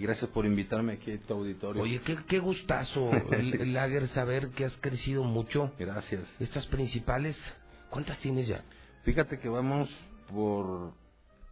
gracias 0.00 0.30
por 0.30 0.46
invitarme 0.46 0.94
aquí 0.94 1.12
a 1.12 1.18
tu 1.20 1.34
auditorio. 1.34 1.82
Oye, 1.82 2.00
qué, 2.00 2.16
qué 2.28 2.38
gustazo, 2.38 3.10
Lager, 3.66 4.08
saber 4.08 4.48
que 4.50 4.64
has 4.64 4.76
crecido 4.78 5.22
mucho. 5.24 5.72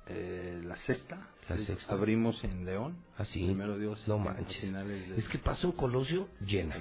eh, 0.09 0.61
la 0.65 0.77
sexta. 0.77 1.29
La 1.49 1.57
sexta. 1.59 1.93
Abrimos 1.95 2.43
en 2.45 2.65
León. 2.65 2.97
¿Ah, 3.17 3.25
sí? 3.25 3.45
Primero 3.45 3.79
Dios. 3.79 4.07
No 4.07 4.19
manches. 4.19 4.63
de- 4.63 5.17
Es 5.19 5.27
que 5.29 5.39
pasó 5.39 5.69
en 5.69 5.73
Colosio 5.73 6.29
llena. 6.45 6.77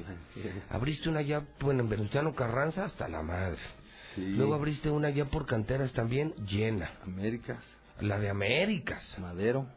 Abriste 0.70 1.08
una 1.10 1.22
ya, 1.22 1.44
bueno, 1.60 1.84
en 1.84 1.90
Venustiano 1.90 2.34
Carranza 2.34 2.86
hasta 2.86 3.08
la 3.08 3.22
madre. 3.24 3.58
Sí. 4.16 4.26
Luego 4.26 4.56
abriste 4.56 4.90
una 4.90 5.10
ya 5.10 5.26
por 5.26 5.46
canteras 5.46 5.94
también 5.94 6.34
llena. 6.46 6.92
Américas. 7.04 7.60
La 8.02 8.20
de 8.20 8.30
Américas. 8.30 9.04
Madero. 9.20 9.68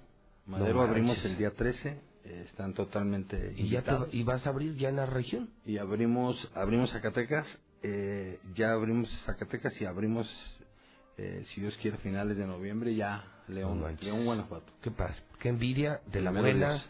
Madero 0.50 0.74
No 0.74 0.82
abrimos 0.82 1.24
el 1.24 1.36
día 1.38 1.52
13. 1.54 1.88
eh, 2.24 2.44
están 2.48 2.74
totalmente 2.74 3.54
Y 3.56 3.68
ya 3.70 3.82
te, 3.82 4.16
y 4.16 4.22
vas 4.24 4.46
a 4.46 4.50
abrir 4.50 4.76
ya 4.76 4.88
en 4.90 4.96
la 4.96 5.06
región. 5.06 5.50
y 5.64 5.78
abrimos 5.78 6.36
abrimos 6.54 6.90
Zacatecas 6.90 7.46
eh, 7.82 8.38
ya 8.54 8.72
abrimos 8.72 9.08
Zacatecas 9.24 9.80
y 9.80 9.86
abrimos 9.86 10.28
eh, 11.16 11.44
si 11.54 11.60
Dios 11.62 11.76
quiere 11.80 11.96
finales 11.98 12.36
de 12.36 12.46
noviembre 12.46 12.94
ya 12.94 13.24
León 13.48 13.80
No. 13.80 13.88
León 13.88 14.24
Guanajuato 14.26 14.70
Qué 14.82 14.90
padre, 14.90 15.16
qué 15.38 15.48
envidia 15.48 16.00
de 16.12 16.20
la 16.20 16.30
buena, 16.30 16.72
Dios. 16.72 16.88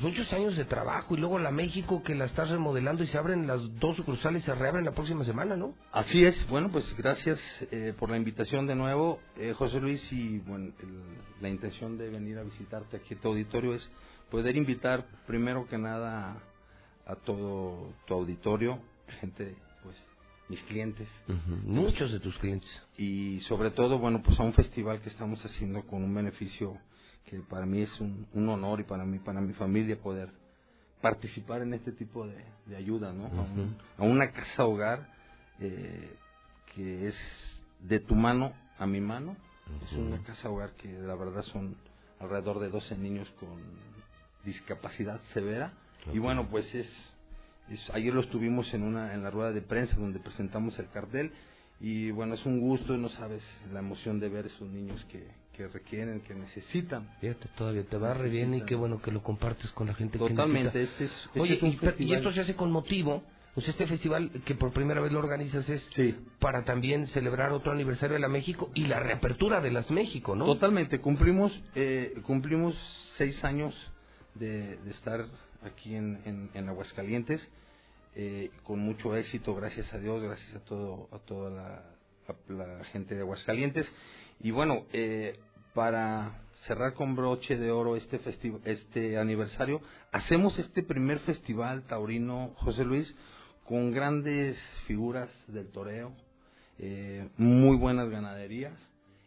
Pues 0.00 0.02
muchos 0.14 0.32
años 0.32 0.56
de 0.56 0.64
trabajo 0.64 1.14
y 1.14 1.18
luego 1.20 1.38
la 1.38 1.50
México 1.50 2.02
que 2.02 2.14
la 2.14 2.26
estás 2.26 2.50
remodelando 2.50 3.02
y 3.02 3.06
se 3.06 3.16
abren 3.18 3.46
las 3.46 3.60
dos 3.78 3.96
sucursales 3.96 4.42
se 4.44 4.54
reabren 4.54 4.84
la 4.84 4.92
próxima 4.92 5.24
semana, 5.24 5.56
¿no? 5.56 5.74
así 5.92 6.24
es 6.24 6.46
bueno 6.48 6.70
pues 6.70 6.84
gracias 6.96 7.38
eh, 7.70 7.94
por 7.98 8.10
la 8.10 8.16
invitación 8.16 8.66
de 8.66 8.74
nuevo 8.74 9.20
eh, 9.36 9.52
José 9.56 9.80
Luis 9.80 10.02
y 10.12 10.38
bueno 10.40 10.72
el- 10.80 11.16
la 11.40 11.48
intención 11.48 11.96
de 11.98 12.08
venir 12.10 12.38
a 12.38 12.42
visitarte 12.42 12.96
aquí 12.98 13.14
a 13.14 13.18
tu 13.20 13.28
auditorio 13.28 13.74
es 13.74 13.88
poder 14.30 14.56
invitar 14.56 15.06
primero 15.26 15.66
que 15.68 15.78
nada 15.78 16.36
a, 17.06 17.12
a 17.12 17.16
todo 17.16 17.92
tu 18.06 18.14
auditorio 18.14 18.78
gente 19.20 19.54
pues 19.82 19.96
mis 20.48 20.62
clientes 20.64 21.08
Muchos 21.64 22.12
de 22.12 22.20
tus 22.20 22.36
clientes. 22.38 22.70
y 22.98 23.40
sobre 23.48 23.70
todo, 23.72 23.98
bueno, 23.98 24.22
pues 24.22 24.38
a 24.38 24.42
un 24.44 24.52
festival 24.52 25.00
que 25.00 25.08
estamos 25.08 25.44
haciendo 25.44 25.82
con 25.86 26.02
un 26.04 26.14
beneficio 26.14 26.76
que 27.26 27.40
para 27.40 27.66
mí 27.66 27.82
es 27.82 28.00
un, 28.00 28.26
un 28.32 28.48
honor 28.48 28.80
y 28.80 28.84
para 28.84 29.04
mí, 29.04 29.18
para 29.18 29.40
mi 29.40 29.52
familia 29.52 29.98
poder 30.00 30.30
participar 31.00 31.62
en 31.62 31.74
este 31.74 31.92
tipo 31.92 32.26
de, 32.26 32.36
de 32.66 32.76
ayuda, 32.76 33.12
¿no? 33.12 33.26
a, 33.26 33.28
un- 33.42 33.76
a 33.98 34.02
una 34.04 34.30
casa 34.32 34.64
hogar 34.64 35.06
eh, 35.60 36.14
que 36.74 37.08
es 37.08 37.16
de 37.80 38.00
tu 38.00 38.14
mano 38.14 38.52
a 38.78 38.86
mi 38.86 39.00
mano. 39.00 39.36
Es 39.84 39.92
una 39.92 40.22
casa 40.22 40.48
hogar 40.48 40.70
que 40.76 40.90
la 40.92 41.14
verdad 41.16 41.42
son 41.42 41.76
alrededor 42.20 42.60
de 42.60 42.68
12 42.70 42.96
niños 42.96 43.28
con 43.40 43.60
discapacidad 44.44 45.20
severa. 45.34 45.72
Y 46.12 46.18
bueno, 46.18 46.48
pues 46.48 46.72
es, 46.74 46.86
es- 47.68 47.90
ayer 47.90 48.14
lo 48.14 48.20
estuvimos 48.20 48.72
en 48.74 48.82
una 48.82 49.14
en 49.14 49.22
la 49.22 49.30
rueda 49.30 49.52
de 49.52 49.62
prensa 49.62 49.96
donde 49.96 50.20
presentamos 50.20 50.78
el 50.78 50.88
cartel 50.90 51.32
y 51.80 52.10
bueno, 52.12 52.34
es 52.34 52.46
un 52.46 52.60
gusto, 52.60 52.96
no 52.96 53.08
sabes 53.10 53.42
la 53.72 53.80
emoción 53.80 54.18
de 54.20 54.28
ver 54.28 54.46
esos 54.46 54.68
niños 54.68 55.04
que, 55.06 55.26
que 55.56 55.66
requieren, 55.68 56.20
que 56.20 56.34
necesitan. 56.34 57.08
Fíjate, 57.20 57.48
todavía 57.56 57.84
te 57.84 57.96
va 57.96 58.14
re 58.14 58.28
bien 58.28 58.54
y 58.54 58.62
qué 58.62 58.74
bueno 58.74 59.00
que 59.00 59.10
lo 59.10 59.22
compartes 59.22 59.70
con 59.72 59.86
la 59.86 59.94
gente 59.94 60.18
Totalmente, 60.18 60.70
que 60.72 60.78
necesita. 60.78 61.02
este 61.02 61.04
es- 61.04 61.26
este 61.26 61.40
Oye, 61.40 61.54
es 61.54 61.62
un 61.62 61.70
y, 61.70 61.76
per- 61.76 61.88
y 61.88 61.90
festival. 61.92 62.16
esto 62.18 62.32
se 62.32 62.40
hace 62.42 62.54
con 62.56 62.70
motivo, 62.70 63.22
sea, 63.62 63.70
este 63.70 63.86
festival 63.86 64.30
que 64.44 64.54
por 64.54 64.72
primera 64.72 65.00
vez 65.00 65.12
lo 65.12 65.18
organizas 65.18 65.66
es 65.68 65.88
para 66.40 66.64
también 66.64 67.06
celebrar 67.06 67.52
otro 67.52 67.72
aniversario 67.72 68.14
de 68.14 68.20
la 68.20 68.28
México 68.28 68.70
y 68.74 68.84
la 68.86 69.00
reapertura 69.00 69.60
de 69.62 69.70
las 69.70 69.90
México, 69.90 70.36
¿no? 70.36 70.44
Totalmente, 70.44 71.00
cumplimos 71.00 71.58
eh, 71.74 72.12
cumplimos 72.26 72.76
seis 73.16 73.42
años 73.44 73.74
de, 74.34 74.76
de 74.76 74.90
estar 74.90 75.24
aquí 75.62 75.94
en, 75.94 76.20
en, 76.26 76.50
en 76.52 76.68
Aguascalientes 76.68 77.48
eh, 78.14 78.50
con 78.62 78.78
mucho 78.80 79.16
éxito, 79.16 79.54
gracias 79.54 79.92
a 79.94 79.98
Dios, 79.98 80.22
gracias 80.22 80.54
a 80.54 80.60
todo 80.60 81.08
a 81.12 81.18
toda 81.20 81.50
la, 81.50 81.82
a 82.28 82.52
la 82.52 82.84
gente 82.86 83.14
de 83.14 83.22
Aguascalientes 83.22 83.86
y 84.40 84.50
bueno 84.50 84.84
eh, 84.92 85.38
para 85.76 86.40
cerrar 86.66 86.94
con 86.94 87.14
broche 87.14 87.58
de 87.58 87.70
oro 87.70 87.96
este 87.96 88.18
este 88.64 89.18
aniversario 89.18 89.82
hacemos 90.10 90.58
este 90.58 90.82
primer 90.82 91.18
festival 91.20 91.82
taurino 91.82 92.52
José 92.56 92.82
Luis 92.82 93.14
con 93.66 93.92
grandes 93.92 94.56
figuras 94.86 95.28
del 95.48 95.68
toreo 95.70 96.12
eh, 96.78 97.28
muy 97.36 97.76
buenas 97.76 98.08
ganaderías 98.08 98.72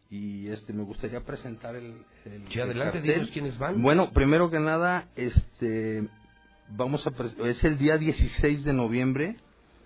y 0.09 0.47
este 0.47 0.73
me 0.73 0.81
gustaría 0.83 1.21
presentar 1.21 1.75
el, 1.75 2.03
el- 2.25 2.47
Sí, 2.49 2.59
adelante, 2.59 2.99
dinos 2.99 3.29
quiénes 3.29 3.59
van. 3.59 3.79
Bueno, 3.79 4.09
primero 4.11 4.49
que 4.49 4.59
nada, 4.59 5.07
este 5.15 6.07
vamos 6.69 7.05
a 7.05 7.11
es 7.47 7.63
el 7.63 7.77
día 7.77 7.99
16 7.99 8.63
de 8.63 8.73
noviembre 8.73 9.35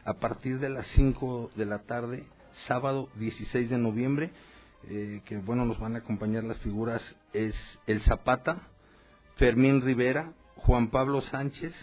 a 0.06 0.14
partir 0.14 0.60
de 0.60 0.70
las 0.70 0.88
5 0.96 1.52
de 1.58 1.66
la 1.66 1.80
tarde, 1.80 2.24
sábado 2.68 3.10
16 3.20 3.70
de 3.70 3.78
noviembre, 3.78 4.32
eh, 4.90 5.22
que 5.26 5.38
bueno, 5.38 5.66
nos 5.66 5.80
van 5.80 5.96
a 5.96 6.00
acompañar 6.00 6.44
las 6.44 6.58
figuras 6.60 7.02
es 7.34 7.56
el 7.88 8.02
Zapata, 8.04 8.68
Fermín 9.38 9.82
Rivera, 9.82 10.34
Juan 10.58 10.90
Pablo 10.90 11.22
Sánchez, 11.22 11.74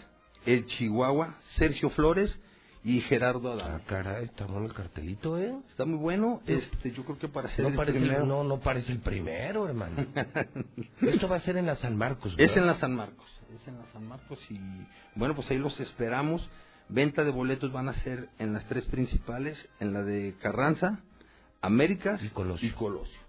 el 0.45 0.65
Chihuahua, 0.65 1.35
Sergio 1.57 1.89
Flores 1.91 2.39
y 2.83 3.01
Gerardo 3.01 3.51
Adán. 3.51 3.79
Ah, 3.79 3.81
caray, 3.87 4.25
está 4.25 4.45
bueno 4.45 4.65
el 4.65 4.73
cartelito, 4.73 5.37
¿eh? 5.37 5.53
Está 5.69 5.85
muy 5.85 5.99
bueno, 5.99 6.41
este, 6.47 6.91
yo 6.91 7.03
creo 7.03 7.19
que 7.19 7.27
para 7.27 7.49
ser 7.49 7.61
No 7.63 7.67
el 7.69 7.75
parece, 7.75 7.97
el, 7.99 8.03
primero- 8.05 8.25
no, 8.25 8.43
no 8.43 8.59
parece 8.59 8.91
el 8.91 8.99
primero, 8.99 9.67
hermano. 9.67 10.03
Esto 11.01 11.27
va 11.29 11.35
a 11.35 11.41
ser 11.41 11.57
en 11.57 11.67
la 11.67 11.75
San 11.75 11.95
Marcos, 11.95 12.33
Es 12.37 12.55
en 12.57 12.65
la 12.65 12.75
San 12.79 12.95
Marcos, 12.95 13.27
es 13.53 13.67
en 13.67 13.77
la 13.77 13.85
San 13.93 14.07
Marcos 14.07 14.39
y 14.49 14.59
bueno, 15.15 15.35
pues 15.35 15.49
ahí 15.51 15.57
los 15.59 15.79
esperamos. 15.79 16.47
Venta 16.89 17.23
de 17.23 17.31
boletos 17.31 17.71
van 17.71 17.87
a 17.87 17.93
ser 18.03 18.27
en 18.39 18.51
las 18.53 18.65
tres 18.65 18.83
principales, 18.85 19.57
en 19.79 19.93
la 19.93 20.01
de 20.03 20.35
Carranza, 20.41 20.99
Américas 21.61 22.21
y 22.67 22.71
Colosio. 22.71 23.19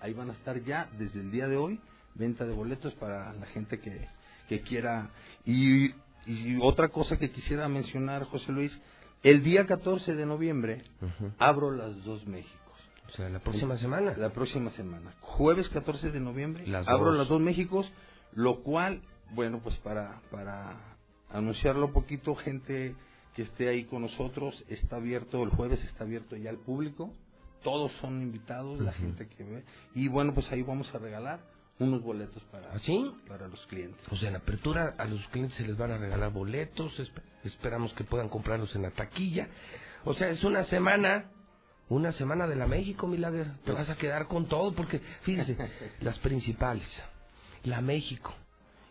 Ahí 0.00 0.12
van 0.12 0.30
a 0.30 0.32
estar 0.34 0.62
ya 0.62 0.88
desde 0.98 1.20
el 1.20 1.30
día 1.30 1.48
de 1.48 1.56
hoy, 1.56 1.80
venta 2.14 2.44
de 2.46 2.52
boletos 2.54 2.92
para 2.94 3.32
la 3.32 3.46
gente 3.46 3.80
que, 3.80 4.06
que 4.48 4.60
quiera. 4.60 5.10
Y, 5.44 5.92
y 6.26 6.58
otra 6.62 6.88
cosa 6.88 7.18
que 7.18 7.30
quisiera 7.30 7.68
mencionar, 7.68 8.24
José 8.24 8.52
Luis, 8.52 8.78
el 9.22 9.42
día 9.42 9.66
14 9.66 10.14
de 10.14 10.26
noviembre 10.26 10.84
abro 11.38 11.70
las 11.72 12.04
dos 12.04 12.26
Méxicos. 12.26 12.58
O 13.08 13.10
sea, 13.16 13.28
la 13.30 13.40
próxima 13.40 13.76
semana. 13.78 14.14
La 14.16 14.30
próxima 14.30 14.70
semana. 14.72 15.14
Jueves 15.20 15.68
14 15.70 16.10
de 16.12 16.20
noviembre 16.20 16.66
Las 16.66 16.86
abro 16.86 17.06
dos. 17.06 17.16
las 17.18 17.28
dos 17.28 17.40
Méxicos, 17.40 17.90
lo 18.34 18.60
cual, 18.62 19.00
bueno, 19.32 19.60
pues 19.62 19.76
para, 19.78 20.20
para 20.30 20.76
anunciarlo 21.30 21.86
un 21.86 21.92
poquito, 21.92 22.34
gente 22.36 22.94
que 23.34 23.42
esté 23.42 23.68
ahí 23.68 23.84
con 23.84 24.02
nosotros, 24.02 24.62
está 24.68 24.96
abierto, 24.96 25.42
el 25.42 25.50
jueves 25.50 25.82
está 25.84 26.04
abierto 26.04 26.36
ya 26.36 26.50
al 26.50 26.58
público, 26.58 27.12
todos 27.62 27.92
son 28.00 28.22
invitados, 28.22 28.80
la 28.80 28.92
gente 28.92 29.26
que 29.28 29.44
ve, 29.44 29.64
y 29.94 30.08
bueno, 30.08 30.34
pues 30.34 30.50
ahí 30.52 30.62
vamos 30.62 30.92
a 30.94 30.98
regalar 30.98 31.40
unos 31.80 32.02
boletos 32.02 32.42
para, 32.50 32.72
¿Así? 32.72 33.14
para 33.28 33.46
los 33.48 33.64
clientes. 33.66 34.00
O 34.10 34.16
sea, 34.16 34.30
en 34.30 34.36
apertura 34.36 34.94
a 34.98 35.04
los 35.04 35.24
clientes 35.28 35.56
se 35.56 35.64
les 35.66 35.76
van 35.76 35.92
a 35.92 35.98
regalar 35.98 36.32
boletos, 36.32 36.92
esp- 36.98 37.22
esperamos 37.44 37.92
que 37.92 38.02
puedan 38.04 38.28
comprarlos 38.28 38.74
en 38.74 38.82
la 38.82 38.90
taquilla. 38.90 39.48
O 40.04 40.12
sea, 40.14 40.28
es 40.28 40.42
una 40.42 40.64
semana, 40.64 41.30
una 41.88 42.10
semana 42.12 42.46
de 42.48 42.56
la 42.56 42.66
México, 42.66 43.06
Milagre. 43.06 43.46
Te 43.64 43.70
vas 43.72 43.88
a 43.90 43.96
quedar 43.96 44.26
con 44.26 44.46
todo 44.48 44.72
porque, 44.74 45.00
fíjense, 45.22 45.56
las 46.00 46.18
principales, 46.18 46.88
la 47.64 47.80
México. 47.80 48.34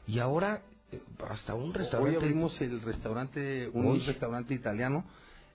Y 0.08 0.20
ahora, 0.20 0.62
eh, 0.94 1.02
hasta 1.30 1.56
un 1.56 1.74
restaurante. 1.74 2.18
Hoy 2.18 2.24
abrimos 2.24 2.62
el 2.62 2.82
restaurante, 2.82 3.68
un 3.74 4.06
restaurante 4.06 4.54
italiano. 4.54 5.04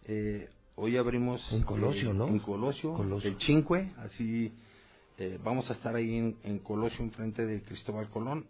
eh, 0.04 0.50
hoy 0.76 0.96
abrimos 0.96 1.40
En 1.52 1.62
Colosio, 1.62 2.10
eh, 2.10 2.14
¿no? 2.14 2.28
En 2.28 2.38
Colosio, 2.38 2.92
Colosio. 2.94 3.30
el 3.30 3.38
Cinque, 3.40 3.92
así 3.98 4.52
eh, 5.18 5.38
vamos 5.42 5.68
a 5.70 5.74
estar 5.74 5.94
ahí 5.94 6.16
en, 6.16 6.36
en 6.44 6.58
Colosio, 6.60 7.04
enfrente 7.04 7.44
de 7.46 7.62
Cristóbal 7.62 8.08
Colón. 8.10 8.46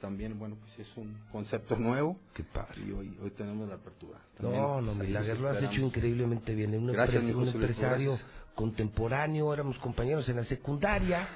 También, 0.00 0.38
bueno, 0.38 0.56
pues 0.60 0.78
es 0.78 0.96
un 0.98 1.16
concepto 1.32 1.74
nuevo. 1.76 2.18
Qué 2.34 2.44
padre. 2.44 2.82
Y 2.86 2.92
hoy, 2.92 3.16
hoy 3.22 3.30
tenemos 3.30 3.66
la 3.68 3.76
apertura. 3.76 4.18
También, 4.38 4.60
No, 4.62 4.80
no, 4.82 4.92
pues, 4.94 5.08
los 5.10 5.40
lo 5.40 5.48
has 5.48 5.62
hecho 5.62 5.80
increíblemente 5.80 6.54
bien. 6.54 6.74
Un, 6.74 6.92
Gracias, 6.92 7.24
empre- 7.24 7.26
mi 7.28 7.32
un 7.42 7.48
empresario 7.48 8.10
gracias. 8.10 8.30
contemporáneo, 8.54 9.54
éramos 9.54 9.78
compañeros 9.78 10.28
en 10.28 10.36
la 10.36 10.44
secundaria 10.44 11.26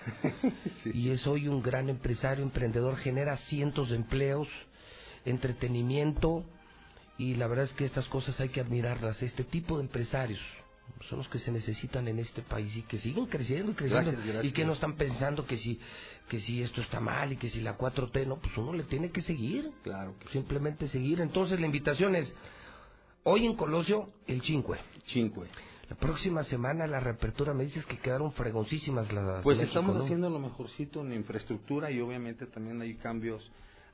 y 0.92 1.08
es 1.08 1.26
hoy 1.26 1.48
un 1.48 1.62
gran 1.62 1.88
empresario, 1.88 2.44
emprendedor, 2.44 2.96
genera 2.96 3.38
cientos 3.48 3.88
de 3.88 3.96
empleos, 3.96 4.46
entretenimiento 5.24 6.44
y 7.20 7.34
la 7.34 7.46
verdad 7.48 7.66
es 7.66 7.72
que 7.74 7.84
estas 7.84 8.06
cosas 8.08 8.40
hay 8.40 8.48
que 8.48 8.62
admirarlas. 8.62 9.22
Este 9.22 9.44
tipo 9.44 9.76
de 9.76 9.82
empresarios 9.82 10.40
son 11.08 11.18
los 11.18 11.28
que 11.28 11.38
se 11.38 11.52
necesitan 11.52 12.08
en 12.08 12.18
este 12.18 12.40
país 12.40 12.74
y 12.74 12.82
que 12.82 12.98
siguen 12.98 13.26
creciendo 13.26 13.72
y 13.72 13.74
creciendo 13.74 14.10
Gracias, 14.10 14.26
gracias. 14.26 14.44
y 14.46 14.52
que 14.52 14.64
no 14.64 14.72
están 14.72 14.96
pensando 14.96 15.46
que 15.46 15.58
si 15.58 15.78
que 16.30 16.40
si 16.40 16.62
esto 16.62 16.80
está 16.80 16.98
mal 16.98 17.32
y 17.32 17.36
que 17.36 17.50
si 17.50 17.60
la 17.60 17.76
4T 17.76 18.26
no, 18.26 18.36
pues 18.40 18.56
uno 18.56 18.72
le 18.72 18.84
tiene 18.84 19.10
que 19.10 19.20
seguir. 19.20 19.70
Claro. 19.82 20.14
Simplemente 20.32 20.88
seguir. 20.88 21.20
Entonces 21.20 21.60
la 21.60 21.66
invitación 21.66 22.14
es 22.16 22.32
hoy 23.24 23.44
en 23.44 23.54
Colosio 23.54 24.08
el 24.26 24.40
Cinque. 24.40 24.78
Cinque. 25.08 25.42
La 25.90 25.96
próxima 25.96 26.42
semana 26.44 26.86
la 26.86 27.00
reapertura 27.00 27.52
me 27.52 27.64
dices 27.64 27.84
que 27.84 27.98
quedaron 27.98 28.32
fregoncísimas 28.32 29.12
las 29.12 29.42
Pues 29.42 29.58
México, 29.58 29.78
estamos 29.78 29.96
¿no? 29.96 30.04
haciendo 30.04 30.30
lo 30.30 30.38
mejorcito 30.38 31.02
en 31.02 31.12
infraestructura 31.12 31.90
y 31.90 32.00
obviamente 32.00 32.46
también 32.46 32.80
hay 32.80 32.94
cambios 32.94 33.50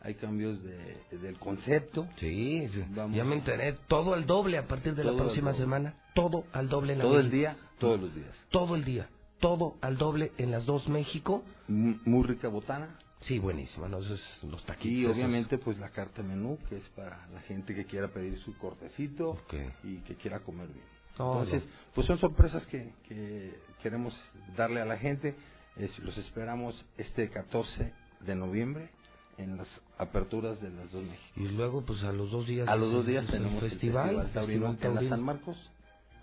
hay 0.06 0.14
cambios 0.14 0.62
de, 0.62 0.96
del 1.18 1.38
concepto. 1.38 2.06
Sí, 2.16 2.68
sí. 2.72 2.84
Vamos 2.90 3.16
ya 3.16 3.24
me 3.24 3.34
enteré, 3.34 3.74
todo 3.88 4.14
al 4.14 4.24
doble 4.26 4.56
a 4.58 4.66
partir 4.66 4.94
de 4.94 5.04
la 5.04 5.12
próxima 5.14 5.52
semana, 5.54 5.94
todo 6.14 6.44
al 6.52 6.68
doble 6.68 6.92
en 6.94 6.98
la 7.00 7.04
Todo 7.04 7.18
el 7.20 7.30
día, 7.30 7.56
todos 7.78 8.00
los 8.00 8.14
días. 8.14 8.34
Todo 8.50 8.76
el 8.76 8.84
día. 8.84 9.08
todo 9.40 9.76
al 9.82 9.98
doble 9.98 10.32
en 10.38 10.50
las 10.50 10.64
dos 10.64 10.88
México. 10.88 11.42
M- 11.68 11.98
Muy 12.06 12.24
rica 12.26 12.48
botana. 12.48 12.96
Sí, 13.22 13.38
buenísima, 13.38 13.88
¿no? 13.88 13.98
Los 13.98 14.64
taquitos. 14.64 14.86
Y 14.86 15.04
esos- 15.04 15.16
obviamente 15.16 15.58
pues 15.58 15.78
la 15.78 15.88
carta 15.90 16.22
menú, 16.22 16.58
que 16.68 16.76
es 16.76 16.88
para 16.90 17.26
la 17.28 17.40
gente 17.42 17.74
que 17.74 17.84
quiera 17.84 18.08
pedir 18.08 18.38
su 18.38 18.56
cortecito 18.58 19.38
y 19.84 19.96
que 20.02 20.14
quiera 20.14 20.38
comer 20.40 20.68
bien. 20.68 20.84
Entonces, 21.12 21.66
pues 21.94 22.06
son 22.06 22.18
sorpresas 22.18 22.64
que, 22.66 22.92
que 23.08 23.58
queremos 23.82 24.18
darle 24.56 24.80
a 24.80 24.84
la 24.84 24.96
gente. 24.98 25.34
Es- 25.76 25.98
los 25.98 26.16
esperamos 26.18 26.86
este 26.96 27.28
14 27.30 27.92
de 28.20 28.34
noviembre 28.34 28.90
en 29.38 29.56
las 29.56 29.68
aperturas 29.98 30.60
de 30.60 30.70
las 30.70 30.90
dos 30.92 31.04
México. 31.04 31.24
Y 31.36 31.48
luego, 31.48 31.84
pues 31.84 32.02
a 32.04 32.12
los 32.12 32.30
dos 32.30 32.46
días. 32.46 32.68
A 32.68 32.76
los 32.76 32.90
dos 32.92 33.06
días 33.06 33.24
el 33.26 33.30
tenemos 33.30 33.62
el 33.62 33.70
festival, 33.70 34.06
Festival 34.08 34.32
Taurino 34.32 34.70
Festival 34.70 34.72
en 34.72 34.94
la 34.94 35.00
Taurino. 35.00 35.16
San 35.16 35.22
Marcos. 35.24 35.70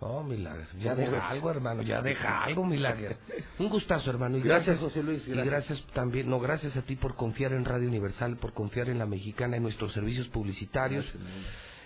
Oh, 0.05 0.21
Milagro. 0.21 0.65
Ya 0.79 0.95
¿Cómo 0.95 1.05
deja 1.11 1.29
algo, 1.29 1.49
hermano. 1.49 1.81
Ya 1.83 2.01
deja 2.01 2.43
algo, 2.43 2.65
Milagro. 2.65 3.15
Un 3.59 3.69
gustazo, 3.69 4.09
hermano. 4.09 4.37
Y 4.37 4.41
Gracias, 4.41 4.79
gracias, 4.79 4.83
José 4.83 5.01
Luis, 5.03 5.25
Y 5.27 5.31
gracias. 5.31 5.81
también, 5.93 6.29
no, 6.29 6.39
gracias 6.41 6.75
a 6.75 6.81
ti 6.81 6.97
por 6.97 7.15
confiar 7.15 7.53
en 7.53 7.63
Radio 7.63 7.87
Universal, 7.87 8.35
por 8.37 8.53
confiar 8.53 8.89
en 8.89 8.99
la 8.99 9.05
mexicana, 9.05 9.55
en 9.55 9.63
nuestros 9.63 9.93
servicios 9.93 10.27
publicitarios. 10.27 11.05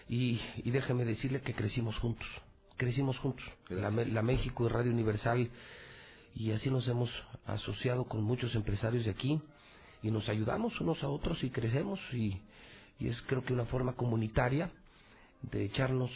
Y, 0.09 0.41
y 0.63 0.71
déjeme 0.71 1.05
decirle 1.05 1.41
que 1.41 1.53
crecimos 1.53 1.95
juntos. 1.99 2.27
Crecimos 2.77 3.19
juntos. 3.19 3.45
La, 3.69 3.91
la 3.91 4.21
México 4.23 4.65
y 4.65 4.69
Radio 4.69 4.91
Universal. 4.91 5.49
Y 6.33 6.51
así 6.53 6.71
nos 6.71 6.87
hemos 6.87 7.11
asociado 7.45 8.05
con 8.05 8.23
muchos 8.23 8.55
empresarios 8.55 9.05
de 9.05 9.11
aquí. 9.11 9.39
Y 10.03 10.11
nos 10.11 10.27
ayudamos 10.29 10.79
unos 10.81 11.03
a 11.03 11.09
otros 11.09 11.43
y 11.43 11.49
crecemos. 11.49 11.99
Y, 12.13 12.39
y 12.99 13.07
es 13.07 13.21
creo 13.23 13.43
que 13.43 13.53
una 13.53 13.65
forma 13.65 13.93
comunitaria 13.93 14.69
de 15.41 15.65
echarnos 15.65 16.11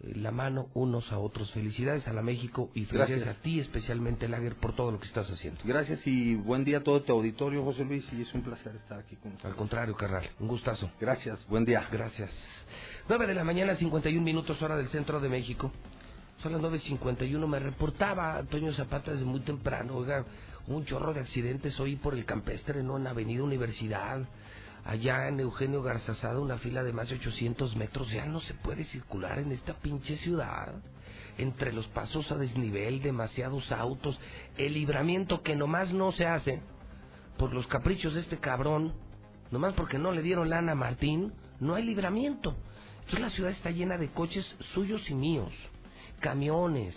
eh, 0.00 0.12
la 0.16 0.30
mano 0.30 0.68
unos 0.74 1.10
a 1.12 1.18
otros. 1.18 1.50
Felicidades 1.52 2.06
a 2.08 2.12
la 2.12 2.22
México 2.22 2.70
y 2.74 2.84
felicidades 2.84 3.24
Gracias. 3.24 3.36
a 3.38 3.42
ti 3.42 3.60
especialmente, 3.60 4.28
Lager, 4.28 4.56
por 4.56 4.74
todo 4.74 4.90
lo 4.92 4.98
que 5.00 5.06
estás 5.06 5.30
haciendo. 5.30 5.60
Gracias 5.64 6.06
y 6.06 6.34
buen 6.34 6.64
día 6.64 6.78
a 6.78 6.82
todo 6.82 7.02
tu 7.02 7.12
auditorio, 7.12 7.64
José 7.64 7.84
Luis, 7.84 8.06
y 8.12 8.22
es 8.22 8.34
un 8.34 8.42
placer 8.42 8.74
estar 8.76 8.98
aquí 8.98 9.16
con 9.16 9.32
ustedes. 9.32 9.46
Al 9.52 9.56
contrario, 9.56 9.94
carnal, 9.94 10.28
un 10.40 10.48
gustazo. 10.48 10.90
Gracias, 11.00 11.46
buen 11.48 11.64
día. 11.64 11.88
Gracias. 11.90 12.30
9 13.08 13.26
de 13.26 13.34
la 13.34 13.44
mañana, 13.44 13.76
51 13.76 14.22
minutos 14.22 14.60
hora 14.60 14.76
del 14.76 14.88
centro 14.88 15.20
de 15.20 15.28
México. 15.28 15.72
Son 16.42 16.52
las 16.52 16.60
9.51. 16.60 17.46
Me 17.46 17.58
reportaba 17.58 18.36
Antonio 18.36 18.72
Zapata 18.74 19.12
desde 19.12 19.24
muy 19.24 19.40
temprano. 19.40 19.96
Oiga, 19.96 20.24
un 20.68 20.84
chorro 20.84 21.14
de 21.14 21.20
accidentes 21.20 21.78
hoy 21.78 21.96
por 21.96 22.14
el 22.14 22.24
campestre, 22.24 22.82
¿no? 22.82 22.96
En 22.96 23.06
Avenida 23.06 23.42
Universidad. 23.42 24.20
Allá 24.84 25.28
en 25.28 25.40
Eugenio 25.40 25.82
Garzazada, 25.82 26.38
una 26.38 26.58
fila 26.58 26.84
de 26.84 26.92
más 26.92 27.08
de 27.08 27.16
800 27.16 27.74
metros. 27.76 28.10
Ya 28.10 28.24
no 28.26 28.40
se 28.40 28.54
puede 28.54 28.84
circular 28.84 29.38
en 29.38 29.52
esta 29.52 29.74
pinche 29.74 30.16
ciudad. 30.18 30.74
Entre 31.38 31.72
los 31.72 31.86
pasos 31.88 32.30
a 32.30 32.36
desnivel, 32.36 33.02
demasiados 33.02 33.70
autos. 33.72 34.18
El 34.56 34.74
libramiento 34.74 35.42
que 35.42 35.56
nomás 35.56 35.92
no 35.92 36.12
se 36.12 36.26
hace 36.26 36.62
por 37.36 37.52
los 37.52 37.66
caprichos 37.66 38.14
de 38.14 38.20
este 38.20 38.38
cabrón. 38.38 38.94
Nomás 39.50 39.74
porque 39.74 39.98
no 39.98 40.12
le 40.12 40.22
dieron 40.22 40.50
lana 40.50 40.72
a 40.72 40.76
Martín. 40.76 41.32
No 41.60 41.74
hay 41.74 41.84
libramiento. 41.84 42.56
Entonces 43.00 43.20
la 43.20 43.30
ciudad 43.30 43.52
está 43.52 43.70
llena 43.70 43.98
de 43.98 44.10
coches 44.10 44.44
suyos 44.74 45.08
y 45.10 45.14
míos. 45.14 45.52
Camiones, 46.20 46.96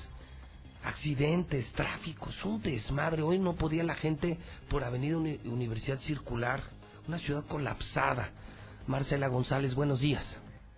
accidentes, 0.84 1.72
tráfico, 1.74 2.30
es 2.30 2.46
un 2.46 2.62
desmadre. 2.62 3.22
Hoy 3.22 3.40
no 3.40 3.56
podía 3.56 3.84
la 3.84 3.96
gente 3.96 4.38
por 4.70 4.84
Avenida 4.84 5.18
Uni- 5.18 5.40
Universidad 5.46 6.00
circular. 6.00 6.62
Una 7.08 7.20
ciudad 7.20 7.46
colapsada. 7.48 8.30
Marcela 8.88 9.28
González, 9.28 9.76
buenos 9.76 10.00
días. 10.02 10.24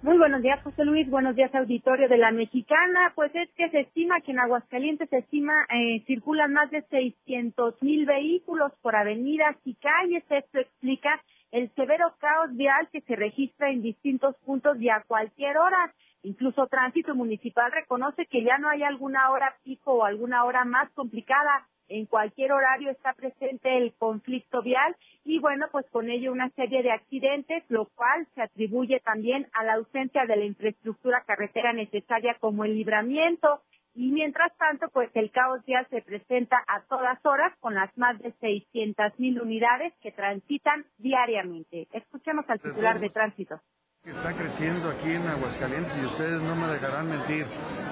Muy 0.01 0.17
buenos 0.17 0.41
días, 0.41 0.61
José 0.63 0.83
Luis. 0.83 1.09
Buenos 1.09 1.35
días, 1.35 1.53
auditorio 1.53 2.09
de 2.09 2.17
la 2.17 2.31
Mexicana. 2.31 3.13
Pues 3.15 3.31
es 3.35 3.49
que 3.55 3.69
se 3.69 3.81
estima 3.81 4.19
que 4.21 4.31
en 4.31 4.39
Aguascalientes 4.39 5.09
se 5.09 5.19
estima 5.19 5.53
eh, 5.69 6.03
circulan 6.07 6.53
más 6.53 6.71
de 6.71 6.81
600 6.83 7.81
mil 7.83 8.05
vehículos 8.07 8.71
por 8.81 8.95
avenidas 8.95 9.55
y 9.63 9.75
calles. 9.75 10.23
Esto 10.29 10.59
explica 10.59 11.21
el 11.51 11.69
severo 11.75 12.15
caos 12.19 12.55
vial 12.55 12.89
que 12.91 13.01
se 13.01 13.15
registra 13.15 13.69
en 13.69 13.81
distintos 13.83 14.35
puntos 14.45 14.81
y 14.81 14.89
a 14.89 15.03
cualquier 15.07 15.57
hora. 15.57 15.93
Incluso 16.23 16.67
Tránsito 16.67 17.15
Municipal 17.15 17.71
reconoce 17.71 18.27
que 18.27 18.43
ya 18.43 18.57
no 18.59 18.69
hay 18.69 18.83
alguna 18.83 19.31
hora 19.31 19.55
pico 19.63 19.93
o 19.93 20.05
alguna 20.05 20.43
hora 20.43 20.65
más 20.65 20.91
complicada. 20.91 21.67
En 21.87 22.05
cualquier 22.05 22.53
horario 22.53 22.89
está 22.91 23.13
presente 23.13 23.77
el 23.77 23.93
conflicto 23.95 24.61
vial 24.61 24.95
y 25.25 25.39
bueno, 25.39 25.67
pues 25.71 25.85
con 25.89 26.09
ello 26.09 26.31
una 26.31 26.49
serie 26.51 26.83
de 26.83 26.91
accidentes, 26.91 27.63
lo 27.69 27.85
cual 27.95 28.27
se 28.33 28.43
atribuye 28.43 28.99
también 29.01 29.47
a 29.53 29.63
la 29.63 29.73
ausencia 29.73 30.25
de 30.25 30.37
la 30.37 30.45
infraestructura 30.45 31.23
carretera 31.25 31.73
necesaria 31.73 32.37
como 32.39 32.63
el 32.63 32.75
libramiento. 32.75 33.61
Y 33.93 34.11
mientras 34.11 34.55
tanto, 34.57 34.87
pues 34.93 35.09
el 35.15 35.31
caos 35.31 35.65
vial 35.65 35.85
se 35.89 36.01
presenta 36.01 36.63
a 36.65 36.81
todas 36.83 37.19
horas 37.25 37.53
con 37.59 37.73
las 37.75 37.95
más 37.97 38.17
de 38.19 38.31
600 38.39 39.19
mil 39.19 39.41
unidades 39.41 39.93
que 40.01 40.13
transitan 40.13 40.85
diariamente. 40.97 41.89
Escuchemos 41.91 42.45
al 42.47 42.61
titular 42.61 42.99
de 42.99 43.09
tránsito. 43.09 43.59
Que 44.03 44.09
está 44.09 44.33
creciendo 44.33 44.89
aquí 44.89 45.11
en 45.11 45.27
Aguascalientes 45.27 45.93
y 46.01 46.05
ustedes 46.07 46.41
no 46.41 46.55
me 46.55 46.65
dejarán 46.69 47.07
mentir. 47.07 47.45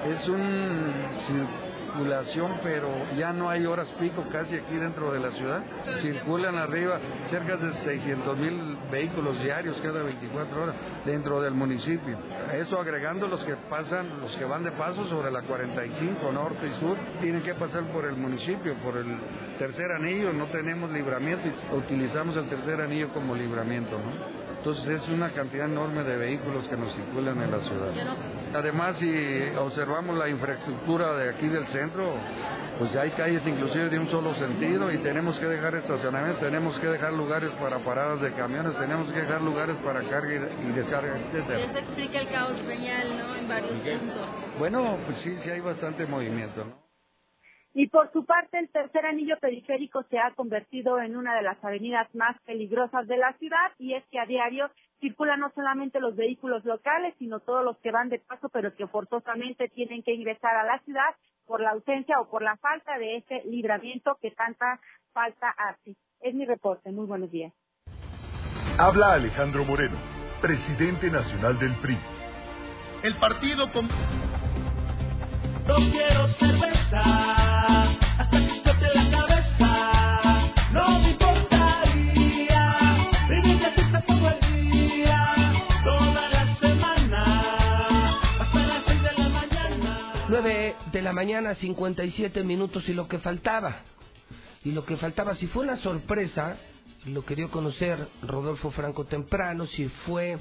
Es 0.04 0.28
una 0.28 1.20
circulación, 1.86 2.58
pero 2.64 2.88
ya 3.16 3.32
no 3.32 3.48
hay 3.48 3.64
horas 3.64 3.86
pico 4.00 4.24
casi 4.28 4.56
aquí 4.56 4.74
dentro 4.74 5.12
de 5.12 5.20
la 5.20 5.30
ciudad. 5.30 5.62
Circulan 6.00 6.56
arriba 6.56 6.98
cerca 7.28 7.56
de 7.56 7.72
600 7.84 8.38
mil 8.38 8.76
vehículos 8.90 9.40
diarios 9.40 9.80
cada 9.84 10.02
24 10.02 10.60
horas 10.60 10.74
dentro 11.04 11.40
del 11.40 11.54
municipio. 11.54 12.18
Eso 12.54 12.80
agregando 12.80 13.28
los 13.28 13.44
que 13.44 13.54
pasan, 13.68 14.20
los 14.20 14.36
que 14.36 14.44
van 14.44 14.64
de 14.64 14.72
paso 14.72 15.06
sobre 15.06 15.30
la 15.30 15.42
45 15.42 16.32
norte 16.32 16.66
y 16.66 16.80
sur, 16.80 16.96
tienen 17.20 17.42
que 17.42 17.54
pasar 17.54 17.84
por 17.92 18.04
el 18.04 18.16
municipio, 18.16 18.74
por 18.82 18.96
el 18.96 19.16
tercer 19.60 19.92
anillo. 19.92 20.32
No 20.32 20.46
tenemos 20.46 20.90
libramiento 20.90 21.46
y 21.46 21.76
utilizamos 21.76 22.36
el 22.36 22.48
tercer 22.48 22.80
anillo 22.80 23.10
como 23.10 23.36
libramiento, 23.36 23.96
¿no? 23.96 24.39
Entonces 24.60 25.00
es 25.00 25.08
una 25.08 25.30
cantidad 25.30 25.64
enorme 25.64 26.04
de 26.04 26.18
vehículos 26.18 26.68
que 26.68 26.76
nos 26.76 26.94
circulan 26.94 27.40
en 27.40 27.50
la 27.50 27.60
ciudad. 27.60 27.92
Además, 28.54 28.94
si 28.98 29.10
observamos 29.58 30.18
la 30.18 30.28
infraestructura 30.28 31.16
de 31.16 31.30
aquí 31.30 31.48
del 31.48 31.66
centro, 31.68 32.12
pues 32.78 32.92
ya 32.92 33.00
hay 33.00 33.10
calles 33.12 33.46
inclusive 33.46 33.88
de 33.88 33.98
un 33.98 34.08
solo 34.10 34.34
sentido 34.34 34.92
y 34.92 34.98
tenemos 34.98 35.38
que 35.38 35.46
dejar 35.46 35.76
estacionamientos, 35.76 36.42
tenemos 36.42 36.78
que 36.78 36.88
dejar 36.88 37.14
lugares 37.14 37.50
para 37.52 37.78
paradas 37.78 38.20
de 38.20 38.34
camiones, 38.34 38.76
tenemos 38.78 39.10
que 39.10 39.22
dejar 39.22 39.40
lugares 39.40 39.76
para 39.82 40.02
carga 40.02 40.34
y 40.34 40.72
descarga, 40.72 41.16
etcétera. 41.16 41.58
Eso 41.60 41.78
explica 41.78 42.20
el 42.20 42.28
caos 42.28 42.62
real, 42.66 43.18
¿no? 43.18 43.36
En 43.36 43.48
varios 43.48 43.72
puntos. 43.72 44.26
Bueno, 44.58 44.98
pues 45.06 45.18
sí, 45.22 45.38
sí 45.42 45.48
hay 45.48 45.60
bastante 45.60 46.04
movimiento, 46.04 46.66
¿no? 46.66 46.89
Y 47.72 47.86
por 47.86 48.10
su 48.12 48.24
parte, 48.24 48.58
el 48.58 48.68
tercer 48.68 49.06
anillo 49.06 49.38
periférico 49.38 50.02
se 50.04 50.18
ha 50.18 50.32
convertido 50.32 51.00
en 51.00 51.16
una 51.16 51.36
de 51.36 51.42
las 51.42 51.62
avenidas 51.64 52.12
más 52.14 52.36
peligrosas 52.42 53.06
de 53.06 53.16
la 53.16 53.32
ciudad 53.34 53.72
y 53.78 53.94
es 53.94 54.04
que 54.10 54.18
a 54.18 54.26
diario 54.26 54.70
circulan 55.00 55.40
no 55.40 55.50
solamente 55.54 56.00
los 56.00 56.16
vehículos 56.16 56.64
locales, 56.64 57.14
sino 57.18 57.40
todos 57.40 57.64
los 57.64 57.78
que 57.78 57.92
van 57.92 58.08
de 58.08 58.18
paso, 58.18 58.48
pero 58.48 58.74
que 58.74 58.88
forzosamente 58.88 59.68
tienen 59.68 60.02
que 60.02 60.12
ingresar 60.12 60.56
a 60.56 60.64
la 60.64 60.80
ciudad 60.80 61.14
por 61.46 61.60
la 61.60 61.70
ausencia 61.70 62.20
o 62.20 62.28
por 62.28 62.42
la 62.42 62.56
falta 62.56 62.98
de 62.98 63.16
ese 63.16 63.42
libramiento 63.44 64.18
que 64.20 64.32
tanta 64.32 64.80
falta 65.12 65.48
hace. 65.56 65.96
Es 66.20 66.34
mi 66.34 66.44
reporte. 66.46 66.90
Muy 66.90 67.06
buenos 67.06 67.30
días. 67.30 67.52
Habla 68.78 69.14
Alejandro 69.14 69.64
Moreno, 69.64 69.96
presidente 70.40 71.10
nacional 71.10 71.58
del 71.58 71.74
PRI. 71.80 71.98
El 73.02 73.16
partido 73.16 73.70
con... 73.72 73.88
No 75.66 75.76
quiero 75.76 76.28
cerveza 76.38 77.02
hasta 78.18 78.30
que 78.30 78.46
explote 78.46 78.94
la 78.94 79.10
cabeza. 79.10 80.52
No 80.72 81.00
me 81.00 81.10
importaría 81.10 82.64
vivir 83.28 83.58
de 83.60 83.70
fiesta 83.72 84.00
todo 84.06 84.30
el 84.30 84.40
día, 84.62 85.34
toda 85.84 86.28
la 86.28 86.56
semana, 86.58 88.20
hasta 88.40 88.66
las 88.66 88.84
seis 88.86 89.02
de 89.02 89.12
la 89.22 89.28
mañana. 89.28 90.12
9 90.28 90.76
de 90.92 91.02
la 91.02 91.12
mañana, 91.12 91.54
57 91.54 92.42
minutos 92.44 92.88
y 92.88 92.92
lo 92.92 93.08
que 93.08 93.18
faltaba. 93.18 93.82
Y 94.64 94.72
lo 94.72 94.84
que 94.84 94.96
faltaba, 94.96 95.34
si 95.36 95.46
fue 95.46 95.62
una 95.62 95.76
sorpresa, 95.76 96.56
lo 97.06 97.24
quería 97.24 97.48
conocer 97.48 98.08
Rodolfo 98.22 98.70
Franco 98.70 99.04
temprano, 99.04 99.66
si 99.66 99.88
fue 100.06 100.38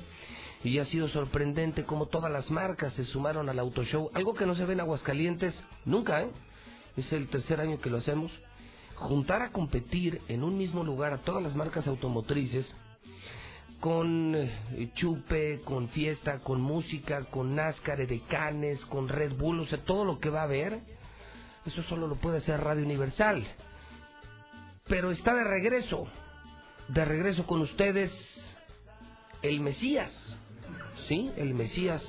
y 0.63 0.79
ha 0.79 0.85
sido 0.85 1.07
sorprendente 1.07 1.85
como 1.85 2.07
todas 2.07 2.31
las 2.31 2.49
marcas 2.51 2.93
se 2.93 3.05
sumaron 3.05 3.49
al 3.49 3.59
auto 3.59 3.83
show, 3.83 4.09
algo 4.13 4.33
que 4.33 4.45
no 4.45 4.55
se 4.55 4.65
ve 4.65 4.73
en 4.73 4.81
Aguascalientes 4.81 5.53
nunca, 5.85 6.21
¿eh? 6.23 6.31
Es 6.97 7.11
el 7.13 7.29
tercer 7.29 7.61
año 7.61 7.79
que 7.79 7.89
lo 7.89 7.97
hacemos. 7.97 8.31
Juntar 8.95 9.41
a 9.41 9.51
competir 9.51 10.21
en 10.27 10.43
un 10.43 10.57
mismo 10.57 10.83
lugar 10.83 11.13
a 11.13 11.19
todas 11.19 11.41
las 11.41 11.55
marcas 11.55 11.87
automotrices 11.87 12.69
con 13.79 14.35
eh, 14.35 14.91
chupe, 14.95 15.61
con 15.61 15.87
fiesta, 15.89 16.39
con 16.39 16.59
música, 16.59 17.23
con 17.25 17.55
NASCAR, 17.55 18.01
Edecanes, 18.01 18.83
con 18.85 19.07
Red 19.07 19.37
Bull, 19.37 19.61
o 19.61 19.65
sea, 19.67 19.83
todo 19.85 20.03
lo 20.03 20.19
que 20.19 20.29
va 20.29 20.41
a 20.41 20.45
haber, 20.45 20.81
eso 21.65 21.81
solo 21.83 22.07
lo 22.07 22.15
puede 22.15 22.39
hacer 22.39 22.59
Radio 22.59 22.83
Universal. 22.83 23.47
Pero 24.87 25.11
está 25.11 25.33
de 25.33 25.43
regreso, 25.43 26.07
de 26.89 27.05
regreso 27.05 27.45
con 27.45 27.61
ustedes 27.61 28.11
el 29.41 29.61
Mesías, 29.61 30.11
¿sí? 31.09 31.31
El 31.35 31.53
Mesías. 31.53 32.01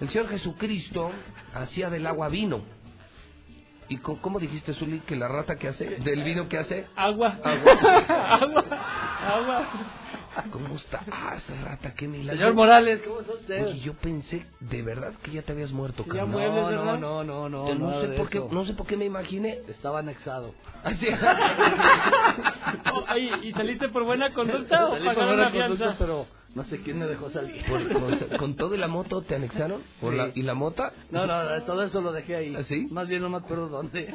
El 0.00 0.08
Señor 0.08 0.28
Jesucristo 0.28 1.10
hacía 1.52 1.90
del 1.90 2.06
agua 2.06 2.28
vino. 2.28 2.62
¿Y 3.88 3.98
cómo 3.98 4.38
dijiste, 4.38 4.72
Zuli, 4.72 5.00
que 5.00 5.16
la 5.16 5.26
rata 5.26 5.56
que 5.56 5.68
hace? 5.68 5.96
¿Del 5.96 6.22
vino 6.22 6.48
que 6.48 6.58
hace? 6.58 6.86
Agua. 6.94 7.38
Agua. 7.42 7.72
Agua. 8.40 8.64
Agua. 9.20 9.68
¿Cómo 10.52 10.76
está? 10.76 11.00
Ah, 11.10 11.34
esa 11.36 11.64
rata, 11.64 11.92
qué 11.94 12.06
milagro. 12.06 12.38
Señor 12.38 12.54
Morales, 12.54 13.02
¿cómo 13.04 13.20
está 13.20 13.32
usted? 13.32 13.66
Oye, 13.66 13.80
yo 13.80 13.94
pensé 13.94 14.46
de 14.60 14.82
verdad 14.82 15.12
que 15.24 15.32
ya 15.32 15.42
te 15.42 15.50
habías 15.50 15.72
muerto, 15.72 16.04
Que 16.04 16.18
ya 16.18 16.24
muebles, 16.24 16.54
no, 16.54 16.96
no, 16.96 17.24
no, 17.24 17.48
no, 17.48 17.74
no 17.74 17.76
nada 17.88 18.02
sé 18.02 18.08
por 18.12 18.30
qué, 18.30 18.40
no 18.48 18.64
sé 18.64 18.74
por 18.74 18.86
qué 18.86 18.96
me 18.96 19.06
imaginé. 19.06 19.58
Estaba 19.68 19.98
anexado. 19.98 20.54
Así. 20.84 21.08
Oye, 23.12 23.30
¿y 23.42 23.52
saliste 23.54 23.88
por 23.88 24.04
buena 24.04 24.32
conducta 24.32 24.86
o 24.86 25.04
pagaron 25.04 25.36
la 25.36 25.50
fianza? 25.50 25.68
conducta, 25.68 25.96
pero 25.98 26.26
no 26.54 26.64
sé 26.64 26.78
quién 26.80 26.98
me 26.98 27.06
dejó 27.06 27.30
salir. 27.30 27.64
Por- 27.66 27.92
con, 28.28 28.38
con 28.38 28.56
todo 28.56 28.74
y 28.74 28.78
la 28.78 28.88
moto 28.88 29.22
te 29.22 29.36
anexaron? 29.36 29.82
¿O 30.02 30.10
Sí. 30.10 30.16
la- 30.16 30.30
¿Y 30.34 30.42
la 30.42 30.54
mota? 30.54 30.92
No, 31.10 31.26
no, 31.26 31.62
todo 31.64 31.82
eso 31.84 32.00
lo 32.00 32.12
dejé 32.12 32.36
ahí. 32.36 32.54
¿Ah, 32.58 32.64
sí? 32.64 32.86
Más 32.90 33.08
bien 33.08 33.22
no 33.22 33.28
me 33.28 33.36
acuerdo 33.38 33.68
dónde. 33.68 34.06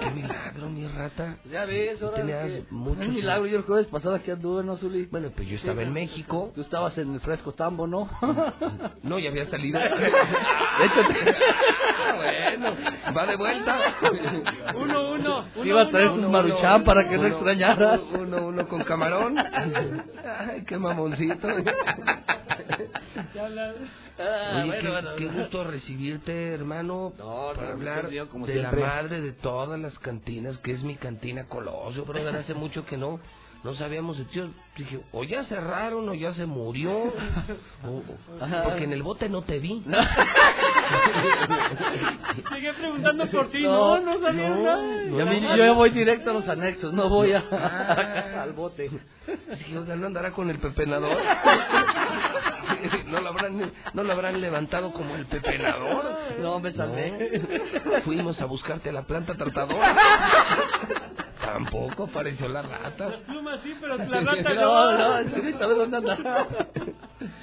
Qué 0.00 0.10
milagro, 0.10 0.68
mi 0.70 0.86
rata. 0.86 1.38
Ya 1.50 1.64
ves, 1.64 2.02
ahora 2.02 2.16
Tenías 2.16 2.70
muchos- 2.70 3.06
un 3.06 3.14
milagro. 3.14 3.46
Yo 3.46 3.58
el 3.58 3.64
jueves 3.64 3.86
pasado 3.88 4.14
aquí 4.14 4.30
anduve, 4.30 4.62
¿no, 4.64 4.76
Zuli? 4.76 5.06
Bueno, 5.06 5.30
pues 5.34 5.48
yo 5.48 5.56
estaba 5.56 5.82
en 5.82 5.92
México. 5.92 6.52
Tú 6.54 6.60
estabas 6.60 6.96
en 6.98 7.12
el 7.14 7.20
fresco 7.20 7.52
tambo, 7.52 7.86
¿no? 7.86 8.08
No, 9.02 9.18
ya 9.18 9.30
había 9.30 9.46
salido. 9.46 9.78
Hecho, 9.80 11.00
Ah, 12.04 12.16
bueno, 12.16 12.76
va 13.16 13.26
de 13.26 13.36
vuelta. 13.36 13.78
Uno, 14.76 15.12
uno. 15.12 15.44
uno 15.54 15.64
Iba 15.64 15.82
a 15.82 15.90
traer 15.90 16.10
uno. 16.10 16.22
tus 16.22 16.30
maruchan 16.30 16.84
para 16.84 17.08
que 17.08 17.14
no 17.16 17.20
Uno, 17.22 17.28
extrañaras. 17.28 18.00
Uno, 18.18 18.46
uno 18.48 18.68
con 18.68 18.82
camarón. 18.82 19.38
Ay, 19.38 20.64
qué 20.66 20.78
mamoncito. 20.78 21.31
Ah, 24.18 24.62
Oye, 24.62 24.66
bueno, 24.66 24.82
qué, 24.82 24.88
bueno, 24.90 25.10
qué 25.16 25.24
bueno. 25.24 25.40
gusto 25.40 25.64
recibirte, 25.64 26.52
hermano, 26.52 27.12
No, 27.18 27.52
para 27.54 27.68
no, 27.68 27.72
hablar 27.72 28.10
como 28.30 28.46
de 28.46 28.52
siempre. 28.52 28.80
la 28.80 28.86
madre 28.86 29.20
de 29.22 29.32
todas 29.32 29.80
las 29.80 29.98
cantinas, 29.98 30.58
que 30.58 30.72
es 30.72 30.82
mi 30.82 30.96
cantina 30.96 31.46
Colosio, 31.48 32.04
brother, 32.04 32.36
hace 32.36 32.54
mucho 32.54 32.84
que 32.86 32.96
no 32.96 33.18
no 33.64 33.74
sabíamos 33.74 34.18
de 34.18 34.24
tío. 34.26 34.50
Dije, 34.76 35.00
o 35.12 35.22
ya 35.22 35.44
cerraron 35.44 36.08
o 36.08 36.14
ya 36.14 36.32
se 36.32 36.46
murió, 36.46 36.90
o- 37.86 38.02
porque 38.64 38.84
en 38.84 38.94
el 38.94 39.02
bote 39.02 39.28
no 39.28 39.42
te 39.42 39.58
vi. 39.58 39.84
Llegué 42.54 42.72
preguntando 42.72 43.26
por 43.26 43.48
ti. 43.50 43.62
No, 43.62 43.98
no, 44.00 44.18
no, 44.18 44.32
nada. 44.32 44.76
no, 44.76 45.18
Yo, 45.18 45.24
no, 45.26 45.56
yo 45.56 45.74
voy 45.74 45.90
directo 45.90 46.30
a 46.30 46.34
los 46.34 46.48
anexos, 46.48 46.92
no 46.94 47.08
voy 47.10 47.32
a, 47.32 47.42
Ah. 47.52 48.42
al 48.42 48.52
bote. 48.54 48.88
Dije, 49.50 49.78
oiga, 49.78 49.94
¿no 49.96 50.06
andará 50.06 50.30
con 50.32 50.48
el 50.50 50.58
pepenador? 50.58 51.16
¿No 53.06 53.20
lo 53.20 53.28
habrán, 53.28 53.72
no 53.92 54.02
lo 54.02 54.12
habrán 54.12 54.40
levantado 54.40 54.92
como 54.92 55.14
el 55.16 55.26
pepenador? 55.26 56.18
No, 56.40 56.58
me 56.60 56.72
salvé. 56.72 57.42
No. 57.84 58.00
Fuimos 58.02 58.40
a 58.40 58.46
buscarte 58.46 58.88
a 58.88 58.92
la 58.92 59.02
planta 59.02 59.34
tratadora. 59.34 59.94
Tampoco 61.40 62.04
apareció 62.04 62.48
la 62.48 62.62
rata. 62.62 63.08
Las 63.10 63.20
plumas 63.20 63.60
sí, 63.62 63.74
pero 63.80 63.96
la 63.96 64.20
rata 64.20 64.54
No, 64.62 64.92
no. 64.92 65.22
no, 65.22 65.58
¿sabes 65.58 65.76
dónde 65.76 65.96
anda? 65.96 66.46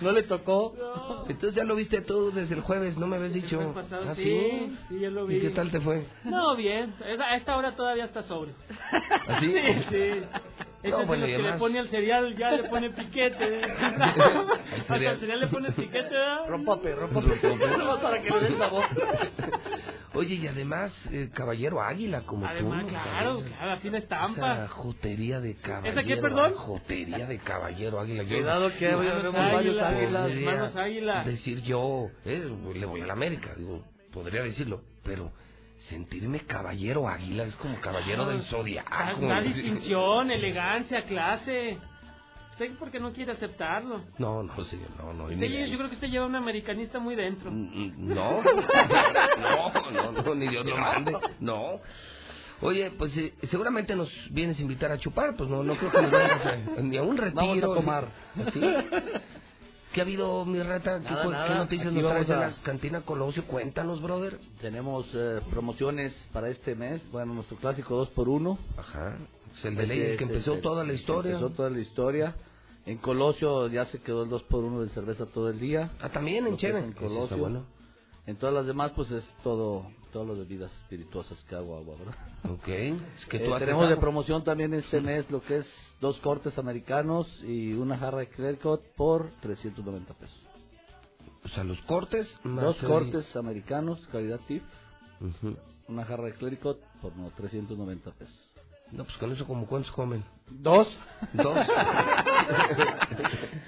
No 0.01 0.11
le 0.11 0.23
tocó. 0.23 0.73
Entonces 1.27 1.55
ya 1.55 1.63
lo 1.63 1.75
viste 1.75 2.01
tú 2.01 2.31
desde 2.31 2.55
el 2.55 2.61
jueves, 2.61 2.97
no 2.97 3.07
me 3.07 3.17
habías 3.17 3.33
dicho. 3.33 3.73
pasado, 3.73 4.05
¿Ah, 4.09 4.15
sí, 4.15 4.77
sí, 4.89 4.99
ya 4.99 5.09
lo 5.09 5.25
vi. 5.25 5.37
¿Y 5.37 5.41
qué 5.41 5.49
tal 5.51 5.71
te 5.71 5.79
fue? 5.81 6.05
No, 6.23 6.55
bien. 6.55 6.93
A 7.21 7.35
esta 7.35 7.57
hora 7.57 7.75
todavía 7.75 8.05
está 8.05 8.23
sobrio. 8.23 8.53
¿Así? 9.27 9.53
Sí, 9.53 9.83
sí. 9.89 10.23
Ese 10.81 10.91
No, 10.91 11.01
es 11.01 11.07
bueno, 11.07 11.21
los 11.23 11.29
que 11.31 11.37
le 11.37 11.43
además- 11.43 11.59
pone 11.59 11.79
al 11.79 11.89
cereal, 11.89 12.37
ya 12.37 12.51
le 12.51 12.63
pone 12.69 12.89
piquete. 12.91 13.61
Hasta 13.81 14.13
cereal. 14.87 15.13
al 15.15 15.19
cereal 15.19 15.39
le 15.41 15.47
pone 15.47 15.71
piquete. 15.73 16.15
Rómpape, 16.47 16.95
rómpape. 16.95 17.57
Nomás 17.77 17.97
para 17.99 18.21
que 18.21 18.29
le 18.29 18.39
dé 18.49 18.57
sabor. 18.57 18.85
Oye, 20.13 20.35
y 20.35 20.47
además, 20.47 20.91
eh, 21.11 21.29
caballero 21.33 21.81
águila, 21.81 22.21
como 22.21 22.45
Además, 22.47 22.85
tú. 22.85 22.91
¿no? 22.93 23.01
claro, 23.03 23.39
¿sabes? 23.39 23.53
claro, 23.53 23.81
tiene 23.81 23.97
Esa 23.97 24.03
estampa. 24.05 24.67
jotería 24.69 25.39
de 25.41 25.53
caballero. 25.55 26.01
qué, 26.07 26.17
perdón? 26.17 26.53
Jotería 26.53 27.25
de 27.27 27.37
caballero 27.39 27.99
águila. 27.99 28.23
Cuidado 28.27 28.71
que 28.79 28.95
varios 28.95 29.68
águila, 29.77 30.23
águilas. 30.25 30.53
manos 30.53 30.75
águila. 30.75 31.23
Decir 31.23 31.61
yo, 31.63 32.07
eh, 32.25 32.49
le 32.75 32.85
voy 32.85 33.01
a 33.01 33.05
la 33.05 33.13
América, 33.13 33.53
digo, 33.57 33.83
podría 34.11 34.41
decirlo, 34.43 34.81
pero 35.03 35.31
sentirme 35.89 36.39
caballero 36.41 37.07
águila 37.07 37.43
es 37.43 37.55
como 37.55 37.79
caballero 37.79 38.25
del 38.25 38.39
Da, 38.39 38.45
zodiaco. 38.45 39.27
da 39.27 39.41
distinción, 39.41 40.31
elegancia, 40.31 41.03
clase. 41.03 41.77
¿Usted 42.51 42.75
por 42.77 42.91
qué 42.91 42.99
no 42.99 43.13
quiere 43.13 43.31
aceptarlo? 43.31 44.01
No, 44.17 44.43
no, 44.43 44.63
señor, 44.65 44.89
no, 44.97 45.13
no. 45.13 45.23
Usted 45.25 45.67
yo 45.67 45.77
creo 45.77 45.87
que 45.89 45.95
usted 45.95 46.09
lleva 46.09 46.25
un 46.25 46.35
americanista 46.35 46.99
muy 46.99 47.15
dentro. 47.15 47.49
Mm, 47.49 47.93
No, 48.13 48.41
no, 48.43 49.91
no, 49.91 50.11
no, 50.11 50.35
ni 50.35 50.47
Dios 50.49 50.65
lo 50.65 50.75
mande, 50.77 51.17
no. 51.39 51.79
Oye, 52.61 52.91
pues 52.97 53.15
eh, 53.15 53.33
seguramente 53.49 53.95
nos 53.95 54.09
vienes 54.31 54.59
a 54.59 54.61
invitar 54.61 54.91
a 54.91 54.97
chupar, 54.99 55.33
pues 55.37 55.49
no, 55.49 55.63
no 55.63 55.75
creo 55.77 55.89
que 55.91 56.01
nos 56.01 56.11
vengas 56.11 56.45
a- 56.45 56.81
ni 56.81 56.97
a 56.97 57.03
un 57.03 57.15
retiro. 57.15 57.35
Vamos 57.41 57.63
a 57.63 57.67
ni- 57.67 57.73
tomar. 57.73 58.07
¿Así? 58.45 58.59
¿Qué 59.93 60.01
ha 60.01 60.03
habido, 60.03 60.45
mi 60.45 60.61
rata? 60.61 60.99
¿Qué, 60.99 61.09
Nada, 61.09 61.25
nada. 61.25 61.47
qué 61.47 61.53
noticias 61.55 61.91
nos 61.93 62.07
traes 62.07 62.27
de 62.27 62.33
a- 62.35 62.39
la 62.39 62.53
cantina 62.63 63.01
Colosio? 63.01 63.45
Cuéntanos, 63.45 64.01
brother. 64.01 64.39
Tenemos 64.61 65.07
eh, 65.15 65.41
promociones 65.49 66.13
para 66.31 66.49
este 66.49 66.75
mes. 66.75 67.01
Bueno, 67.11 67.33
nuestro 67.33 67.57
clásico 67.57 67.95
2 67.95 68.09
por 68.09 68.29
1 68.29 68.57
Ajá. 68.77 69.17
Es 69.57 69.65
el 69.65 69.75
de 69.75 69.87
ley, 69.87 70.17
que 70.17 70.23
empezó 70.25 70.57
toda 70.59 70.83
la 70.83 70.93
historia. 70.93 71.33
Empezó 71.33 71.49
toda 71.53 71.69
la 71.71 71.79
historia. 71.79 72.35
En 72.85 72.97
Colosio 72.99 73.67
ya 73.67 73.85
se 73.87 73.99
quedó 74.01 74.23
el 74.23 74.29
2 74.29 74.43
por 74.43 74.63
1 74.63 74.81
de 74.81 74.89
cerveza 74.89 75.25
todo 75.25 75.49
el 75.49 75.59
día. 75.59 75.91
Ah, 76.01 76.09
también 76.09 76.45
en 76.45 76.57
Cheve. 76.57 76.79
En 76.83 76.93
Colosio. 76.93 77.37
bueno. 77.37 77.65
En 78.27 78.35
todas 78.37 78.53
las 78.53 78.67
demás, 78.67 78.91
pues 78.95 79.09
es 79.09 79.23
todo, 79.43 79.87
todas 80.11 80.27
las 80.29 80.37
bebidas 80.37 80.71
espirituosas 80.83 81.37
que 81.45 81.55
hago 81.55 81.77
agua, 81.77 81.95
¿verdad? 81.97 82.15
Ok. 82.51 82.67
Es 82.67 83.25
que 83.29 83.37
Eh, 83.37 83.45
tú 83.49 83.57
tenemos 83.59 83.89
de 83.89 83.97
promoción 83.97 84.43
también 84.43 84.73
este 84.73 85.01
mes 85.01 85.29
lo 85.31 85.41
que 85.41 85.57
es 85.57 85.65
dos 86.01 86.17
cortes 86.19 86.57
americanos 86.57 87.27
y 87.43 87.73
una 87.73 87.97
jarra 87.97 88.19
de 88.19 88.29
Clericot 88.29 88.81
por 88.95 89.29
390 89.41 90.13
pesos. 90.13 90.37
O 91.43 91.49
sea, 91.49 91.63
los 91.63 91.79
cortes 91.83 92.27
más 92.43 92.63
Dos 92.65 92.81
el- 92.83 92.89
cortes 92.89 93.35
americanos, 93.35 93.99
calidad 94.11 94.39
tip, 94.47 94.63
una 95.87 96.05
jarra 96.05 96.25
de 96.25 96.33
Clericot 96.33 96.79
por 97.01 97.15
no, 97.15 97.29
390 97.31 98.11
pesos. 98.11 98.35
No, 98.91 99.03
pues 99.03 99.17
con 99.17 99.31
eso, 99.31 99.45
como 99.45 99.67
cuántos 99.67 99.91
comen? 99.91 100.23
¿Dos? 100.49 100.87
Dos. 101.33 101.57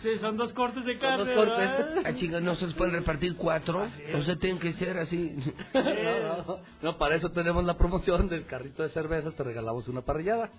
Sí, 0.02 0.18
son 0.20 0.36
dos 0.36 0.52
cortes 0.54 0.84
de 0.84 0.98
carne. 0.98 1.26
dos 1.26 1.46
cortes. 1.46 1.70
Ah, 2.06 2.14
chinga, 2.16 2.40
no 2.40 2.56
se 2.56 2.66
les 2.66 2.76
pueden 2.76 2.96
repartir 2.96 3.36
cuatro. 3.36 3.88
No 4.12 4.24
se 4.24 4.36
tienen 4.38 4.60
que 4.60 4.74
ser 4.74 4.98
así. 4.98 5.36
No, 5.74 6.46
no, 6.48 6.60
no, 6.82 6.98
para 6.98 7.16
eso 7.16 7.30
tenemos 7.30 7.64
la 7.66 7.78
promoción 7.78 8.28
del 8.30 8.46
carrito 8.48 8.82
de 8.84 8.90
cervezas, 8.90 9.36
te 9.36 9.44
regalamos 9.44 9.88
una 9.88 10.02
parrillada. 10.02 10.50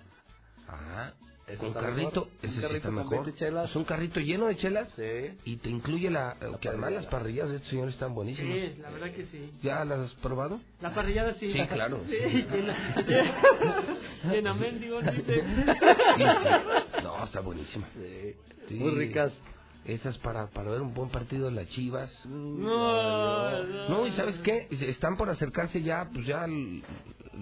Ah, 0.67 1.11
Eso 1.45 1.57
con 1.59 1.67
está 1.69 1.81
carrito, 1.81 2.21
mejor. 2.21 2.27
ese 2.41 2.47
Un 2.47 2.53
sí 2.55 2.61
carrito 2.61 2.77
está 2.77 2.91
mejor. 2.91 3.23
20 3.25 3.33
chelas. 3.39 3.69
Es 3.69 3.75
un 3.75 3.83
carrito 3.83 4.19
lleno 4.21 4.45
de 4.47 4.55
chelas 4.57 4.89
Sí. 4.95 5.37
y 5.45 5.57
te 5.57 5.69
incluye 5.69 6.09
la... 6.09 6.37
que 6.61 6.69
además 6.69 6.93
las 6.93 7.05
parrillas 7.07 7.49
de 7.49 7.57
estos 7.57 7.69
señores 7.69 7.93
están 7.95 8.15
buenísimas. 8.15 8.57
Sí, 8.57 8.75
la 8.81 8.89
verdad 8.91 9.11
que 9.11 9.25
sí. 9.25 9.51
¿Ya 9.61 9.83
las 9.83 9.99
has 9.99 10.13
probado? 10.21 10.61
La 10.81 10.93
parrillada 10.93 11.33
sí. 11.35 11.51
Sí, 11.51 11.59
claro, 11.67 11.99
Sí. 12.09 12.15
No, 17.03 17.23
está 17.25 17.41
buenísima. 17.41 17.87
Sí. 17.95 18.35
Sí. 18.69 18.75
Muy 18.75 18.91
ricas. 18.91 19.33
Esas 19.85 20.17
para, 20.19 20.47
para 20.47 20.71
ver 20.71 20.81
un 20.81 20.93
buen 20.93 21.09
partido 21.09 21.49
de 21.49 21.55
las 21.55 21.67
chivas. 21.67 22.09
No, 22.25 23.63
no. 23.63 23.89
No, 23.89 24.07
y 24.07 24.13
¿sabes 24.13 24.37
qué? 24.37 24.67
Están 24.71 25.17
por 25.17 25.29
acercarse 25.29 25.81
ya, 25.81 26.07
pues 26.13 26.25
ya 26.25 26.47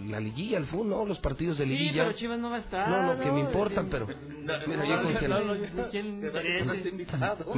la 0.07 0.19
liguilla, 0.19 0.57
el 0.57 0.65
fútbol, 0.67 0.89
¿no? 0.89 1.05
Los 1.05 1.19
partidos 1.19 1.57
de 1.57 1.65
Sí, 1.65 1.69
liguilla. 1.71 2.05
pero 2.05 2.17
Chivas 2.17 2.39
no 2.39 2.49
va 2.49 2.55
a 2.57 2.59
estar. 2.59 2.87
No, 2.89 3.13
no, 3.13 3.19
que 3.19 3.31
me 3.31 3.39
importa, 3.41 3.81
Sí. 3.81 3.87
pero... 3.91 4.07
No, 4.07 4.53
Mira, 4.67 4.85
yo 4.85 5.01
con 5.03 5.15
que 5.15 5.27
no, 5.27 5.37
esté 5.53 6.89
invitado. 6.89 7.53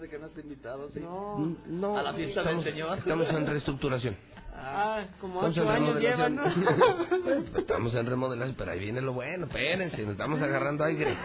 Sé 0.00 0.08
que 0.08 0.18
no 0.18 0.26
esté 0.26 0.40
invitado, 0.40 0.90
sí. 0.92 1.00
No. 1.00 1.56
No, 1.66 1.96
A 1.96 2.02
la 2.02 2.12
fiesta 2.14 2.42
del 2.42 2.62
señor. 2.62 2.98
estamos 2.98 3.28
en 3.30 3.46
reestructuración. 3.46 4.16
Ah, 4.56 5.02
como 5.20 5.40
ocho 5.40 5.68
años 5.68 6.00
llevan. 6.00 6.36
¿no? 6.36 6.44
Estamos 7.58 7.94
en 7.94 8.06
remodelación, 8.06 8.54
pero 8.56 8.70
ahí 8.72 8.78
viene 8.78 9.00
lo 9.00 9.12
bueno, 9.12 9.46
espérense, 9.46 10.00
nos 10.02 10.12
estamos 10.12 10.40
agarrando 10.40 10.84
aire. 10.84 11.16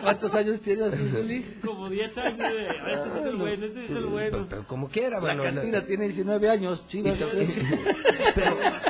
¿Cuántos 0.00 0.32
años 0.32 0.60
tienes? 0.60 0.92
Como 1.64 1.88
10 1.90 2.16
años. 2.18 2.38
"Ah, 2.40 2.90
Este 2.92 3.18
es 3.20 3.26
el 3.26 3.36
bueno, 3.36 3.66
este 3.66 3.84
es 3.84 3.90
el 3.90 3.96
Pero, 3.96 4.10
bueno. 4.10 4.46
pero 4.48 4.66
como 4.66 4.88
quiera, 4.88 5.16
La 5.16 5.20
bueno. 5.20 5.42
la- 5.44 5.52
cantina 5.52 5.84
tiene 5.86 6.04
19 6.06 6.48
años, 6.48 6.86
chivas. 6.88 7.14
pero, 7.18 7.30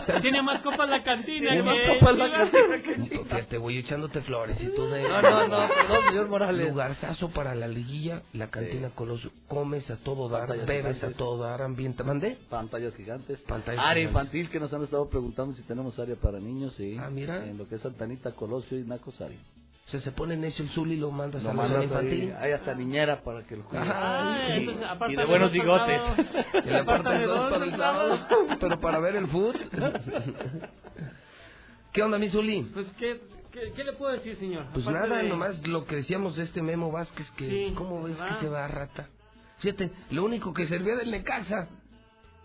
¿sabes? 0.06 0.22
Tiene 0.22 0.42
más 0.42 0.60
copas 0.62 0.88
la 0.88 1.02
cantina. 1.02 1.50
Tiene 1.52 1.62
más 1.62 1.76
copas 1.98 2.16
la 2.18 2.30
cantina 2.30 2.82
que 2.82 3.08
Chivas. 3.08 3.26
Fíjate, 3.28 3.58
voy 3.58 3.78
echándote 3.78 4.20
flores 4.22 4.60
y 4.60 4.66
tú 4.74 4.86
de... 4.88 5.02
No, 5.02 5.22
no, 5.22 5.48
no, 5.48 5.68
perdón, 5.68 6.04
señor 6.08 6.28
Morales. 6.28 6.68
Lugarzazo 6.70 7.30
para 7.30 7.54
la 7.54 7.68
liguilla, 7.68 8.22
la 8.34 8.48
cantina 8.50 8.90
Colosio. 8.94 9.30
Comes 9.48 9.88
a 9.90 9.96
todo 9.96 10.28
dar, 10.28 10.40
Pantallas 10.48 10.66
bebes 10.66 10.94
gigantes. 10.96 11.14
a 11.14 11.18
todo 11.18 11.42
dar, 11.42 11.62
ambiente. 11.62 12.04
¿Mandé? 12.04 12.36
Pantallas 12.50 12.94
gigantes. 12.96 13.40
Pantallas 13.40 13.61
área 13.66 14.04
infantil 14.04 14.48
que 14.50 14.60
nos 14.60 14.72
han 14.72 14.82
estado 14.84 15.08
preguntando 15.08 15.54
si 15.54 15.62
tenemos 15.62 15.98
área 15.98 16.16
para 16.16 16.38
niños, 16.40 16.74
sí. 16.76 16.96
Ah, 17.00 17.08
mira. 17.10 17.44
En 17.46 17.58
lo 17.58 17.68
que 17.68 17.76
es 17.76 17.80
Santanita, 17.80 18.32
Colosio 18.32 18.78
y 18.78 18.84
Nacosari. 18.84 19.38
sea, 19.86 20.00
se 20.00 20.12
pone 20.12 20.36
necio 20.36 20.64
el 20.64 20.70
Zuli 20.70 20.94
y 20.94 20.98
lo 20.98 21.10
mandas 21.10 21.42
Lo 21.42 21.50
a 21.50 21.54
la 21.54 21.78
ahí, 21.78 21.84
infantil. 21.84 22.32
hay 22.38 22.52
hasta 22.52 22.74
niñera 22.74 23.22
para 23.22 23.44
que 23.46 23.56
lo 23.56 23.64
juegue. 23.64 23.84
Ajá, 23.88 24.56
y, 25.08 25.16
de 25.16 25.24
buenos 25.24 25.52
bigotes. 25.52 26.00
Y 26.64 26.68
le 26.68 26.78
apartan 26.78 27.24
dos 27.26 27.50
para 27.50 27.64
el 27.64 27.76
sábado, 27.76 28.26
pero 28.60 28.80
para 28.80 28.98
ver 29.00 29.16
el 29.16 29.26
foot. 29.28 29.56
¿Qué 31.92 32.02
onda, 32.02 32.18
mi 32.18 32.30
Zuli? 32.30 32.62
Pues, 32.72 32.86
¿qué, 32.98 33.20
qué, 33.50 33.72
qué 33.76 33.84
le 33.84 33.92
puedo 33.92 34.12
decir, 34.12 34.36
señor? 34.36 34.66
Pues 34.72 34.86
Aparte 34.86 35.08
nada, 35.08 35.22
de- 35.22 35.28
nomás 35.28 35.66
lo 35.66 35.84
que 35.84 35.96
decíamos 35.96 36.36
de 36.36 36.44
este 36.44 36.62
Memo 36.62 36.90
Vázquez, 36.90 37.30
que 37.36 37.48
Sí, 37.48 37.74
¿cómo 37.76 38.02
ves 38.02 38.16
que 38.16 38.34
se 38.40 38.48
va 38.48 38.66
rata? 38.68 39.08
Fíjate, 39.58 39.90
lo 40.10 40.24
único 40.24 40.54
que 40.54 40.66
servía 40.66 40.96
del 40.96 41.10
Necaxa. 41.10 41.68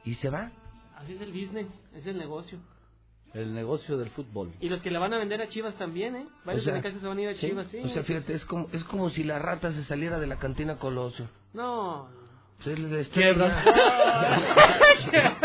Y 0.04 0.16
se 0.16 0.30
va. 0.30 0.52
Así 0.98 1.14
es 1.14 1.22
el 1.22 1.32
business, 1.32 1.67
es 1.95 2.08
el 2.08 2.17
negocio. 2.17 2.59
El 3.34 3.53
negocio 3.53 3.98
del 3.98 4.09
fútbol. 4.09 4.51
Y 4.59 4.69
los 4.69 4.82
que 4.82 4.90
la 4.90 5.00
van 5.00 5.14
a 5.14 5.17
vender 5.19 5.42
a 5.42 5.50
Chivas 5.50 5.76
también, 5.76 6.16
¿eh? 6.16 6.26
Varios 6.43 6.66
O 6.66 6.72
sea, 6.72 6.82
se 6.82 7.08
van 7.08 7.17
a 7.17 7.22
ir 7.22 7.27
a 7.30 7.34
¿sí? 7.34 7.48
Chivas, 7.48 7.67
sí. 7.67 7.80
O 7.84 7.90
sea, 7.90 8.03
fíjate, 8.03 8.34
es 8.34 8.45
como, 8.45 8.67
es 8.72 8.84
como 8.85 9.09
si 9.11 9.24
la 9.24 9.38
rata 9.38 9.72
se 9.74 9.84
saliera 9.84 10.19
de 10.19 10.27
la 10.27 10.38
cantina 10.38 10.77
Colosio. 10.77 11.30
No. 11.53 12.09
Es 12.66 12.80
la 12.80 13.03
Quiebra. 13.03 13.64
estrella. 14.92 15.38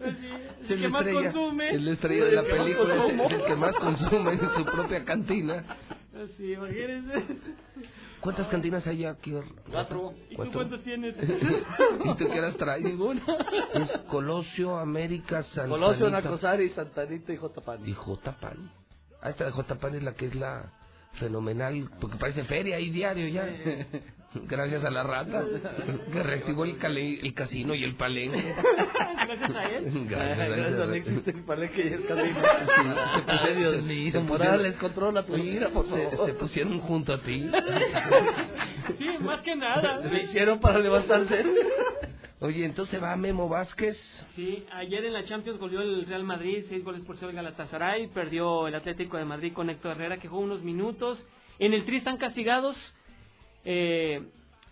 el 0.00 0.16
Es 0.62 0.68
que 0.68 0.76
la 0.76 0.88
más 0.88 1.06
consume. 1.06 1.70
Es 1.70 1.82
la 1.82 1.92
estrella 1.92 2.24
de 2.24 2.32
la 2.32 2.40
El 2.40 2.46
que 2.46 2.52
película, 2.56 2.94
es, 2.94 3.20
es 3.20 3.32
el 3.32 3.44
que 3.44 3.56
más 3.56 3.76
consume 3.76 4.32
en 4.32 4.50
su 4.56 4.64
propia 4.64 5.04
cantina. 5.04 5.64
Así, 6.12 6.52
imagínense. 6.54 7.22
¿Cuántas 8.26 8.48
cantinas 8.48 8.84
hay 8.88 9.04
aquí? 9.04 9.32
Cuatro. 9.70 10.12
¿Y 10.28 10.34
tú 10.34 10.50
cuántos 10.52 10.82
tienes? 10.82 11.14
¿Y 12.04 12.14
tú 12.16 12.26
qué 12.26 12.36
eras 12.36 12.56
traído? 12.56 12.88
Ninguna. 12.88 13.22
Es 13.74 13.88
Colosio, 14.08 14.76
América, 14.76 15.44
Santa 15.44 15.68
Colosio. 15.68 16.10
Nacosari, 16.10 16.70
Santanita 16.70 17.32
y 17.32 17.36
J. 17.36 17.60
Pan. 17.60 17.88
Y 17.88 17.92
J. 17.92 18.32
Pan. 18.40 18.72
Ah, 19.22 19.30
esta 19.30 19.44
de 19.44 19.52
J. 19.52 19.76
Pan 19.76 19.94
es 19.94 20.02
la 20.02 20.14
que 20.14 20.26
es 20.26 20.34
la 20.34 20.72
fenomenal, 21.18 21.88
porque 22.00 22.16
parece 22.18 22.44
feria 22.44 22.76
ahí 22.76 22.90
diario 22.90 23.28
ya. 23.28 23.46
Gracias 24.48 24.84
a 24.84 24.90
la 24.90 25.02
rata, 25.02 25.44
que 26.12 26.22
reactivó 26.22 26.64
el, 26.66 26.76
cale- 26.76 27.20
el 27.22 27.32
casino 27.32 27.74
y 27.74 27.84
el 27.84 27.94
palenque. 27.94 28.54
Gracias 29.26 29.54
a 29.56 29.64
él. 29.70 30.06
Gracias, 30.08 30.48
Gracias, 30.48 30.80
a 30.80 30.86
no 30.86 30.92
existe 30.92 31.30
el 31.30 31.44
palenque 31.44 31.84
y 31.88 31.92
el 31.94 32.06
casino. 32.06 32.40
Se 33.14 33.22
pusieron- 33.22 33.58
Dios 33.58 33.76
se- 33.76 33.82
mío, 33.82 34.12
se 34.12 34.20
Morales, 34.20 34.50
pusieron- 34.74 34.78
controla 34.80 35.22
tu 35.24 35.36
ira, 35.38 35.68
por 35.70 35.86
se, 35.86 35.90
favor. 36.10 36.26
se 36.26 36.34
pusieron 36.34 36.80
junto 36.80 37.14
a 37.14 37.20
ti. 37.22 37.50
Sí, 38.98 39.08
más 39.20 39.40
que 39.40 39.56
nada. 39.56 40.00
Le 40.12 40.24
hicieron 40.24 40.60
para 40.60 40.78
levantarse. 40.80 41.42
Oye, 42.40 42.66
entonces 42.66 43.02
va 43.02 43.16
Memo 43.16 43.48
Vázquez. 43.48 43.96
Sí, 44.34 44.64
ayer 44.72 45.04
en 45.06 45.14
la 45.14 45.24
Champions 45.24 45.58
goleó 45.58 45.80
el 45.80 46.04
Real 46.04 46.22
Madrid, 46.24 46.64
seis 46.68 46.84
goles 46.84 47.00
por 47.02 47.16
cero 47.16 47.30
el 47.30 47.36
Galatasaray, 47.36 48.08
perdió 48.08 48.68
el 48.68 48.74
Atlético 48.74 49.16
de 49.16 49.24
Madrid 49.24 49.52
con 49.54 49.70
Héctor 49.70 49.92
Herrera, 49.92 50.18
que 50.18 50.28
jugó 50.28 50.42
unos 50.42 50.62
minutos. 50.62 51.24
En 51.58 51.72
el 51.72 51.84
Tri 51.86 51.96
están 51.96 52.18
castigados 52.18 52.76
eh, 53.64 54.22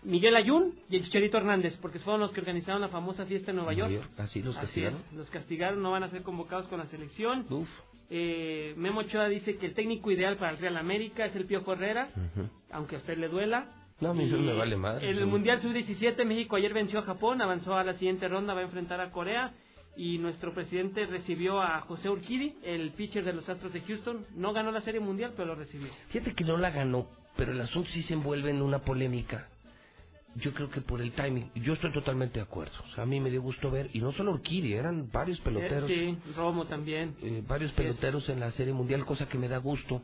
Miguel 0.03 0.35
Ayun 0.35 0.75
y 0.89 0.97
el 0.97 1.03
Chicharito 1.03 1.37
Hernández, 1.37 1.75
porque 1.81 1.97
fueron 1.97 2.21
los 2.21 2.31
que 2.31 2.39
organizaron 2.39 2.81
la 2.81 2.89
famosa 2.89 3.25
fiesta 3.25 3.49
en 3.49 3.57
Nueva 3.57 3.73
York. 3.73 4.09
Así 4.17 4.43
los 4.43 4.55
Así 4.55 4.67
castigaron. 4.67 4.99
es, 4.99 5.13
los 5.13 5.29
castigaron, 5.31 5.81
no 5.81 5.91
van 5.91 6.03
a 6.03 6.09
ser 6.09 6.21
convocados 6.21 6.67
con 6.67 6.77
la 6.79 6.85
selección. 6.85 7.47
Uf. 7.49 7.67
Eh, 8.11 8.75
Memo 8.77 8.99
Ochoa 8.99 9.27
dice 9.27 9.57
que 9.57 9.65
el 9.65 9.73
técnico 9.73 10.11
ideal 10.11 10.37
para 10.37 10.51
el 10.51 10.59
Real 10.59 10.77
América 10.77 11.25
es 11.25 11.35
el 11.35 11.45
Piojo 11.45 11.73
Herrera, 11.73 12.09
aunque 12.71 12.97
a 12.97 12.99
usted 12.99 13.17
le 13.17 13.27
duela. 13.27 13.67
No, 13.99 14.09
a 14.09 14.13
mí 14.13 14.25
Y 14.25 14.27
me 14.27 14.53
vale 14.53 14.75
madre. 14.75 15.09
El. 15.09 15.25
Mundial 15.25 15.61
Sub-17, 15.61 16.25
México 16.25 16.55
ayer 16.57 16.73
venció 16.73 16.99
a 16.99 17.03
Japón, 17.03 17.41
avanzó 17.41 17.75
a 17.77 17.83
la 17.83 17.93
siguiente 17.93 18.27
ronda, 18.27 18.53
va 18.53 18.61
a 18.61 18.63
enfrentar 18.63 18.99
a 18.99 19.11
Corea. 19.11 19.53
Y 19.97 20.17
nuestro 20.17 20.53
presidente 20.53 21.05
recibió 21.05 21.61
a 21.61 21.79
José 21.81 22.09
Urquidi, 22.09 22.55
el 22.63 22.91
pitcher 22.91 23.23
de 23.23 23.31
los 23.31 23.47
Astros 23.47 23.71
de 23.71 23.79
Houston. 23.81 24.25
No 24.35 24.51
ganó 24.51 24.71
la 24.71 24.81
Serie 24.81 24.99
Mundial, 24.99 25.31
pero 25.37 25.47
lo 25.47 25.55
recibió. 25.55 25.87
Fíjate 26.09 26.33
que 26.33 26.43
no 26.43 26.57
la 26.57 26.69
ganó, 26.71 27.07
pero 27.37 27.53
el 27.53 27.61
asunto 27.61 27.89
sí 27.91 28.01
se 28.03 28.13
envuelve 28.13 28.49
en 28.49 28.61
una 28.61 28.79
polémica. 28.79 29.47
Yo 30.35 30.53
creo 30.53 30.69
que 30.69 30.81
por 30.81 30.99
el 30.99 31.13
timing, 31.13 31.49
yo 31.55 31.71
estoy 31.71 31.93
totalmente 31.93 32.39
de 32.39 32.43
acuerdo. 32.43 32.73
O 32.83 32.87
sea, 32.93 33.03
a 33.05 33.07
mí 33.07 33.21
me 33.21 33.31
dio 33.31 33.41
gusto 33.41 33.71
ver, 33.71 33.89
y 33.93 33.99
no 33.99 34.11
solo 34.11 34.33
Urquidi, 34.33 34.73
eran 34.73 35.09
varios 35.09 35.39
peloteros. 35.39 35.89
Eh, 35.89 36.17
sí, 36.25 36.33
Romo 36.35 36.65
también. 36.65 37.15
eh, 37.21 37.41
varios 37.47 37.71
es. 37.71 37.77
peloteros 37.77 38.27
en 38.27 38.41
la 38.41 38.51
Serie 38.51 38.73
Mundial, 38.73 39.05
cosa 39.05 39.29
que 39.29 39.37
me 39.37 39.47
da 39.47 39.59
gusto. 39.59 40.01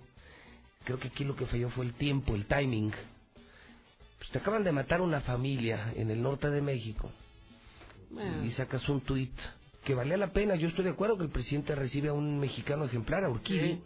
Creo 0.86 1.00
que 1.00 1.10
aquí 1.10 1.26
lo 1.26 1.36
que 1.36 1.46
falló 1.48 1.70
fue 1.72 1.84
el 1.84 1.94
tiempo, 1.96 2.34
el 2.34 2.46
timing. 2.46 2.94
Pues 4.22 4.30
te 4.30 4.38
acaban 4.38 4.64
de 4.64 4.72
matar 4.72 5.02
una 5.02 5.22
familia 5.22 5.94
en 5.96 6.12
el 6.12 6.22
norte 6.22 6.48
de 6.52 6.62
México 6.62 7.10
Bueno, 8.12 8.46
y 8.46 8.52
sacas 8.52 8.88
un 8.88 9.02
tuit 9.02 9.34
que 9.84 9.96
valía 9.96 10.16
la 10.16 10.32
pena. 10.32 10.54
Yo 10.56 10.68
estoy 10.68 10.84
de 10.86 10.92
acuerdo 10.92 11.18
que 11.18 11.24
el 11.24 11.32
presidente 11.32 11.74
recibe 11.74 12.10
a 12.10 12.14
un 12.14 12.40
mexicano 12.40 12.86
ejemplar, 12.86 13.24
a 13.24 13.30
Urquidi, 13.30 13.74
Sí. 13.78 13.82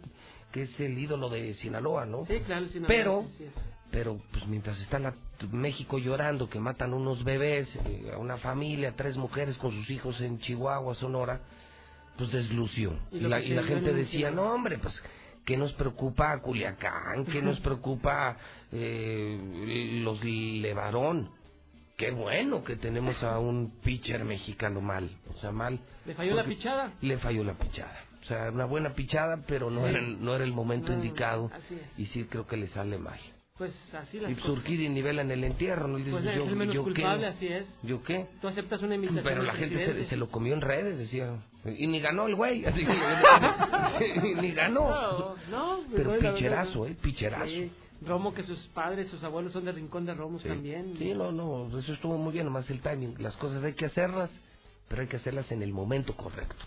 que 0.52 0.62
es 0.64 0.80
el 0.80 0.98
ídolo 0.98 1.30
de 1.30 1.54
Sinaloa, 1.54 2.04
¿no? 2.04 2.26
sí, 2.26 2.40
claro, 2.40 2.66
no, 2.80 2.86
Pero, 2.86 3.24
pero 3.90 4.20
pues 4.30 4.46
mientras 4.46 4.78
está 4.80 4.98
la- 4.98 5.14
México 5.52 5.96
llorando 5.98 6.50
que 6.50 6.60
matan 6.60 6.92
unos 6.92 7.24
bebés, 7.24 7.68
eh, 7.86 8.10
a 8.14 8.18
una 8.18 8.36
familia, 8.36 8.92
tres 8.94 9.16
mujeres 9.16 9.56
con 9.56 9.70
sus 9.72 9.88
hijos 9.90 10.20
en 10.20 10.38
Chihuahua, 10.38 10.94
Sonora, 10.96 11.40
pues 12.18 12.30
deslució. 12.30 12.98
Y 13.10 13.16
Y, 13.18 13.20
la, 13.20 13.40
y 13.40 13.50
la 13.54 13.62
gente 13.62 13.92
decía, 13.94 14.30
no 14.30 14.52
hombre, 14.52 14.76
pues 14.78 14.94
¿qué 15.46 15.56
nos 15.56 15.72
preocupa 15.72 16.38
Culiacán? 16.42 17.24
¿Qué 17.24 17.40
nos 17.40 17.58
preocupa 17.60 18.36
eh, 18.72 20.00
los 20.02 20.22
Levarón? 20.22 21.30
Qué 21.96 22.10
bueno 22.10 22.62
que 22.62 22.76
tenemos 22.76 23.22
a 23.22 23.38
un 23.38 23.70
pitcher 23.80 24.22
mexicano 24.26 24.82
mal, 24.82 25.08
o 25.34 25.38
sea, 25.38 25.50
mal. 25.52 25.78
¿Le 26.04 26.14
falló 26.14 26.34
la 26.34 26.44
pichada? 26.44 26.92
Le 27.00 27.16
falló 27.16 27.42
la 27.42 27.54
pichada. 27.54 27.98
O 28.22 28.24
sea, 28.26 28.50
una 28.50 28.64
buena 28.66 28.92
pichada, 28.94 29.38
pero 29.46 29.70
no, 29.70 29.82
Sí. 29.84 29.88
era, 29.90 29.98
el- 30.00 30.22
no 30.22 30.34
era 30.34 30.44
el 30.44 30.52
momento 30.52 30.88
No, 30.92 30.96
indicado. 30.96 31.50
así 31.54 31.74
es. 31.76 31.98
Y 31.98 32.06
sí 32.06 32.24
creo 32.24 32.46
que 32.46 32.56
le 32.58 32.66
sale 32.66 32.98
mal. 32.98 33.18
Pues 33.58 33.72
así 33.94 34.20
las 34.20 34.30
Y 34.30 34.34
cosas. 34.34 34.48
Surquidi 34.50 34.88
nivela 34.90 35.22
en 35.22 35.30
el 35.30 35.42
entierro, 35.42 35.88
¿no? 35.88 35.98
Y 35.98 36.02
dices, 36.02 36.20
Pues 36.22 36.26
es 36.26 36.36
yo, 36.36 36.44
el 36.48 36.56
menos 36.56 36.74
yo 36.74 36.82
culpable, 36.82 37.22
qué, 37.22 37.26
así 37.28 37.48
es. 37.48 37.64
¿Yo 37.82 38.02
qué? 38.02 38.26
Tú 38.42 38.48
aceptas 38.48 38.82
una 38.82 38.96
invitación 38.96 39.24
Pero 39.24 39.42
la 39.42 39.54
gente 39.54 39.84
se, 39.84 40.04
se 40.04 40.16
lo 40.16 40.28
comió 40.30 40.52
en 40.52 40.60
redes, 40.60 40.98
decía. 40.98 41.38
Y 41.64 41.86
ni 41.86 42.00
ganó 42.00 42.26
el 42.26 42.34
güey, 42.34 42.64
así 42.66 42.84
que 42.84 42.94
ni 44.42 44.52
ganó. 44.52 44.88
No, 44.90 45.36
no, 45.50 45.80
Pero 45.94 46.12
no, 46.12 46.18
picherazo, 46.34 46.82
verdad, 46.82 46.96
¿eh? 46.96 47.00
Picherazo. 47.02 47.46
Sí, 47.46 47.72
Romo, 48.02 48.34
que 48.34 48.42
sus 48.42 48.58
padres, 48.68 49.08
sus 49.08 49.24
abuelos 49.24 49.52
son 49.52 49.64
de 49.64 49.72
Rincón 49.72 50.04
de 50.04 50.12
Romos 50.14 50.42
Sí. 50.42 50.48
también. 50.48 50.94
Sí, 50.98 51.14
no, 51.14 51.32
no, 51.32 51.78
eso 51.78 51.94
estuvo 51.94 52.18
muy 52.18 52.34
bien, 52.34 52.44
nomás 52.44 52.68
el 52.70 52.80
timing. 52.82 53.14
Las 53.18 53.36
cosas 53.38 53.64
hay 53.64 53.72
que 53.72 53.86
hacerlas, 53.86 54.30
pero 54.88 55.00
hay 55.00 55.08
que 55.08 55.16
hacerlas 55.16 55.50
en 55.50 55.62
el 55.62 55.72
momento 55.72 56.14
correcto. 56.14 56.66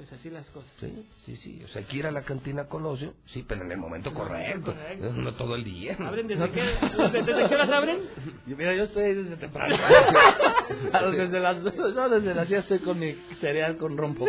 Pues 0.00 0.14
así 0.14 0.30
las 0.30 0.46
cosas. 0.46 0.70
Sí, 0.80 1.06
sí, 1.26 1.36
sí. 1.36 1.62
O 1.62 1.68
sea, 1.68 1.82
hay 1.82 1.86
que 1.86 1.98
ir 1.98 2.06
a 2.06 2.10
la 2.10 2.22
cantina 2.22 2.68
Colosio, 2.68 3.12
sí, 3.26 3.44
pero 3.46 3.66
en 3.66 3.70
el 3.70 3.76
momento 3.76 4.14
correcto. 4.14 4.72
correcto. 4.72 5.12
No 5.12 5.34
todo 5.34 5.56
el 5.56 5.62
día. 5.62 5.94
¿Abren 6.00 6.26
desde 6.26 6.50
qué, 6.52 6.62
desde, 6.62 7.22
desde 7.22 7.48
qué 7.50 7.54
horas 7.54 7.68
abren? 7.68 7.98
Yo, 8.46 8.56
mira, 8.56 8.74
yo 8.74 8.84
estoy 8.84 9.12
desde 9.14 9.36
temprano. 9.36 9.76
Desde 11.12 11.38
las 11.40 11.62
no, 11.94 12.08
desde 12.08 12.34
las 12.34 12.48
10 12.48 12.62
estoy 12.62 12.78
con 12.78 12.98
mi 12.98 13.12
cereal 13.42 13.76
con 13.76 13.98
rompo. 13.98 14.26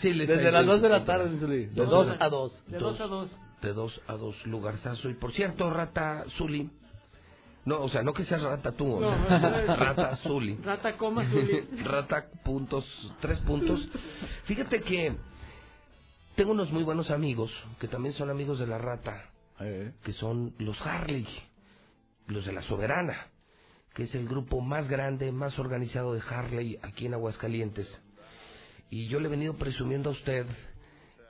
Sí, 0.00 0.14
le 0.14 0.24
está 0.24 0.36
Desde 0.36 0.50
las 0.50 0.64
diciendo 0.64 0.72
2 0.72 0.80
de 0.82 0.88
la 0.88 1.04
tarde, 1.04 1.38
Zuli. 1.40 1.66
De 1.66 1.74
Dos 1.74 1.90
2 1.90 2.16
a 2.18 2.28
2. 2.30 2.64
De 2.68 2.78
dos 2.78 3.00
a 3.02 3.06
dos. 3.06 3.30
De 3.60 3.72
dos 3.74 4.00
a 4.06 4.14
dos 4.14 4.46
lugarzazo. 4.46 5.10
Y 5.10 5.14
por 5.14 5.32
cierto, 5.32 5.68
Rata 5.68 6.24
Zuli. 6.38 6.70
No, 7.66 7.82
o 7.82 7.88
sea, 7.88 8.02
no 8.02 8.14
que 8.14 8.24
seas 8.24 8.40
rata 8.42 8.70
tú, 8.72 8.94
o 8.94 9.00
No, 9.00 9.26
sea, 9.28 9.38
no, 9.66 9.76
rata 9.76 10.16
Zuli. 10.18 10.54
Rata 10.64 10.96
coma 10.96 11.28
Zuli. 11.28 11.60
Rata 11.84 12.26
puntos, 12.44 12.84
tres 13.20 13.40
puntos. 13.40 13.86
Fíjate 14.44 14.80
que 14.82 15.16
tengo 16.36 16.52
unos 16.52 16.70
muy 16.70 16.84
buenos 16.84 17.10
amigos 17.10 17.50
que 17.80 17.88
también 17.88 18.14
son 18.14 18.30
amigos 18.30 18.60
de 18.60 18.68
la 18.68 18.78
rata, 18.78 19.30
que 19.58 20.12
son 20.12 20.54
los 20.58 20.80
Harley, 20.80 21.26
los 22.28 22.46
de 22.46 22.52
la 22.52 22.62
Soberana, 22.62 23.28
que 23.94 24.04
es 24.04 24.14
el 24.14 24.28
grupo 24.28 24.60
más 24.60 24.86
grande, 24.86 25.32
más 25.32 25.58
organizado 25.58 26.14
de 26.14 26.20
Harley 26.20 26.78
aquí 26.82 27.06
en 27.06 27.14
Aguascalientes. 27.14 27.88
Y 28.90 29.08
yo 29.08 29.18
le 29.18 29.26
he 29.26 29.30
venido 29.30 29.54
presumiendo 29.54 30.10
a 30.10 30.12
usted 30.12 30.46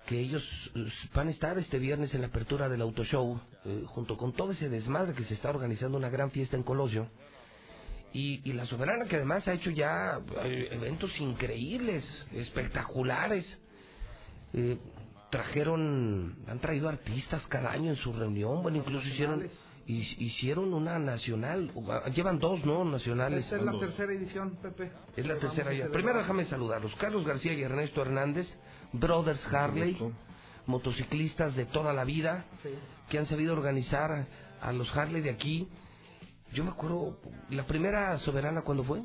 que 0.07 0.19
ellos 0.21 0.43
eh, 0.75 0.87
van 1.15 1.29
a 1.29 1.31
estar 1.31 1.59
este 1.59 1.79
viernes 1.79 2.15
en 2.15 2.21
la 2.23 2.29
apertura 2.29 2.69
del 2.69 2.81
Auto 2.83 3.05
Show, 3.05 3.41
eh, 3.65 3.83
junto 3.87 4.17
con 4.17 4.33
todo 4.33 4.53
ese 4.53 4.69
desmadre 4.69 5.15
que 5.15 5.25
se 5.25 5.35
está 5.35 5.51
organizando 5.51 5.99
una 5.99 6.09
gran 6.11 6.31
fiesta 6.31 6.57
en 6.57 6.63
Colosio. 6.63 7.09
Y, 8.13 8.41
y 8.49 8.53
la 8.55 8.65
Soberana 8.67 9.05
que 9.05 9.17
además 9.17 9.47
ha 9.49 9.53
hecho 9.53 9.71
ya 9.71 10.19
eh, 10.45 10.69
eventos 10.73 11.11
increíbles, 11.21 12.05
espectaculares. 12.33 13.45
Eh, 14.55 14.79
trajeron, 15.31 16.37
han 16.47 16.59
traído 16.61 16.89
artistas 16.89 17.45
cada 17.49 17.71
año 17.73 17.91
en 17.91 17.97
su 17.97 18.13
reunión, 18.13 18.63
bueno, 18.63 18.79
incluso 18.79 19.07
hicieron 19.09 19.49
hi- 19.87 20.17
hicieron 20.19 20.73
una 20.73 20.99
nacional, 20.99 21.71
o- 21.75 22.09
llevan 22.11 22.39
dos, 22.39 22.65
¿no? 22.65 22.85
Nacionales. 22.85 23.45
Esta 23.45 23.57
es 23.57 23.63
la 23.63 23.79
tercera 23.79 24.13
edición, 24.13 24.57
Pepe. 24.63 24.93
Es 25.17 25.27
la 25.27 25.37
tercera 25.37 25.73
ya. 25.75 25.89
Primero 25.89 26.19
déjame 26.21 26.45
saludarlos. 26.47 26.95
Carlos 26.97 27.27
García 27.27 27.53
y 27.53 27.63
Ernesto 27.63 28.01
Hernández, 28.03 28.47
Brothers 28.99 29.45
Harley, 29.53 29.97
motociclistas 30.67 31.55
de 31.55 31.67
toda 31.67 31.93
la 31.93 32.05
vida, 32.05 32.45
Sí. 32.63 32.71
que 33.09 33.19
han 33.19 33.27
sabido 33.27 33.53
organizar 33.53 34.27
a 34.61 34.73
los 34.73 34.95
Harley 34.97 35.23
de 35.23 35.31
aquí. 35.31 35.69
Yo 36.53 36.65
me 36.65 36.71
acuerdo, 36.71 37.19
la 37.51 37.65
primera 37.67 38.19
soberana, 38.19 38.63
¿cuándo 38.63 38.85
fue? 38.85 39.03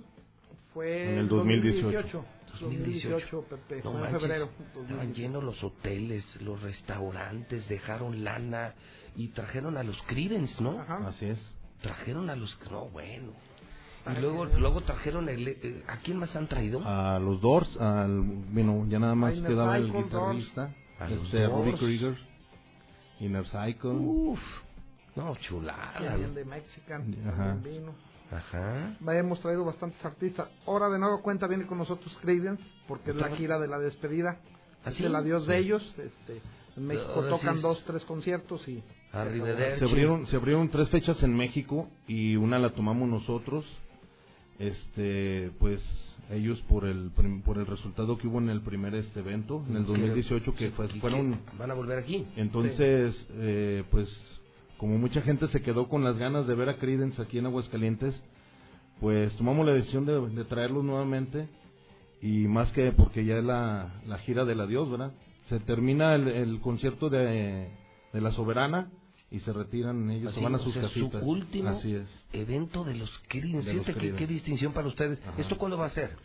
Fue 0.74 1.14
En 1.14 1.20
el 1.20 1.28
2018. 1.28 1.92
2018. 1.92 2.26
2018, 2.61 3.42
Pepe. 3.50 3.82
No 3.84 3.94
fue 3.94 4.10
en 4.10 4.20
febrero. 4.20 4.50
Estaban 4.82 5.14
llenos 5.14 5.44
los 5.44 5.64
hoteles, 5.64 6.24
los 6.42 6.61
restaurantes, 6.61 7.68
dejaron 7.68 8.24
lana, 8.24 8.74
y 9.16 9.30
trajeron 9.30 9.78
a 9.78 9.84
los 9.84 10.02
Creedence, 10.03 10.61
¿no? 10.61 10.80
Así 11.08 11.26
es. 11.26 11.40
Trajeron 11.82 12.30
a 12.30 12.36
los... 12.36 12.58
No, 12.70 12.88
bueno. 12.90 13.34
Y 14.18 14.20
luego, 14.22 14.46
luego 14.46 14.82
trajeron 14.82 15.30
el... 15.30 15.48
eh, 15.48 15.84
¿A 15.88 15.98
quién 15.98 16.18
más 16.18 16.36
han 16.36 16.48
traído? 16.48 16.82
A 16.86 17.20
los 17.20 17.40
Doors, 17.42 17.78
al, 17.80 18.22
bueno, 18.22 18.86
ya 18.90 18.98
nada 19.00 19.16
más 19.16 19.34
quedaba 19.36 19.78
el 19.78 19.92
guitarrista, 19.94 20.62
Doors. 20.62 20.76
A 21.00 21.10
los 21.10 21.26
este, 21.26 21.48
Robbie 21.48 21.66
Doors. 21.72 21.80
Krieger, 21.80 22.18
Inner 23.20 23.46
Cycle. 23.46 23.92
Uf, 23.92 24.40
no, 25.16 25.36
chulada. 25.38 26.00
Vienen 26.00 26.34
de 26.34 26.46
Mexican, 26.46 27.16
Ajá. 27.28 27.58
vino. 27.64 27.94
Ajá. 28.32 28.98
Va, 29.08 29.18
Hemos 29.18 29.40
traído 29.42 29.66
bastantes 29.66 30.04
artistas. 30.06 30.50
Ahora 30.66 30.90
de 30.90 30.98
nuevo 30.98 31.22
cuenta 31.22 31.48
viene 31.48 31.68
con 31.68 31.78
nosotros 31.78 32.18
Creedence, 32.22 32.64
porque 32.88 33.12
es 33.12 33.18
la 33.18 33.30
gira 33.36 33.60
de 33.60 33.68
la 33.68 33.78
despedida. 33.78 34.40
¿Ah, 34.86 34.90
Es 34.90 35.00
el 35.00 35.16
adiós 35.16 35.46
de 35.46 35.58
ellos. 35.60 35.84
Este, 35.98 36.42
en 36.78 36.88
México 36.88 37.24
tocan 37.30 37.58
es- 37.58 37.62
dos, 37.62 37.84
tres 37.86 38.04
conciertos 38.06 38.68
y... 38.68 38.82
Se 39.12 39.84
abrieron, 39.84 40.26
se 40.28 40.38
abrieron 40.38 40.70
tres 40.70 40.88
fechas 40.90 41.22
en 41.22 41.36
México 41.36 41.90
y 42.08 42.38
una 42.38 42.58
la 42.58 42.70
tomamos 42.70 43.10
nosotros. 43.10 43.66
Este, 44.60 45.52
pues 45.60 45.82
ellos 46.32 46.62
por 46.70 46.86
el 46.86 47.12
por 47.44 47.58
el 47.58 47.66
resultado 47.66 48.18
que 48.18 48.28
hubo 48.28 48.40
en 48.40 48.50
el 48.50 48.62
primer 48.62 48.94
este 48.96 49.20
evento 49.20 49.64
en 49.70 49.76
el 49.78 49.82
Que- 49.86 49.92
2018 49.92 50.56
que 50.56 50.72
fueron 51.02 51.40
van 51.58 51.72
a 51.72 51.74
volver 51.74 51.98
aquí. 51.98 52.26
entonces 52.38 53.16
eh, 53.34 53.84
pues 53.92 54.08
como 54.78 54.98
mucha 54.98 55.22
gente 55.22 55.48
se 55.50 55.62
quedó 55.62 55.90
con 55.90 56.04
las 56.04 56.18
ganas 56.18 56.48
de 56.48 56.56
ver 56.56 56.70
a 56.70 56.78
Creedence 56.78 57.22
aquí 57.22 57.38
en 57.40 57.48
Aguascalientes 57.48 58.16
pues 59.02 59.36
tomamos 59.36 59.66
la 59.66 59.74
decisión 59.74 60.06
de, 60.06 60.22
de 60.30 60.46
traerlos 60.46 60.84
nuevamente 60.86 61.48
y 62.22 62.48
más 62.48 62.72
que 62.72 62.92
porque 62.92 63.26
ya 63.26 63.38
es 63.40 63.44
la, 63.44 64.02
la 64.06 64.20
gira 64.20 64.46
del 64.46 64.62
adiós 64.62 64.90
verdad 64.90 65.12
se 65.50 65.60
termina 65.60 66.16
el, 66.16 66.28
el 66.30 66.62
concierto 66.62 67.10
de, 67.10 67.68
de 68.14 68.22
la 68.22 68.32
soberana 68.32 68.90
y 69.32 69.40
se 69.40 69.53
retiran 69.53 70.10
ellos 70.11 70.34
se 70.34 70.38
Así, 70.40 70.43
van 70.43 70.56
a 70.56 70.58
o 70.58 70.64
sus 70.64 70.74
sea, 70.74 70.84
casitas 70.84 71.22
su 71.22 71.30
último 71.30 71.69
así 71.69 71.95
es 71.95 72.08
evento 72.34 72.84
de 72.84 72.95
los 72.95 73.10
Creedence. 73.30 73.69
De 73.72 73.80
Fíjate 73.80 74.00
qué, 74.00 74.14
qué 74.16 74.27
distinción 74.27 74.74
para 74.74 74.88
ustedes. 74.88 75.22
¿Esto 75.38 75.58
cuándo 75.58 75.77
va 75.77 75.85
a 75.88 75.90
ser? 75.92 76.16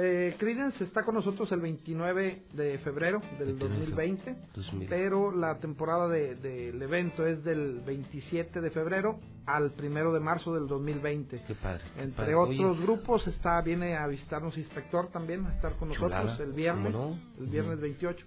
Eh, 0.00 0.36
Creedence 0.38 0.84
está 0.84 1.02
con 1.04 1.14
nosotros 1.16 1.50
el 1.50 1.60
29 1.60 2.42
de 2.52 2.78
febrero 2.78 3.20
del 3.38 3.58
2020, 3.58 4.36
2000. 4.54 4.88
pero 4.88 5.32
la 5.32 5.58
temporada 5.58 6.06
de- 6.08 6.36
del 6.36 6.80
evento 6.80 7.26
es 7.26 7.42
del 7.42 7.80
27 7.80 8.60
de 8.60 8.70
febrero 8.70 9.18
al 9.46 9.72
1 9.76 10.12
de 10.12 10.20
marzo 10.20 10.54
del 10.54 10.68
2020. 10.68 11.42
Qué 11.44 11.54
padre. 11.54 11.82
qué 11.96 12.02
Entre 12.02 12.16
padre. 12.16 12.34
otros 12.36 12.76
Oye, 12.76 12.82
grupos 12.82 13.26
está 13.26 13.60
viene 13.62 13.96
a 13.96 14.06
visitarnos 14.06 14.56
Inspector 14.56 15.08
también, 15.10 15.44
a 15.46 15.54
estar 15.54 15.72
con 15.76 15.88
nosotros 15.88 16.12
Chulada, 16.12 16.44
el 16.44 16.52
viernes, 16.52 16.92
¿cómo 16.92 17.16
no? 17.16 17.42
el 17.42 17.46
viernes 17.50 17.80
28, 17.80 18.24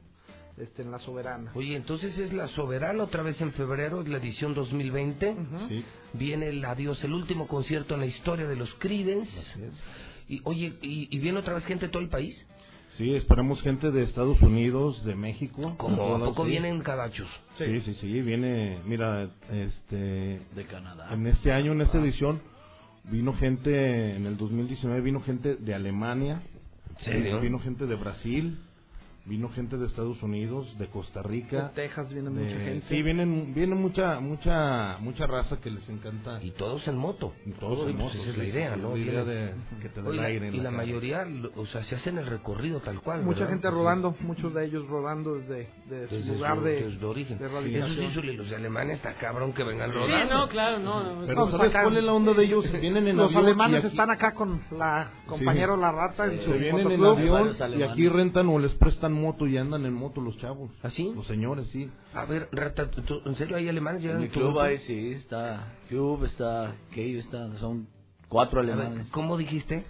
este, 0.61 0.83
en 0.83 0.91
La 0.91 0.99
Soberana. 0.99 1.51
Oye, 1.55 1.75
entonces 1.75 2.17
es 2.17 2.31
la 2.33 2.47
Soberana 2.49 3.03
otra 3.03 3.23
vez 3.23 3.39
en 3.41 3.51
febrero, 3.53 4.01
es 4.01 4.07
la 4.07 4.17
edición 4.17 4.53
2020. 4.53 5.35
Sí. 5.67 5.85
Viene 6.13 6.49
el 6.49 6.63
adiós, 6.63 7.03
el 7.03 7.13
último 7.13 7.47
concierto 7.47 7.95
en 7.95 8.01
la 8.01 8.05
historia 8.05 8.47
de 8.47 8.55
los 8.55 8.73
Creedence. 8.75 9.31
Y 10.29 10.41
oye, 10.43 10.73
y, 10.81 11.15
y 11.15 11.19
viene 11.19 11.39
otra 11.39 11.55
vez 11.55 11.65
gente 11.65 11.87
de 11.87 11.91
todo 11.91 12.01
el 12.01 12.09
país. 12.09 12.35
Sí, 12.97 13.13
esperamos 13.15 13.61
gente 13.61 13.89
de 13.89 14.03
Estados 14.03 14.41
Unidos, 14.41 15.03
de 15.05 15.15
México. 15.15 15.75
¿Cómo? 15.77 16.15
¿A 16.15 16.19
poco 16.19 16.43
sí. 16.43 16.51
vienen 16.51 16.81
cabachos? 16.81 17.29
Sí, 17.57 17.81
sí, 17.81 17.93
sí, 17.95 18.21
viene, 18.21 18.79
mira, 18.85 19.29
este... 19.49 20.41
De 20.53 20.65
Canadá. 20.69 21.07
En 21.13 21.25
este 21.25 21.53
año, 21.53 21.71
en 21.71 21.81
esta 21.81 21.99
edición, 21.99 22.41
vino 23.05 23.33
gente, 23.33 24.15
en 24.15 24.25
el 24.25 24.35
2019 24.37 25.01
vino 25.01 25.21
gente 25.21 25.55
de 25.55 25.73
Alemania, 25.73 26.41
serio? 26.99 27.39
vino 27.39 27.59
gente 27.59 27.85
de 27.85 27.95
Brasil, 27.95 28.59
vino 29.31 29.47
gente 29.49 29.77
de 29.77 29.85
Estados 29.87 30.21
Unidos, 30.21 30.77
de 30.77 30.87
Costa 30.87 31.21
Rica. 31.23 31.69
De 31.73 31.87
Texas 31.87 32.13
viene 32.13 32.29
de- 32.29 32.43
mucha 32.43 32.57
gente. 32.59 32.85
Sí, 32.89 33.01
vienen, 33.01 33.53
viene 33.53 33.75
mucha, 33.75 34.19
mucha, 34.19 34.97
mucha 34.99 35.25
raza 35.25 35.57
que 35.61 35.71
les 35.71 35.87
encanta. 35.87 36.43
Y 36.43 36.51
todos 36.51 36.85
en 36.89 36.97
moto. 36.97 37.33
Y 37.45 37.51
todos 37.51 37.79
Oye, 37.79 37.91
en 37.91 37.97
pues 37.97 38.07
moto. 38.13 38.17
esa 38.21 38.29
es 38.29 38.35
sí, 38.35 38.41
la 38.41 38.47
idea, 38.47 38.75
sí, 38.75 38.81
¿no? 38.81 38.89
La 38.91 38.97
idea 38.97 39.23
de 39.23 39.53
que 39.81 39.87
te 39.89 40.01
dé 40.01 40.09
Oye, 40.09 40.19
el 40.19 40.25
aire 40.25 40.47
en 40.49 40.53
y 40.55 40.57
la 40.57 40.63
cara. 40.65 40.77
mayoría, 40.77 41.23
lo- 41.25 41.51
o 41.55 41.65
sea, 41.67 41.83
se 41.85 41.95
hacen 41.95 42.17
el 42.17 42.25
recorrido 42.27 42.81
tal 42.81 42.99
cual. 43.01 43.23
Mucha 43.23 43.39
¿verdad? 43.39 43.53
gente 43.53 43.69
rodando, 43.71 44.15
muchos 44.19 44.53
de 44.53 44.65
ellos 44.65 44.85
rodando 44.87 45.35
desde, 45.35 45.69
desde 45.89 46.21
su 46.23 46.33
lugar 46.33 46.57
su, 46.57 46.63
de, 46.63 46.83
desde 46.89 47.05
origen. 47.05 47.37
de 47.39 47.45
Eso 47.45 48.11
sí, 48.21 48.21
los 48.33 48.49
de 48.49 48.55
Alemania 48.57 48.95
está 48.95 49.13
cabrón 49.13 49.53
que 49.53 49.63
vengan 49.63 49.91
Sí, 49.91 49.95
rodando. 49.97 50.33
no, 50.35 50.47
claro, 50.49 50.79
no. 50.79 51.03
no. 51.21 51.25
Pero 51.25 51.45
No, 51.45 51.51
¿sabes 51.51 51.69
acá- 51.69 51.83
cuál 51.83 51.97
es 51.97 52.03
la 52.03 52.13
onda 52.13 52.33
de 52.33 52.43
ellos? 52.43 52.69
Vienen 52.81 53.07
en 53.07 53.15
Los 53.15 53.27
avión 53.27 53.43
y 53.43 53.45
alemanes 53.47 53.79
aquí- 53.79 53.87
están 53.87 54.09
acá 54.09 54.33
con 54.33 54.61
la 54.71 55.09
compañero 55.25 55.77
La 55.77 55.91
Rata 55.93 56.25
en 56.25 56.41
su 56.41 56.51
vienen 56.51 56.91
en 56.91 57.03
avión 57.05 57.55
y 57.57 57.61
alemanes. 57.61 57.89
aquí 57.91 58.09
rentan 58.09 58.49
o 58.49 58.59
les 58.59 58.73
prestan 58.73 59.13
moto 59.21 59.47
y 59.47 59.57
andan 59.57 59.85
en 59.85 59.93
moto 59.93 60.19
los 60.21 60.37
chavos. 60.37 60.71
¿Así? 60.83 61.11
Los 61.15 61.27
señores, 61.27 61.67
sí. 61.69 61.89
A 62.13 62.25
ver, 62.25 62.49
Rata, 62.51 62.89
¿tú- 62.91 63.01
tú- 63.03 63.21
¿en 63.25 63.35
serio 63.35 63.55
hay 63.57 63.69
alemanes? 63.69 64.03
En 64.05 64.27
tu 64.27 64.33
club 64.33 64.59
ahí 64.59 64.77
sí, 64.79 65.11
está 65.13 65.73
Cube, 65.89 66.27
está 66.27 66.73
Cave, 66.89 67.19
está, 67.19 67.55
son 67.57 67.87
cuatro 68.29 68.59
A 68.59 68.63
ver, 68.63 68.73
alemanes. 68.75 69.07
¿Cómo 69.11 69.37
dijiste? 69.37 69.85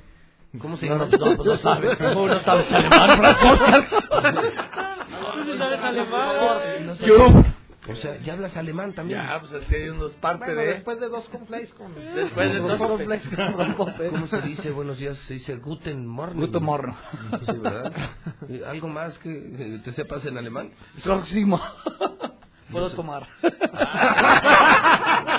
¿Cómo 0.60 0.76
se 0.78 0.88
No, 0.88 0.98
llama? 0.98 1.06
no, 1.18 1.18
no, 1.30 1.38
pues 1.38 1.48
no 1.50 1.58
sabes, 1.60 1.98
¿cómo 1.98 2.28
no 2.28 2.40
sabes 2.42 2.72
alemán, 2.72 3.18
Frank? 3.18 3.86
¿Tú 5.46 5.58
sabes 5.58 5.80
alemán? 5.80 6.86
No. 6.86 6.94
Cube. 6.96 7.51
O 7.90 7.96
sea, 7.96 8.18
¿ya 8.22 8.34
hablas 8.34 8.56
alemán 8.56 8.94
también? 8.94 9.20
Ya, 9.20 9.40
pues 9.40 9.52
es 9.54 9.64
que 9.68 9.76
hay 9.78 9.90
unos 9.90 10.12
parte 10.18 10.46
Bueno, 10.46 10.62
de... 10.62 10.68
después 10.68 11.00
de 11.00 11.10
dos 11.10 11.28
conflays 11.30 11.74
con... 11.74 11.96
Después 11.96 12.54
de 12.54 12.60
dos 12.60 12.78
Rompope. 12.80 13.06
complex 13.06 13.28
con 13.36 13.54
Rompope. 13.58 14.08
¿Cómo 14.10 14.28
se 14.28 14.42
dice 14.44 14.70
buenos 14.72 15.00
días? 15.00 15.18
Se 15.28 15.34
dice 15.34 15.56
Guten 15.58 16.06
Morgen. 16.06 16.40
Guten 16.40 16.64
Morgen. 16.64 16.94
Sí, 17.46 17.52
¿verdad? 17.58 17.92
¿Y 18.48 18.62
¿Algo 18.64 18.88
más 18.88 19.18
que 19.18 19.80
te 19.84 19.92
sepas 19.94 20.24
en 20.26 20.38
alemán? 20.38 20.72
Próximo. 21.04 21.60
Puedo 22.72 22.90
tomar. 22.92 23.28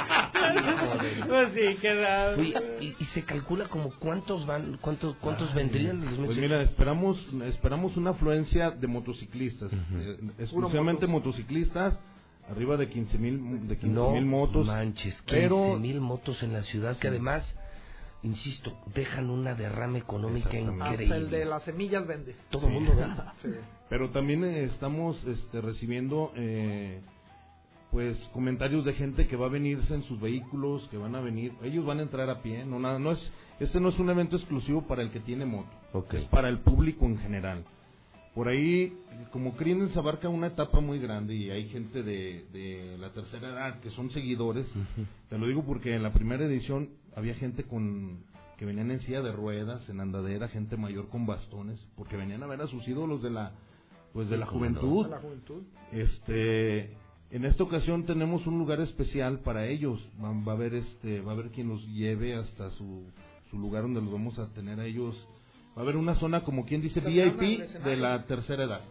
Pues 1.29 1.55
sí. 1.55 1.79
Oye, 1.89 2.77
y, 2.81 2.97
y 2.99 3.05
se 3.07 3.23
calcula 3.23 3.67
como 3.69 3.91
cuántos 3.99 4.45
van, 4.47 4.77
cuántos, 4.81 5.17
cuántos 5.17 5.55
vendrían 5.55 6.05
los 6.05 6.27
Pues 6.27 6.37
mira, 6.37 6.61
esperamos 6.63 7.17
esperamos 7.47 7.97
una 7.97 8.11
afluencia 8.11 8.71
de 8.71 8.87
motociclistas, 8.87 9.73
eh, 9.73 10.19
exclusivamente 10.39 11.07
motociclistas, 11.07 11.99
arriba 12.51 12.77
de 12.77 12.89
15 12.89 13.19
mil 13.19 13.69
de 13.69 13.77
15 13.77 13.95
no 13.95 14.13
mil 14.13 14.27
motos. 14.27 14.67
manches, 14.67 15.15
15 15.23 15.25
pero 15.27 15.79
mil 15.79 16.01
motos 16.01 16.43
en 16.43 16.53
la 16.53 16.63
ciudad 16.63 16.99
que 16.99 17.09
además, 17.09 17.55
insisto, 18.23 18.77
dejan 18.95 19.31
una 19.31 19.55
derrama 19.55 19.99
económica 19.99 20.49
Exactamente. 20.51 20.83
Hasta 20.85 20.95
increíble. 21.05 21.17
el 21.17 21.31
de 21.31 21.45
las 21.45 21.63
semillas 21.63 22.07
vende. 22.07 22.37
Todo 22.51 22.67
el 22.67 22.73
mundo 22.75 22.95
vende. 22.97 23.23
Sí. 23.43 23.49
pero 23.89 24.11
también 24.11 24.45
eh, 24.45 24.65
estamos 24.65 25.23
este, 25.25 25.61
recibiendo 25.61 26.33
eh, 26.37 27.01
pues 27.91 28.17
comentarios 28.33 28.85
de 28.85 28.95
gente 28.95 29.29
que 29.29 29.37
va 29.37 29.47
a 29.47 29.51
venirse 29.51 29.95
en 29.95 30.03
sus 30.05 30.19
vehículos, 30.21 30.89
que 30.89 30.97
van 30.97 31.15
a 31.15 31.21
venir, 31.21 31.53
ellos 31.63 31.85
van 31.85 31.99
a 31.99 32.03
entrar 32.03 32.31
a 32.31 32.41
pie, 32.41 32.65
no 32.65 32.79
nada, 32.79 32.99
no 32.99 33.13
es 33.13 33.33
este 33.61 33.79
no 33.79 33.91
es 33.91 33.99
un 33.99 34.11
evento 34.11 34.37
exclusivo 34.37 34.83
para 34.87 35.03
el 35.03 35.11
que 35.11 35.21
tiene 35.21 35.45
moto, 35.45 35.69
es 36.13 36.25
para 36.25 36.49
el 36.49 36.59
público 36.61 37.05
en 37.05 37.19
general. 37.19 37.65
Por 38.35 38.49
ahí, 38.49 38.97
como 39.31 39.57
Creedence 39.57 39.99
abarca 39.99 40.29
una 40.29 40.47
etapa 40.47 40.81
muy 40.81 40.99
grande 40.99 41.35
y 41.35 41.51
hay 41.51 41.69
gente 41.69 42.03
de, 42.03 42.47
de 42.53 42.97
la 42.99 43.13
tercera 43.13 43.51
edad 43.51 43.81
que 43.81 43.91
son 43.91 44.11
seguidores, 44.11 44.67
te 45.29 45.37
lo 45.37 45.47
digo 45.47 45.65
porque 45.65 45.95
en 45.95 46.03
la 46.03 46.13
primera 46.13 46.47
edición 46.47 46.89
había 47.15 47.35
gente 47.35 47.65
con 47.65 48.25
que 48.57 48.65
venían 48.65 48.91
en 48.91 49.01
silla 49.01 49.23
de 49.23 49.33
ruedas, 49.33 49.89
en 49.89 50.01
andadera, 50.01 50.49
gente 50.49 50.77
mayor 50.77 51.09
con 51.09 51.27
bastones, 51.27 51.79
porque 51.97 52.17
venían 52.17 52.43
a 52.43 52.47
ver 52.47 52.63
a 52.63 52.69
sus 52.69 52.87
ídolos 52.87 53.23
de 53.23 53.31
la 53.31 53.53
pues 54.13 54.29
de 54.29 54.37
la 54.37 54.47
juventud. 54.47 55.07
A 55.07 55.09
la 55.09 55.19
juventud. 55.19 55.63
Este, 55.91 56.97
en 57.31 57.45
esta 57.45 57.65
ocasión 57.65 58.05
tenemos 58.05 58.47
un 58.47 58.59
lugar 58.59 58.81
especial 58.81 59.41
para 59.41 59.67
ellos. 59.67 60.07
Va, 60.23 60.33
va 60.33 60.53
a 60.53 60.55
haber 60.55 60.75
este, 60.75 61.21
va 61.23 61.33
a 61.33 61.35
haber 61.35 61.51
quien 61.51 61.69
los 61.69 61.87
lleve 61.89 62.35
hasta 62.35 62.71
su, 62.71 63.05
su 63.51 63.59
lugar 63.59 63.83
donde 63.83 64.01
los 64.01 64.13
vamos 64.13 64.39
a 64.39 64.53
tener 64.53 64.79
a 64.81 64.87
ellos. 64.87 65.17
Va 65.77 65.81
a 65.81 65.85
haber 65.85 65.97
una 65.97 66.15
zona 66.17 66.45
como 66.45 66.67
quien 66.67 66.83
dice 66.83 67.01
VIP 67.01 67.41
de 67.85 67.97
la 67.97 68.25
tercera 68.27 68.65
edad. 68.65 68.83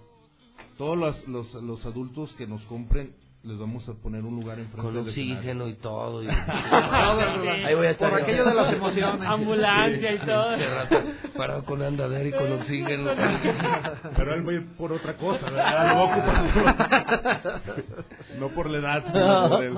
Todos 0.77 0.97
los, 0.97 1.27
los, 1.27 1.53
los 1.61 1.85
adultos 1.85 2.33
que 2.33 2.47
nos 2.47 2.63
compren 2.63 3.15
les 3.43 3.57
vamos 3.57 3.87
a 3.89 3.93
poner 3.93 4.23
un 4.23 4.35
lugar 4.39 4.59
enfrente 4.59 4.81
Con 4.87 4.97
oxígeno 4.97 5.67
y 5.67 5.73
todo. 5.73 6.21
y- 6.21 6.27
Ahí 7.65 7.73
voy 7.75 7.87
a 7.87 7.91
estar 7.91 8.09
Por 8.11 8.19
yo. 8.19 8.23
aquello 8.23 8.45
de 8.45 8.53
las 8.53 8.73
emociones. 8.73 9.27
Ambulancia 9.27 10.13
y 10.13 10.19
todo. 10.19 10.55
Rato, 10.57 11.01
parado 11.35 11.63
con 11.65 11.81
andadera 11.81 12.27
y 12.29 12.31
con 12.31 12.51
oxígeno. 12.53 13.09
Pero 14.15 14.33
él 14.35 14.47
va 14.47 14.51
a 14.51 14.55
ir 14.55 14.67
por 14.77 14.93
otra 14.93 15.17
cosa, 15.17 15.45
¿verdad? 15.49 15.89
Lo 15.89 15.95
va 15.95 16.01
a 16.01 16.17
ocupar 16.17 16.53
por- 17.63 18.39
no 18.39 18.49
por 18.49 18.69
la 18.69 18.77
edad, 18.77 19.03
sino 19.11 19.49
por 19.49 19.63
el... 19.63 19.73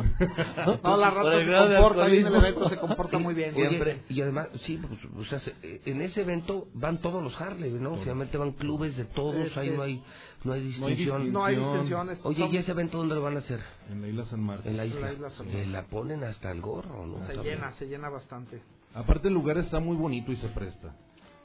No, 0.83 0.97
la 0.97 1.09
rata 1.09 1.39
se 1.39 1.45
comporta 1.75 2.03
ahí 2.05 2.17
en 2.17 2.27
el 2.27 2.35
evento, 2.35 2.69
se 2.69 2.77
comporta 2.77 3.17
muy 3.17 3.33
bien. 3.33 3.53
Oye, 3.55 4.01
y 4.09 4.21
además, 4.21 4.47
sí, 4.65 4.77
pues, 4.81 4.99
o 5.15 5.29
sea, 5.29 5.39
se- 5.39 5.55
eh, 5.63 5.81
en 5.85 6.01
ese 6.01 6.21
evento 6.21 6.67
van 6.73 6.97
todos 6.99 7.23
los 7.23 7.39
Harley, 7.39 7.71
¿no? 7.71 7.93
Obviamente 7.93 8.37
van 8.37 8.51
clubes 8.51 8.97
de 8.97 9.05
todos, 9.05 9.35
Este, 9.35 9.59
ahí 9.59 9.69
no 9.75 9.83
hay, 9.83 10.03
no 10.43 10.53
hay 10.53 10.61
distinción. 10.63 11.31
No 11.31 11.45
hay 11.45 11.55
distinciones. 11.55 12.19
Oye, 12.23 12.47
¿y 12.51 12.57
ese 12.57 12.71
evento 12.71 12.97
dónde 12.97 13.15
lo 13.15 13.21
van 13.21 13.35
a 13.35 13.39
hacer? 13.39 13.61
En 13.89 14.01
la 14.01 14.07
isla 14.07 14.25
San 14.25 14.41
Marcos. 14.41 14.65
En 14.65 14.77
la 14.77 14.85
isla. 14.85 15.01
La 15.01 15.13
isla 15.13 15.29
San 15.31 15.47
Que 15.47 15.65
la 15.65 15.83
ponen 15.83 16.23
hasta 16.23 16.51
el 16.51 16.61
gorro, 16.61 17.05
¿no? 17.05 17.25
Se 17.27 17.33
También. 17.33 17.55
llena, 17.55 17.73
se 17.73 17.87
llena 17.87 18.09
bastante. 18.09 18.61
Aparte 18.93 19.27
el 19.27 19.33
lugar 19.33 19.57
está 19.57 19.79
muy 19.79 19.95
bonito 19.95 20.31
y 20.31 20.37
se 20.37 20.49
presta. 20.49 20.95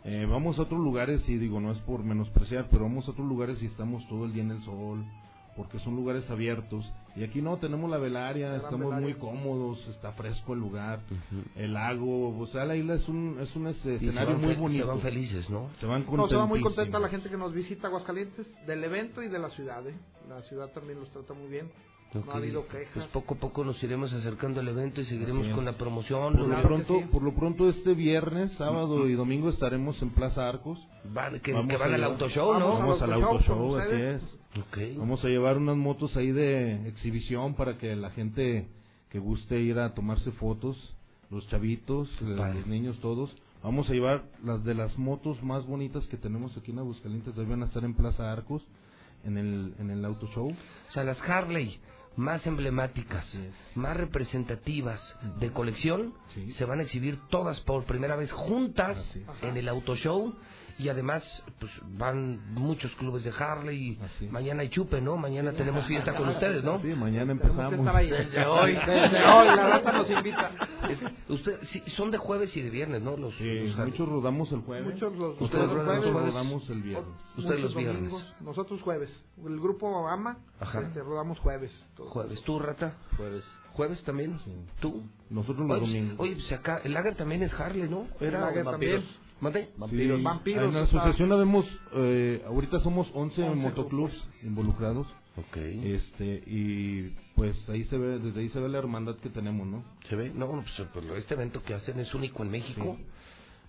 Eh, 0.04 0.26
vamos 0.28 0.58
a 0.58 0.62
otros 0.62 0.80
lugares 0.80 1.28
y 1.28 1.36
digo, 1.38 1.60
no 1.60 1.72
es 1.72 1.78
por 1.78 2.02
menospreciar, 2.02 2.68
pero 2.70 2.84
vamos 2.84 3.08
a 3.08 3.12
otros 3.12 3.26
lugares 3.26 3.62
y 3.62 3.66
estamos 3.66 4.06
todo 4.08 4.24
el 4.26 4.32
día 4.32 4.42
en 4.42 4.52
el 4.52 4.62
sol. 4.62 5.04
Porque 5.58 5.78
son 5.80 5.94
lugares 5.96 6.30
abiertos. 6.30 6.90
Y 7.16 7.24
aquí 7.24 7.42
no, 7.42 7.56
tenemos 7.58 7.90
la 7.90 7.98
velaria, 7.98 8.46
Gran 8.48 8.60
estamos 8.60 8.86
velaria. 8.86 9.00
muy 9.08 9.14
cómodos, 9.14 9.86
está 9.88 10.12
fresco 10.12 10.54
el 10.54 10.60
lugar, 10.60 11.00
el 11.56 11.74
lago, 11.74 12.38
o 12.38 12.46
sea, 12.46 12.64
la 12.64 12.76
isla 12.76 12.94
es 12.94 13.06
un, 13.08 13.38
es 13.40 13.54
un 13.56 13.66
escenario 13.66 14.38
muy 14.38 14.54
bonito. 14.54 14.84
Se 14.84 14.88
van 14.90 15.00
felices, 15.00 15.50
¿no? 15.50 15.68
Se 15.80 15.86
van 15.86 16.06
No, 16.10 16.28
se 16.28 16.36
va 16.36 16.46
muy 16.46 16.60
contenta 16.62 16.98
la 17.00 17.08
gente 17.08 17.28
que 17.28 17.36
nos 17.36 17.52
visita 17.52 17.88
Aguascalientes 17.88 18.46
del 18.66 18.84
evento 18.84 19.22
y 19.22 19.28
de 19.28 19.38
la 19.38 19.50
ciudad. 19.50 19.86
¿eh? 19.86 19.96
La 20.28 20.40
ciudad 20.42 20.68
también 20.72 21.00
los 21.00 21.10
trata 21.10 21.34
muy 21.34 21.48
bien. 21.48 21.70
No 22.14 22.22
ha 22.32 22.36
habido 22.36 22.66
quejas. 22.68 22.92
Pues 22.94 23.06
poco 23.08 23.34
a 23.34 23.38
poco 23.38 23.64
nos 23.64 23.82
iremos 23.82 24.10
acercando 24.14 24.60
al 24.60 24.68
evento 24.68 25.02
y 25.02 25.04
seguiremos 25.04 25.46
con 25.48 25.66
la 25.66 25.72
promoción. 25.76 26.32
Por 26.34 26.40
lo, 26.42 26.46
Claro 26.46 26.68
pronto, 26.68 26.98
sí. 27.00 27.04
por 27.12 27.22
lo 27.22 27.34
pronto 27.34 27.68
este 27.68 27.92
viernes, 27.92 28.52
sábado 28.52 29.06
y 29.08 29.12
domingo 29.12 29.50
estaremos 29.50 30.00
en 30.00 30.10
Plaza 30.10 30.48
Arcos. 30.48 30.78
Van- 31.04 31.38
que- 31.40 31.52
Vamos 31.52 31.68
que 31.68 31.76
van 31.76 31.92
al 31.92 32.04
auto 32.04 32.28
show, 32.30 32.54
¿no? 32.54 32.60
Vamos, 32.60 32.78
Vamos 32.80 33.02
al 33.02 33.12
auto 33.12 33.40
show, 33.40 33.56
show, 33.56 33.76
así 33.76 33.94
es. 33.94 34.37
Vamos 34.96 35.24
a 35.24 35.28
llevar 35.28 35.58
unas 35.58 35.76
motos 35.76 36.16
ahí 36.16 36.32
de 36.32 36.88
exhibición 36.88 37.54
para 37.54 37.78
que 37.78 37.94
la 37.94 38.10
gente 38.10 38.68
que 39.10 39.18
guste 39.18 39.60
ir 39.60 39.78
a 39.78 39.94
tomarse 39.94 40.32
fotos, 40.32 40.94
los 41.30 41.46
chavitos, 41.48 42.10
eh, 42.22 42.24
los 42.24 42.66
niños 42.66 42.98
todos. 43.00 43.34
Vamos 43.62 43.88
a 43.90 43.92
llevar 43.92 44.24
las 44.44 44.64
de 44.64 44.74
las 44.74 44.96
motos 44.98 45.42
más 45.42 45.66
bonitas 45.66 46.06
que 46.06 46.16
tenemos 46.16 46.56
aquí 46.56 46.70
en 46.70 46.78
Aguascalientes, 46.78 47.36
ahí 47.38 47.44
van 47.44 47.62
a 47.62 47.66
estar 47.66 47.84
en 47.84 47.94
Plaza 47.94 48.32
Arcos, 48.32 48.62
en 49.24 49.36
el, 49.36 49.74
en 49.78 49.90
el 49.90 50.04
auto 50.04 50.28
show. 50.28 50.48
O 50.48 50.92
sea, 50.92 51.04
las 51.04 51.20
Harley 51.22 51.78
más 52.16 52.44
emblemáticas, 52.46 53.24
más 53.76 53.96
representativas 53.96 55.00
de 55.38 55.50
colección, 55.50 56.14
se 56.56 56.64
van 56.64 56.80
a 56.80 56.82
exhibir 56.82 57.18
todas 57.30 57.60
por 57.60 57.84
primera 57.84 58.16
vez 58.16 58.32
juntas 58.32 58.98
en 59.42 59.56
el 59.56 59.68
auto 59.68 59.94
show 59.94 60.34
y 60.78 60.88
además 60.88 61.22
pues 61.58 61.72
van 61.98 62.40
muchos 62.54 62.90
clubes 62.96 63.24
de 63.24 63.30
Harley 63.30 63.98
y 64.20 64.26
mañana 64.30 64.62
hay 64.62 64.68
chupe, 64.68 65.00
¿no? 65.00 65.16
Mañana 65.16 65.52
tenemos 65.52 65.84
fiesta 65.86 66.14
con 66.14 66.28
ustedes, 66.30 66.62
¿no? 66.62 66.78
Sí, 66.80 66.88
mañana 66.88 67.32
empezamos. 67.32 67.86
ahí. 67.94 68.08
Desde 68.10 68.46
hoy. 68.46 68.74
Desde 68.86 69.24
hoy, 69.24 69.46
la 69.48 69.66
rata 69.66 69.92
nos 69.92 70.10
invita. 70.10 70.50
Es- 70.88 71.30
usted, 71.30 71.58
sí, 71.72 71.82
son 71.96 72.10
de 72.10 72.18
jueves 72.18 72.56
y 72.56 72.62
de 72.62 72.70
viernes, 72.70 73.02
¿no? 73.02 73.16
Los, 73.16 73.34
Sí, 73.36 73.44
los 73.44 73.76
muchos 73.76 74.08
rodamos 74.08 74.52
el 74.52 74.60
jueves. 74.60 74.94
Muchos 74.94 75.12
los, 75.16 75.40
Ustedes 75.40 75.64
ustedes 75.66 75.84
jueves, 75.84 76.04
los 76.04 76.12
jueves. 76.12 76.32
rodamos 76.34 76.70
el 76.70 76.82
viernes. 76.82 77.14
Ustedes 77.36 77.60
los 77.60 77.74
viernes. 77.74 77.96
domingos, 78.10 78.34
nosotros 78.40 78.80
jueves. 78.82 79.24
El 79.44 79.60
grupo 79.60 80.08
AMA, 80.08 80.38
Ajá. 80.60 80.80
este, 80.82 81.00
rodamos 81.02 81.38
jueves. 81.40 81.72
todos. 81.96 82.10
Jueves. 82.12 82.40
¿Tú, 82.42 82.58
Rata? 82.58 82.94
Jueves. 83.16 83.44
¿Jueves 83.72 84.02
también? 84.02 84.38
¿Tú? 84.80 85.04
Nosotros 85.30 85.66
los 85.68 85.78
pues, 85.78 85.80
domingos. 85.90 86.16
Oye, 86.18 86.34
pues 86.34 86.50
acá, 86.52 86.80
el 86.84 86.92
Lager 86.94 87.14
también 87.14 87.42
es 87.42 87.52
Harley, 87.54 87.88
¿no? 87.88 88.06
El 88.20 88.32
Lager 88.32 88.64
también. 88.64 89.04
¿Mande? 89.40 89.68
Sí, 89.90 90.22
Vampiros 90.22 90.64
En 90.64 90.74
la 90.74 90.82
asociación 90.82 91.32
habemos, 91.32 91.64
eh, 91.94 92.42
ahorita 92.46 92.80
somos 92.80 93.08
11, 93.14 93.42
11 93.42 93.62
motoclubs 93.62 94.28
involucrados. 94.42 95.06
Ok. 95.36 95.56
Este, 95.56 96.42
y 96.46 97.14
pues 97.36 97.56
ahí 97.68 97.84
se 97.84 97.96
ve, 97.96 98.18
desde 98.18 98.40
ahí 98.40 98.48
se 98.48 98.58
ve 98.58 98.68
la 98.68 98.78
hermandad 98.78 99.16
que 99.16 99.28
tenemos, 99.28 99.66
¿no? 99.66 99.84
¿Se 100.08 100.16
ve? 100.16 100.32
No, 100.34 100.48
pues, 100.48 100.88
pues, 100.92 101.06
este 101.18 101.34
evento 101.34 101.62
que 101.62 101.74
hacen 101.74 102.00
es 102.00 102.12
único 102.14 102.42
en 102.42 102.50
México. 102.50 102.98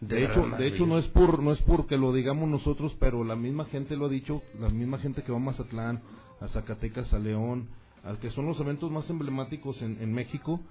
De 0.02 0.24
hecho, 0.24 0.48
de 0.58 0.68
hecho 0.68 0.86
no 0.86 0.98
es 0.98 1.06
por 1.08 1.44
no 1.44 1.52
es 1.52 1.62
porque 1.64 1.98
lo 1.98 2.14
digamos 2.14 2.50
nosotros, 2.50 2.96
pero 3.00 3.24
la 3.24 3.36
misma 3.36 3.66
gente 3.66 3.98
lo 3.98 4.06
ha 4.06 4.10
dicho, 4.10 4.42
la 4.58 4.70
misma 4.70 4.98
gente 4.98 5.24
que 5.24 5.32
va 5.32 5.38
a 5.38 5.42
Mazatlán, 5.42 6.02
a 6.40 6.48
Zacatecas, 6.48 7.14
a 7.14 7.20
León, 7.20 7.68
al 8.04 8.18
que 8.18 8.32
son 8.32 8.46
los 8.46 8.60
eventos 8.62 8.90
más 8.92 9.10
emblemáticos 9.10 9.82
en, 9.82 10.02
en 10.02 10.14
México, 10.14 10.62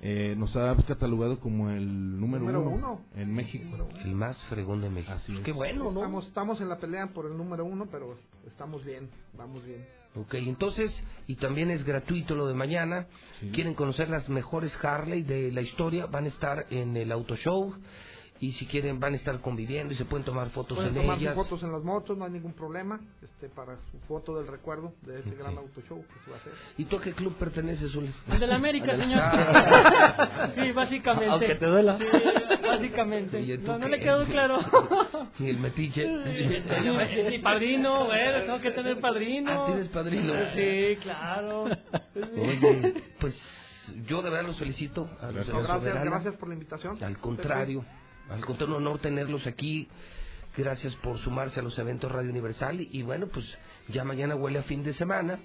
eh, 0.00 0.34
nos 0.36 0.54
ha 0.56 0.76
catalogado 0.86 1.40
como 1.40 1.70
el 1.70 2.20
número, 2.20 2.40
Número 2.44 2.60
uno, 2.60 2.70
uno. 2.70 3.00
en 3.14 3.34
México. 3.34 3.88
El 4.04 4.14
más 4.14 4.36
fregón 4.44 4.80
de 4.82 4.90
México. 4.90 5.12
Así 5.14 5.32
es. 5.34 5.40
Qué 5.40 5.52
bueno, 5.52 5.84
¿no? 5.84 6.00
Estamos, 6.00 6.26
estamos 6.26 6.60
en 6.60 6.68
la 6.68 6.78
pelea 6.78 7.08
por 7.08 7.26
el 7.26 7.36
número 7.36 7.64
uno, 7.64 7.86
pero 7.90 8.16
estamos 8.46 8.84
bien, 8.84 9.08
vamos 9.36 9.64
bien. 9.64 9.84
Ok, 10.14 10.34
entonces, 10.34 10.90
y 11.26 11.36
también 11.36 11.70
es 11.70 11.84
gratuito 11.84 12.34
lo 12.34 12.46
de 12.46 12.54
mañana. 12.54 13.06
Quieren 13.52 13.74
conocer 13.74 14.08
las 14.08 14.28
mejores 14.28 14.72
Harley 14.82 15.22
de 15.22 15.52
la 15.52 15.60
historia, 15.60 16.06
van 16.06 16.24
a 16.24 16.28
estar 16.28 16.66
en 16.70 16.96
el 16.96 17.12
auto 17.12 17.36
show. 17.36 17.74
Y 18.38 18.52
si 18.52 18.66
quieren, 18.66 19.00
van 19.00 19.14
a 19.14 19.16
estar 19.16 19.40
conviviendo 19.40 19.94
y 19.94 19.96
se 19.96 20.04
pueden 20.04 20.24
tomar 20.24 20.50
fotos 20.50 20.76
Pueden 20.76 20.94
en 20.94 21.02
tomar 21.02 21.18
ellas. 21.18 21.34
fotos 21.34 21.62
en 21.62 21.72
las 21.72 21.82
motos, 21.82 22.18
no 22.18 22.24
hay 22.26 22.32
ningún 22.32 22.52
problema, 22.52 23.00
este 23.22 23.48
para 23.48 23.76
su 23.90 23.98
foto 24.06 24.36
del 24.38 24.46
recuerdo 24.46 24.92
de 25.02 25.20
ese 25.20 25.30
Ok. 25.30 25.38
gran 25.38 25.56
auto 25.56 25.80
show 25.88 26.04
que 26.06 26.24
se 26.24 26.30
va 26.30 26.36
a 26.36 26.40
hacer. 26.40 26.52
¿Y 26.76 26.84
tú 26.84 26.96
a 26.96 27.00
qué 27.00 27.12
club 27.14 27.34
perteneces, 27.36 27.94
Uli? 27.94 28.12
Al 28.28 28.38
de 28.38 28.46
la 28.46 28.56
América, 28.56 28.92
Al 28.92 28.98
de 28.98 29.04
señor. 29.04 29.22
Sí, 30.54 30.72
básicamente. 30.72 31.30
Aunque 31.30 31.54
te 31.54 31.66
duela. 31.66 31.98
Sí, 31.98 32.04
básicamente. 32.62 33.40
¿Y 33.40 33.58
tú 33.58 33.66
No, 33.68 33.78
no 33.78 33.86
qué? 33.86 33.90
le 33.92 34.00
quedó 34.00 34.24
claro. 34.26 34.58
Y 35.38 35.48
el 35.50 35.58
metiche. 35.58 36.06
Mi 37.30 37.38
padrino, 37.38 38.06
bueno, 38.06 38.42
tengo 38.42 38.60
que 38.60 38.70
tener 38.70 39.00
padrino. 39.00 39.50
Ah, 39.50 39.66
¿tienes 39.66 39.88
padrino? 39.88 40.32
Sí, 40.54 40.96
claro. 41.02 41.64
Oye, 41.64 42.94
pues 43.20 43.38
yo 44.06 44.22
de 44.22 44.30
verdad 44.30 44.46
los 44.46 44.58
felicito. 44.58 45.08
A 45.20 45.30
los 45.30 45.46
de 45.46 45.52
No, 45.52 45.60
la 45.60 45.66
gracias, 45.68 45.80
Soberana. 45.92 46.10
gracias 46.10 46.34
por 46.36 46.48
la 46.48 46.54
invitación. 46.54 47.02
Al 47.02 47.18
contrario, 47.18 47.84
al 48.30 48.44
contrario, 48.44 48.76
un 48.76 48.86
honor 48.86 49.00
tenerlos 49.00 49.46
aquí. 49.46 49.88
Gracias 50.56 50.94
por 50.96 51.18
sumarse 51.18 51.60
a 51.60 51.62
los 51.62 51.78
eventos 51.78 52.10
Radio 52.10 52.30
Universal. 52.30 52.80
Y, 52.80 52.88
y 52.92 53.02
bueno, 53.02 53.26
pues 53.26 53.44
ya 53.88 54.04
mañana 54.04 54.34
huele 54.36 54.58
a 54.58 54.62
fin 54.62 54.82
de 54.82 54.94
semana. 54.94 55.38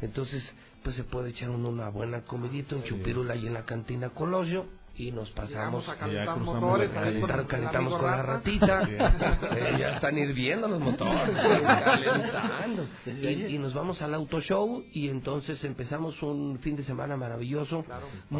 Entonces, 0.00 0.48
pues 0.82 0.94
se 0.96 1.04
puede 1.04 1.30
echar 1.30 1.50
uno 1.50 1.68
una 1.68 1.88
buena 1.88 2.22
comidita, 2.22 2.76
un 2.76 2.84
chupirula 2.84 3.34
ahí 3.34 3.46
en 3.46 3.54
la 3.54 3.64
cantina 3.64 4.10
Colosio. 4.10 4.66
Y 4.98 5.12
nos 5.12 5.30
pasamos 5.30 5.84
Llegamos 5.84 5.88
a 5.88 5.94
calentar 5.96 6.26
Ya 6.26 6.34
cruzamos 6.34 6.60
motores, 6.60 6.90
Calentar- 6.90 7.46
calentamos 7.46 7.92
con 8.00 8.10
la 8.10 8.22
ratita. 8.22 8.88
Eh, 9.58 9.76
ya 9.78 9.94
están 9.94 10.18
hirviendo 10.18 10.66
los 10.68 10.80
motores. 10.80 11.30
calentando. 11.36 12.86
Y, 13.06 13.54
y 13.54 13.58
nos 13.58 13.74
vamos 13.74 14.00
al 14.02 14.14
auto 14.14 14.40
show 14.40 14.84
y 14.92 15.08
entonces 15.08 15.62
empezamos 15.64 16.20
un 16.22 16.58
fin 16.60 16.76
de 16.76 16.82
semana 16.84 17.16
maravilloso. 17.16 17.78
Un 17.78 17.84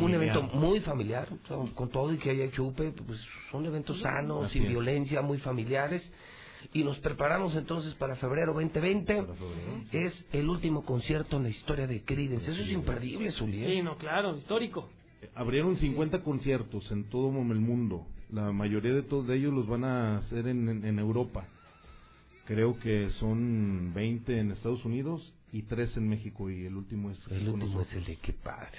Familiar. 0.00 0.14
evento 0.22 0.42
muy 0.56 0.80
familiar, 0.80 1.28
con 1.74 1.90
todo 1.90 2.12
y 2.12 2.18
que 2.18 2.30
haya 2.30 2.50
chupe, 2.50 2.92
pues 2.92 3.20
son 3.50 3.64
eventos 3.66 4.00
sanos, 4.00 4.46
Así 4.46 4.54
sin 4.54 4.64
es. 4.64 4.68
violencia, 4.70 5.22
muy 5.22 5.38
familiares. 5.38 6.02
Y 6.72 6.82
nos 6.82 6.98
preparamos 6.98 7.54
entonces 7.54 7.94
para 7.94 8.16
febrero 8.16 8.52
2020. 8.52 9.26
Es 9.92 10.24
el 10.32 10.48
último 10.48 10.84
concierto 10.84 11.36
en 11.36 11.44
la 11.44 11.48
historia 11.50 11.86
de 11.86 12.02
Creedence. 12.04 12.50
Eso 12.50 12.62
es 12.62 12.70
imperdible, 12.72 13.30
Zuli. 13.30 13.64
¿eh? 13.64 13.68
Sí, 13.76 13.82
no, 13.82 13.96
claro, 13.96 14.36
histórico. 14.36 14.90
Abrieron 15.34 15.76
50 15.76 16.20
conciertos 16.20 16.90
en 16.92 17.04
todo 17.10 17.28
el 17.28 17.60
mundo. 17.60 18.06
La 18.30 18.52
mayoría 18.52 18.92
de 18.94 19.02
todos 19.02 19.26
de 19.26 19.36
ellos 19.36 19.52
los 19.54 19.66
van 19.66 19.84
a 19.84 20.18
hacer 20.18 20.46
en, 20.48 20.68
en- 20.68 20.84
en 20.84 20.98
Europa. 20.98 21.44
Creo 22.46 22.78
que 22.78 23.10
son 23.18 23.92
20 23.94 24.38
en 24.38 24.52
Estados 24.52 24.84
Unidos 24.84 25.34
y 25.52 25.62
3 25.62 25.96
en 25.96 26.08
México 26.08 26.50
y 26.50 26.66
el 26.66 26.76
último 26.76 27.10
es 27.10 27.18
El 27.30 27.48
último 27.48 27.80
es 27.82 27.92
el 27.94 28.04
de 28.04 28.16
qué 28.16 28.32
padre. 28.32 28.78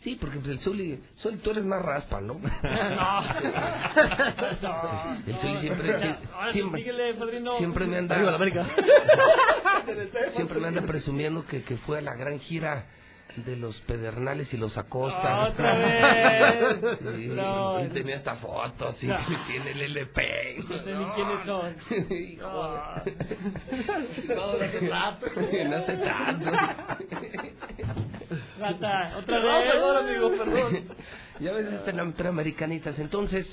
Sí, 0.00 0.16
porque 0.20 0.38
pues, 0.38 0.50
el 0.50 0.58
Zuli, 0.60 0.98
Zuli, 1.18 1.36
tú 1.38 1.50
eres 1.50 1.64
más 1.64 1.82
raspa, 1.82 2.20
¿no? 2.20 2.34
El 5.26 5.34
Zuli 5.36 5.60
siempre, 5.60 6.16
siempre, 6.52 6.80
síguele, 6.82 7.14
padrino. 7.14 7.58
siempre 7.58 7.86
me 7.86 7.96
anda, 7.98 8.14
Arriba 8.14 8.30
la 8.30 8.36
América. 8.36 8.66
siempre 10.34 10.60
me 10.60 10.68
anda 10.68 10.82
presumiendo 10.82 11.44
que, 11.46 11.62
que 11.62 11.76
fue 11.78 11.98
a 11.98 12.02
la 12.02 12.14
gran 12.14 12.38
gira 12.40 12.86
de 13.36 13.56
los 13.56 13.76
Pedernales 13.82 14.52
y 14.52 14.56
los 14.56 14.76
Acosta. 14.76 15.48
Otra 15.48 15.74
vez. 15.78 16.98
Sí, 17.16 17.26
No. 17.28 17.84
y 17.84 17.88
tenía 17.88 18.16
esta 18.16 18.36
foto 18.36 18.88
así, 18.88 19.06
No. 19.06 19.16
tiene 19.46 19.70
el 19.72 19.82
LP. 19.82 20.64
No 20.68 20.78
sé 20.82 20.94
ni 20.94 21.04
quiénes 21.06 21.40
son. 21.46 21.76
Hijo 22.18 22.48
No, 24.28 24.36
no 24.36 24.64
hace 24.64 24.80
rato. 24.88 25.26
No 25.68 25.76
hace 25.76 25.96
tanto. 25.96 26.50
Rata, 28.58 29.14
otra 29.18 29.38
No, 29.40 29.44
vez. 29.58 29.72
perdón, 29.72 29.96
amigo, 30.08 30.30
perdón. 30.30 30.84
Ya 31.40 31.52
ves, 31.52 31.66
están 31.72 31.98
entre 32.00 32.28
americanistas. 32.28 32.98
Entonces, 32.98 33.46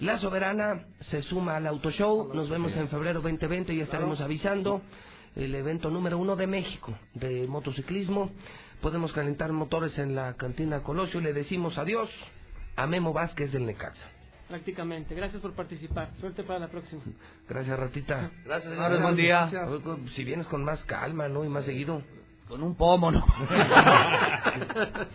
La 0.00 0.18
Soberana 0.18 0.84
se 1.00 1.22
suma 1.22 1.56
al 1.56 1.66
Auto 1.66 1.90
Show. 1.90 2.32
Nos 2.34 2.48
vemos 2.48 2.72
en 2.76 2.88
febrero 2.88 3.20
2020. 3.20 3.74
Ya 3.76 3.84
estaremos 3.84 4.20
avisando. 4.20 4.82
El 5.34 5.54
evento 5.54 5.88
número 5.90 6.18
uno 6.18 6.36
de 6.36 6.46
México 6.46 6.94
de 7.14 7.46
motociclismo. 7.46 8.30
Podemos 8.82 9.12
calentar 9.12 9.52
motores 9.52 9.96
en 9.96 10.16
la 10.16 10.34
cantina 10.34 10.82
Colosio 10.82 11.20
y 11.20 11.22
le 11.22 11.32
decimos 11.32 11.78
adiós 11.78 12.10
a 12.74 12.84
Memo 12.88 13.12
Vázquez 13.12 13.52
del 13.52 13.64
Necaxa. 13.64 14.04
Prácticamente. 14.48 15.14
Gracias 15.14 15.40
por 15.40 15.54
participar. 15.54 16.10
Suerte 16.18 16.42
para 16.42 16.58
la 16.58 16.66
próxima. 16.68 17.00
Gracias, 17.48 17.78
Ratita. 17.78 18.32
Gracias, 18.44 18.74
señores. 18.74 19.00
Buen 19.00 19.14
día. 19.14 19.48
Si 20.16 20.24
vienes 20.24 20.48
con 20.48 20.64
más 20.64 20.82
calma, 20.84 21.28
¿no? 21.28 21.44
Y 21.44 21.48
más 21.48 21.64
seguido. 21.64 22.02
Con 22.48 22.60
un 22.60 22.74
pomo, 22.74 23.12
¿no? 23.12 23.24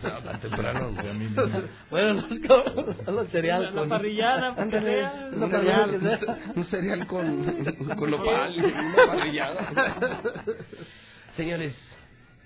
No, 0.02 0.22
tan 0.24 0.40
temprano. 0.40 0.90
bueno, 1.90 2.14
los, 2.14 2.24
con, 2.24 3.14
los 3.14 3.28
cereal 3.28 3.62
La, 3.64 3.70
la 3.70 3.80
con... 3.80 3.88
parrillada, 3.90 4.54
porque 4.56 4.76
Ándale, 4.78 4.98
sea. 4.98 5.30
Una 5.34 5.44
un, 5.44 5.52
parrillada, 5.52 6.38
un 6.56 6.64
cereal 6.64 7.06
con, 7.06 7.44
con 7.96 8.10
nopal, 8.10 8.56
una 8.58 9.06
parrillada. 9.06 9.68
Señores, 11.36 11.76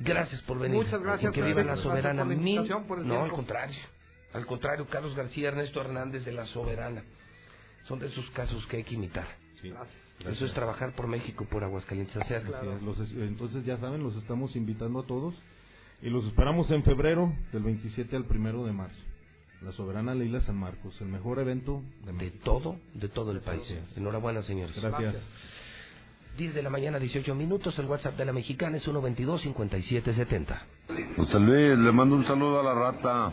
gracias 0.02 0.40
por 0.42 0.58
venir. 0.58 0.76
Muchas 0.76 1.02
gracias, 1.02 1.30
Y 1.32 1.34
Que 1.34 1.42
viva 1.42 1.62
la 1.62 1.76
soberana. 1.76 2.22
por 2.22 2.30
la 2.32 2.36
Mil- 2.36 2.48
invitación, 2.48 2.84
por 2.86 2.98
el 2.98 3.06
no, 3.08 3.24
al 3.24 3.30
contrario. 3.32 3.78
Al 4.32 4.46
contrario, 4.46 4.86
Carlos 4.88 5.14
García, 5.14 5.48
Ernesto 5.48 5.80
Hernández 5.80 6.24
de 6.24 6.32
la 6.32 6.46
Soberana. 6.46 7.02
Son 7.86 7.98
de 7.98 8.06
esos 8.06 8.28
casos 8.30 8.64
que 8.66 8.78
hay 8.78 8.84
que 8.84 8.94
imitar. 8.94 9.26
Gracias. 9.62 9.88
Eso 10.36 10.46
es 10.46 10.54
trabajar 10.54 10.92
por 10.94 11.06
México, 11.08 11.44
por 11.50 11.64
Aguascalientes. 11.64 12.16
Hacer. 12.16 12.44
Los 12.82 12.98
es- 13.00 13.12
entonces 13.12 13.64
ya 13.64 13.76
saben, 13.78 14.02
los 14.02 14.14
estamos 14.16 14.54
invitando 14.56 15.00
a 15.00 15.06
todos 15.06 15.34
y 16.00 16.08
los 16.10 16.24
esperamos 16.26 16.70
en 16.70 16.82
febrero 16.84 17.32
del 17.52 17.62
27 17.62 18.16
al 18.16 18.24
1 18.24 18.64
de 18.64 18.72
marzo. 18.72 18.98
La 19.62 19.72
Soberana 19.72 20.14
Leila 20.14 20.40
San 20.40 20.56
Marcos, 20.56 21.00
el 21.00 21.08
mejor 21.08 21.38
evento 21.38 21.82
de, 22.04 22.12
De 22.12 22.30
todo, 22.30 22.76
de 22.94 23.08
todo 23.08 23.30
el 23.32 23.40
país. 23.40 23.62
Enhorabuena, 23.96 24.42
señores. 24.42 24.80
Gracias. 24.80 25.16
10 26.36 26.54
de 26.54 26.62
la 26.62 26.70
mañana, 26.70 26.98
18 26.98 27.34
minutos. 27.34 27.78
El 27.78 27.86
WhatsApp 27.86 28.16
de 28.16 28.24
la 28.24 28.32
mexicana 28.32 28.76
es 28.78 28.86
122-5770. 28.86 30.60
José 31.16 31.40
Luis, 31.40 31.78
le 31.78 31.92
mando 31.92 32.16
un 32.16 32.26
saludo 32.26 32.60
a 32.60 32.62
la 32.62 32.74
rata 32.74 33.32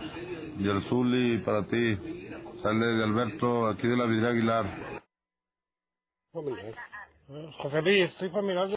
y 0.59 0.69
al 0.69 0.81
Zuli 0.83 1.39
para 1.39 1.65
ti. 1.65 1.97
Sale 2.61 2.85
de 2.85 3.03
Alberto, 3.03 3.67
aquí 3.67 3.87
de 3.87 3.95
la 3.95 4.05
Vidria 4.05 4.29
Aguilar. 4.29 4.65
José 7.57 7.81
Luis, 7.81 8.11
soy 8.13 8.29
familiar. 8.29 8.69